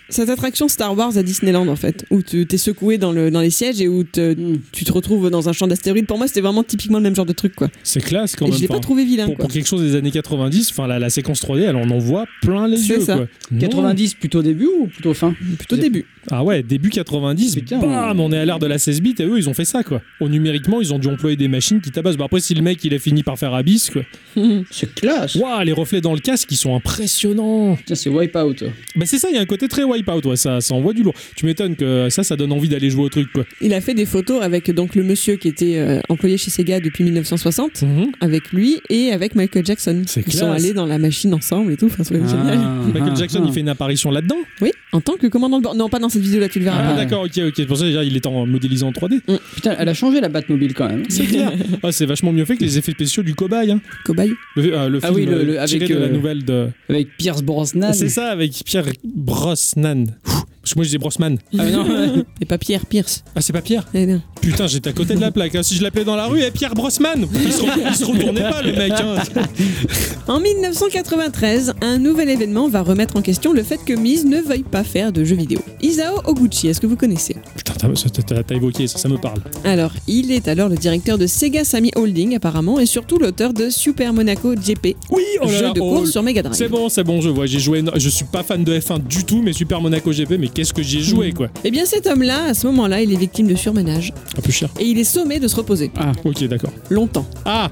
cette 0.10 0.30
attraction 0.30 0.68
Star 0.68 0.96
Wars 0.98 1.18
à 1.18 1.24
Disneyland 1.24 1.68
en 1.68 1.76
fait, 1.76 2.06
où 2.12 2.22
tu 2.22 2.46
t'es 2.46 2.58
secoué 2.58 2.98
dans, 2.98 3.12
le, 3.12 3.32
dans 3.32 3.42
les 3.42 3.50
sièges 3.50 3.82
et 3.82 3.88
où 3.88 4.04
te- 4.04 4.34
Mm. 4.36 4.60
tu 4.72 4.84
te 4.86 4.92
retrouves 4.92 5.30
dans 5.30 5.48
un 5.50 5.54
champ 5.54 5.68
d'astéroïdes. 5.68 6.08
Pour 6.08 6.18
moi, 6.18 6.28
c'était 6.28 6.42
vraiment 6.42 6.64
typiquement 6.64 6.98
le 6.98 7.04
même 7.04 7.16
genre 7.16 7.26
de 7.26 7.34
truc, 7.34 7.56
quoi. 7.56 7.70
C'est 7.84 8.02
classe 8.02 8.36
quand 8.36 8.46
Et 8.46 8.50
même. 8.50 8.58
je 8.58 8.62
l'ai 8.64 8.68
pas 8.68 8.80
trouvé 8.80 9.06
vilain, 9.06 9.26
pour, 9.26 9.36
quoi. 9.36 9.46
pour 9.46 9.54
quelque 9.54 9.68
chose 9.68 9.82
des 9.82 9.96
années 9.96 10.12
90, 10.12 10.72
enfin 10.72 10.88
la, 10.88 11.00
la 11.00 11.10
séquence 11.10 11.42
3D, 11.42 11.62
elle 11.62 11.76
en 11.76 11.90
envoie 11.90 12.26
plein 12.42 12.68
les 12.68 12.78
C'est 12.78 12.94
yeux. 12.96 13.00
ça. 13.02 13.16
Quoi. 13.16 13.28
Non. 13.52 13.60
90 13.60 14.14
plutôt 14.16 14.42
début 14.42 14.66
ou 14.68 14.88
plutôt 14.88 15.14
fin? 15.14 15.34
Plutôt 15.58 15.78
début. 15.78 16.06
Ah 16.32 16.44
ouais, 16.44 16.64
début 16.64 16.90
90, 16.90 17.56
Putain. 17.56 17.78
bam, 17.78 18.20
on 18.20 18.32
est 18.32 18.38
à 18.38 18.46
l'ère 18.46 18.58
de 18.60 18.66
la 18.66 18.80
16 18.80 19.00
bits 19.02 19.14
et 19.20 19.24
eux 19.24 19.38
ils 19.38 19.48
ont 19.48 19.54
fait 19.54 19.64
ça 19.66 19.84
quoi. 19.84 20.02
Au 20.20 20.28
numériquement, 20.28 20.82
ils 20.82 20.92
ont 20.94 20.98
dû 20.98 21.08
employer 21.08 21.36
des 21.38 21.48
machines 21.48 21.82
qui 21.82 21.92
tabassent. 21.92 22.18
Bah 22.18 22.26
après, 22.26 22.40
si 22.40 22.56
le 22.56 22.64
mec 22.64 22.84
il 22.84 22.94
a 22.96 23.00
fini 23.00 23.22
par 23.22 23.38
faire 23.38 23.54
Abyss, 23.54 23.92
quoi. 23.92 24.02
C'est 24.72 24.94
classe. 24.96 25.36
Waouh, 25.36 25.64
les 25.64 25.72
reflets 25.74 26.02
dans 26.02 26.14
le 26.14 26.20
casque, 26.20 26.52
ils 26.52 26.58
sont 26.58 26.76
impressionnants. 26.76 27.78
C'est 27.94 28.10
Wipeout. 28.10 28.56
Bah 28.96 29.06
c'est 29.06 29.20
ça, 29.20 29.30
il 29.30 29.36
y 29.36 29.38
a 29.38 29.42
un 29.42 29.46
côté 29.46 29.68
très 29.68 29.84
wipeout, 29.96 30.28
ouais, 30.30 30.36
ça, 30.36 30.62
ça 30.62 30.74
envoie 30.74 30.94
du 30.94 31.04
lourd. 31.04 31.14
Tu 31.36 31.46
m'étonnes 31.46 31.76
que 31.76 32.10
ça, 32.10 32.24
ça 32.24 32.36
donne 32.36 32.52
envie 32.52 32.70
d'aller 32.70 32.90
jouer 32.90 33.04
au 33.04 33.10
truc 33.10 33.32
quoi. 33.34 33.46
Il 33.62 33.74
a 33.74 33.82
fait 33.82 33.94
des 33.94 34.06
photos 34.06 34.42
avec 34.42 34.72
donc 34.72 34.96
le 34.96 35.04
monsieur 35.04 35.36
qui 35.36 35.48
était 35.48 35.78
euh, 35.78 36.00
employé 36.10 36.38
chez 36.38 36.52
Sega 36.52 36.80
depuis 36.80 37.04
1960, 37.04 37.82
Mhm. 37.84 38.12
avec 38.22 38.52
lui 38.52 38.80
et 38.90 39.12
avec 39.12 39.36
Michael 39.36 39.66
Jackson. 39.66 40.04
C'est 40.06 40.24
Ils 40.28 40.34
sont 40.34 40.52
allés 40.52 40.74
dans 40.74 40.86
la 40.86 40.98
machine 40.98 41.34
ensemble 41.34 41.72
et 41.74 41.78
tout. 41.78 41.88
Enfin, 41.88 42.04
c'est 42.04 42.16
génial. 42.16 42.60
Michael 42.94 43.12
Ah, 43.14 43.20
Jackson, 43.20 43.42
ah. 43.44 43.48
il 43.48 43.54
fait 43.54 43.60
une 43.62 43.70
apparition 43.70 44.12
là-dedans? 44.12 44.38
Oui, 44.62 44.72
en 44.92 45.02
tant 45.02 45.14
que 45.18 45.28
commandant 45.28 45.58
de 45.60 45.64
bord. 45.64 45.76
Non, 45.76 45.90
pas 45.90 46.00
dans 46.00 46.10
cette 46.10 46.22
vidéo-là, 46.22 46.50
tu 46.50 46.60
le 46.60 46.66
verras 46.66 46.78
Ah, 46.80 46.96
d'accord, 46.96 47.24
ok, 47.26 47.40
ok. 47.48 47.66
Pour 47.66 47.78
ça, 47.78 47.86
déjà, 47.86 48.04
il 48.04 48.16
est 48.16 48.26
en 48.26 48.46
modélisé 48.46 48.84
en 48.86 48.92
3D. 48.92 49.22
Putain, 49.56 49.76
elle 49.78 49.90
a 49.90 49.94
changé 49.94 50.22
la 50.22 50.30
Batmobile 50.30 50.74
quand 50.74 50.88
même. 50.88 51.04
C'est 51.10 51.26
clair. 51.26 51.52
Ah, 51.84 51.92
c'est 51.92 52.06
vachement 52.06 52.32
mieux 52.32 52.46
fait 52.46 52.56
que 52.58 52.64
les 52.64 52.78
effets 52.78 52.92
spéciaux 52.94 53.22
du 53.24 53.36
cobaye. 53.36 53.72
Hein. 53.72 53.80
Cobaye. 54.06 54.32
Le, 54.56 54.74
euh, 54.74 54.90
le 54.90 55.00
Ah 55.04 55.08
film 55.08 55.16
oui, 55.20 55.26
le- 55.26 55.44
le- 55.44 55.60
euh, 55.60 55.66
tiré 55.66 55.86
avec, 55.86 55.96
de 55.96 56.00
la 56.02 56.08
euh, 56.08 56.12
nouvelle 56.12 56.44
de. 56.44 56.68
Avec 56.90 57.16
Pierce 57.18 57.44
Brosnan. 57.44 57.94
C'est 57.94 58.10
ça, 58.10 58.28
avec 58.32 58.52
Pierre 58.66 58.86
Brosnan. 59.04 59.85
and 59.86 60.08
then 60.08 60.20
whew, 60.26 60.44
Parce 60.66 60.74
que 60.74 60.80
moi, 60.80 60.84
je 60.86 60.90
dis 60.90 60.98
Brosnan. 60.98 61.36
Ah 61.54 61.64
mais 61.64 61.72
non. 61.72 62.26
Et 62.42 62.46
pas 62.46 62.58
Pierre 62.58 62.88
Pierce. 62.88 63.24
Ah, 63.36 63.42
c'est 63.42 63.54
pas 63.54 63.62
Pierre 63.62 63.86
Eh 63.94 64.08
non. 64.08 64.20
Putain, 64.42 64.66
j'étais 64.66 64.90
à 64.90 64.94
côté 64.94 65.14
de 65.14 65.22
la 65.22 65.32
plaque. 65.32 65.54
hein. 65.54 65.62
Si 65.62 65.76
je 65.76 65.84
l'appelais 65.84 66.04
dans 66.06 66.16
la 66.16 66.26
rue, 66.26 66.42
et 66.42 66.50
Pierre 66.50 66.74
Brosman 66.74 67.28
Il 67.36 67.54
se, 67.54 67.62
re- 67.62 67.70
il 67.88 67.96
se 67.96 68.04
retournait 68.04 68.42
pas, 68.50 68.64
le 68.64 68.72
mec. 68.74 68.92
hein. 68.94 69.16
En 70.28 70.40
1993, 70.40 71.74
un 71.82 72.00
nouvel 72.00 72.32
événement 72.32 72.68
va 72.68 72.82
remettre 72.82 73.16
en 73.16 73.22
question 73.22 73.54
le 73.54 73.62
fait 73.62 73.80
que 73.86 73.94
Mise 73.94 74.26
ne 74.26 74.42
veuille 74.42 74.64
pas 74.64 74.84
faire 74.84 75.12
de 75.12 75.24
jeux 75.24 75.36
vidéo. 75.36 75.60
Isao 75.84 76.20
Oguchi, 76.26 76.68
est-ce 76.68 76.82
que 76.82 76.88
vous 76.88 76.96
connaissez? 76.96 77.36
Putain, 77.56 77.74
t'as- 77.76 77.96
ça- 77.96 78.10
t'as 78.10 78.42
t'as 78.42 78.56
évoqué 78.56 78.88
ça, 78.88 78.98
ça 78.98 79.08
me 79.08 79.18
parle. 79.18 79.38
Alors, 79.64 79.92
il 80.08 80.32
est 80.32 80.48
alors 80.48 80.68
le 80.68 80.78
directeur 80.78 81.20
de 81.20 81.28
Sega 81.28 81.64
Sammy 81.64 81.92
Holding 81.96 82.36
apparemment 82.36 82.80
et 82.80 82.88
surtout 82.88 83.20
l'auteur 83.20 83.54
de 83.54 83.70
Super 83.70 84.14
Monaco 84.14 84.56
GP, 84.56 84.96
Oui, 85.12 85.22
oh 85.42 85.46
là 85.46 85.52
jeu 85.52 85.62
là, 85.62 85.74
de 85.74 85.80
oh, 85.80 85.94
course 85.98 86.10
sur 86.12 86.24
Mega 86.24 86.42
Drive. 86.42 86.56
C'est 86.58 86.70
bon, 86.70 86.90
c'est 86.90 87.04
bon, 87.04 87.22
je 87.22 87.30
vois. 87.30 87.46
J'ai 87.46 87.60
joué. 87.60 87.84
Je 87.96 88.10
suis 88.10 88.26
pas 88.26 88.42
fan 88.42 88.64
de 88.64 88.80
F1 88.80 89.06
du 89.06 89.26
tout, 89.26 89.44
mais 89.44 89.54
Super 89.54 89.80
Monaco 89.80 90.12
GP, 90.12 90.38
mais 90.40 90.48
qu'est-ce 90.56 90.74
que 90.74 90.82
j'ai 90.82 91.02
joué, 91.02 91.32
quoi. 91.34 91.50
Eh 91.64 91.70
bien 91.72 91.86
cet 91.86 92.08
homme-là, 92.08 92.46
à 92.46 92.54
ce 92.56 92.66
moment-là, 92.68 93.02
il 93.02 93.14
est 93.14 93.18
victime 93.18 93.48
de 93.48 93.56
surmenage 93.56 94.12
Un 94.38 94.42
peu 94.42 94.52
cher. 94.52 94.70
et 94.80 94.86
il 94.86 94.98
est 94.98 95.04
sommé 95.04 95.40
de 95.40 95.48
se 95.48 95.56
reposer. 95.56 95.92
Ah, 95.98 96.14
Ok, 96.24 96.44
d'accord. 96.46 96.72
Longtemps. 96.90 97.26
Ah, 97.46 97.70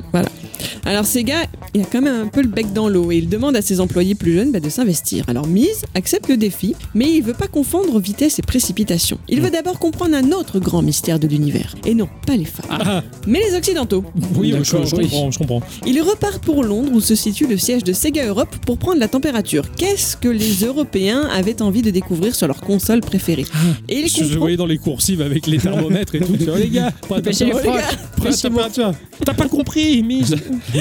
Alors 0.86 1.06
Sega, 1.06 1.44
il 1.74 1.82
a 1.82 1.86
quand 1.86 2.02
même 2.02 2.22
un 2.26 2.28
peu 2.28 2.42
le 2.42 2.48
bec 2.48 2.72
dans 2.74 2.88
l'eau 2.90 3.12
et 3.12 3.18
il 3.18 3.30
demande 3.30 3.56
à 3.56 3.62
ses 3.62 3.80
employés 3.80 4.16
plus 4.16 4.34
jeunes 4.34 4.52
bah, 4.52 4.60
de 4.60 4.70
s'investir. 4.70 5.24
Alors 5.28 5.48
Mise 5.48 5.84
accepte 5.96 6.28
le 6.30 6.38
défi, 6.38 6.76
mais 6.94 7.10
il 7.12 7.22
veut 7.24 7.34
pas 7.34 7.48
confondre 7.48 8.00
vitesse 8.00 8.40
et 8.40 8.42
précipitation. 8.42 9.18
Il 9.30 9.42
veut 9.42 9.50
d'abord 9.50 9.80
comprendre 9.80 10.16
un 10.16 10.32
autre 10.32 10.60
grand 10.60 10.82
mystère 10.82 11.20
de 11.20 11.28
l'univers. 11.28 11.76
Et 11.86 11.96
non, 11.96 12.08
pas 12.28 12.36
les 12.36 12.46
femmes, 12.46 12.66
ah, 12.70 13.04
mais 13.28 13.40
les 13.50 13.56
occidentaux. 13.56 14.04
oui, 14.36 14.52
je, 14.52 14.58
D'accord, 14.74 14.86
je 14.86 14.96
oui. 14.98 15.04
comprends, 15.10 15.32
je 15.32 15.38
comprends. 15.40 15.62
Ils 15.86 16.02
repartent 16.02 16.44
pour 16.44 16.64
Londres 16.64 16.92
où 16.94 17.00
se 17.02 17.16
situe 17.16 17.48
le 17.48 17.58
siège 17.58 17.84
de 17.84 17.94
Sega 17.94 18.26
Europe 18.26 18.54
pour 18.66 18.78
prendre 18.78 19.00
la 19.00 19.08
température. 19.08 19.64
Qu'est-ce 19.78 20.18
que 20.18 20.28
les 20.30 20.66
Européens 20.66 21.28
avaient 21.34 21.62
envie 21.62 21.82
de 21.82 21.92
découvrir 21.92 22.36
sur 22.36 22.48
leur 22.48 22.60
console 22.74 23.02
préférée 23.02 23.46
Et 23.88 24.00
ils 24.00 24.08
Je, 24.08 24.24
je 24.24 24.40
voyais 24.40 24.58
dans 24.58 24.66
les 24.66 24.80
coursives 24.80 25.22
avec 25.22 25.46
les 25.46 25.58
thermomètres 25.60 26.16
et 26.16 26.20
tout. 26.20 26.36
Oh, 26.48 26.58
les 26.58 26.70
gars, 26.70 26.92
température. 28.42 28.94
T'as 29.24 29.34
pas 29.36 29.48
compris, 29.48 30.02
Mise 30.02 30.36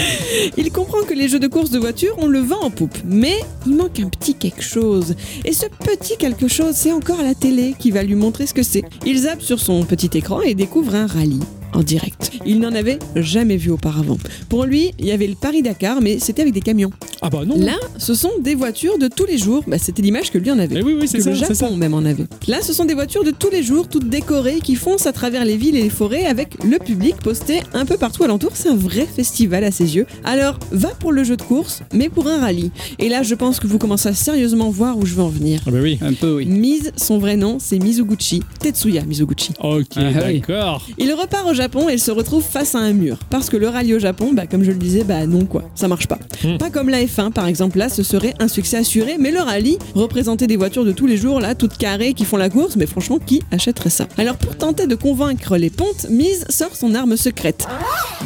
Il 0.57 0.73
comprend 0.73 1.03
que 1.03 1.13
les 1.13 1.29
jeux 1.29 1.39
de 1.39 1.49
course 1.49 1.71
de 1.71 1.79
voiture, 1.79 2.15
on 2.19 2.27
le 2.27 2.39
vend 2.39 2.61
en 2.63 2.71
poupe. 2.71 2.97
Mais 3.05 3.37
il 3.67 3.75
manque 3.75 4.01
un 4.01 4.09
petit 4.09 4.35
quelque 4.35 4.63
chose. 4.63 5.15
Et 5.45 5.53
ce 5.53 5.67
petit 5.67 6.17
quelque 6.17 6.49
chose, 6.49 6.75
c'est 6.75 6.93
encore 6.93 7.23
la 7.23 7.35
télé 7.35 7.75
qui 7.79 7.91
va 7.91 8.03
lui 8.03 8.15
montrer 8.15 8.47
ce 8.47 8.55
que 8.55 8.63
c'est. 8.63 8.83
Il 9.05 9.19
zappe 9.19 9.43
sur 9.43 9.61
son 9.61 9.85
petit 9.85 10.11
écran 10.17 10.41
et 10.41 10.55
découvre 10.55 10.95
un 10.95 11.07
rallye 11.07 11.41
en 11.73 11.83
direct. 11.83 12.31
Il 12.47 12.61
n'en 12.61 12.73
avait 12.75 12.99
jamais 13.17 13.57
vu 13.57 13.71
auparavant. 13.71 14.19
Pour 14.49 14.65
lui, 14.65 14.93
il 14.99 15.07
y 15.07 15.13
avait 15.13 15.27
le 15.27 15.35
Paris-Dakar, 15.35 16.01
mais 16.01 16.19
c'était 16.19 16.43
avec 16.43 16.55
des 16.55 16.61
camions. 16.61 16.91
Ah 17.23 17.31
bah 17.31 17.45
non. 17.47 17.57
Là, 17.59 17.77
ce 17.99 18.15
sont 18.15 18.33
des 18.41 18.55
voitures 18.55 18.99
de 18.99 19.09
tous 19.09 19.27
les 19.27 19.39
jours. 19.39 19.63
Bah, 19.67 19.79
c'était 19.79 20.03
l'image 20.03 20.31
que 20.31 20.39
lui 20.39 20.51
en 20.51 20.59
avait. 20.59 20.75
Mais 20.75 20.83
oui, 20.83 20.97
oui, 21.01 21.07
c'est 21.09 21.19
que 21.19 21.25
ça, 21.25 21.31
le 21.31 21.37
ça. 21.37 21.55
Japon 21.55 21.77
même 21.77 21.95
en 21.95 22.05
avait. 22.05 22.25
Là, 22.49 22.61
ce 22.63 22.73
sont 22.73 22.85
des 22.85 22.95
voitures 22.95 23.23
de 23.25 23.31
tous 23.31 23.51
les 23.51 23.63
jours, 23.63 23.89
toutes 23.89 24.09
décorées, 24.09 24.59
qui 24.63 24.75
foncent 24.75 25.07
à 25.07 25.13
travers 25.13 25.45
les 25.45 25.57
villes 25.57 25.77
et 25.77 25.83
les 25.83 25.89
forêts 25.91 26.25
avec 26.27 26.63
le 26.65 26.79
public 26.79 27.17
posté 27.17 27.61
un 27.75 27.85
peu 27.87 27.97
partout 27.97 28.25
alentour. 28.25 28.51
C'est 28.55 28.69
un 28.69 28.77
vrai 28.77 29.07
festival 29.07 29.63
à 29.65 29.71
ses 29.71 29.95
yeux. 29.97 30.07
Alors, 30.25 30.59
va 30.73 30.89
pour 30.89 31.13
le 31.13 31.23
jeu 31.25 31.37
de 31.37 31.43
course, 31.43 31.83
mais 31.95 32.09
pour 32.09 32.27
un 32.27 32.39
rallye. 32.39 32.71
Et 32.99 33.09
là, 33.09 33.23
je 33.23 33.35
pense 33.35 33.61
que 33.61 33.67
vous 33.69 33.79
commencez 33.79 34.09
à 34.09 34.15
sérieusement 34.15 34.71
voir 34.71 34.99
où 34.99 35.07
je 35.07 35.15
veux 35.15 35.23
en 35.23 35.29
venir. 35.29 35.61
Ah 35.67 35.71
bah 35.71 35.79
oui. 35.81 35.99
un 36.03 36.13
peu, 36.15 36.35
oui. 36.37 36.47
Mise, 36.47 36.93
son 36.97 37.19
vrai 37.19 37.37
nom, 37.37 37.59
c'est 37.61 37.79
Mizuguchi. 37.79 38.43
Tetsuya 38.59 39.05
Mizuguchi. 39.05 39.53
Ok, 39.63 39.87
Ah 39.97 40.03
oui. 40.27 40.41
d'accord. 40.41 40.87
Il 40.99 41.13
repart 41.13 41.49
au 41.49 41.55
Japon 41.55 41.62
et 41.63 41.93
il 41.93 42.01
se 42.01 42.11
retrouve 42.11 42.43
face 42.43 42.75
à 42.75 42.79
un 42.79 42.93
mur. 42.93 43.19
Parce 43.31 43.49
que 43.49 43.57
le 43.57 43.69
rallye 43.69 43.95
au 43.95 43.99
Japon, 43.99 44.33
bah, 44.33 44.47
comme 44.47 44.65
je 44.65 44.71
le 44.73 44.79
disais, 44.79 45.05
bah 45.05 45.27
non 45.27 45.45
quoi, 45.45 45.63
ça 45.75 45.87
marche 45.87 46.09
pas. 46.09 46.19
Hmm. 46.43 46.59
Pas 46.59 46.71
comme 46.71 46.89
la 46.89 47.03
F1 47.05 47.31
par 47.31 47.47
exemple, 47.47 47.79
là 47.79 47.89
ce 47.89 48.03
serait 48.03 48.35
un 48.41 48.49
succès 48.49 48.79
assuré, 48.79 49.17
mais 49.19 49.31
le 49.31 49.41
rallye 49.41 49.79
représentait 49.95 50.47
des 50.47 50.57
voitures 50.57 50.85
de 50.85 50.93
tous 50.93 51.07
les 51.07 51.17
jours, 51.17 51.41
là, 51.41 51.55
toutes 51.55 51.77
carrées, 51.77 52.15
qui 52.15 52.25
font 52.25 52.37
la 52.37 52.51
course, 52.51 52.77
mais 52.77 52.87
franchement, 52.87 53.19
qui 53.19 53.43
achèterait 53.51 53.91
ça? 53.91 54.07
Alors 54.19 54.37
pour 54.37 54.57
tenter 54.57 54.87
de 54.87 54.95
convaincre 54.95 55.57
les 55.57 55.71
pontes, 55.71 56.09
Mise 56.11 56.45
sort 56.49 56.75
son 56.75 56.95
arme 56.95 57.17
secrète. 57.17 57.67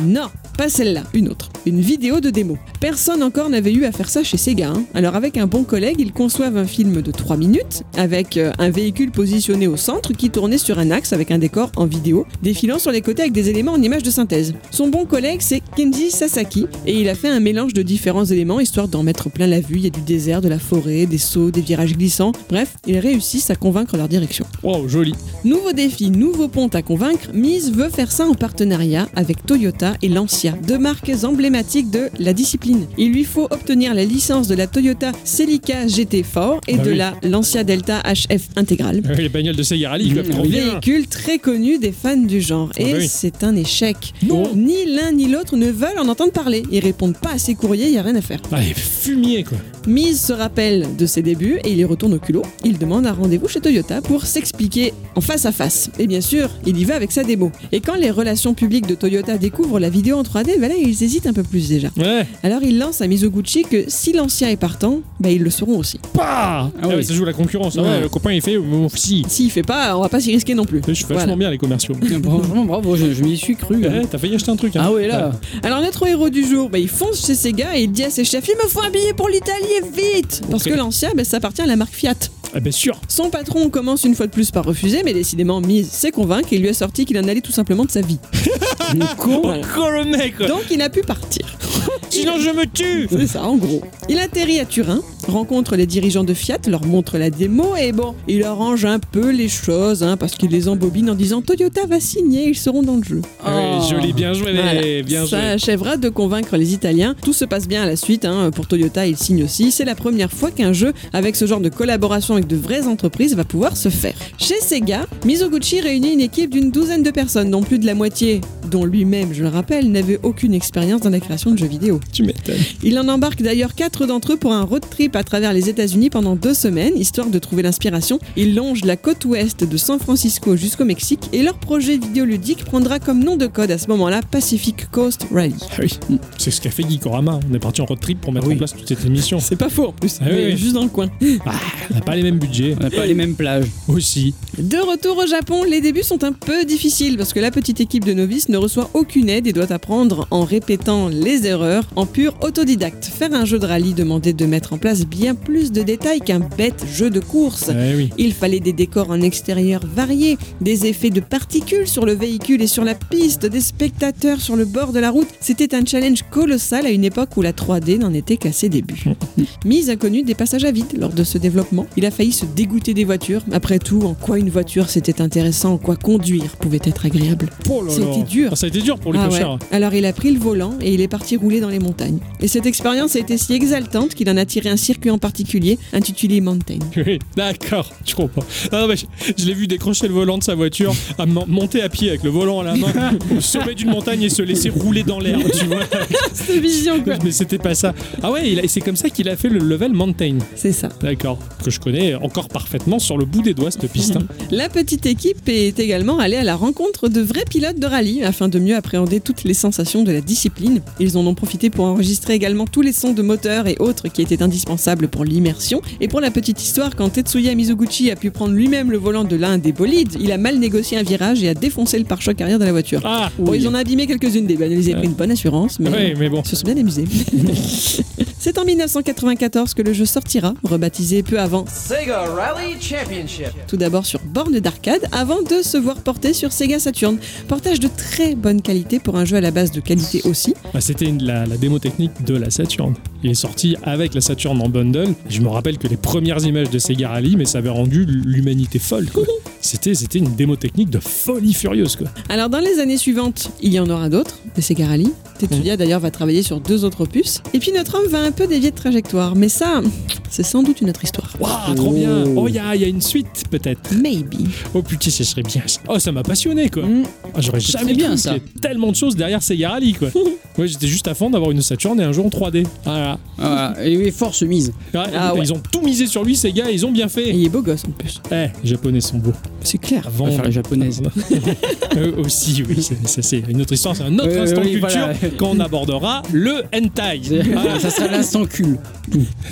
Non, 0.03 0.29
pas 0.57 0.69
celle-là, 0.69 1.03
une 1.15 1.29
autre. 1.29 1.51
Une 1.67 1.81
vidéo 1.81 2.21
de 2.21 2.31
démo. 2.31 2.57
Personne 2.81 3.23
encore 3.23 3.51
n'avait 3.51 3.73
eu 3.73 3.85
à 3.85 3.93
faire 3.93 4.09
ça 4.09 4.23
chez 4.23 4.37
Sega. 4.37 4.71
hein. 4.71 4.85
Alors 4.95 5.15
avec 5.17 5.37
un 5.37 5.47
bon 5.47 5.65
collègue, 5.65 5.97
ils 5.99 6.13
conçoivent 6.13 6.57
un 6.57 6.67
film 6.67 7.03
de 7.03 7.11
3 7.11 7.37
minutes, 7.37 7.83
avec 7.97 8.37
euh, 8.37 8.53
un 8.59 8.71
véhicule 8.71 9.11
positionné 9.11 9.67
au 9.67 9.77
centre 9.77 10.13
qui 10.13 10.31
tournait 10.31 10.59
sur 10.59 10.79
un 10.79 10.91
axe 10.91 11.13
avec 11.13 11.31
un 11.31 11.39
décor 11.39 11.71
en 11.77 11.87
vidéo, 11.87 12.27
défilant 12.43 12.79
sur 12.79 12.93
les 12.93 13.03
côtés 13.03 13.23
avec 13.23 13.33
des 13.33 13.51
éléments 13.51 13.73
en 13.73 13.83
image 13.83 14.03
de 14.03 14.11
synthèse. 14.11 14.55
Son 14.71 14.89
bon 14.89 15.05
collègue, 15.05 15.41
c'est 15.41 15.63
Kenji 15.77 16.11
Sasaki, 16.11 16.67
et 16.87 16.99
il 16.99 17.09
a 17.09 17.15
fait 17.15 17.29
un 17.29 17.41
mélange 17.41 17.75
de 17.75 17.83
différents 17.83 18.25
éléments 18.25 18.61
histoire 18.61 18.89
d'en 18.89 19.03
mettre 19.03 19.31
plein 19.31 19.47
la 19.47 19.61
vue. 19.61 19.77
Il 19.77 19.85
y 19.85 19.87
a 19.87 19.91
du 19.91 20.01
désert, 20.01 20.41
de 20.41 20.49
la 20.49 20.59
forêt, 20.59 21.07
des 21.07 21.19
sauts, 21.19 21.51
des 21.51 21.61
virages 21.61 21.97
glissants. 21.97 22.33
Bref, 22.49 22.75
ils 22.87 22.99
réussissent 22.99 23.51
à 23.51 23.57
convaincre 23.57 23.97
leur 23.97 24.09
direction. 24.09 24.47
Wow, 24.63 24.89
joli. 24.89 25.15
Nouveau 25.45 25.73
défi, 25.73 26.11
nouveau 26.11 26.49
pont 26.49 26.69
à 26.69 26.83
convaincre, 26.83 27.31
Mise 27.35 27.73
veut 27.73 27.89
faire 27.89 28.11
ça 28.13 28.27
en 28.27 28.35
partenariat 28.35 29.09
avec 29.15 29.45
Toyota 29.45 29.95
et 30.03 30.09
Lancia, 30.47 30.67
deux 30.67 30.79
marques 30.79 31.11
emblématiques 31.25 31.91
de 31.91 32.09
la 32.19 32.33
discipline. 32.33 32.87
Il 32.99 33.13
lui 33.13 33.25
faut 33.25 33.45
obtenir 33.51 33.95
la 33.95 34.05
licence 34.05 34.49
de 34.49 34.55
la 34.55 34.67
Toyota 34.67 35.13
Celica 35.25 35.87
GT4 35.87 36.61
et 36.69 36.77
Bah 36.77 36.85
de 36.85 36.91
oui. 36.91 36.97
la 36.97 37.15
Lancia 37.23 37.65
Delta 37.65 38.03
HF 38.05 38.49
intégrale. 38.57 39.03
Les 39.17 39.29
bagnoles 39.29 39.57
de 39.57 39.63
Sega 39.63 39.91
Rally, 39.91 40.13
Mmh. 40.17 40.43
Véhicule 40.49 41.07
très 41.09 41.39
connu 41.39 41.79
des 41.79 41.93
fans 41.93 42.17
du 42.17 42.41
genre. 42.41 42.71
Ah 42.77 42.81
Et 42.83 42.93
bah 42.93 42.99
oui. 43.01 43.09
c'est 43.09 43.43
un 43.45 43.55
échec. 43.57 44.13
Non. 44.27 44.51
Ni 44.55 44.87
l'un 44.87 45.13
ni 45.13 45.27
l'autre 45.29 45.57
ne 45.57 45.67
veulent 45.71 45.99
en 45.99 46.09
entendre 46.09 46.33
parler. 46.33 46.63
Ils 46.71 46.81
répondent 46.81 47.17
pas 47.19 47.33
à 47.33 47.39
ses 47.39 47.55
courriers, 47.55 47.87
il 47.89 47.95
y 47.95 47.99
a 47.99 48.03
rien 48.03 48.15
à 48.17 48.21
faire. 48.21 48.41
Ah, 48.53 48.61
les 48.61 48.75
fumier, 48.75 49.43
quoi. 49.45 49.59
Mise 49.87 50.21
se 50.21 50.33
rappelle 50.33 50.87
de 50.97 51.07
ses 51.07 51.23
débuts 51.23 51.59
et 51.65 51.71
il 51.73 51.79
y 51.79 51.85
retourne 51.85 52.15
au 52.15 52.19
culot. 52.19 52.43
Il 52.65 52.79
demande 52.79 53.07
un 53.07 53.13
rendez-vous 53.13 53.49
chez 53.49 53.61
Toyota 53.61 54.01
pour 54.03 54.25
s'expliquer 54.27 54.93
en 55.15 55.21
face 55.21 55.45
à 55.47 55.53
face. 55.53 55.91
Et 55.99 56.07
bien 56.07 56.21
sûr, 56.21 56.49
il 56.67 56.77
y 56.79 56.85
va 56.85 56.95
avec 56.97 57.13
sa 57.13 57.23
démo. 57.25 57.51
Et 57.73 57.81
quand 57.81 57.95
les 57.95 58.11
relations 58.11 58.55
publiques 58.55 58.87
de 58.87 58.95
Toyota 58.95 59.39
découvrent 59.39 59.79
la 59.81 59.91
vidéo 59.91 60.17
en 60.19 60.23
3D, 60.43 60.61
ben 60.61 60.69
là, 60.69 60.75
ils 60.81 60.91
hésitent 61.03 61.27
un 61.27 61.33
peu 61.33 61.43
plus 61.43 61.69
déjà. 61.69 61.89
Ouais. 61.97 62.27
Alors 62.43 62.63
il 62.63 62.79
lance 62.79 63.01
à 63.01 63.07
Mizoguchi 63.07 63.63
que 63.63 63.85
si 63.89 64.13
l'ancien 64.13 64.49
est 64.51 64.57
partant, 64.57 65.01
ben 65.21 65.31
ils 65.31 65.43
le 65.43 65.51
seront 65.51 65.79
aussi. 65.79 65.99
Pas 66.13 66.71
ah, 66.83 66.89
oui. 66.89 66.95
ouais, 66.97 67.03
Ça 67.03 67.15
joue 67.15 67.25
la 67.25 67.33
concurrence. 67.33 67.77
Ah 67.79 67.83
Ouais. 67.83 67.89
ouais, 67.89 68.01
le 68.03 68.09
copain, 68.09 68.33
il 68.33 68.43
fait. 68.43 68.59
Mon 68.59 68.89
si. 68.89 69.25
S'il 69.29 69.51
fait 69.51 69.63
pas, 69.63 69.97
on 69.97 70.01
va 70.03 70.09
pas 70.09 70.21
s'y 70.21 70.33
risquer 70.33 70.55
non 70.55 70.65
plus. 70.65 70.81
Je 70.87 70.93
suis 70.93 71.05
vachement 71.05 71.21
Voilà. 71.21 71.37
bien, 71.37 71.51
les 71.51 71.59
commerciaux. 71.59 71.95
Franchement, 72.23 72.65
bravo, 72.65 72.97
je, 72.97 73.13
je 73.13 73.23
m'y 73.23 73.37
suis 73.37 73.57
cru. 73.57 73.85
hein. 73.87 74.03
T'as 74.11 74.19
failli 74.19 74.35
acheter 74.35 74.51
un 74.51 74.57
truc, 74.57 74.77
hein. 74.77 74.83
Ah 74.85 74.93
ouais, 74.93 75.07
là. 75.09 75.33
Alors 75.63 75.81
notre 75.81 76.07
héros 76.07 76.29
du 76.31 76.45
jour, 76.47 76.69
ben, 76.69 76.79
il 76.79 76.89
fonce 76.89 77.25
chez 77.27 77.35
Sega 77.35 77.77
et 77.77 77.83
il 77.85 77.93
dit 77.93 78.05
à 78.05 78.11
ses 78.11 78.25
chefs, 78.25 78.47
il 78.49 78.57
me 78.63 78.69
faut 78.69 78.83
un 78.83 78.91
billet 78.91 79.13
pour 79.15 79.29
l'Italie 79.29 79.67
et 79.79 80.17
vite 80.17 80.43
Parce 80.51 80.65
que 80.65 80.75
l'ancien, 80.75 81.11
ben, 81.17 81.25
ça 81.25 81.39
appartient 81.39 81.63
à 81.63 81.67
la 81.67 81.77
marque 81.77 81.95
Fiat. 81.95 82.15
Ah, 82.55 82.61
bien 82.61 82.73
sûr. 82.73 82.99
Son 83.09 83.29
patron 83.31 83.69
commence 83.69 84.05
une 84.05 84.15
fois 84.15 84.27
de 84.27 84.33
plus 84.33 84.51
par 84.51 84.65
refuser, 84.65 85.03
mais 85.05 85.13
décidément 85.13 85.61
Mise 85.61 85.89
s'est 85.91 86.11
convaincu 86.11 86.55
et 86.55 86.59
lui 86.59 86.69
a 86.69 86.75
sorti 86.75 87.05
qu'il 87.05 87.19
en 87.19 87.25
allait 87.29 87.41
tout 87.41 87.53
simplement 87.53 87.85
de 87.85 87.91
sa 87.91 88.01
vie. 88.01 88.19
Con, 89.19 89.43
le 89.91 90.05
mec, 90.05 90.37
quoi. 90.39 90.47
Donc 90.47 90.63
il 90.71 90.79
n'a 90.79 90.89
pu 90.89 91.01
partir. 91.03 91.45
Sinon, 92.11 92.39
je 92.39 92.51
me 92.51 92.65
tue. 92.67 93.09
C'est 93.11 93.27
ça, 93.27 93.43
en 93.45 93.57
gros. 93.57 93.83
Il 94.09 94.19
atterrit 94.19 94.61
à 94.61 94.65
Turin, 94.65 95.01
rencontre 95.29 95.77
les 95.77 95.87
dirigeants 95.87 96.25
de 96.25 96.33
Fiat, 96.35 96.59
leur 96.69 96.85
montre 96.85 97.19
la 97.19 97.31
démo 97.31 97.75
et 97.77 97.93
bon, 97.93 98.15
il 98.29 98.43
arrange 98.45 98.85
un 98.85 98.99
peu 98.99 99.31
les 99.31 99.49
choses 99.49 100.03
hein, 100.03 100.17
parce 100.17 100.35
qu'il 100.37 100.51
les 100.51 100.69
embobine 100.69 101.11
en 101.11 101.15
disant 101.15 101.43
Toyota 101.43 101.85
va 101.87 102.01
signer, 102.01 102.49
ils 102.49 102.57
seront 102.57 102.83
dans 102.83 102.97
le 102.97 103.03
jeu. 103.03 103.23
Ah 103.45 103.55
ouais, 103.57 103.63
Oh. 103.79 103.85
joli, 103.91 104.13
bien 104.13 104.33
joué, 104.33 104.53
Voilà. 104.55 104.75
les- 104.81 105.03
bien 105.03 105.27
Ça 105.27 105.41
joué. 105.41 105.49
achèvera 105.51 105.97
de 105.97 106.09
convaincre 106.09 106.57
les 106.57 106.73
Italiens. 106.73 107.15
Tout 107.23 107.33
se 107.33 107.45
passe 107.45 107.67
bien 107.69 107.83
à 107.83 107.87
la 107.87 107.97
suite. 107.97 108.25
hein. 108.25 108.51
Pour 108.55 108.67
Toyota, 108.67 109.07
ils 109.07 109.17
signent 109.17 109.45
aussi. 109.45 109.71
C'est 109.71 109.85
la 109.85 109.95
première 109.95 110.31
fois 110.33 110.51
qu'un 110.51 110.73
jeu 110.73 110.93
avec 111.13 111.37
ce 111.37 111.47
genre 111.47 111.61
de 111.61 111.69
collaboration 111.69 112.36
avec 112.37 112.49
de 112.49 112.57
vraies 112.57 112.87
entreprises 112.87 113.35
va 113.35 113.45
pouvoir 113.45 113.77
se 113.77 113.89
faire. 113.89 114.15
Chez 114.39 114.61
Sega, 114.61 115.07
Mizoguchi 115.25 115.81
réunit 115.81 116.13
une 116.13 116.21
équipe 116.21 116.51
d'une 116.51 116.71
douzaine 116.71 117.03
de 117.03 117.11
personnes, 117.11 117.51
dont 117.51 117.63
plus 117.63 117.79
de 117.79 117.87
la 117.87 117.95
moitié, 117.95 118.41
dont 118.77 118.85
lui-même, 118.85 119.33
je 119.33 119.43
le 119.43 119.49
rappelle, 119.49 119.91
n'avait 119.91 120.21
aucune 120.23 120.53
expérience 120.53 121.01
dans 121.01 121.09
la 121.09 121.19
création 121.21 121.51
de 121.51 121.57
jeux 121.59 121.67
vidéo. 121.67 121.99
Tu 122.13 122.23
m'étonnes. 122.25 122.57
Il 122.83 122.99
en 122.99 123.09
embarque 123.09 123.41
d'ailleurs 123.41 123.75
quatre 123.75 124.05
d'entre 124.05 124.35
eux 124.35 124.37
pour 124.37 124.53
un 124.53 124.63
road 124.65 124.83
trip 124.91 125.17
à 125.17 125.25
travers 125.25 125.55
les 125.55 125.71
États-Unis 125.71 126.11
pendant 126.11 126.37
deux 126.37 126.53
semaines, 126.53 126.93
histoire 126.97 127.29
de 127.31 127.39
trouver 127.39 127.63
l'inspiration. 127.63 128.19
Ils 128.37 128.55
longent 128.55 128.85
la 128.85 128.97
côte 128.97 129.25
ouest 129.25 129.65
de 129.65 129.77
San 129.79 129.99
Francisco 129.99 130.57
jusqu'au 130.57 130.85
Mexique 130.85 131.31
et 131.33 131.43
leur 131.43 131.57
projet 131.59 131.97
vidéoludique 131.97 132.65
prendra 132.67 132.99
comme 132.99 133.25
nom 133.25 133.37
de 133.37 133.47
code 133.47 133.71
à 133.71 133.79
ce 133.79 133.89
moment-là 133.89 134.21
Pacific 134.31 134.91
Coast 134.91 135.27
Rally. 135.33 135.55
Ah 135.73 135.77
oui, 135.81 135.99
c'est 136.37 136.51
ce 136.51 136.61
qu'a 136.61 136.71
fait 136.71 136.83
Geekorama. 136.89 137.41
On 137.51 137.55
est 137.55 137.59
parti 137.59 137.81
en 137.81 137.87
road 137.87 137.99
trip 138.01 138.21
pour 138.21 138.33
mettre 138.33 138.45
Ah 138.45 138.49
oui. 138.51 138.55
en 138.57 138.59
place 138.59 138.75
toute 138.75 138.87
cette 138.87 139.07
émission. 139.07 139.41
C'est 139.41 139.57
pas 139.57 139.71
faux 139.71 139.87
en 139.87 139.93
plus, 139.93 140.19
Ah 140.21 140.25
mais 140.31 140.47
oui. 140.53 140.57
juste 140.59 140.75
dans 140.75 140.83
le 140.83 140.91
coin. 140.91 141.09
On 141.23 141.95
n'a 141.95 142.01
pas 142.03 142.15
les 142.15 142.23
mêmes 142.23 142.39
budgets. 142.39 142.75
On 142.79 142.83
n'a 142.83 142.91
pas 142.91 143.07
les 143.07 143.15
mêmes 143.15 143.35
plages. 143.37 143.65
Aussi. 143.89 144.35
De 144.59 144.77
retour 144.77 145.17
au 145.17 145.27
Japon, 145.27 145.63
les 145.65 145.81
débuts 145.81 146.03
sont 146.03 146.23
un 146.25 146.33
peu 146.33 146.65
difficiles 146.67 147.17
parce 147.17 147.33
que 147.33 147.41
la 147.41 147.51
petite 147.51 147.81
équipe 147.81 148.05
de 148.05 148.13
novices 148.13 148.49
ne 148.51 148.59
reçoit 148.67 148.91
aucune 148.95 149.29
aide 149.29 149.47
et 149.47 149.53
doit 149.53 149.73
apprendre 149.73 150.27
en 150.33 150.43
répétant 150.43 151.07
les 151.09 151.47
erreurs 151.47 151.85
en 151.95 152.05
pur 152.05 152.35
autodidacte. 152.41 153.05
Faire 153.05 153.33
un 153.33 153.45
jeu 153.45 153.61
de 153.61 153.67
rallye 153.67 153.95
demandait 153.95 154.33
de 154.33 154.45
mettre 154.45 154.73
en 154.73 154.79
place 154.79 155.07
bien 155.07 155.37
plus 155.37 155.71
de 155.71 155.85
détails 155.85 156.21
qu'un 156.21 156.41
bête 156.41 156.85
jeu 156.93 157.09
de 157.09 157.21
course. 157.21 157.71
Eh 157.71 157.95
oui. 157.95 158.11
Il 158.19 158.35
fallait 158.35 158.59
des 158.59 158.73
décors 158.73 159.11
en 159.11 159.21
extérieur 159.21 159.83
variés, 159.87 160.37
des 160.61 160.87
effets 160.87 161.11
de 161.11 161.21
particules 161.21 161.87
sur 161.87 162.05
le 162.05 162.15
véhicule 162.15 162.61
et 162.61 162.67
sur 162.67 162.83
la 162.83 162.97
piste, 162.97 163.47
des 163.47 163.61
spectateurs 163.61 164.41
sur 164.41 164.57
le 164.57 164.65
bord 164.65 164.93
de 164.93 164.99
la 164.99 165.11
route. 165.11 165.29
C'était 165.41 165.77
un 165.77 165.85
challenge 165.85 166.25
colossal 166.29 166.87
à 166.87 166.91
une 166.91 167.05
époque 167.05 167.37
où 167.37 167.43
la 167.43 167.53
3D 167.53 168.01
n'en 168.01 168.13
était 168.13 168.37
qu'à 168.37 168.51
ses 168.51 168.69
débuts. 168.69 169.05
Mise 169.65 169.91
a 169.91 169.97
connu 169.97 170.25
des 170.25 170.35
passages 170.35 170.65
à 170.65 170.73
vide 170.73 170.99
lors 170.99 171.13
de 171.13 171.23
ce 171.23 171.39
développement. 171.39 171.87
Il 171.97 172.05
a 172.05 172.11
failli 172.11 172.33
se 172.33 172.47
dégoûter 172.47 172.95
des 172.95 173.05
voitures. 173.05 173.45
Après 173.53 173.79
tout, 173.79 174.03
en 174.03 174.15
quoi 174.15 174.41
une 174.41 174.51
voiture 174.51 174.91
c'était 174.91 175.21
intéressant, 175.21 175.75
en 175.75 175.79
quoi 175.79 175.95
conduire 175.95 176.57
pouvait 176.57 176.81
être 176.83 177.07
agréable? 177.07 177.49
Oh. 177.71 177.85
C'était 177.89 178.25
dur. 178.25 178.46
Ah, 178.53 178.57
ça 178.57 178.67
a 178.67 178.69
été 178.69 178.81
dur 178.81 178.99
pour 178.99 179.13
lui, 179.13 179.21
Ah 179.23 179.29
ouais. 179.29 179.37
cher. 179.39 179.59
Alors 179.71 179.95
il 179.95 180.05
a 180.07 180.13
pris 180.13 180.31
le 180.31 180.39
volant 180.39 180.75
et 180.81 180.93
il 180.95 181.01
est 181.01 181.09
parti 181.09 181.37
rouler 181.37 181.61
dans 181.61 181.69
les 181.69 181.79
montagnes. 181.79 182.19
Et 182.41 182.49
cette 182.49 182.67
expérience 182.67 183.17
a 183.17 183.19
été 183.19 183.37
si 183.39 183.53
exaltante 183.55 184.15
qu'il 184.15 184.29
en 184.31 184.37
a 184.37 184.45
tiré 184.45 184.69
un 184.69 184.77
circuit 184.77 185.11
en 185.11 185.19
particulier 185.19 185.79
intitulé 185.93 186.41
Mountain. 186.41 186.79
Oui, 187.07 187.19
d'accord, 187.37 187.93
je 188.05 188.15
comprends. 188.15 188.43
Ah 188.73 188.83
non, 188.83 188.89
mais 188.89 188.97
je, 188.97 189.05
je 189.37 189.47
l'ai 189.47 189.55
vu 189.55 189.67
décrocher 189.67 190.09
le 190.09 190.15
volant 190.15 190.39
de 190.39 190.43
sa 190.45 190.55
voiture, 190.55 190.95
à 191.19 191.27
monter 191.27 191.83
à 191.83 191.89
pied 191.89 192.09
avec 192.09 192.23
le 192.25 192.31
volant 192.31 192.61
à 192.61 192.65
la 192.65 192.75
main, 192.77 193.19
au 193.37 193.41
sommet 193.41 193.75
d'une 193.75 193.91
montagne 193.91 194.23
et 194.23 194.29
se 194.29 194.43
laisser 194.43 194.71
rouler 194.71 195.03
dans 195.03 195.21
l'air, 195.21 195.39
tu 195.59 195.67
vois. 195.67 195.83
Cette 196.33 196.61
vision 196.61 197.01
quoi. 197.03 197.15
Mais 197.23 197.31
c'était 197.33 197.59
pas 197.59 197.75
ça. 197.75 197.95
Ah 198.23 198.31
ouais, 198.33 198.63
c'est 198.69 198.81
comme 198.81 198.97
ça 198.97 199.11
qu'il 199.11 199.29
a 199.29 199.37
fait 199.37 199.49
le 199.49 199.59
level 199.61 199.93
Mountain. 199.93 200.39
C'est 200.55 200.73
ça. 200.73 200.89
D'accord. 201.01 201.39
Que 201.65 201.71
je 201.71 201.79
connais 201.81 202.15
encore 202.15 202.49
parfaitement 202.49 202.99
sur 202.99 203.19
le 203.19 203.25
bout 203.25 203.43
des 203.43 203.55
doigts, 203.55 203.71
cette 203.71 203.91
piste. 203.93 204.17
hein. 204.17 204.27
La 204.51 204.69
petite 204.69 205.07
équipe 205.07 205.49
est 205.49 205.79
également 205.79 206.19
allée 206.19 206.37
à 206.37 206.45
la 206.45 206.57
rencontre 206.57 207.09
de 207.09 207.21
vrais 207.21 207.45
pilotes 207.49 207.79
de 207.79 207.87
rallye 207.87 208.23
afin 208.37 208.49
de 208.49 208.59
mieux 208.59 208.77
appréhender 208.77 209.21
toutes 209.21 209.45
les 209.45 209.55
sensations 209.55 210.03
de 210.03 210.13
la 210.13 210.21
discipline. 210.21 210.83
Ils 211.01 211.17
en 211.17 211.27
ont 211.27 211.35
profité 211.35 211.71
pour 211.71 211.87
enregistrer 211.87 212.35
également 212.35 212.67
tous 212.67 212.83
les 212.83 212.93
sons 212.93 213.15
de 213.15 213.23
moteur 213.23 213.67
et 213.67 213.77
autres 213.79 214.09
qui 214.09 214.21
étaient 214.21 214.43
indispensables 214.43 215.09
pour 215.09 215.25
l'immersion. 215.25 215.81
Et 216.03 216.09
pour 216.09 216.21
la 216.21 216.31
petite 216.31 216.63
histoire, 216.63 216.95
quand 216.97 217.09
Tetsuya 217.09 217.55
Mizoguchi 217.55 218.11
a 218.11 218.17
pu 218.17 218.31
prendre 218.31 218.53
lui-même 218.53 218.91
le 218.91 218.99
volant 218.99 219.25
de 219.25 219.37
l'un 219.37 219.57
des 219.57 219.73
bolides, 219.73 220.17
il 220.21 220.33
a 220.33 220.37
mal 220.39 220.59
négocié 220.59 220.99
un 220.99 221.03
virage 221.03 221.43
et 221.43 221.49
a 221.49 221.55
défoncé 221.55 221.99
le 221.99 222.05
pare-choc 222.05 222.39
arrière 222.43 222.59
de 222.59 222.67
la 222.67 222.73
voiture. 222.73 223.01
Ah 223.05 223.31
Bon, 223.39 223.55
ils 223.55 223.67
en 223.67 223.73
ont 223.73 223.79
abîmé 223.79 224.07
quelques-unes 224.07 224.47
des 224.47 224.53
ils 224.55 224.63
avaient 224.63 224.95
pris 224.97 225.07
une 225.07 225.15
bonne 225.15 225.31
assurance, 225.31 225.81
mais 225.81 225.89
Ouais, 225.89 226.15
mais 226.19 226.29
bon. 226.29 226.43
ils 226.45 226.49
se 226.51 226.57
sont 226.57 226.67
bien 226.67 226.77
amusés. 226.77 227.05
C'est 228.39 228.59
en 228.59 228.65
1994 228.65 229.75
que 229.75 229.83
le 229.83 229.93
jeu 229.93 230.05
sortira, 230.05 230.55
rebaptisé 230.63 231.23
peu 231.23 231.41
avant 231.41 231.65
Sega 231.67 232.21
Rally 232.27 232.75
Championship. 232.81 233.47
tout 233.67 233.77
d'abord 233.77 234.07
sur 234.07 234.21
borne 234.21 234.61
d'arcade 234.61 235.01
avant 235.11 235.43
de 235.43 235.63
se 235.63 235.77
voir 235.77 235.97
porter 235.97 236.33
sur 236.33 236.53
Sega 236.53 236.79
Saturn. 236.79 237.17
Portage 237.49 237.81
de 237.81 237.89
très 237.89 238.26
bonne 238.35 238.63
qualité 238.63 238.99
pour 238.99 239.17
un 239.17 239.25
jeu 239.25 239.37
à 239.37 239.41
la 239.41 239.51
base 239.51 239.71
de 239.71 239.81
qualité 239.81 240.23
aussi. 240.25 240.55
Bah, 240.75 240.81
C'était 240.81 241.07
une- 241.07 241.23
la, 241.23 241.47
la 241.47 241.57
démo 241.57 241.79
technique 241.79 242.25
de 242.25 242.35
la 242.35 242.51
Saturn. 242.51 242.95
Il 243.23 243.31
est 243.31 243.35
sorti 243.35 243.77
avec 243.83 244.15
la 244.15 244.21
Saturn 244.21 244.61
en 244.61 244.69
bundle. 244.69 245.15
Je 245.29 245.41
me 245.41 245.49
rappelle 245.49 245.79
que 245.79 245.89
les 245.89 245.97
premières 245.97 246.45
images 246.45 246.71
de 246.71 246.79
Sega 246.79 247.09
Rally, 247.11 247.37
mais 247.37 247.45
ça 247.45 247.59
avait 247.59 247.69
rendu 247.71 248.05
l'humanité 248.07 248.79
folle. 248.79 249.07
quoi. 249.11 249.25
C'était 249.63 249.95
c'était 249.95 250.21
une 250.21 250.37
démo 250.37 250.55
technique 250.55 250.91
de 250.91 251.01
folie 251.01 251.53
furieuse. 251.53 251.97
Quoi. 251.97 252.07
Alors 252.29 252.49
dans 252.49 252.61
les 252.61 252.79
années 252.79 252.99
suivantes, 252.99 253.51
il 253.61 253.73
y 253.73 253.81
en 253.81 253.91
aura 253.91 254.09
d'autres, 254.09 254.39
des 254.55 254.63
Sega 254.63 254.87
Rally. 254.87 255.11
Tetsuya 255.39 255.77
d'ailleurs 255.77 255.99
va 255.99 256.11
travailler 256.13 256.43
sur 256.43 256.61
deux 256.61 256.85
autres 256.85 257.01
opus. 257.01 257.43
Et 257.53 257.59
puis 257.59 257.73
notre 257.73 257.97
homme 257.99 258.07
va 258.09 258.21
un 258.21 258.31
peu 258.31 258.47
dévier 258.47 258.71
de 258.71 258.77
trajectoire, 258.77 259.35
mais 259.35 259.49
ça, 259.49 259.83
c'est 260.31 260.45
sans 260.45 260.63
doute 260.63 260.81
une 260.83 260.91
autre 260.91 261.03
histoire. 261.03 261.33
Waouh, 261.41 261.75
trop 261.75 261.93
bien 261.93 262.25
Oh, 262.37 262.47
il 262.47 262.53
y 262.55 262.59
y 262.81 262.85
a 262.85 262.89
une 262.89 263.03
suite 263.03 263.45
peut-être. 263.51 263.93
Maybe. 264.01 264.47
Oh 264.73 264.83
putain, 264.83 265.11
ce 265.11 265.25
serait 265.25 265.43
bien. 265.43 265.63
Oh, 265.89 265.99
ça 265.99 266.13
m'a 266.13 266.23
passionné 266.23 266.69
quoi. 266.71 266.85
Mm. 266.85 267.03
Ah, 267.35 267.41
J'aurais 267.41 267.59
C'est 267.61 267.73
jamais 267.73 267.95
bien, 267.95 268.16
qu'il 268.23 268.33
y 268.33 268.37
ait 268.37 268.43
tellement 268.61 268.91
de 268.91 268.97
choses 268.97 269.17
derrière 269.17 269.43
Sega 269.43 269.71
Rally 269.71 269.93
quoi. 269.95 270.09
Moi 270.59 270.67
j'étais 270.67 270.87
juste 270.87 271.07
à 271.09 271.15
fond 271.15 271.29
d'avoir 271.31 271.51
une 271.51 271.61
Saturn 271.63 272.01
et 272.01 272.05
un 272.05 272.13
jeu 272.13 272.23
en 272.23 272.29
3D. 272.29 272.67
Voilà. 272.85 273.19
Voilà. 273.37 273.75
Et 273.85 273.97
oui, 273.97 274.11
force 274.11 274.43
mise. 274.43 274.73
Ouais, 274.95 275.01
Ah 275.15 275.35
ouais. 275.35 275.41
Ils 275.43 275.53
ont 275.53 275.61
tout 275.71 275.83
misé 275.83 276.07
sur 276.07 276.25
lui, 276.25 276.35
Sega, 276.37 276.71
ils 276.71 276.85
ont 276.87 276.93
bien 276.93 277.07
Et 277.07 277.11
fait. 277.11 277.31
il 277.31 277.45
est 277.45 277.49
beau 277.49 277.63
gosse 277.63 277.85
en 277.87 277.91
plus. 277.91 278.21
Eh, 278.33 278.47
les 278.63 278.71
japonais 278.71 279.01
sont 279.01 279.19
beaux. 279.19 279.33
C'est 279.63 279.79
clair. 279.79 280.03
Avant, 280.07 280.27
faire 280.31 280.45
les 280.45 280.53
japonaises. 280.53 281.03
Eux 281.97 282.15
aussi, 282.19 282.63
oui, 282.69 282.83
c'est- 282.83 283.07
ça 283.07 283.23
c'est 283.23 283.43
une 283.49 283.61
autre 283.61 283.73
histoire, 283.73 283.95
c'est 283.97 284.05
un 284.05 284.15
autre 284.19 284.29
Ouais, 284.29 284.39
instant 284.39 284.63
oui, 284.65 284.73
culture 284.73 284.89
voilà. 284.91 285.15
quand 285.37 285.51
on 285.55 285.61
abordera 285.61 286.23
le 286.33 286.63
hentai. 286.75 287.21
Ah, 287.57 287.79
ça 287.81 287.91
sera 287.91 288.09
l'instant 288.09 288.45
cul. 288.47 288.77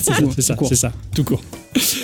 c'est 0.00 0.42
ça, 0.42 0.56
c'est 0.68 0.74
ça, 0.74 0.92
tout 1.14 1.24
court. 1.24 1.42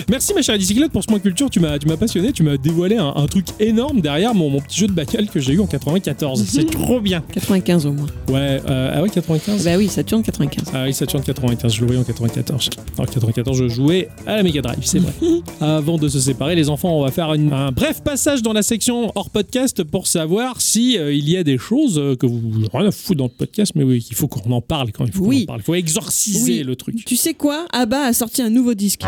Merci 0.08 0.34
ma 0.34 0.42
chère 0.42 0.58
bicyclette 0.58 0.90
pour 0.90 1.02
ce 1.02 1.06
point 1.06 1.18
culture, 1.20 1.48
tu 1.50 1.60
m'as 1.60 1.78
passionné, 1.98 2.32
tu 2.32 2.42
m'as 2.42 2.56
dévoilé 2.56 2.96
un, 2.96 3.12
un 3.14 3.26
truc 3.26 3.46
énorme 3.60 4.00
derrière 4.00 4.34
mon, 4.34 4.50
mon 4.50 4.60
petit 4.60 4.80
jeu 4.80 4.86
de 4.88 4.92
bagnole 4.92 5.28
que 5.28 5.38
j'ai 5.40 5.52
eu 5.52 5.60
en 5.60 5.66
94. 5.66 6.44
C'est 6.46 6.64
trop 6.68 7.00
bien. 7.00 7.22
95 7.32 7.86
au 7.86 7.92
moins. 7.92 8.06
Ouais, 8.28 8.60
euh, 8.68 8.92
ah 8.94 9.02
ouais 9.02 9.08
95. 9.08 9.64
Bah 9.64 9.76
oui, 9.78 9.88
Saturn 9.88 10.22
95. 10.22 10.70
Ah 10.74 10.84
oui, 10.86 10.92
Saturn 10.94 11.22
95, 11.22 11.72
je 11.72 11.80
le 11.80 11.86
voyais 11.86 12.00
en 12.00 12.04
94. 12.04 12.70
En 12.98 13.04
94, 13.04 13.56
je 13.58 13.68
jouais 13.68 14.08
à 14.26 14.36
la 14.36 14.42
Mega 14.42 14.60
Drive, 14.60 14.78
c'est 14.82 14.98
vrai. 14.98 15.12
Avant 15.60 15.98
de 15.98 16.08
se 16.08 16.18
séparer, 16.20 16.54
les 16.56 16.68
enfants, 16.68 16.98
on 16.98 17.04
va 17.04 17.10
faire 17.10 17.32
une- 17.34 17.52
un 17.52 17.70
bref 17.72 18.02
passage 18.02 18.42
dans 18.42 18.52
la 18.52 18.62
section 18.62 19.12
hors 19.14 19.30
podcast 19.30 19.84
pour 19.84 20.06
savoir 20.06 20.60
si 20.60 20.98
euh, 20.98 21.12
il 21.14 21.28
y 21.28 21.36
a 21.36 21.44
des 21.44 21.58
choses 21.58 21.98
euh, 21.98 22.16
que 22.16 22.26
vous 22.26 22.40
rien 22.72 22.88
à 22.88 22.90
foutre 22.90 23.18
dans 23.18 23.24
le 23.24 23.30
podcast, 23.30 23.72
mais 23.76 23.84
oui, 23.84 24.04
il 24.10 24.16
faut 24.16 24.26
qu'on 24.28 24.50
en 24.52 24.60
parle 24.60 24.90
quand 24.92 25.04
il 25.06 25.12
faut 25.12 25.24
qu'on 25.24 25.42
en 25.42 25.44
parle. 25.46 25.60
Il 25.60 25.64
faut 25.64 25.74
exorciser 25.74 26.58
Oui. 26.58 26.64
le 26.64 26.76
truc. 26.76 27.04
Tu 27.04 27.16
sais 27.16 27.34
quoi? 27.34 27.66
Abba 27.72 28.06
a 28.06 28.12
sorti 28.12 28.42
un 28.42 28.50
nouveau 28.50 28.74
disque. 28.74 29.02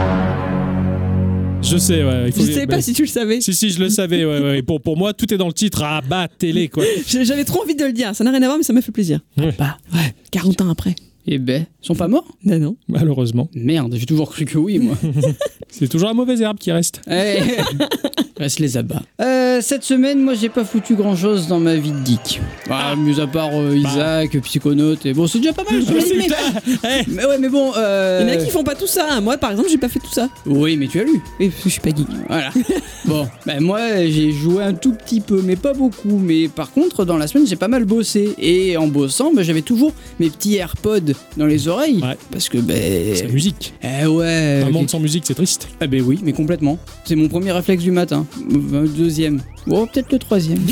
Je 1.62 1.76
sais, 1.76 2.04
ouais. 2.04 2.24
Il 2.26 2.32
faut 2.32 2.44
Je 2.44 2.52
sais 2.52 2.66
bah, 2.66 2.76
pas 2.76 2.82
si 2.82 2.92
tu 2.92 3.02
le 3.02 3.08
savais. 3.08 3.40
Si, 3.40 3.54
si, 3.54 3.70
je 3.70 3.78
le 3.80 3.88
savais, 3.88 4.24
ouais, 4.24 4.40
ouais. 4.40 4.62
Pour, 4.62 4.80
pour 4.80 4.96
moi, 4.96 5.12
tout 5.12 5.32
est 5.32 5.36
dans 5.36 5.46
le 5.46 5.52
titre. 5.52 5.82
Ah 5.84 6.00
bah, 6.06 6.28
télé, 6.38 6.68
quoi. 6.68 6.84
J'avais 7.06 7.44
trop 7.44 7.62
envie 7.62 7.74
de 7.74 7.84
le 7.84 7.92
dire. 7.92 8.14
Ça 8.14 8.24
n'a 8.24 8.30
rien 8.30 8.42
à 8.42 8.46
voir, 8.46 8.58
mais 8.58 8.64
ça 8.64 8.72
m'a 8.72 8.82
fait 8.82 8.92
plaisir. 8.92 9.20
Ouais. 9.38 9.54
Bah, 9.58 9.78
ouais, 9.94 10.14
40 10.30 10.60
ans 10.62 10.70
après. 10.70 10.94
Eh 11.26 11.38
ben, 11.38 11.66
ils 11.82 11.86
sont 11.86 11.94
pas 11.94 12.08
morts 12.08 12.26
Non, 12.44 12.58
non. 12.58 12.76
Malheureusement. 12.88 13.48
Merde, 13.54 13.94
j'ai 13.96 14.06
toujours 14.06 14.30
cru 14.30 14.44
que 14.44 14.58
oui, 14.58 14.78
moi. 14.78 14.96
C'est 15.68 15.88
toujours 15.88 16.08
la 16.08 16.14
mauvaise 16.14 16.40
herbe 16.42 16.58
qui 16.58 16.70
reste. 16.72 17.00
Eh, 17.10 17.38
Reste 18.38 18.58
les 18.58 18.76
abats. 18.76 19.02
Euh, 19.20 19.60
cette 19.62 19.84
semaine, 19.84 20.18
moi, 20.20 20.34
j'ai 20.34 20.48
pas 20.48 20.64
foutu 20.64 20.94
grand 20.96 21.14
chose 21.14 21.46
dans 21.46 21.60
ma 21.60 21.76
vie 21.76 21.92
de 21.92 22.04
geek. 22.04 22.40
Ah, 22.68 22.96
mis 22.96 23.20
à 23.20 23.26
part 23.26 23.50
euh, 23.54 23.76
Isaac, 23.76 24.36
Psychonautes, 24.40 25.06
et 25.06 25.12
bon, 25.12 25.26
c'est 25.28 25.38
déjà 25.38 25.52
pas 25.52 25.62
mal. 25.70 25.80
dit, 25.82 25.92
mais... 26.16 27.04
mais 27.06 27.24
ouais, 27.26 27.38
mais 27.38 27.48
bon. 27.48 27.72
Euh... 27.76 28.20
Il 28.22 28.28
y 28.32 28.36
en 28.36 28.40
a 28.40 28.44
qui 28.44 28.50
font 28.50 28.64
pas 28.64 28.74
tout 28.74 28.86
ça. 28.88 29.06
hein. 29.12 29.20
Moi, 29.20 29.36
par 29.38 29.52
exemple, 29.52 29.68
j'ai 29.70 29.78
pas 29.78 29.88
fait 29.88 30.00
tout 30.00 30.12
ça. 30.12 30.28
Oui, 30.44 30.76
mais 30.76 30.88
tu 30.88 31.00
as 31.00 31.04
lu. 31.04 31.22
Oui, 31.38 31.48
parce 31.50 31.62
que 31.62 31.68
je 31.68 31.72
suis 31.74 31.80
pas 31.80 31.90
geek. 31.90 32.06
Voilà. 32.26 32.50
bon, 33.04 33.28
ben 33.46 33.60
moi 33.60 33.80
j'ai 34.06 34.32
joué 34.32 34.64
un 34.64 34.74
tout 34.74 34.92
petit 34.92 35.20
peu, 35.20 35.40
mais 35.42 35.56
pas 35.56 35.72
beaucoup. 35.74 36.18
Mais 36.18 36.48
par 36.48 36.72
contre, 36.72 37.04
dans 37.04 37.16
la 37.16 37.26
semaine, 37.28 37.46
j'ai 37.46 37.56
pas 37.56 37.68
mal 37.68 37.84
bossé. 37.84 38.34
Et 38.38 38.76
en 38.76 38.88
bossant, 38.88 39.32
ben, 39.32 39.42
j'avais 39.44 39.62
toujours 39.62 39.92
mes 40.18 40.30
petits 40.30 40.56
AirPods 40.56 41.11
dans 41.36 41.46
les 41.46 41.68
oreilles. 41.68 42.00
Ouais. 42.02 42.16
Parce 42.30 42.48
que, 42.48 42.58
ben. 42.58 43.14
C'est 43.14 43.26
la 43.26 43.32
musique. 43.32 43.74
Eh 43.82 44.06
ouais. 44.06 44.62
Un 44.66 44.70
monde 44.70 44.88
sans 44.90 45.00
musique, 45.00 45.24
c'est 45.26 45.34
triste. 45.34 45.68
Ah 45.80 45.86
ben 45.86 46.02
oui, 46.02 46.18
mais 46.22 46.32
complètement. 46.32 46.78
C'est 47.04 47.16
mon 47.16 47.28
premier 47.28 47.52
réflexe 47.52 47.82
du 47.82 47.90
matin. 47.90 48.26
Euh, 48.72 48.86
Deuxième. 48.86 49.40
Bon, 49.66 49.86
peut-être 49.86 50.12
le 50.12 50.18
troisième. 50.18 50.58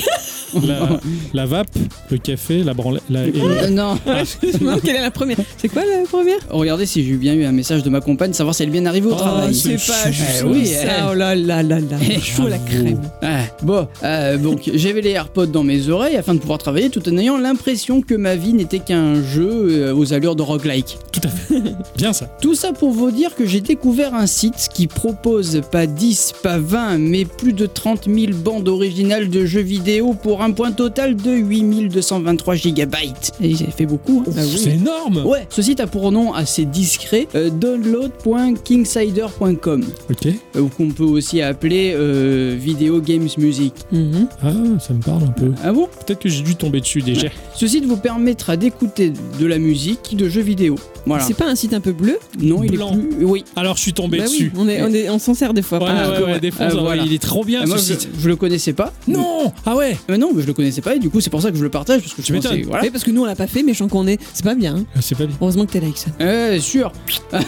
La, 0.67 0.99
la 1.33 1.47
vape, 1.47 1.69
le 2.11 2.19
café, 2.19 2.65
la 2.65 2.75
branlette. 2.75 3.05
La... 3.09 3.21
Euh, 3.21 3.69
non. 3.71 3.97
Excuse-moi, 4.21 4.79
quelle 4.85 4.97
est 4.97 5.01
la 5.01 5.13
première? 5.13 5.37
C'est 5.57 5.69
quoi 5.69 5.83
la 5.85 6.03
première? 6.09 6.39
Regardez 6.49 6.87
si 6.87 7.05
j'ai 7.05 7.13
bien 7.15 7.35
eu 7.35 7.45
un 7.45 7.53
message 7.53 7.85
de 7.85 7.89
ma 7.89 8.01
compagne, 8.01 8.33
savoir 8.33 8.53
si 8.57 8.65
elle 8.65 8.71
est 8.71 8.73
bien 8.73 8.85
arrivée 8.87 9.07
au 9.07 9.13
Oh, 9.13 9.15
travail. 9.15 9.55
c'est 9.55 9.75
pas 9.77 10.09
Eh 10.09 10.13
ça. 10.13 10.47
oui, 10.49 10.67
ça. 10.67 10.83
eh. 10.83 11.03
Oh 11.09 11.15
là 11.15 11.37
là 11.37 11.63
là 11.63 11.79
là. 11.79 11.97
Eh, 12.03 12.19
Chaud 12.19 12.49
la 12.49 12.59
crème. 12.59 13.01
Ah, 13.23 13.43
bon, 13.63 13.87
euh, 14.03 14.39
donc 14.39 14.69
j'avais 14.75 15.03
les 15.03 15.11
AirPods 15.11 15.47
dans 15.47 15.63
mes 15.63 15.89
oreilles 15.89 16.17
afin 16.17 16.35
de 16.35 16.41
pouvoir 16.41 16.59
travailler 16.59 16.91
tout 16.91 17.09
en 17.09 17.17
ayant 17.17 17.39
l'impression 17.39 18.03
que 18.03 18.15
ma 18.17 18.35
vie 18.35 18.53
n'était 18.53 18.81
qu'un 18.81 19.23
jeu 19.23 19.51
euh, 19.53 19.95
aux 19.95 20.13
allures 20.15 20.30
de 20.37 20.43
roguelike. 20.43 20.99
Tout 21.13 21.21
à 21.25 21.29
fait. 21.29 21.63
Bien 21.97 22.13
ça. 22.13 22.27
Tout 22.41 22.55
ça 22.55 22.73
pour 22.73 22.91
vous 22.93 23.11
dire 23.11 23.35
que 23.35 23.47
j'ai 23.47 23.61
découvert 23.61 24.15
un 24.15 24.27
site 24.27 24.69
qui 24.73 24.87
propose 24.87 25.61
pas 25.71 25.87
10, 25.87 26.35
pas 26.43 26.59
20, 26.59 26.99
mais 26.99 27.25
plus 27.25 27.53
de 27.53 27.67
30 27.67 28.05
000 28.07 28.33
bandes 28.35 28.69
originales 28.69 29.29
de 29.29 29.45
jeux 29.47 29.61
vidéo 29.61 30.15
pour 30.15 30.43
un 30.43 30.53
point 30.53 30.73
total 30.73 31.17
de 31.17 31.31
8223 31.33 32.55
gigabytes. 32.55 33.33
Et 33.41 33.55
fait 33.55 33.87
beaucoup. 33.87 34.25
hein. 34.27 34.31
C'est 34.57 34.71
énorme. 34.75 35.25
Ouais, 35.27 35.47
ce 35.51 35.63
site 35.63 35.81
a 35.81 35.87
pour 35.87 36.11
nom 36.13 36.33
assez 36.33 36.65
discret 36.65 37.27
euh, 37.35 37.51
download.kingsider.com, 37.51 39.85
Ok. 40.11 40.27
euh, 40.57 40.67
qu'on 40.77 40.89
peut 40.91 41.05
aussi 41.05 41.43
appeler 41.43 41.93
euh, 41.95 42.57
Video 42.59 43.01
Games 43.01 43.29
Music. 43.39 43.75
Mhm. 43.93 44.27
Ah, 44.43 44.53
ça 44.81 44.95
me 44.95 45.03
parle 45.03 45.23
un 45.25 45.33
peu. 45.33 45.53
Ah 45.63 45.73
bon? 45.73 45.89
Peut-être 46.07 46.21
que 46.21 46.29
j'ai 46.29 46.43
dû 46.43 46.55
tomber 46.57 46.81
dessus 46.81 47.03
déjà. 47.03 47.29
Ce 47.55 47.67
site 47.67 47.85
vous 47.85 47.97
permettra 47.97 48.57
d'écouter 48.57 49.13
de 49.39 49.47
la 49.47 49.59
musique 49.59 50.17
de 50.21 50.29
jeux 50.29 50.43
vidéo. 50.43 50.77
Voilà. 51.07 51.25
C'est 51.25 51.35
pas 51.35 51.47
un 51.49 51.55
site 51.55 51.73
un 51.75 51.81
peu 51.81 51.93
bleu 51.93 52.19
Non, 52.41 52.63
il 52.63 52.73
Blanc. 52.73 52.93
est 52.93 53.17
plus. 53.17 53.25
Oui. 53.25 53.45
Alors 53.57 53.77
je 53.77 53.83
suis 53.83 53.93
tombé 53.93 54.19
Bah 54.19 54.25
oui, 54.27 54.33
dessus. 54.33 54.53
on 54.57 54.69
est- 54.69 54.83
on 54.83 54.89
est- 54.93 55.09
on 55.11 55.19
s'en 55.19 55.35
sert 55.35 55.55
des 55.55 55.63
fois. 55.63 55.79
Ouais, 55.79 55.87
pas 55.87 55.93
mal. 55.95 56.23
ouais, 56.23 56.33
ouais, 56.33 56.41
des 56.41 56.51
fois, 56.51 56.67
Ah, 56.69 56.71
ça- 56.71 56.77
voilà. 56.81 57.03
il 57.05 57.13
est 57.13 57.23
trop 57.23 57.45
bien 57.45 57.65
moi, 57.67 57.79
ce 57.79 57.93
je, 57.95 57.99
site. 57.99 58.09
je 58.19 58.29
le 58.29 58.37
connaissais 58.37 58.73
pas. 58.73 58.93
Non 59.09 59.53
Ah 59.67 59.77
ouais 59.77 59.97
Euh, 60.11 60.17
non, 60.17 60.31
mais 60.35 60.43
je 60.43 60.47
le 60.47 60.53
connaissais 60.53 60.81
pas 60.83 60.95
et 60.97 60.99
du 60.99 61.11
coup, 61.11 61.21
c'est 61.21 61.31
pour 61.31 61.43
ça 61.43 61.51
que 61.51 61.57
je 61.57 61.63
le 61.63 61.71
partage 61.71 62.01
parce 62.03 62.15
que 62.15 62.23
Tu 62.23 62.29
je 62.29 62.33
m'étonnes. 62.35 62.63
Voilà. 62.67 62.83
Oui, 62.85 62.91
parce 62.91 63.05
que 63.05 63.11
nous 63.11 63.23
on 63.23 63.27
l'a 63.27 63.37
pas 63.37 63.47
fait, 63.47 63.63
méchant 63.63 63.89
qu'on 63.89 64.07
est. 64.07 64.19
C'est 64.35 64.45
pas 64.45 64.55
bien. 64.55 64.77
hein. 64.77 64.85
C'est 65.01 65.17
pas 65.17 65.27
bien. 65.27 65.37
Heureusement 65.41 65.67
que 65.67 65.73
t'es 65.73 65.81
là, 65.81 65.89
Ixon. 65.89 66.11
Euh, 66.21 66.59
sûr. 66.61 66.93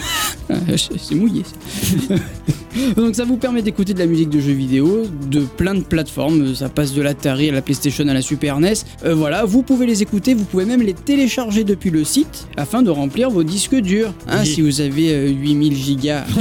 c'est 0.77 1.15
mouillé. 1.15 1.43
ça. 1.43 2.15
Donc 2.97 3.13
ça 3.15 3.23
vous 3.23 3.37
permet 3.37 3.61
d'écouter 3.61 3.93
de 3.93 3.99
la 3.99 4.07
musique 4.07 4.29
de 4.29 4.39
jeux 4.39 4.51
vidéo 4.53 5.03
de 5.29 5.41
plein 5.41 5.75
de 5.75 5.81
plateformes. 5.81 6.55
Ça 6.55 6.69
passe 6.69 6.93
de 6.93 7.01
l'Atari 7.03 7.49
à 7.49 7.53
la 7.53 7.61
PlayStation 7.61 8.07
à 8.07 8.13
la 8.13 8.21
Super 8.21 8.59
NES. 8.59 8.73
Euh, 9.05 9.13
voilà, 9.13 9.45
vous 9.45 9.61
pouvez 9.61 9.85
les 9.85 10.01
écouter, 10.01 10.33
vous 10.33 10.43
pouvez 10.45 10.65
même 10.65 10.81
les 10.81 10.93
télécharger 10.93 11.63
depuis 11.63 11.91
le 11.91 12.03
site 12.03 12.47
afin 12.57 12.81
de 12.81 12.89
remplir 12.89 13.29
vos 13.29 13.42
disques 13.43 13.75
durs. 13.75 14.13
Hein, 14.27 14.39
Oui. 14.41 14.47
Si 14.47 14.61
vous 14.61 14.81
avez 14.81 15.13
euh, 15.13 15.29
8000 15.29 15.75
gigas. 15.75 16.25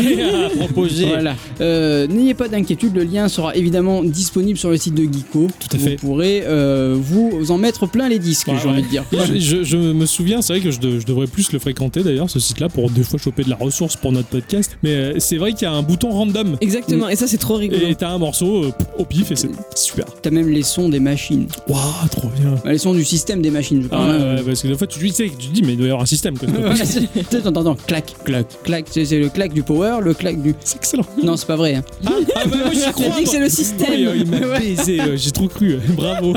à 0.46 0.48
proposer. 0.56 1.06
Voilà. 1.06 1.34
Euh, 1.60 2.06
N'ayez 2.06 2.34
pas 2.34 2.48
d'inquiétude, 2.48 2.94
le 2.94 3.04
lien 3.04 3.28
sera 3.28 3.54
évidemment 3.56 4.02
disponible 4.02 4.58
sur 4.58 4.70
le 4.70 4.76
site 4.76 4.94
de 4.94 5.02
Geeko. 5.04 5.48
Tout 5.58 5.76
à 5.76 5.78
fait. 5.78 5.90
Vous 5.96 6.08
pourrez 6.08 6.42
euh, 6.44 6.96
vous 6.98 7.50
en 7.50 7.58
mettre 7.58 7.86
plein 7.86 8.08
les 8.08 8.18
disques, 8.18 8.48
Ouais, 8.48 8.54
j'ai 8.60 8.66
ouais. 8.68 8.72
envie 8.74 8.82
de 8.82 8.88
dire. 8.88 9.04
Je, 9.12 9.38
je- 9.38 9.62
je 9.64 9.76
me 9.76 10.06
souviens, 10.06 10.42
c'est 10.42 10.54
vrai 10.54 10.62
que 10.62 10.70
je, 10.70 10.80
de- 10.80 10.98
je 10.98 11.06
devrais 11.06 11.26
plus 11.26 11.52
le 11.52 11.58
fréquenter 11.58 12.02
d'ailleurs, 12.02 12.28
ce 12.30 12.40
site-là, 12.40 12.68
pour 12.68 12.90
des 12.90 13.02
fois 13.02 13.18
choper 13.18 13.44
de 13.44 13.50
la 13.50 13.56
ressource 13.56 13.96
pour 13.96 14.12
notre 14.12 14.28
podcast. 14.28 14.76
Mais 14.82 14.90
euh, 14.90 15.14
c'est 15.18 15.36
vrai 15.36 15.52
qu'il 15.52 15.62
y 15.62 15.66
a 15.66 15.72
un 15.72 15.82
bouton 15.82 16.10
random. 16.10 16.56
Exactement, 16.60 17.08
et 17.08 17.16
ça 17.16 17.26
c'est 17.26 17.38
trop 17.38 17.54
rigolo. 17.56 17.86
Et 17.86 17.94
t'as 17.94 18.10
un 18.10 18.18
morceau 18.18 18.64
euh, 18.64 18.70
au 18.98 19.04
pif 19.04 19.30
et 19.30 19.36
c'est 19.36 19.48
super. 19.74 20.04
T'as 20.22 20.30
même 20.30 20.48
les 20.48 20.62
sons 20.62 20.88
des 20.88 21.00
machines. 21.00 21.46
Waouh, 21.68 21.80
trop 22.10 22.28
bien. 22.40 22.54
Bah, 22.64 22.72
les 22.72 22.78
sons 22.78 22.94
du 22.94 23.04
système 23.04 23.42
des 23.42 23.50
machines, 23.50 23.82
je 23.82 23.86
Ah, 23.90 23.96
parle. 23.96 24.10
ouais, 24.10 24.34
ouais, 24.36 24.42
parce 24.44 24.62
que 24.62 24.68
des 24.68 24.76
fois 24.76 24.86
tu, 24.86 24.98
tu 25.00 25.08
sais, 25.10 25.30
tu 25.38 25.48
te 25.48 25.52
dis, 25.52 25.62
mais 25.62 25.72
il 25.72 25.76
doit 25.78 25.86
y 25.86 25.90
avoir 25.90 26.02
un 26.02 26.06
système. 26.06 26.36
Quoi. 26.38 26.48
Attends, 27.46 27.76
clac, 27.86 28.14
clac, 28.24 28.46
clac, 28.64 28.86
c'est 28.90 29.18
le 29.18 29.28
clac 29.28 29.52
du 29.52 29.62
power, 29.62 29.98
le 30.02 30.14
clac 30.14 30.40
du. 30.40 30.54
C'est 30.64 30.76
excellent. 30.76 31.04
Non, 31.22 31.36
c'est 31.36 31.46
pas 31.46 31.56
vrai. 31.56 31.74
hein. 31.76 31.82
Ah, 32.06 32.10
ah 32.36 32.40
bah, 32.46 32.56
moi, 32.58 32.70
j'y 32.72 32.80
Tu 32.84 32.92
crois. 32.92 33.06
as 33.14 33.18
dit 33.18 33.24
que 33.24 33.30
c'est 33.30 33.38
le 33.40 33.48
système. 33.48 33.88
Oui, 33.90 34.06
euh, 34.06 34.16
il 34.16 34.26
m'a 34.30 34.58
baisé, 34.58 35.00
euh, 35.00 35.16
j'ai 35.16 35.30
trop 35.30 35.48
cru, 35.48 35.78
bravo. 35.96 36.34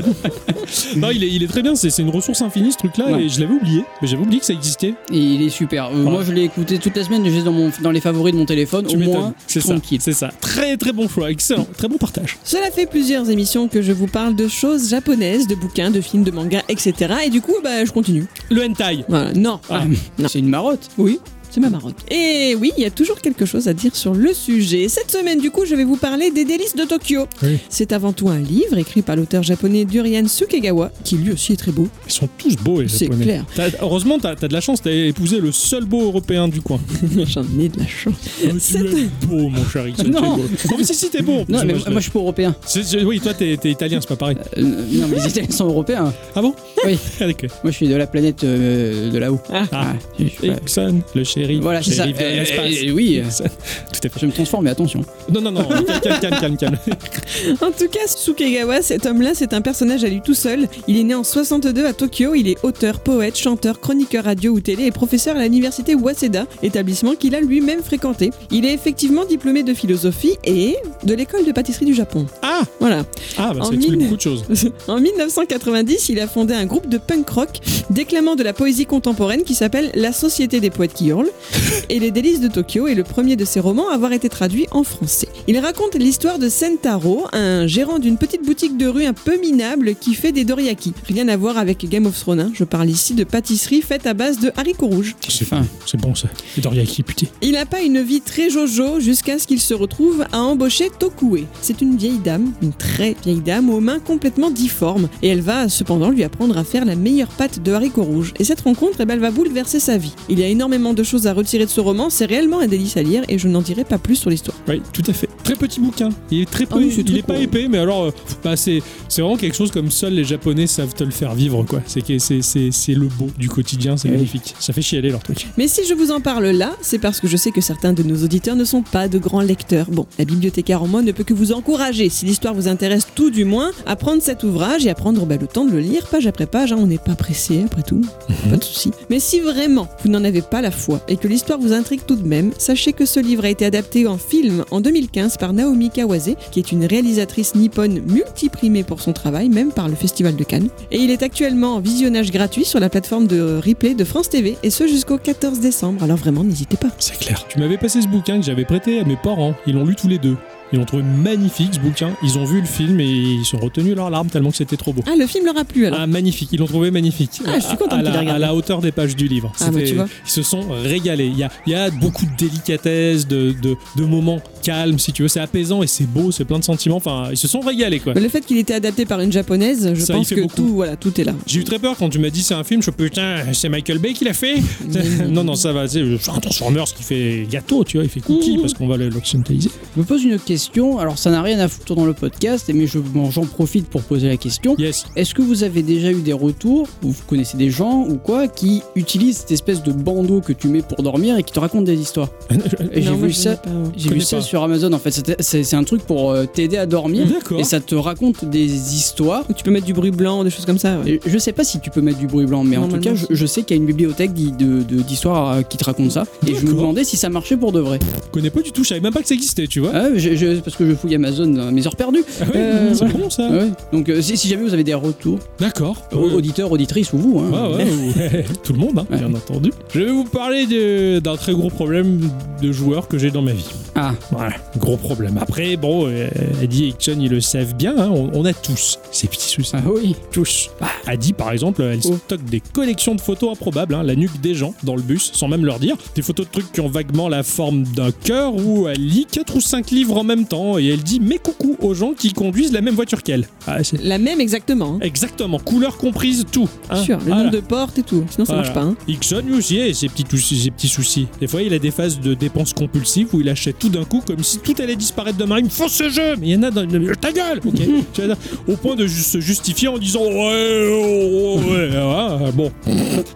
non, 0.97 1.09
il 1.11 1.23
est, 1.23 1.29
il 1.29 1.43
est 1.43 1.47
très 1.47 1.61
bien, 1.61 1.75
c'est 1.75 1.89
c'est 1.89 2.01
une 2.01 2.09
ressource 2.09 2.41
infinie 2.41 2.71
ce 2.71 2.77
truc-là, 2.77 3.05
Ouais. 3.11 3.23
et 3.23 3.29
je 3.29 3.39
l'avais 3.39 3.53
oublié, 3.53 3.83
mais 4.01 4.07
j'avais 4.07 4.21
oublié 4.23 4.39
que 4.39 4.45
ça 4.45 4.53
existait. 4.53 4.93
Et 5.11 5.17
il 5.17 5.41
est 5.41 5.49
super. 5.49 5.87
Euh. 5.93 6.03
Moi, 6.03 6.23
je 6.25 6.31
l'ai 6.31 6.43
écouté 6.43 6.77
toute 6.79 6.95
la 6.95 7.03
semaine, 7.03 7.23
j'ai 7.25 7.41
dans, 7.43 7.51
mon, 7.51 7.71
dans 7.81 7.91
les 7.91 8.01
favoris 8.01 8.33
de 8.33 8.39
mon 8.39 8.45
téléphone, 8.45 8.85
Tu 8.87 8.95
au 8.95 8.99
m'étonnes. 8.99 9.15
moins 9.15 9.33
c'est 9.47 9.61
ça, 9.61 9.69
tranquille. 9.73 9.99
c'est 10.01 10.13
ça. 10.13 10.29
Très 10.41 10.77
très 10.77 10.91
bon 10.93 11.07
choix, 11.07 11.31
excellent, 11.31 11.67
très 11.77 11.87
bon 11.87 11.97
partage. 11.97 12.37
Cela 12.43 12.71
fait 12.71 12.85
plusieurs 12.85 13.29
émissions 13.29 13.67
que 13.67 13.81
je 13.81 13.91
vous 13.91 14.07
parle 14.07 14.35
de 14.35 14.47
choses 14.47 14.89
japonaises, 14.89 15.47
de 15.47 15.55
bouquins, 15.55 15.91
de 15.91 16.01
films, 16.01 16.23
de 16.23 16.31
mangas, 16.31 16.63
etc. 16.69 16.93
Et 17.25 17.29
du 17.29 17.41
coup, 17.41 17.55
bah, 17.63 17.83
je 17.85 17.91
continue. 17.91 18.25
Le 18.49 18.63
hentai. 18.63 19.05
Voilà. 19.07 19.33
Non. 19.33 19.59
Ah. 19.69 19.83
Non. 20.19 20.27
C'est 20.27 20.39
une 20.45 20.51
marotte. 20.51 20.89
Oui. 20.97 21.19
C'est 21.55 21.61
ma. 21.61 21.79
Et 22.11 22.55
oui, 22.59 22.71
il 22.77 22.83
y 22.83 22.85
a 22.85 22.89
toujours 22.91 23.21
quelque 23.21 23.45
chose 23.45 23.67
à 23.69 23.73
dire 23.73 23.95
sur 23.95 24.13
le 24.13 24.33
sujet. 24.33 24.89
Cette 24.89 25.09
semaine, 25.11 25.39
du 25.39 25.51
coup, 25.51 25.65
je 25.65 25.73
vais 25.75 25.83
vous 25.85 25.95
parler 25.97 26.31
des 26.31 26.43
délices 26.43 26.75
de 26.75 26.83
Tokyo. 26.83 27.27
Oui. 27.43 27.57
C'est 27.69 27.93
avant 27.93 28.11
tout 28.13 28.27
un 28.29 28.39
livre 28.39 28.77
écrit 28.77 29.01
par 29.01 29.15
l'auteur 29.15 29.41
japonais 29.43 29.85
Durian 29.85 30.27
Sukegawa, 30.27 30.91
qui 31.03 31.15
lui 31.17 31.31
aussi 31.31 31.53
est 31.53 31.57
très 31.57 31.71
beau. 31.71 31.87
Ils 32.07 32.11
sont 32.11 32.27
tous 32.37 32.55
beaux 32.57 32.81
les 32.81 32.87
C'est 32.89 33.05
japonais. 33.05 33.23
clair. 33.23 33.45
T'as- 33.55 33.69
heureusement, 33.81 34.19
t'as 34.19 34.31
as 34.31 34.47
de 34.47 34.53
la 34.53 34.59
chance, 34.61 34.81
t'as 34.81 34.91
épousé 34.91 35.39
le 35.39 35.51
seul 35.51 35.85
beau 35.85 36.03
européen 36.03 36.47
du 36.47 36.61
coin. 36.61 36.79
J'en 37.25 37.43
ai 37.59 37.69
de 37.69 37.79
la 37.79 37.87
chance. 37.87 38.13
Oh, 38.43 38.47
tu 38.59 38.77
es 38.77 39.09
beau, 39.25 39.49
mon 39.49 39.61
es 39.61 40.03
Non. 40.09 40.35
beau. 40.35 40.43
non, 40.71 40.77
mais 40.77 40.83
si, 40.83 40.93
si, 40.93 41.09
t'es 41.09 41.21
beau. 41.21 41.43
Non, 41.47 41.59
mais 41.65 41.73
moi, 41.73 41.81
moi, 41.89 41.93
je- 41.95 41.99
suis 42.01 42.11
pas 42.11 42.19
européen. 42.19 42.55
C'est- 42.65 42.83
c'est- 42.83 43.03
oui, 43.03 43.19
toi, 43.19 43.33
t'es 43.33 43.55
t'es 43.57 43.71
italien, 43.71 43.99
c'est 44.01 44.09
pas 44.09 44.15
pareil. 44.15 44.37
Euh, 44.57 44.61
non, 44.61 45.07
mais 45.09 45.17
les 45.17 45.27
Italiens 45.29 45.51
sont 45.51 45.67
européens. 45.67 46.13
Ah 46.35 46.41
bon? 46.41 46.53
Oui. 46.85 46.97
Ah. 47.21 47.25
Moi, 47.63 47.71
je 47.71 47.77
suis 47.77 47.87
de 47.87 47.95
la 47.95 48.07
planète 48.07 48.43
euh, 48.43 49.09
de 49.11 49.17
là-haut. 49.17 49.39
Ah. 49.51 49.93
suis 50.17 50.47
pas- 50.49 50.53
Ixon, 50.63 51.01
le 51.15 51.23
Voilà, 51.61 51.81
c'est 51.83 51.91
ça. 51.91 52.05
de 52.07 52.91
oui. 52.91 53.21
Tout 53.37 54.07
à 54.07 54.09
fait. 54.09 54.19
je 54.19 54.25
me 54.25 54.31
transforme, 54.31 54.65
mais 54.65 54.69
attention. 54.71 55.01
Non, 55.31 55.41
non, 55.41 55.51
non, 55.51 55.63
calme, 56.01 56.19
calme, 56.21 56.39
calme, 56.39 56.57
calme. 56.57 56.77
En 57.61 57.71
tout 57.71 57.87
cas, 57.89 58.07
Sukegawa, 58.07 58.81
cet 58.81 59.05
homme-là, 59.05 59.31
c'est 59.33 59.53
un 59.53 59.61
personnage 59.61 60.03
à 60.03 60.07
lui 60.07 60.21
tout 60.21 60.33
seul. 60.33 60.67
Il 60.87 60.97
est 60.97 61.03
né 61.03 61.13
en 61.15 61.23
62 61.23 61.85
à 61.85 61.93
Tokyo. 61.93 62.33
Il 62.35 62.47
est 62.47 62.57
auteur, 62.63 62.99
poète, 62.99 63.37
chanteur, 63.37 63.79
chroniqueur 63.79 64.25
radio 64.25 64.53
ou 64.53 64.59
télé 64.59 64.85
et 64.85 64.91
professeur 64.91 65.35
à 65.37 65.43
l'université 65.43 65.95
Waseda, 65.95 66.45
établissement 66.63 67.15
qu'il 67.15 67.35
a 67.35 67.41
lui-même 67.41 67.81
fréquenté. 67.83 68.31
Il 68.51 68.65
est 68.65 68.73
effectivement 68.73 69.25
diplômé 69.25 69.63
de 69.63 69.73
philosophie 69.73 70.37
et 70.43 70.75
de 71.03 71.13
l'école 71.13 71.45
de 71.45 71.51
pâtisserie 71.51 71.85
du 71.85 71.93
Japon. 71.93 72.25
Ah, 72.41 72.61
Voilà. 72.79 73.03
ah 73.37 73.53
bah, 73.53 73.59
explique 73.61 73.89
mine. 73.91 74.03
beaucoup 74.03 74.15
de 74.17 74.21
choses. 74.21 74.43
En 74.87 74.99
1990, 74.99 76.09
il 76.09 76.19
a 76.19 76.27
fondé 76.27 76.53
un 76.53 76.65
groupe 76.65 76.87
de 76.89 76.97
punk 76.97 77.29
rock 77.29 77.49
déclamant 77.89 78.35
de 78.35 78.43
la 78.43 78.53
poésie 78.53 78.85
contemporaine 78.85 79.43
qui 79.43 79.55
s'appelle 79.55 79.91
La 79.95 80.11
Société 80.11 80.59
des 80.59 80.69
poètes 80.69 80.93
qui 80.93 81.07
hurlent. 81.07 81.29
Et 81.89 81.99
Les 81.99 82.11
délices 82.11 82.39
de 82.39 82.47
Tokyo 82.47 82.87
est 82.87 82.95
le 82.95 83.03
premier 83.03 83.35
de 83.35 83.45
ses 83.45 83.59
romans 83.59 83.89
à 83.89 83.93
avoir 83.93 84.11
été 84.11 84.29
traduit 84.29 84.67
en 84.71 84.83
français. 84.83 85.27
Il 85.47 85.57
raconte 85.59 85.95
l'histoire 85.95 86.39
de 86.39 86.49
Sentaro, 86.49 87.25
un 87.33 87.67
gérant 87.67 87.99
d'une 87.99 88.17
petite 88.17 88.45
boutique 88.45 88.77
de 88.77 88.87
rue 88.87 89.05
un 89.05 89.13
peu 89.13 89.39
minable 89.39 89.95
qui 89.95 90.13
fait 90.13 90.31
des 90.31 90.45
doriyaki. 90.45 90.93
Rien 91.07 91.27
à 91.27 91.37
voir 91.37 91.57
avec 91.57 91.87
Game 91.89 92.05
of 92.05 92.19
Thrones, 92.19 92.39
hein. 92.39 92.51
je 92.53 92.63
parle 92.63 92.89
ici 92.89 93.13
de 93.13 93.23
pâtisserie 93.23 93.81
faite 93.81 94.07
à 94.07 94.13
base 94.13 94.39
de 94.39 94.51
haricots 94.55 94.87
rouges. 94.87 95.15
C'est 95.27 95.45
Fin. 95.45 95.65
c'est 95.85 95.99
bon 95.99 96.15
ça. 96.15 96.27
Et 96.57 96.61
Doriaki, 96.61 97.03
putain. 97.03 97.27
Il 97.41 97.51
n'a 97.51 97.65
pas 97.65 97.81
une 97.81 98.01
vie 98.01 98.21
très 98.21 98.49
jojo 98.49 98.99
jusqu'à 98.99 99.37
ce 99.37 99.47
qu'il 99.47 99.61
se 99.61 99.73
retrouve 99.73 100.25
à 100.31 100.41
embaucher 100.41 100.89
Tokue. 100.97 101.45
C'est 101.61 101.81
une 101.81 101.97
vieille 101.97 102.19
dame, 102.19 102.51
une 102.61 102.73
très 102.73 103.15
vieille 103.23 103.41
dame 103.41 103.69
aux 103.69 103.79
mains 103.79 103.99
complètement 103.99 104.49
difformes. 104.51 105.09
Et 105.21 105.29
elle 105.29 105.41
va 105.41 105.69
cependant 105.69 106.09
lui 106.09 106.23
apprendre 106.23 106.57
à 106.57 106.63
faire 106.63 106.85
la 106.85 106.95
meilleure 106.95 107.29
pâte 107.29 107.61
de 107.61 107.71
haricots 107.71 108.03
rouges. 108.03 108.33
Et 108.39 108.43
cette 108.43 108.61
rencontre, 108.61 108.97
eh 109.01 109.05
ben, 109.05 109.15
elle 109.15 109.19
va 109.19 109.31
bouleverser 109.31 109.79
sa 109.79 109.97
vie. 109.97 110.13
Il 110.29 110.39
y 110.39 110.43
a 110.43 110.47
énormément 110.47 110.93
de 110.93 111.03
choses 111.03 111.24
à 111.27 111.33
retirer 111.33 111.65
de 111.65 111.69
ce 111.69 111.79
roman, 111.81 112.09
c'est 112.09 112.25
réellement 112.25 112.59
un 112.59 112.67
délice 112.67 112.97
à 112.97 113.03
lire 113.03 113.23
et 113.27 113.37
je 113.37 113.47
n'en 113.47 113.61
dirai 113.61 113.83
pas 113.83 113.97
plus 113.97 114.15
sur 114.15 114.29
l'histoire. 114.29 114.57
Oui, 114.67 114.81
tout 114.93 115.03
à 115.07 115.13
fait. 115.13 115.29
Très 115.43 115.55
petit 115.55 115.79
bouquin. 115.79 116.09
Il 116.31 116.41
est 116.41 116.49
très 116.49 116.65
peu, 116.65 116.75
Ah 116.75 116.79
oui, 116.79 116.91
c'est 116.95 117.01
il 117.07 117.17
est 117.17 117.21
pas 117.21 117.37
épais, 117.37 117.67
mais 117.69 117.77
alors, 117.77 118.03
euh, 118.05 118.11
bah, 118.43 118.55
c'est 118.55 118.81
vraiment 119.17 119.37
quelque 119.37 119.55
chose 119.55 119.71
comme 119.71 119.91
seuls 119.91 120.13
les 120.13 120.23
Japonais 120.23 120.67
savent 120.67 120.93
te 120.93 121.03
le 121.03 121.11
faire 121.11 121.35
vivre, 121.35 121.63
quoi. 121.63 121.81
C'est 121.85 122.93
le 122.93 123.07
beau 123.07 123.27
du 123.37 123.49
quotidien, 123.49 123.97
c'est 123.97 124.07
Oui. 124.09 124.15
magnifique. 124.15 124.55
Ça 124.59 124.73
fait 124.73 124.81
chialer 124.81 125.09
leur 125.09 125.21
truc. 125.23 125.47
Mais 125.57 125.67
si 125.67 125.81
je 125.87 125.93
vous 125.93 126.11
en 126.11 126.19
parle 126.21 126.45
là, 126.47 126.75
c'est 126.81 126.99
parce 126.99 127.19
que 127.19 127.27
je 127.27 127.37
sais 127.37 127.51
que 127.51 127.61
certains 127.61 127.93
de 127.93 128.03
nos 128.03 128.23
auditeurs 128.23 128.55
ne 128.55 128.63
sont 128.65 128.81
pas 128.81 129.07
de 129.07 129.17
grands 129.17 129.41
lecteurs. 129.41 129.87
Bon, 129.91 130.05
la 130.17 130.25
bibliothécaire 130.25 130.81
en 130.83 130.87
moi 130.87 131.01
ne 131.01 131.11
peut 131.11 131.23
que 131.23 131.33
vous 131.33 131.51
encourager, 131.51 132.09
si 132.09 132.25
l'histoire 132.25 132.53
vous 132.53 132.67
intéresse 132.67 133.07
tout 133.15 133.29
du 133.29 133.45
moins, 133.45 133.71
à 133.85 133.95
prendre 133.95 134.21
cet 134.21 134.43
ouvrage 134.43 134.85
et 134.85 134.89
à 134.89 134.95
prendre 134.95 135.25
bah, 135.25 135.37
le 135.39 135.47
temps 135.47 135.65
de 135.65 135.71
le 135.71 135.79
lire 135.79 136.07
page 136.07 136.27
après 136.27 136.45
page. 136.47 136.71
hein. 136.73 136.77
on 136.79 136.87
n'est 136.87 136.97
pas 136.97 137.15
pressé 137.15 137.61
après 137.65 137.83
tout, 137.83 138.01
pas 138.49 138.57
de 138.57 138.63
souci. 138.63 138.91
Mais 139.09 139.19
si 139.19 139.39
vraiment 139.39 139.87
vous 140.03 140.09
n'en 140.11 140.23
avez 140.23 140.41
pas 140.41 140.61
la 140.61 140.71
foi 140.71 141.01
et 141.07 141.14
que 141.17 141.27
l'histoire 141.27 141.59
vous 141.59 141.73
intrigue 141.73 142.01
tout 142.05 142.15
de 142.15 142.27
même, 142.27 142.51
sachez 142.57 142.93
que 142.93 143.05
ce 143.05 143.19
livre 143.19 143.45
a 143.45 143.49
été 143.49 143.65
adapté 143.65 144.07
en 144.07 144.17
film 144.17 144.65
en 144.71 144.81
2015 144.81 145.37
par 145.37 145.53
Naomi 145.53 145.89
Kawase, 145.89 146.35
qui 146.51 146.59
est 146.59 146.71
une 146.71 146.85
réalisatrice 146.85 147.55
nippone 147.55 148.01
multiprimée 148.07 148.83
pour 148.83 149.01
son 149.01 149.13
travail, 149.13 149.49
même 149.49 149.71
par 149.71 149.87
le 149.87 149.95
Festival 149.95 150.35
de 150.35 150.43
Cannes. 150.43 150.69
Et 150.91 150.97
il 150.97 151.11
est 151.11 151.23
actuellement 151.23 151.75
en 151.75 151.79
visionnage 151.79 152.31
gratuit 152.31 152.65
sur 152.65 152.79
la 152.79 152.89
plateforme 152.89 153.27
de 153.27 153.61
replay 153.65 153.93
de 153.93 154.03
France 154.03 154.29
TV, 154.29 154.57
et 154.63 154.69
ce 154.69 154.87
jusqu'au 154.87 155.17
14 155.17 155.59
décembre. 155.59 156.03
Alors 156.03 156.17
vraiment, 156.17 156.43
n'hésitez 156.43 156.77
pas. 156.77 156.89
C'est 156.99 157.17
clair. 157.17 157.45
Tu 157.47 157.59
m'avais 157.59 157.77
passé 157.77 158.01
ce 158.01 158.07
bouquin 158.07 158.39
que 158.39 158.45
j'avais 158.45 158.65
prêté 158.65 158.99
à 158.99 159.03
mes 159.03 159.17
parents. 159.17 159.55
Ils 159.67 159.75
l'ont 159.75 159.85
lu 159.85 159.95
tous 159.95 160.07
les 160.07 160.19
deux. 160.19 160.37
Ils 160.75 160.79
l'ont 160.79 160.83
trouvé 160.85 161.03
magnifique 161.03 161.75
ce 161.75 161.79
bouquin. 161.79 162.17
Ils 162.21 162.37
ont 162.37 162.43
vu 162.43 162.59
le 162.59 162.67
film 162.67 162.99
et 162.99 163.05
ils 163.05 163.45
sont 163.45 163.57
retenus 163.57 163.95
leurs 163.95 164.09
larmes 164.09 164.27
tellement 164.27 164.51
que 164.51 164.57
c'était 164.57 164.75
trop 164.75 164.91
beau. 164.91 165.01
Ah, 165.07 165.13
le 165.17 165.25
film 165.25 165.45
leur 165.45 165.57
a 165.57 165.63
plu 165.63 165.85
alors. 165.85 165.99
Ah, 166.01 166.05
magnifique, 166.05 166.49
ils 166.51 166.59
l'ont 166.59 166.65
trouvé 166.67 166.91
magnifique. 166.91 167.39
Ah, 167.47 167.59
je 167.59 167.65
suis 167.65 167.77
contente 167.77 168.05
à, 168.05 168.23
la, 168.23 168.33
à 168.33 168.37
la 168.39 168.53
hauteur 168.53 168.81
des 168.81 168.91
pages 168.91 169.15
du 169.15 169.29
livre. 169.29 169.53
Ah, 169.61 169.67
bah, 169.67 169.71
C'était- 169.75 169.85
tu 169.91 169.95
vois. 169.95 170.07
Ils 170.25 170.29
se 170.29 170.43
sont 170.43 170.63
régalés. 170.83 171.27
Il 171.27 171.37
y 171.37 171.43
a, 171.43 171.49
il 171.65 171.71
y 171.71 171.75
a 171.75 171.89
beaucoup 171.91 172.25
de 172.25 172.35
délicatesse, 172.37 173.25
de, 173.25 173.53
de, 173.61 173.77
de 173.95 174.03
moments 174.05 174.41
calmes, 174.65 174.99
si 174.99 175.11
tu 175.11 175.21
veux. 175.21 175.27
C'est 175.27 175.39
apaisant 175.39 175.83
et 175.83 175.87
c'est 175.87 176.05
beau, 176.07 176.31
c'est 176.31 176.45
plein 176.45 176.59
de 176.59 176.63
sentiments. 176.63 176.97
Enfin, 176.97 177.27
ils 177.31 177.37
se 177.37 177.47
sont 177.47 177.59
régalés, 177.59 177.99
quoi. 177.99 178.13
Mais 178.15 178.21
le 178.21 178.29
fait 178.29 178.45
qu'il 178.45 178.57
était 178.57 178.73
adapté 178.73 179.05
par 179.05 179.19
une 179.21 179.31
japonaise, 179.31 179.91
je 179.93 180.03
Ça, 180.03 180.13
pense 180.13 180.29
que 180.29 180.41
beaucoup. 180.41 180.55
tout, 180.55 180.67
voilà, 180.75 180.95
tout 180.95 181.19
est 181.19 181.23
là. 181.23 181.33
J'ai 181.45 181.59
eu 181.59 181.63
très 181.63 181.79
peur 181.79 181.95
quand 181.97 182.09
tu 182.09 182.19
m'as 182.19 182.29
dit 182.29 182.41
c'est 182.41 182.53
un 182.53 182.63
film. 182.63 182.81
Je 182.81 182.89
peux 182.91 183.05
putain, 183.05 183.37
c'est 183.53 183.69
Michael 183.69 183.99
Bay 183.99 184.13
qui 184.13 184.25
l'a 184.25 184.33
fait. 184.33 184.55
non, 185.29 185.43
non, 185.43 185.55
ça 185.55 185.71
va. 185.73 185.87
C'est 185.87 186.01
un 186.01 186.39
Transformers 186.39 186.85
qui 186.85 187.03
fait 187.03 187.47
gâteau, 187.49 187.83
tu 187.83 187.97
vois. 187.97 188.03
Il 188.03 188.09
fait 188.09 188.19
cookie 188.21 188.57
parce 188.57 188.73
qu'on 188.73 188.87
va 188.87 188.97
l'occidentaliser. 188.97 189.69
Je 189.95 190.01
me 190.01 190.05
pose 190.05 190.23
une 190.23 190.39
question, 190.39 190.97
alors 190.99 191.17
ça 191.17 191.29
n'a 191.31 191.41
rien 191.41 191.59
à 191.59 191.67
foutre 191.67 191.95
dans 191.95 192.05
le 192.05 192.13
podcast, 192.13 192.69
mais 192.73 192.87
je- 192.87 192.99
bon, 192.99 193.29
j'en 193.31 193.45
profite 193.45 193.87
pour 193.87 194.01
poser 194.01 194.27
la 194.27 194.37
question. 194.37 194.75
Yes. 194.77 195.05
Est-ce 195.15 195.33
que 195.35 195.41
vous 195.41 195.63
avez 195.63 195.83
déjà 195.83 196.11
eu 196.11 196.21
des 196.21 196.33
retours, 196.33 196.87
ou 197.03 197.09
vous 197.11 197.23
connaissez 197.27 197.57
des 197.57 197.69
gens 197.69 198.05
ou 198.07 198.15
quoi, 198.15 198.47
qui 198.47 198.81
utilisent 198.95 199.37
cette 199.37 199.51
espèce 199.51 199.83
de 199.83 199.91
bandeau 199.91 200.41
que 200.41 200.53
tu 200.53 200.67
mets 200.67 200.81
pour 200.81 201.03
dormir 201.03 201.37
et 201.37 201.43
qui 201.43 201.53
te 201.53 201.59
racontent 201.59 201.83
des 201.83 201.99
histoires? 201.99 202.29
Et 202.91 203.01
J'ai 203.01 203.13
vu 203.15 203.31
ça. 203.33 203.61
J'ai 203.95 204.09
vu 204.09 204.21
ça 204.21 204.37
pas. 204.37 204.41
Sur 204.55 204.63
Amazon 204.63 204.93
en 204.93 204.99
fait. 204.99 205.35
C'est 205.41 205.73
un 205.75 205.83
truc 205.83 206.03
pour 206.03 206.31
euh, 206.31 206.45
t'aider 206.45 206.77
à 206.77 206.85
dormir. 206.85 207.25
Et 207.57 207.63
ça 207.65 207.81
te 207.81 207.93
raconte 207.93 208.45
des 208.45 208.63
histoires. 208.95 209.43
Tu 209.55 209.63
peux 209.65 209.71
mettre 209.71 209.85
du 209.85 209.93
bruit 209.93 210.11
blanc, 210.11 210.45
des 210.45 210.49
choses 210.49 210.65
comme 210.65 210.77
ça. 210.77 210.97
ouais. 210.99 211.19
Je 211.25 211.37
sais 211.37 211.51
pas 211.51 211.65
si 211.65 211.81
tu 211.81 211.89
peux 211.89 211.99
mettre 212.01 212.19
du 212.19 212.27
bruit 212.27 212.45
blanc, 212.45 212.63
mais 212.63 212.77
en 212.77 212.87
tout 212.87 212.99
cas, 212.99 213.11
je, 213.29 213.45
sais 213.45 213.63
qu'il 213.63 213.75
y 213.75 213.79
a 213.79 213.81
une 213.81 213.85
bibliothèque 213.87 214.31
d'histoires 214.33 215.51
euh, 215.51 215.61
qui 215.61 215.75
te 215.77 215.83
raconte 215.83 216.11
ça. 216.11 216.23
Et 216.47 216.55
je 216.55 216.65
me 216.65 216.71
demandais 216.73 217.03
si 217.03 217.17
ça 217.17 217.27
marchait 217.29 217.57
pour 217.57 217.73
de 217.73 217.79
vrai. 217.81 217.99
Je 218.27 218.31
connais 218.31 218.49
pas 218.49 218.61
du 218.61 218.71
tout. 218.71 218.83
Je 218.83 218.89
savais 218.89 219.01
même 219.01 219.11
pas 219.13 219.21
que 219.21 219.27
ça 219.27 219.33
existait, 219.35 219.67
tu 219.67 219.81
vois. 219.81 219.91
Ah, 219.93 220.07
je- 220.15 220.35
je- 220.35 220.59
parce 220.61 220.77
que 220.77 220.85
je 220.89 220.95
fouille 220.95 221.15
Amazon 221.15 221.47
dans 221.47 221.71
mes 221.71 221.85
heures 221.85 221.95
perdues. 221.97 222.23
Ah 222.39 222.45
ouais, 222.45 222.51
Euh, 222.55 222.93
c'est 222.93 223.03
ouais. 223.05 223.11
bon 223.11 223.29
ça. 223.29 223.49
Ouais. 223.49 223.69
Donc 223.91 224.07
euh, 224.09 224.21
si, 224.21 224.37
si 224.37 224.47
jamais 224.47 224.63
vous 224.63 224.73
avez 224.73 224.83
des 224.85 224.93
retours, 224.93 225.39
D'accord. 225.59 225.97
au- 226.13 226.31
auditeurs, 226.31 226.71
auditrices 226.71 227.11
ou 227.13 227.17
vous, 227.17 227.39
hein, 227.39 227.51
Ouais, 227.51 227.83
ouais, 227.83 228.31
ouais. 228.33 228.45
tout 228.63 228.71
le 228.73 228.79
monde, 228.79 228.99
hein, 228.99 229.05
bien 229.09 229.33
entendu. 229.33 229.71
Je 229.93 229.99
vais 229.99 230.11
vous 230.11 230.23
parler 230.25 231.19
d'un 231.19 231.35
très 231.35 231.53
gros 231.53 231.69
problème 231.69 232.29
de 232.61 232.71
joueur 232.71 233.07
que 233.09 233.17
j'ai 233.17 233.31
dans 233.31 233.41
ma 233.41 233.51
vie. 233.53 233.65
Ah, 233.95 234.13
Ouais, 234.31 234.49
gros 234.77 234.97
problème. 234.97 235.37
Après, 235.41 235.77
bon, 235.77 236.07
euh, 236.07 236.27
Adi 236.61 236.85
et 236.85 236.87
Ixon, 236.89 237.17
ils 237.19 237.29
le 237.29 237.39
savent 237.41 237.75
bien, 237.75 237.95
hein, 237.97 238.09
on, 238.11 238.29
on 238.33 238.45
a 238.45 238.53
tous 238.53 238.99
ces 239.11 239.27
petits 239.27 239.47
soucis. 239.49 239.71
ah 239.73 239.81
oui. 239.85 240.15
Tous. 240.31 240.69
Bah, 240.81 240.87
Adi, 241.07 241.31
par 241.33 241.51
exemple, 241.51 241.81
elle 241.81 241.99
Oh. 242.05 242.17
stocke 242.25 242.43
des 242.45 242.59
collections 242.59 243.15
de 243.15 243.21
photos 243.21 243.51
improbables, 243.53 243.95
hein, 243.95 244.03
la 244.03 244.15
nuque 244.15 244.39
des 244.41 244.53
gens 244.53 244.73
dans 244.83 244.95
le 244.95 245.01
bus, 245.01 245.31
sans 245.33 245.47
même 245.47 245.65
leur 245.65 245.79
dire. 245.79 245.95
Des 246.15 246.21
photos 246.21 246.45
de 246.47 246.51
trucs 246.51 246.71
qui 246.73 246.81
ont 246.81 246.89
vaguement 246.89 247.29
la 247.29 247.43
forme 247.43 247.83
d'un 247.83 248.11
cœur, 248.11 248.53
où 248.55 248.87
elle 248.87 248.99
lit 249.05 249.27
4 249.31 249.55
ou 249.55 249.61
5 249.61 249.91
livres 249.91 250.17
en 250.17 250.23
même 250.23 250.45
temps, 250.45 250.77
et 250.77 250.87
elle 250.87 251.01
dit 251.03 251.19
mais 251.21 251.37
coucou 251.37 251.77
aux 251.81 251.93
gens 251.93 252.13
qui 252.13 252.33
conduisent 252.33 252.73
la 252.73 252.81
même 252.81 252.95
voiture 252.95 253.23
qu'elle. 253.23 253.47
Ah, 253.67 253.77
La 254.03 254.17
même 254.17 254.41
exactement. 254.41 254.95
hein. 254.95 254.99
Exactement, 255.01 255.57
couleur 255.59 255.97
comprise, 255.97 256.43
tout. 256.51 256.67
Sûr, 257.03 257.17
le 257.19 257.23
Voilà. 257.25 257.43
nombre 257.43 257.51
de 257.55 257.59
portes 257.61 257.97
et 257.97 258.03
tout. 258.03 258.25
Sinon, 258.29 258.45
ça 258.45 258.53
Voilà. 258.55 258.73
marche 258.73 258.73
pas. 258.73 258.93
Ixon 259.07 259.41
lui 259.45 259.53
aussi 259.53 259.79
a 259.81 259.93
ses 259.93 260.09
petits, 260.09 260.25
soucis- 260.29 260.61
ses 260.63 260.71
petits 260.71 260.87
soucis. 260.89 261.27
Des 261.39 261.47
fois, 261.47 261.61
il 261.61 261.73
a 261.73 261.79
des 261.79 261.91
phases 261.91 262.19
de 262.19 262.33
dépenses 262.33 262.73
compulsives 262.73 263.29
où 263.33 263.39
il 263.39 263.47
achète 263.49 263.84
tout 263.85 263.89
d'un 263.91 264.03
coup 264.03 264.21
comme 264.25 264.43
si 264.43 264.57
tout 264.59 264.73
allait 264.79 264.95
disparaître 264.95 265.37
demain. 265.37 265.59
Il 265.59 265.65
me 265.65 265.69
faut 265.69 265.87
ce 265.87 266.09
jeu 266.09 266.35
Mais 266.39 266.47
il 266.47 266.51
y 266.53 266.55
en 266.55 266.63
a 266.63 266.71
dans 266.71 266.87
ta 267.21 267.31
gueule 267.31 267.61
Au 268.67 268.75
point 268.77 268.95
de 268.95 269.07
se 269.07 269.39
justifier 269.39 269.87
en 269.89 269.97
disant 269.99 270.21
ouais, 270.23 270.89
oh, 270.91 271.59
oh, 271.59 271.71
ouais, 271.71 271.89
ah, 271.95 272.39
bon. 272.53 272.71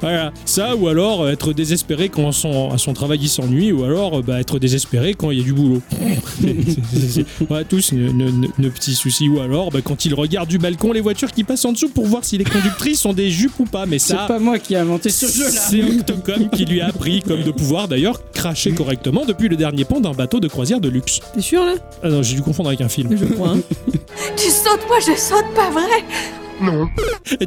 Voilà. 0.02 0.34
Ça, 0.46 0.76
ou 0.76 0.88
alors 0.88 1.22
euh, 1.22 1.32
être 1.32 1.54
désespéré 1.54 2.10
quand 2.10 2.32
son, 2.32 2.72
à 2.72 2.78
son 2.80 2.94
travail 2.94 3.20
il 3.22 3.30
s'ennuie, 3.30 3.72
ou 3.72 3.84
alors 3.84 4.20
euh, 4.20 4.22
bah, 4.24 4.40
être 4.40 4.58
désespéré 4.58 5.14
quand 5.14 5.30
il 5.30 5.38
y 5.40 5.42
a 5.42 5.44
du 5.44 5.54
boulot. 5.54 5.82
C'est- 6.42 6.56
c'est- 6.94 7.08
c'est- 7.10 7.26
voilà, 7.48 7.64
tous 7.66 7.92
nos, 7.94 8.70
petits 8.70 8.96
soucis. 8.96 9.28
Ou 9.30 9.40
alors 9.40 9.70
bah, 9.72 9.80
quand 9.84 10.06
il 10.06 10.14
regarde 10.14 10.50
du 10.50 10.58
balcon 10.58 10.94
les 10.94 11.02
voitures 11.02 11.32
qui 11.32 11.44
passent 11.44 11.66
en 11.66 11.74
dessous 11.74 11.90
pour 11.90 12.06
voir 12.08 12.24
si 12.26 12.38
les 12.38 12.44
conductrices 12.44 13.06
ont 13.06 13.14
des 13.14 13.30
jupes 13.30 13.60
ou 13.60 13.66
pas. 13.66 13.86
Mais 13.86 14.00
C'est 14.00 14.14
ça. 14.14 14.26
pas 14.28 14.40
moi 14.40 14.58
qui 14.58 14.74
ai 14.74 14.78
inventé 14.78 15.10
ce 15.10 15.28
jeu-là. 15.28 15.52
C'est 15.52 15.84
Octocom 15.84 16.50
qui 16.50 16.66
lui 16.66 16.82
a 16.82 16.88
appris, 16.88 17.22
comme 17.22 17.44
de 17.44 17.52
pouvoir 17.52 17.88
d'ailleurs, 17.88 18.22
cracher 18.34 18.72
correctement 18.72 19.26
depuis 19.26 19.48
le 19.50 19.56
dernier 19.56 19.86
pont 19.86 20.00
d'un 20.00 20.14
bateau 20.14 20.39
de 20.40 20.48
croisière 20.48 20.80
de 20.80 20.90
luxe. 20.90 21.20
T'es 21.34 21.42
sûr 21.42 21.64
là? 21.66 21.76
Ah 22.04 22.10
non, 22.10 22.22
j'ai 22.24 22.36
dû 22.36 22.42
confondre 22.42 22.70
avec 22.70 22.82
un 22.82 22.90
film. 22.90 23.16
Je 23.18 23.26
crois. 23.26 23.50
hein. 23.50 23.60
Tu 24.36 24.50
sautes, 24.50 24.86
moi 24.88 24.98
je 25.00 25.16
saute, 25.20 25.46
pas 25.56 25.70
vrai? 25.70 26.04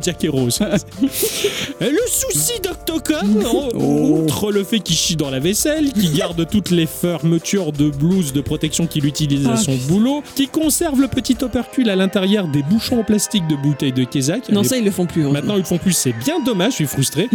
Jack 0.02 0.24
et 0.24 0.28
Rose. 0.28 0.60
le 1.80 1.98
souci 2.08 2.52
d'Octocom, 2.62 3.42
Oh. 3.74 4.22
outre 4.24 4.52
le 4.52 4.64
fait 4.64 4.80
qu'il 4.80 4.96
chie 4.96 5.16
dans 5.16 5.30
la 5.30 5.38
vaisselle, 5.40 5.92
qu'il 5.92 6.12
garde 6.14 6.48
toutes 6.50 6.70
les 6.70 6.86
fermetures 6.86 7.72
de 7.72 7.90
blouse 7.90 8.32
de 8.32 8.40
protection 8.40 8.86
qu'il 8.86 9.04
utilise 9.06 9.46
à 9.46 9.52
Ah, 9.52 9.56
son 9.56 9.74
boulot, 9.88 10.22
qui 10.34 10.48
conserve 10.48 11.00
le 11.00 11.08
petit 11.08 11.36
opercule 11.42 11.90
à 11.90 11.96
l'intérieur 11.96 12.48
des 12.48 12.62
bouchons 12.62 13.00
en 13.00 13.04
plastique 13.04 13.46
de 13.48 13.56
bouteilles 13.56 13.92
de 13.92 14.04
Kézak. 14.04 14.48
Non, 14.50 14.62
Les- 14.62 14.68
ça, 14.68 14.76
ils 14.78 14.84
le 14.84 14.90
font 14.90 15.06
plus. 15.06 15.22
heureusement. 15.22 15.40
Maintenant, 15.40 15.54
ils 15.54 15.58
le 15.60 15.64
font 15.64 15.78
plus, 15.78 15.92
c'est 15.92 16.12
bien 16.24 16.40
dommage, 16.40 16.72
je 16.72 16.76
suis 16.76 16.86
frustré. 16.86 17.28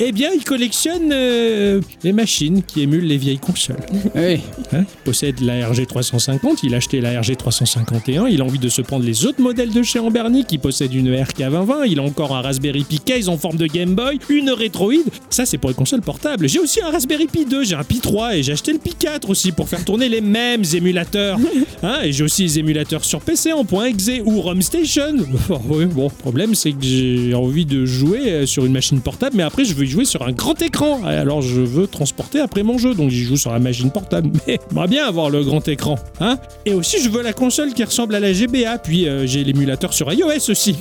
eh 0.00 0.12
bien, 0.12 0.30
il 0.34 0.44
collectionne 0.44 1.10
euh, 1.12 1.80
les 2.02 2.12
machines 2.12 2.62
qui 2.62 2.82
émulent 2.82 3.06
les 3.06 3.16
vieilles 3.16 3.38
consoles. 3.38 3.76
Oui. 4.14 4.40
Hein, 4.72 4.82
il 4.82 5.02
possède 5.04 5.40
la 5.40 5.68
RG 5.68 5.86
350, 5.86 6.62
il 6.62 6.74
a 6.74 6.78
acheté 6.78 7.00
la 7.00 7.20
RG 7.20 7.36
351, 7.36 8.26
il 8.28 8.40
a 8.40 8.44
envie 8.44 8.58
de 8.58 8.68
se 8.68 8.82
prendre 8.82 9.04
les 9.04 9.24
autres 9.26 9.40
modèles 9.40 9.72
de 9.72 9.82
chez 9.82 9.98
Amberny 9.98 10.44
qui 10.44 10.58
possèdent 10.58 10.92
une 10.98 11.14
RK 11.14 11.38
2020, 11.38 11.86
il 11.86 11.98
a 11.98 12.02
encore 12.02 12.36
un 12.36 12.42
Raspberry 12.42 12.84
Pi 12.84 13.00
case 13.00 13.28
en 13.28 13.38
forme 13.38 13.56
de 13.56 13.66
Game 13.66 13.94
Boy, 13.94 14.18
une 14.28 14.50
Retroid, 14.50 15.04
ça 15.30 15.46
c'est 15.46 15.58
pour 15.58 15.70
les 15.70 15.74
consoles 15.74 16.02
portables. 16.02 16.48
J'ai 16.48 16.58
aussi 16.58 16.80
un 16.80 16.90
Raspberry 16.90 17.26
Pi 17.26 17.44
2, 17.44 17.64
j'ai 17.64 17.74
un 17.76 17.84
Pi 17.84 18.00
3 18.00 18.36
et 18.36 18.42
j'ai 18.42 18.52
acheté 18.52 18.72
le 18.72 18.78
Pi 18.78 18.94
4 18.94 19.30
aussi 19.30 19.52
pour 19.52 19.68
faire 19.68 19.84
tourner 19.84 20.08
les 20.08 20.20
mêmes 20.20 20.64
émulateurs. 20.72 21.38
Hein, 21.80 21.98
et 22.02 22.10
j'ai 22.10 22.24
aussi 22.24 22.42
les 22.42 22.58
émulateurs 22.58 23.04
sur 23.04 23.20
PC 23.20 23.52
en 23.52 23.64
.exe 23.84 24.10
ou 24.24 24.40
ROM 24.40 24.60
Station. 24.62 25.14
Oh, 25.48 25.60
oui, 25.68 25.84
bon, 25.84 26.04
le 26.04 26.22
problème 26.22 26.56
c'est 26.56 26.72
que 26.72 26.82
j'ai 26.82 27.34
envie 27.34 27.66
de 27.66 27.84
jouer 27.84 28.32
euh, 28.32 28.46
sur 28.46 28.66
une 28.66 28.72
machine 28.72 29.00
portable, 29.00 29.36
mais 29.36 29.44
après 29.44 29.64
je 29.64 29.74
veux 29.74 29.84
y 29.84 29.88
jouer 29.88 30.04
sur 30.04 30.26
un 30.26 30.32
grand 30.32 30.60
écran. 30.60 31.04
Alors 31.04 31.40
je 31.40 31.60
veux 31.60 31.86
transporter 31.86 32.40
après 32.40 32.64
mon 32.64 32.78
jeu, 32.78 32.94
donc 32.94 33.10
j'y 33.10 33.22
joue 33.22 33.36
sur 33.36 33.52
la 33.52 33.60
machine 33.60 33.92
portable. 33.92 34.30
Mais 34.46 34.58
j'aimerais 34.68 34.88
bien 34.88 35.06
avoir 35.06 35.30
le 35.30 35.44
grand 35.44 35.66
écran. 35.68 35.96
Hein 36.20 36.38
et 36.66 36.74
aussi 36.74 37.00
je 37.00 37.08
veux 37.08 37.22
la 37.22 37.32
console 37.32 37.72
qui 37.74 37.84
ressemble 37.84 38.14
à 38.14 38.20
la 38.20 38.32
GBA, 38.32 38.78
puis 38.78 39.08
euh, 39.08 39.26
j'ai 39.26 39.44
l'émulateur 39.44 39.92
sur 39.92 40.12
iOS 40.12 40.50
aussi. 40.50 40.76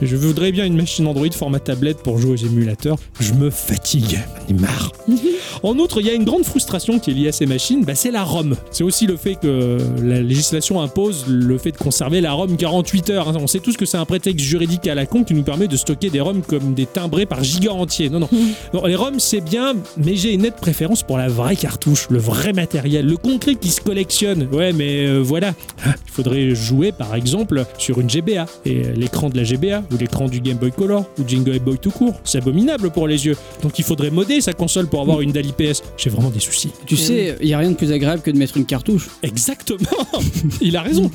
Je 0.00 0.16
voudrais 0.16 0.52
bien 0.52 0.64
une 0.64 0.76
machine 0.76 1.06
Android 1.06 1.30
format 1.30 1.60
tablette 1.60 1.98
pour 1.98 2.18
jouer 2.18 2.32
aux 2.32 2.36
émulateurs. 2.36 2.98
Je 3.20 3.34
me 3.34 3.50
fatigue, 3.50 4.18
j'en 4.48 4.56
ai 4.56 4.58
marre. 4.58 4.92
En 5.62 5.78
outre, 5.78 6.00
il 6.00 6.06
y 6.06 6.10
a 6.10 6.14
une 6.14 6.24
grande 6.24 6.44
frustration 6.44 6.98
qui 6.98 7.10
est 7.10 7.14
liée 7.14 7.28
à 7.28 7.32
ces 7.32 7.46
machines, 7.46 7.84
bah, 7.84 7.94
c'est 7.94 8.10
la 8.10 8.24
ROM. 8.24 8.54
C'est 8.70 8.84
aussi 8.84 9.06
le 9.06 9.16
fait 9.16 9.34
que 9.36 9.78
la 10.02 10.20
législation 10.20 10.80
impose 10.80 11.24
le 11.28 11.58
fait 11.58 11.72
de 11.72 11.76
conserver 11.78 12.20
la 12.20 12.32
ROM 12.32 12.56
48 12.56 13.10
heures. 13.10 13.28
hein. 13.28 13.34
On 13.40 13.46
sait 13.46 13.60
tous 13.60 13.76
que 13.76 13.86
c'est 13.86 13.96
un 13.96 14.04
prétexte 14.04 14.44
juridique 14.44 14.86
à 14.88 14.94
la 14.94 15.06
con 15.06 15.24
qui 15.24 15.34
nous 15.34 15.42
permet 15.42 15.68
de 15.68 15.76
stocker 15.76 16.10
des 16.10 16.20
ROM 16.20 16.42
comme 16.42 16.74
des 16.74 16.86
timbrés 16.86 17.26
par 17.26 17.42
giga 17.44 17.72
entier. 17.72 18.08
Non, 18.10 18.20
non. 18.20 18.28
Non, 18.74 18.86
les 18.86 18.94
ROM, 18.94 19.18
c'est 19.18 19.40
bien, 19.40 19.74
mais 19.96 20.16
j'ai 20.16 20.32
une 20.32 20.42
nette 20.42 20.56
préférence 20.56 21.02
pour 21.02 21.18
la 21.18 21.28
vraie 21.28 21.56
cartouche, 21.56 22.06
le 22.10 22.18
vrai 22.18 22.52
matériel, 22.52 23.06
le 23.06 23.16
concret 23.16 23.54
qui 23.54 23.68
se 23.68 23.80
collectionne. 23.80 24.48
Ouais, 24.52 24.72
mais 24.72 25.06
euh, 25.06 25.18
voilà. 25.22 25.54
Ah, 25.84 25.94
Il 26.06 26.12
faudrait 26.12 26.54
jouer, 26.54 26.92
par 26.92 27.14
exemple, 27.14 27.64
sur 27.78 28.00
une 28.00 28.08
GBA. 28.08 28.46
Et 28.64 28.84
euh, 28.84 28.92
l'écran 28.94 29.28
de 29.28 29.36
la 29.36 29.44
GBA, 29.44 29.82
ou 29.92 29.96
l'écran 29.98 30.28
du 30.28 30.40
Game 30.40 30.56
Boy 30.56 30.72
Color, 30.72 31.04
ou 31.18 31.22
du 31.24 31.36
Game 31.38 31.58
Boy 31.58 31.78
tout 31.78 31.90
court, 31.90 32.14
c'est 32.24 32.38
abominable 32.38 32.90
pour 32.90 33.06
les 33.08 33.26
yeux. 33.26 33.36
Donc 33.62 33.78
il 33.78 33.84
faudrait 33.84 34.10
modder 34.10 34.40
sa 34.40 34.52
console 34.52 34.86
pour 34.86 35.00
avoir 35.00 35.20
une 35.20 35.32
DAL 35.42 35.50
IPS. 35.70 35.82
J'ai 35.96 36.10
vraiment 36.10 36.30
des 36.30 36.40
soucis. 36.40 36.70
Tu 36.86 36.96
sais, 36.96 37.36
il 37.40 37.48
y 37.48 37.54
a 37.54 37.58
rien 37.58 37.70
de 37.70 37.76
plus 37.76 37.92
agréable 37.92 38.22
que 38.22 38.30
de 38.30 38.38
mettre 38.38 38.56
une 38.56 38.64
cartouche. 38.66 39.08
Exactement 39.22 39.88
Il 40.60 40.76
a 40.76 40.82
raison 40.82 41.10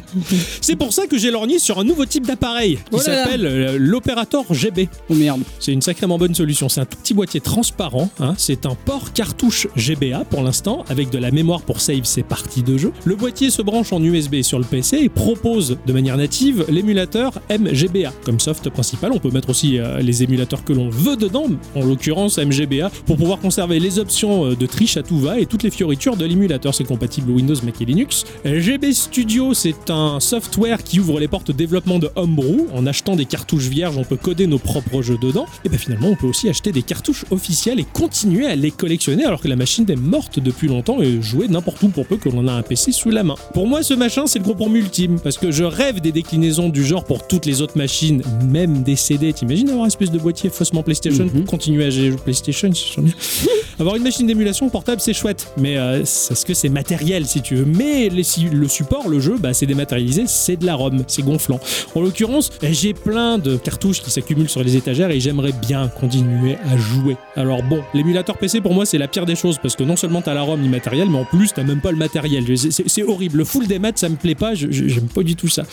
C'est 0.61 0.75
pour 0.75 0.93
ça 0.93 1.07
que 1.07 1.17
j'ai 1.17 1.31
lorgné 1.31 1.59
sur 1.59 1.79
un 1.79 1.83
nouveau 1.83 2.05
type 2.05 2.25
d'appareil 2.25 2.75
qui 2.75 2.81
Oh 2.91 2.97
s'appelle 2.99 3.45
euh, 3.45 3.77
l'opérateur 3.79 4.43
GB. 4.53 4.89
Oh 5.09 5.13
merde. 5.13 5.41
C'est 5.59 5.71
une 5.73 5.81
sacrément 5.81 6.17
bonne 6.17 6.35
solution. 6.35 6.69
C'est 6.69 6.81
un 6.81 6.85
tout 6.85 6.97
petit 6.97 7.13
boîtier 7.13 7.39
transparent. 7.41 8.09
hein. 8.19 8.33
C'est 8.37 8.65
un 8.65 8.75
port 8.75 9.13
cartouche 9.13 9.67
GBA 9.75 10.25
pour 10.29 10.41
l'instant, 10.43 10.83
avec 10.89 11.09
de 11.09 11.17
la 11.17 11.31
mémoire 11.31 11.61
pour 11.61 11.81
save 11.81 12.03
ses 12.05 12.23
parties 12.23 12.63
de 12.63 12.77
jeu. 12.77 12.91
Le 13.05 13.15
boîtier 13.15 13.49
se 13.49 13.61
branche 13.61 13.93
en 13.93 14.01
USB 14.03 14.41
sur 14.41 14.59
le 14.59 14.65
PC 14.65 14.97
et 14.97 15.09
propose 15.09 15.77
de 15.85 15.93
manière 15.93 16.17
native 16.17 16.65
l'émulateur 16.69 17.33
MGBA. 17.49 18.11
Comme 18.25 18.39
soft 18.39 18.69
principal, 18.69 19.11
on 19.11 19.19
peut 19.19 19.31
mettre 19.31 19.49
aussi 19.49 19.77
euh, 19.79 19.99
les 19.99 20.23
émulateurs 20.23 20.63
que 20.63 20.73
l'on 20.73 20.89
veut 20.89 21.15
dedans, 21.15 21.45
en 21.75 21.83
l'occurrence 21.85 22.37
MGBA, 22.37 22.89
pour 23.05 23.17
pouvoir 23.17 23.39
conserver 23.39 23.79
les 23.79 23.99
options 23.99 24.16
euh, 24.23 24.55
de 24.55 24.65
triche 24.65 24.97
à 24.97 25.03
tout 25.03 25.19
va 25.19 25.39
et 25.39 25.45
toutes 25.45 25.63
les 25.63 25.69
fioritures 25.71 26.17
de 26.17 26.25
l'émulateur. 26.25 26.73
C'est 26.73 26.83
compatible 26.83 27.31
Windows, 27.31 27.55
Mac 27.63 27.81
et 27.81 27.85
Linux. 27.85 28.25
GB 28.45 28.93
Studio, 28.93 29.53
c'est 29.53 29.89
un 29.89 30.19
software 30.19 30.83
qui 30.83 30.99
ouvre 30.99 31.19
les 31.19 31.27
portes 31.27 31.47
de 31.47 31.53
développement 31.57 31.99
de 31.99 32.09
Homebrew. 32.15 32.67
En 32.73 32.85
achetant 32.87 33.15
des 33.15 33.25
cartouches 33.25 33.67
vierges, 33.67 33.97
on 33.97 34.03
peut 34.03 34.15
coder 34.17 34.47
nos 34.47 34.59
propres 34.59 35.01
jeux 35.01 35.17
dedans. 35.21 35.45
Et 35.65 35.69
bien 35.69 35.77
finalement, 35.77 36.07
on 36.09 36.15
peut 36.15 36.27
aussi 36.27 36.49
acheter 36.49 36.71
des 36.71 36.81
cartouches 36.83 37.25
officielles 37.31 37.79
et 37.79 37.85
continuer 37.85 38.45
à 38.47 38.55
les 38.55 38.71
collectionner 38.71 39.25
alors 39.25 39.41
que 39.41 39.47
la 39.47 39.55
machine 39.55 39.85
est 39.89 39.95
morte 39.95 40.39
depuis 40.39 40.67
longtemps 40.67 41.01
et 41.01 41.21
jouer 41.21 41.47
n'importe 41.47 41.81
où 41.83 41.89
pour 41.89 42.05
peu 42.05 42.17
que 42.17 42.29
l'on 42.29 42.47
a 42.47 42.53
un 42.53 42.61
PC 42.61 42.91
sous 42.91 43.09
la 43.09 43.23
main. 43.23 43.35
Pour 43.53 43.67
moi, 43.67 43.83
ce 43.83 43.93
machin, 43.93 44.27
c'est 44.27 44.39
le 44.39 44.45
compromis 44.45 44.79
ultime 44.79 45.19
parce 45.19 45.37
que 45.37 45.51
je 45.51 45.63
rêve 45.63 46.01
des 46.01 46.11
déclinaisons 46.11 46.69
du 46.69 46.83
genre 46.85 47.03
pour 47.03 47.27
toutes 47.27 47.45
les 47.45 47.61
autres 47.61 47.77
machines, 47.77 48.21
même 48.45 48.83
des 48.83 48.95
CD. 48.95 49.33
T'imagines 49.33 49.69
avoir 49.69 49.85
une 49.85 49.87
espèce 49.87 50.11
de 50.11 50.19
boîtier 50.19 50.49
faussement 50.49 50.83
PlayStation 50.83 51.25
Mhm. 51.25 51.29
pour 51.31 51.45
continuer 51.45 51.85
à 51.85 51.89
jouer 51.89 52.11
au 52.11 52.15
PlayStation. 52.17 52.69
Avoir 53.79 53.95
une 53.95 54.06
machine 54.07 54.25
d'émulation 54.25 54.69
portable, 54.69 55.01
c'est 55.01 55.13
chouette, 55.13 55.47
mais 55.57 55.77
euh, 55.77 56.05
c'est 56.05 56.33
ce 56.33 56.45
que 56.45 56.53
c'est 56.53 56.69
matériel 56.69 57.25
si 57.25 57.41
tu 57.41 57.55
veux. 57.55 57.65
Mais 57.65 58.07
les- 58.07 58.23
le 58.51 58.67
support, 58.69 59.09
le 59.09 59.19
jeu, 59.19 59.35
bah, 59.37 59.53
c'est 59.53 59.65
dématérialisé, 59.65 60.23
c'est 60.27 60.55
de 60.55 60.65
la 60.65 60.75
ROM, 60.75 61.03
c'est 61.07 61.23
gonflant. 61.23 61.59
En 61.93 62.01
l'occurrence, 62.01 62.51
eh, 62.63 62.73
j'ai 62.73 62.93
plein 62.93 63.37
de 63.37 63.57
cartouches 63.57 64.01
qui 64.01 64.09
s'accumulent 64.09 64.47
sur 64.49 64.63
les 64.63 64.77
étagères 64.77 65.11
et 65.11 65.19
j'aimerais 65.19 65.51
bien 65.51 65.89
continuer 65.89 66.55
à 66.71 66.77
jouer. 66.77 67.17
Alors 67.35 67.63
bon, 67.63 67.81
l'émulateur 67.93 68.37
PC 68.37 68.61
pour 68.61 68.73
moi 68.73 68.85
c'est 68.85 68.97
la 68.97 69.07
pire 69.09 69.25
des 69.25 69.35
choses 69.35 69.57
parce 69.61 69.75
que 69.75 69.83
non 69.83 69.97
seulement 69.97 70.21
t'as 70.21 70.33
la 70.33 70.41
ROM 70.43 70.63
immatérielle, 70.63 71.09
mais 71.09 71.17
en 71.19 71.25
plus 71.25 71.51
t'as 71.53 71.63
même 71.63 71.81
pas 71.81 71.91
le 71.91 71.97
matériel. 71.97 72.45
C'est- 72.57 73.03
horrible. 73.03 73.37
Le 73.39 73.43
full 73.43 73.67
des 73.67 73.77
maths, 73.79 73.97
ça 73.99 74.07
me 74.09 74.15
plaît 74.15 74.35
pas, 74.35 74.53
j'aime 74.55 75.07
pas 75.13 75.23
du 75.23 75.35
tout 75.35 75.47
ça. 75.49 75.63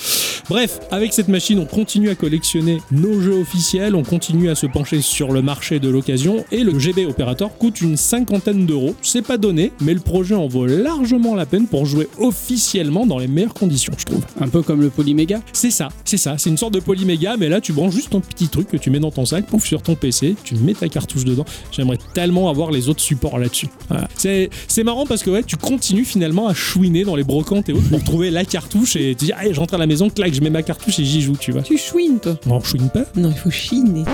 Bref, 0.49 0.81
avec 0.91 1.13
cette 1.13 1.29
machine, 1.29 1.59
on 1.61 1.65
continue 1.67 2.11
à 2.11 2.15
collectionner 2.17 2.79
nos 2.91 3.21
jeux 3.21 3.41
officiels, 3.41 3.95
on 3.95 4.03
continue 4.03 4.51
à 4.51 4.55
se 4.57 4.67
pencher 4.67 5.01
sur 5.01 5.31
le 5.33 5.41
marché 5.41 5.79
de 5.79 5.89
l'occasion 5.89 6.45
et 6.53 6.65
le 6.65 6.79
GB 6.79 7.07
Operator 7.07 7.57
coûte 7.59 7.81
une 7.81 7.97
cinquantaine 8.25 8.65
d'euros. 8.65 8.95
C'est 9.03 9.23
pas 9.23 9.37
donné, 9.37 9.73
mais 9.81 9.93
le 9.93 10.01
projet 10.01 10.35
en 10.35 10.47
vaut 10.47 10.67
largement 10.67 11.35
la 11.35 11.45
peine 11.45 11.67
pour 11.67 11.85
jouer 11.85 12.09
officiellement 12.19 13.07
dans 13.07 13.19
les 13.19 13.27
meilleures 13.27 13.53
conditions, 13.53 13.93
je 13.99 14.05
trouve. 14.05 14.25
Un 14.41 14.49
peu 14.49 14.63
comme 14.63 14.81
le 14.81 14.89
Polyméga. 14.89 15.41
C'est 15.53 15.71
ça, 15.71 15.91
c'est 16.05 16.17
ça, 16.17 16.37
c'est 16.39 16.49
une 16.49 16.57
sorte 16.57 16.73
de 16.75 16.81
polyméga, 16.81 17.37
mais 17.39 17.49
là 17.49 17.61
tu 17.61 17.73
branches 17.73 17.95
juste 17.95 18.11
ton 18.11 18.21
petit 18.21 18.49
truc 18.49 18.69
que 18.69 18.77
tu 18.77 18.91
mets 18.91 18.99
dans 18.99 19.11
ton 19.11 19.27
sac, 19.27 19.47
pouf, 19.47 19.67
sur 19.67 19.83
ton 19.83 19.95
PC, 19.95 20.37
tu 20.43 20.55
mets 20.57 20.73
ta 20.73 20.89
cartouche 20.89 21.25
dedans. 21.25 21.45
J'aimerais 21.71 21.99
tellement 22.15 22.49
avoir 22.49 22.71
les 22.71 22.89
autres 22.89 23.03
supports 23.03 23.39
là-dessus. 23.39 23.69
Voilà. 23.89 24.09
C'est, 24.17 24.49
c'est 24.69 24.85
marrant 24.85 25.05
parce 25.05 25.23
que 25.23 25.31
ouais, 25.31 25.43
tu 25.43 25.57
continues 25.57 26.05
finalement 26.05 26.49
à 26.49 26.55
chouiner 26.55 27.05
dans 27.05 27.17
les 27.17 27.25
brocantes 27.25 27.69
et 27.69 27.73
autres 27.73 27.89
pour 27.91 28.03
trouver 28.05 28.31
la 28.31 28.45
cartouche 28.45 28.97
et 28.97 29.15
tu 29.15 29.27
dis, 29.27 29.33
allez, 29.33 29.53
je 29.53 29.61
rentre 29.61 29.75
à 29.75 29.79
la 29.79 29.87
maison, 29.87 30.09
clac, 30.09 30.33
je 30.33 30.41
mets 30.41 30.51
ma 30.51 30.63
cartouche 30.63 30.99
et 30.99 31.05
j'y 31.05 31.21
joue, 31.21 31.37
tu 31.37 31.53
vois. 31.53 31.63
Tu 31.63 31.77
chouines, 31.77 32.21
toi. 32.21 32.39
Non, 32.47 32.61
je 32.61 32.69
chouine 32.69 32.89
pas. 32.89 33.05
Non, 33.17 33.31
il 33.31 33.39
faut 33.39 33.51
chiner. 33.51 34.05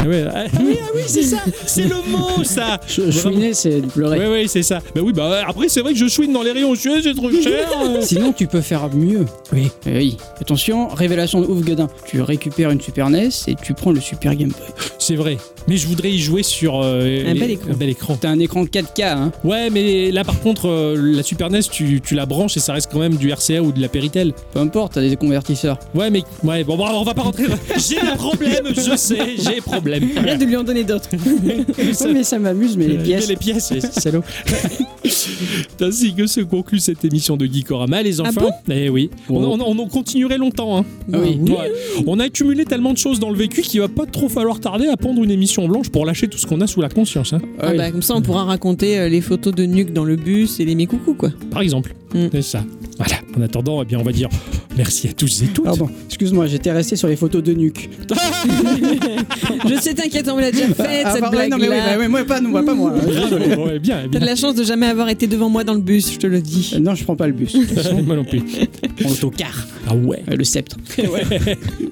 Ah 0.00 0.06
ouais, 0.06 0.24
ah, 0.32 0.44
oui, 0.60 0.78
ah 0.80 0.90
oui, 0.94 1.02
c'est 1.06 1.24
ça, 1.24 1.38
c'est 1.66 1.84
le 1.84 1.96
mot 2.10 2.44
ça. 2.44 2.80
Chouiner, 2.86 3.47
c'est 3.54 3.80
de 3.80 3.86
pleurer. 3.86 4.18
Oui, 4.18 4.26
oui, 4.42 4.48
c'est 4.48 4.62
ça. 4.62 4.80
Bah 4.94 5.00
oui, 5.04 5.12
bah 5.12 5.42
après, 5.46 5.68
c'est 5.68 5.80
vrai 5.80 5.92
que 5.92 5.98
je 5.98 6.06
chouine 6.08 6.32
dans 6.32 6.42
les 6.42 6.52
rayons. 6.52 6.74
Je 6.74 6.80
suis, 6.80 7.02
c'est 7.02 7.14
trop 7.14 7.30
cher. 7.30 7.68
euh. 7.84 7.98
Sinon, 8.02 8.32
tu 8.32 8.46
peux 8.46 8.60
faire 8.60 8.88
mieux. 8.94 9.24
Oui. 9.52 9.68
Eh 9.86 9.96
oui. 9.96 10.16
Attention, 10.40 10.88
révélation 10.88 11.40
de 11.40 11.46
ouf 11.46 11.64
Godin. 11.64 11.88
Tu 12.06 12.20
récupères 12.22 12.70
une 12.70 12.80
Super 12.80 13.10
NES 13.10 13.28
et 13.46 13.54
tu 13.62 13.74
prends 13.74 13.92
le 13.92 14.00
Super 14.00 14.34
Game 14.34 14.50
Boy. 14.50 14.68
C'est 14.98 15.16
vrai. 15.16 15.36
Mais 15.66 15.76
je 15.76 15.86
voudrais 15.86 16.10
y 16.10 16.18
jouer 16.18 16.42
sur 16.42 16.80
euh, 16.82 17.24
Un 17.28 17.34
les- 17.34 17.40
bel 17.40 17.50
écran. 17.50 17.70
Un 17.70 17.74
bel 17.76 17.88
écran. 17.90 18.16
T'as 18.20 18.30
un 18.30 18.38
écran 18.38 18.64
4K, 18.64 19.02
hein. 19.04 19.32
Ouais, 19.44 19.68
mais 19.70 20.10
là, 20.10 20.24
par 20.24 20.40
contre, 20.40 20.68
euh, 20.68 20.96
la 20.96 21.22
Super 21.22 21.50
NES, 21.50 21.60
tu, 21.70 22.00
tu 22.00 22.14
la 22.14 22.24
branches 22.26 22.56
et 22.56 22.60
ça 22.60 22.72
reste 22.72 22.90
quand 22.92 22.98
même 23.00 23.16
du 23.16 23.30
RCA 23.32 23.60
ou 23.62 23.72
de 23.72 23.80
la 23.80 23.88
Péritel. 23.88 24.32
Peu 24.52 24.60
importe, 24.60 24.94
t'as 24.94 25.02
des 25.02 25.16
convertisseurs. 25.16 25.78
Ouais, 25.94 26.10
mais 26.10 26.22
ouais, 26.42 26.64
bon, 26.64 26.76
bon, 26.76 26.86
on 26.90 27.02
va 27.04 27.12
pas 27.14 27.22
rentrer. 27.22 27.44
J'ai 27.76 27.96
des 28.00 28.16
problèmes, 28.16 28.66
je 28.74 28.96
sais, 28.96 29.18
j'ai 29.36 29.56
des 29.56 29.60
problèmes. 29.60 30.08
Arrête 30.16 30.38
de 30.40 30.44
lui 30.46 30.56
en 30.56 30.64
donner 30.64 30.84
d'autres. 30.84 31.08
Ouais, 31.48 32.12
mais 32.12 32.24
ça 32.24 32.38
m'amuse, 32.38 32.76
mais 32.76 32.86
les 32.86 32.98
pièces. 32.98 33.28
les 33.28 33.36
pièces, 33.38 33.70
les 33.72 33.80
salauds. 33.80 34.22
C'est 35.04 35.82
ainsi 35.84 36.14
que 36.14 36.26
se 36.26 36.40
conclut 36.40 36.80
cette 36.80 37.04
émission 37.04 37.36
de 37.36 37.46
Geekorama, 37.46 38.02
les 38.02 38.20
enfants. 38.20 38.40
bon? 38.42 38.50
Eh 38.74 38.88
oui. 38.88 39.10
On, 39.30 39.42
on- 39.42 39.60
on 39.60 39.78
en 39.78 39.86
continuerait 39.86 40.38
longtemps. 40.38 40.78
Hein. 40.78 40.84
Ah 41.12 41.18
oui. 41.22 41.38
Ouais. 41.50 41.72
On 42.06 42.18
a 42.20 42.24
accumulé 42.24 42.64
tellement 42.64 42.92
de 42.92 42.98
choses 42.98 43.20
dans 43.20 43.30
le 43.30 43.36
vécu 43.36 43.62
qu'il 43.62 43.80
va 43.80 43.88
pas 43.88 44.06
trop 44.06 44.28
falloir 44.28 44.60
tarder 44.60 44.86
à 44.88 44.96
prendre 44.96 45.22
une 45.22 45.30
émission 45.30 45.66
blanche 45.68 45.88
pour 45.88 46.04
lâcher 46.06 46.28
tout 46.28 46.38
ce 46.38 46.46
qu'on 46.46 46.60
a 46.60 46.66
sous 46.66 46.80
la 46.80 46.88
conscience. 46.88 47.32
hein. 47.32 47.40
Ah 47.60 47.72
bah, 47.74 47.90
comme 47.90 48.02
ça, 48.02 48.14
on 48.14 48.22
pourra 48.22 48.44
raconter 48.44 48.98
euh, 48.98 49.08
les 49.08 49.20
photos 49.20 49.54
de 49.54 49.64
nuque 49.64 49.92
dans 49.92 50.04
le 50.04 50.16
bus 50.16 50.60
et 50.60 50.64
les 50.64 50.86
coucou 50.86 51.14
quoi. 51.14 51.30
Par 51.50 51.60
exemple. 51.62 51.94
Mm. 52.14 52.26
C'est 52.32 52.42
ça. 52.42 52.64
Voilà. 52.98 53.16
En 53.36 53.42
attendant, 53.42 53.82
eh 53.82 53.84
bien, 53.84 53.98
on 53.98 54.02
va 54.02 54.12
dire 54.12 54.28
merci 54.76 55.08
à 55.08 55.12
tous 55.12 55.42
et 55.42 55.46
toutes. 55.46 55.64
Pardon, 55.64 55.88
excuse-moi, 56.06 56.46
j'étais 56.46 56.72
resté 56.72 56.96
sur 56.96 57.08
les 57.08 57.16
photos 57.16 57.42
de 57.42 57.52
nuque. 57.52 57.90
Je 59.68 59.74
sais, 59.80 59.94
t'inquiète, 59.94 60.28
on 60.28 60.36
me 60.36 60.40
l'a 60.40 60.50
déjà 60.50 60.68
faite 60.68 61.02
Ah, 61.04 61.12
cette 61.14 61.30
blague 61.30 61.50
non, 61.50 61.58
mais 61.58 61.68
oui, 61.68 61.76
bah, 61.76 62.08
moi, 62.08 62.24
pas, 62.24 62.40
non, 62.40 62.52
pas 62.52 62.74
moi. 62.74 62.94
Ouais, 63.38 63.56
ouais, 63.56 63.78
bien, 63.78 64.02
T'as 64.02 64.08
bien. 64.08 64.20
de 64.20 64.26
la 64.26 64.36
chance 64.36 64.54
de 64.54 64.64
jamais 64.64 64.86
avoir 64.86 65.08
été 65.08 65.26
devant 65.26 65.48
moi 65.48 65.64
dans 65.64 65.74
le 65.74 65.80
bus, 65.80 66.12
je 66.12 66.18
te 66.18 66.26
le 66.26 66.40
dis. 66.40 66.72
Euh, 66.74 66.78
non, 66.78 66.94
je 66.94 67.04
prends 67.04 67.16
pas 67.16 67.26
le 67.26 67.32
bus. 67.32 67.56
Moi 68.04 68.16
non 68.16 68.24
plus. 68.24 68.40
Je 68.40 69.02
prends 69.02 69.10
l'autocar. 69.10 69.66
Ah 69.86 69.94
ouais. 69.94 70.22
Euh, 70.30 70.36
le 70.36 70.44
sceptre. 70.44 70.76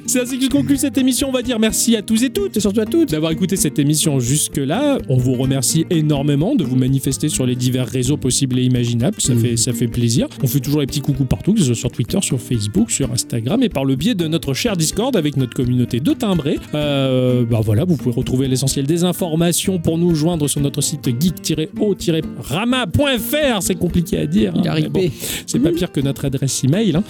C'est 0.06 0.20
ainsi 0.20 0.38
que 0.38 0.44
se 0.44 0.51
conclut 0.51 0.76
cette 0.76 0.97
émission. 0.98 1.28
On 1.28 1.32
va 1.32 1.43
dire 1.43 1.59
merci 1.59 1.97
à 1.97 2.02
tous 2.02 2.22
et 2.22 2.30
toutes. 2.30 2.56
Et 2.56 2.60
surtout 2.60 2.80
à 2.80 2.86
toutes. 2.86 3.10
d'avoir 3.10 3.32
écouté 3.32 3.56
cette 3.56 3.78
émission 3.78 4.20
jusque-là. 4.20 4.98
On 5.09 5.16
vous 5.16 5.34
remercie 5.34 5.86
énormément 5.90 6.55
de 6.55 6.64
vous 6.64 6.76
manifester 6.76 7.28
sur 7.28 7.47
les 7.47 7.56
divers 7.56 7.86
réseaux 7.86 8.16
possibles 8.16 8.59
et 8.59 8.62
imaginables. 8.62 9.20
Ça, 9.20 9.34
fait, 9.34 9.56
ça 9.56 9.72
fait 9.72 9.88
plaisir. 9.88 10.05
On 10.42 10.46
fait 10.46 10.60
toujours 10.60 10.80
les 10.80 10.86
petits 10.86 11.00
coucous 11.00 11.24
partout, 11.24 11.52
que 11.54 11.60
ce 11.60 11.66
soit 11.66 11.74
sur 11.74 11.90
Twitter, 11.90 12.18
sur 12.22 12.40
Facebook, 12.40 12.90
sur 12.90 13.10
Instagram 13.12 13.62
et 13.62 13.68
par 13.68 13.84
le 13.84 13.96
biais 13.96 14.14
de 14.14 14.26
notre 14.28 14.54
cher 14.54 14.76
Discord 14.76 15.16
avec 15.16 15.36
notre 15.36 15.54
communauté 15.54 16.00
de 16.00 16.12
timbrés. 16.12 16.58
Euh, 16.74 17.44
bah 17.44 17.60
voilà, 17.62 17.84
vous 17.84 17.96
pouvez 17.96 18.14
retrouver 18.14 18.48
l'essentiel 18.48 18.86
des 18.86 19.04
informations 19.04 19.78
pour 19.78 19.98
nous 19.98 20.14
joindre 20.14 20.48
sur 20.48 20.60
notre 20.60 20.80
site 20.80 21.08
geek-o-rama.fr. 21.20 23.62
C'est 23.62 23.74
compliqué 23.74 24.18
à 24.18 24.26
dire. 24.26 24.54
Hein, 24.56 24.62
bon, 24.90 25.10
c'est 25.46 25.58
pas 25.58 25.72
pire 25.72 25.90
que 25.92 26.00
notre 26.00 26.24
adresse 26.24 26.62
email. 26.64 26.94
hein. 26.96 27.02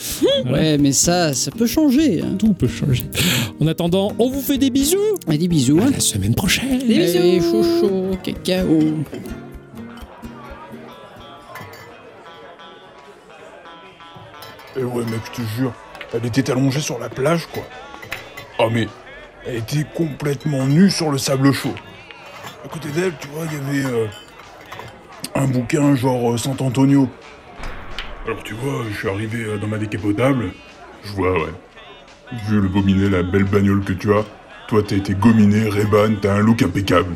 Voilà. 0.45 0.59
Ouais, 0.59 0.79
mais 0.79 0.93
ça, 0.93 1.33
ça 1.35 1.51
peut 1.51 1.67
changer. 1.67 2.21
Hein. 2.23 2.35
Tout 2.39 2.53
peut 2.55 2.69
changer. 2.69 3.05
En 3.61 3.67
attendant, 3.67 4.13
on 4.19 4.29
vous 4.29 4.41
fait 4.41 4.59
des 4.59 4.71
bisous. 4.71 4.97
Et 5.31 5.39
des 5.39 5.49
bisous. 5.49 5.79
À 5.81 5.85
Hein. 5.87 5.91
la 5.93 6.01
semaine 6.01 6.35
prochaine. 6.35 6.79
Des 6.87 6.99
bisous. 6.99 7.19
Allez, 7.19 7.41
chouchou, 7.41 8.17
cacao. 8.23 8.81
Eh 14.79 14.85
ouais 14.85 15.05
mec, 15.05 15.21
je 15.25 15.43
te 15.43 15.47
jure, 15.57 15.73
elle 16.13 16.27
était 16.27 16.51
allongée 16.51 16.81
sur 16.81 16.99
la 16.99 17.09
plage 17.09 17.47
quoi. 17.47 17.63
Oh 18.59 18.69
mais, 18.71 18.89
elle 19.47 19.57
était 19.57 19.85
complètement 19.95 20.67
nue 20.67 20.91
sur 20.91 21.11
le 21.11 21.17
sable 21.17 21.53
chaud. 21.53 21.75
À 22.63 22.69
côté 22.69 22.89
d'elle, 22.91 23.15
tu 23.19 23.29
vois, 23.29 23.47
il 23.47 23.53
y 23.53 23.57
avait 23.57 23.95
euh, 23.95 24.07
un 25.35 25.47
bouquin 25.47 25.95
genre 25.95 26.33
euh, 26.33 26.37
Sant 26.37 26.57
Antonio. 26.61 27.09
Alors 28.27 28.43
tu 28.43 28.53
vois, 28.53 28.85
je 28.91 28.99
suis 28.99 29.09
arrivé 29.09 29.45
euh, 29.45 29.57
dans 29.57 29.67
ma 29.67 29.79
décapotable, 29.79 30.51
je 31.05 31.13
vois 31.13 31.33
ouais. 31.33 31.53
Vu 32.49 32.61
le 32.61 32.69
gominé, 32.69 33.09
la 33.09 33.23
belle 33.23 33.45
bagnole 33.45 33.83
que 33.83 33.95
tu 33.95 34.13
as, 34.13 34.25
toi 34.69 34.83
t'as 34.87 34.97
été 34.97 35.15
gominé, 35.15 35.71
Reban, 35.71 36.17
t'as 36.21 36.35
un 36.35 36.41
look 36.41 36.63
impeccable. 36.63 37.15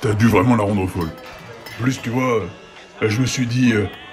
T'as 0.00 0.12
dû 0.12 0.28
vraiment 0.28 0.54
la 0.54 0.62
rendre 0.62 0.86
folle. 0.86 1.10
Plus, 1.80 2.00
tu 2.00 2.10
vois, 2.10 2.42
euh, 3.02 3.08
je 3.08 3.20
me 3.20 3.26
suis 3.26 3.46
dit, 3.46 3.72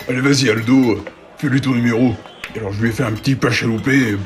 allez 0.09 0.21
vas-y 0.21 0.49
Aldo, 0.49 1.03
fais-lui 1.37 1.61
ton 1.61 1.71
numéro. 1.71 2.15
Alors 2.57 2.73
je 2.73 2.81
lui 2.81 2.89
ai 2.89 2.91
fait 2.91 3.03
un 3.03 3.13
petit 3.13 3.35
pas 3.35 3.51
chaloupé 3.51 3.95
et, 3.95 4.17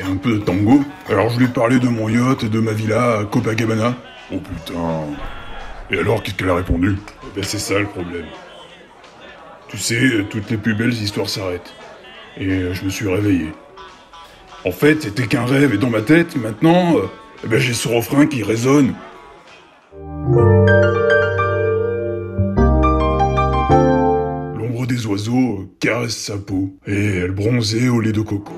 et 0.00 0.02
un 0.02 0.16
peu 0.16 0.32
de 0.32 0.38
tango. 0.38 0.82
Alors 1.08 1.30
je 1.30 1.38
lui 1.38 1.44
ai 1.46 1.48
parlé 1.48 1.78
de 1.78 1.88
mon 1.88 2.08
yacht 2.08 2.42
et 2.42 2.48
de 2.48 2.60
ma 2.60 2.72
villa 2.72 3.18
à 3.18 3.24
Copacabana. 3.24 3.94
Oh 4.32 4.38
putain. 4.38 5.06
Et 5.90 5.98
alors 5.98 6.22
qu'est-ce 6.22 6.36
qu'elle 6.36 6.50
a 6.50 6.56
répondu? 6.56 6.96
Eh 7.22 7.26
ben 7.34 7.44
c'est 7.44 7.58
ça 7.58 7.78
le 7.78 7.86
problème. 7.86 8.26
Tu 9.68 9.78
sais, 9.78 10.26
toutes 10.30 10.50
les 10.50 10.56
plus 10.56 10.74
belles 10.74 10.92
histoires 10.92 11.28
s'arrêtent. 11.28 11.72
Et 12.36 12.48
euh, 12.48 12.74
je 12.74 12.84
me 12.84 12.90
suis 12.90 13.08
réveillé. 13.08 13.52
En 14.64 14.72
fait, 14.72 15.02
c'était 15.02 15.26
qu'un 15.26 15.46
rêve 15.46 15.72
et 15.72 15.78
dans 15.78 15.90
ma 15.90 16.00
tête, 16.00 16.36
maintenant, 16.36 16.96
euh, 16.96 17.08
eh 17.44 17.46
ben, 17.46 17.58
j'ai 17.60 17.72
ce 17.72 17.88
refrain 17.88 18.26
qui 18.26 18.42
résonne. 18.42 18.94
Oiseaux 25.10 25.66
caresse 25.80 26.16
sa 26.16 26.38
peau 26.38 26.70
et 26.86 27.16
elle 27.18 27.32
bronzait 27.32 27.88
au 27.88 28.00
lait 28.00 28.12
de 28.12 28.20
coco. 28.20 28.52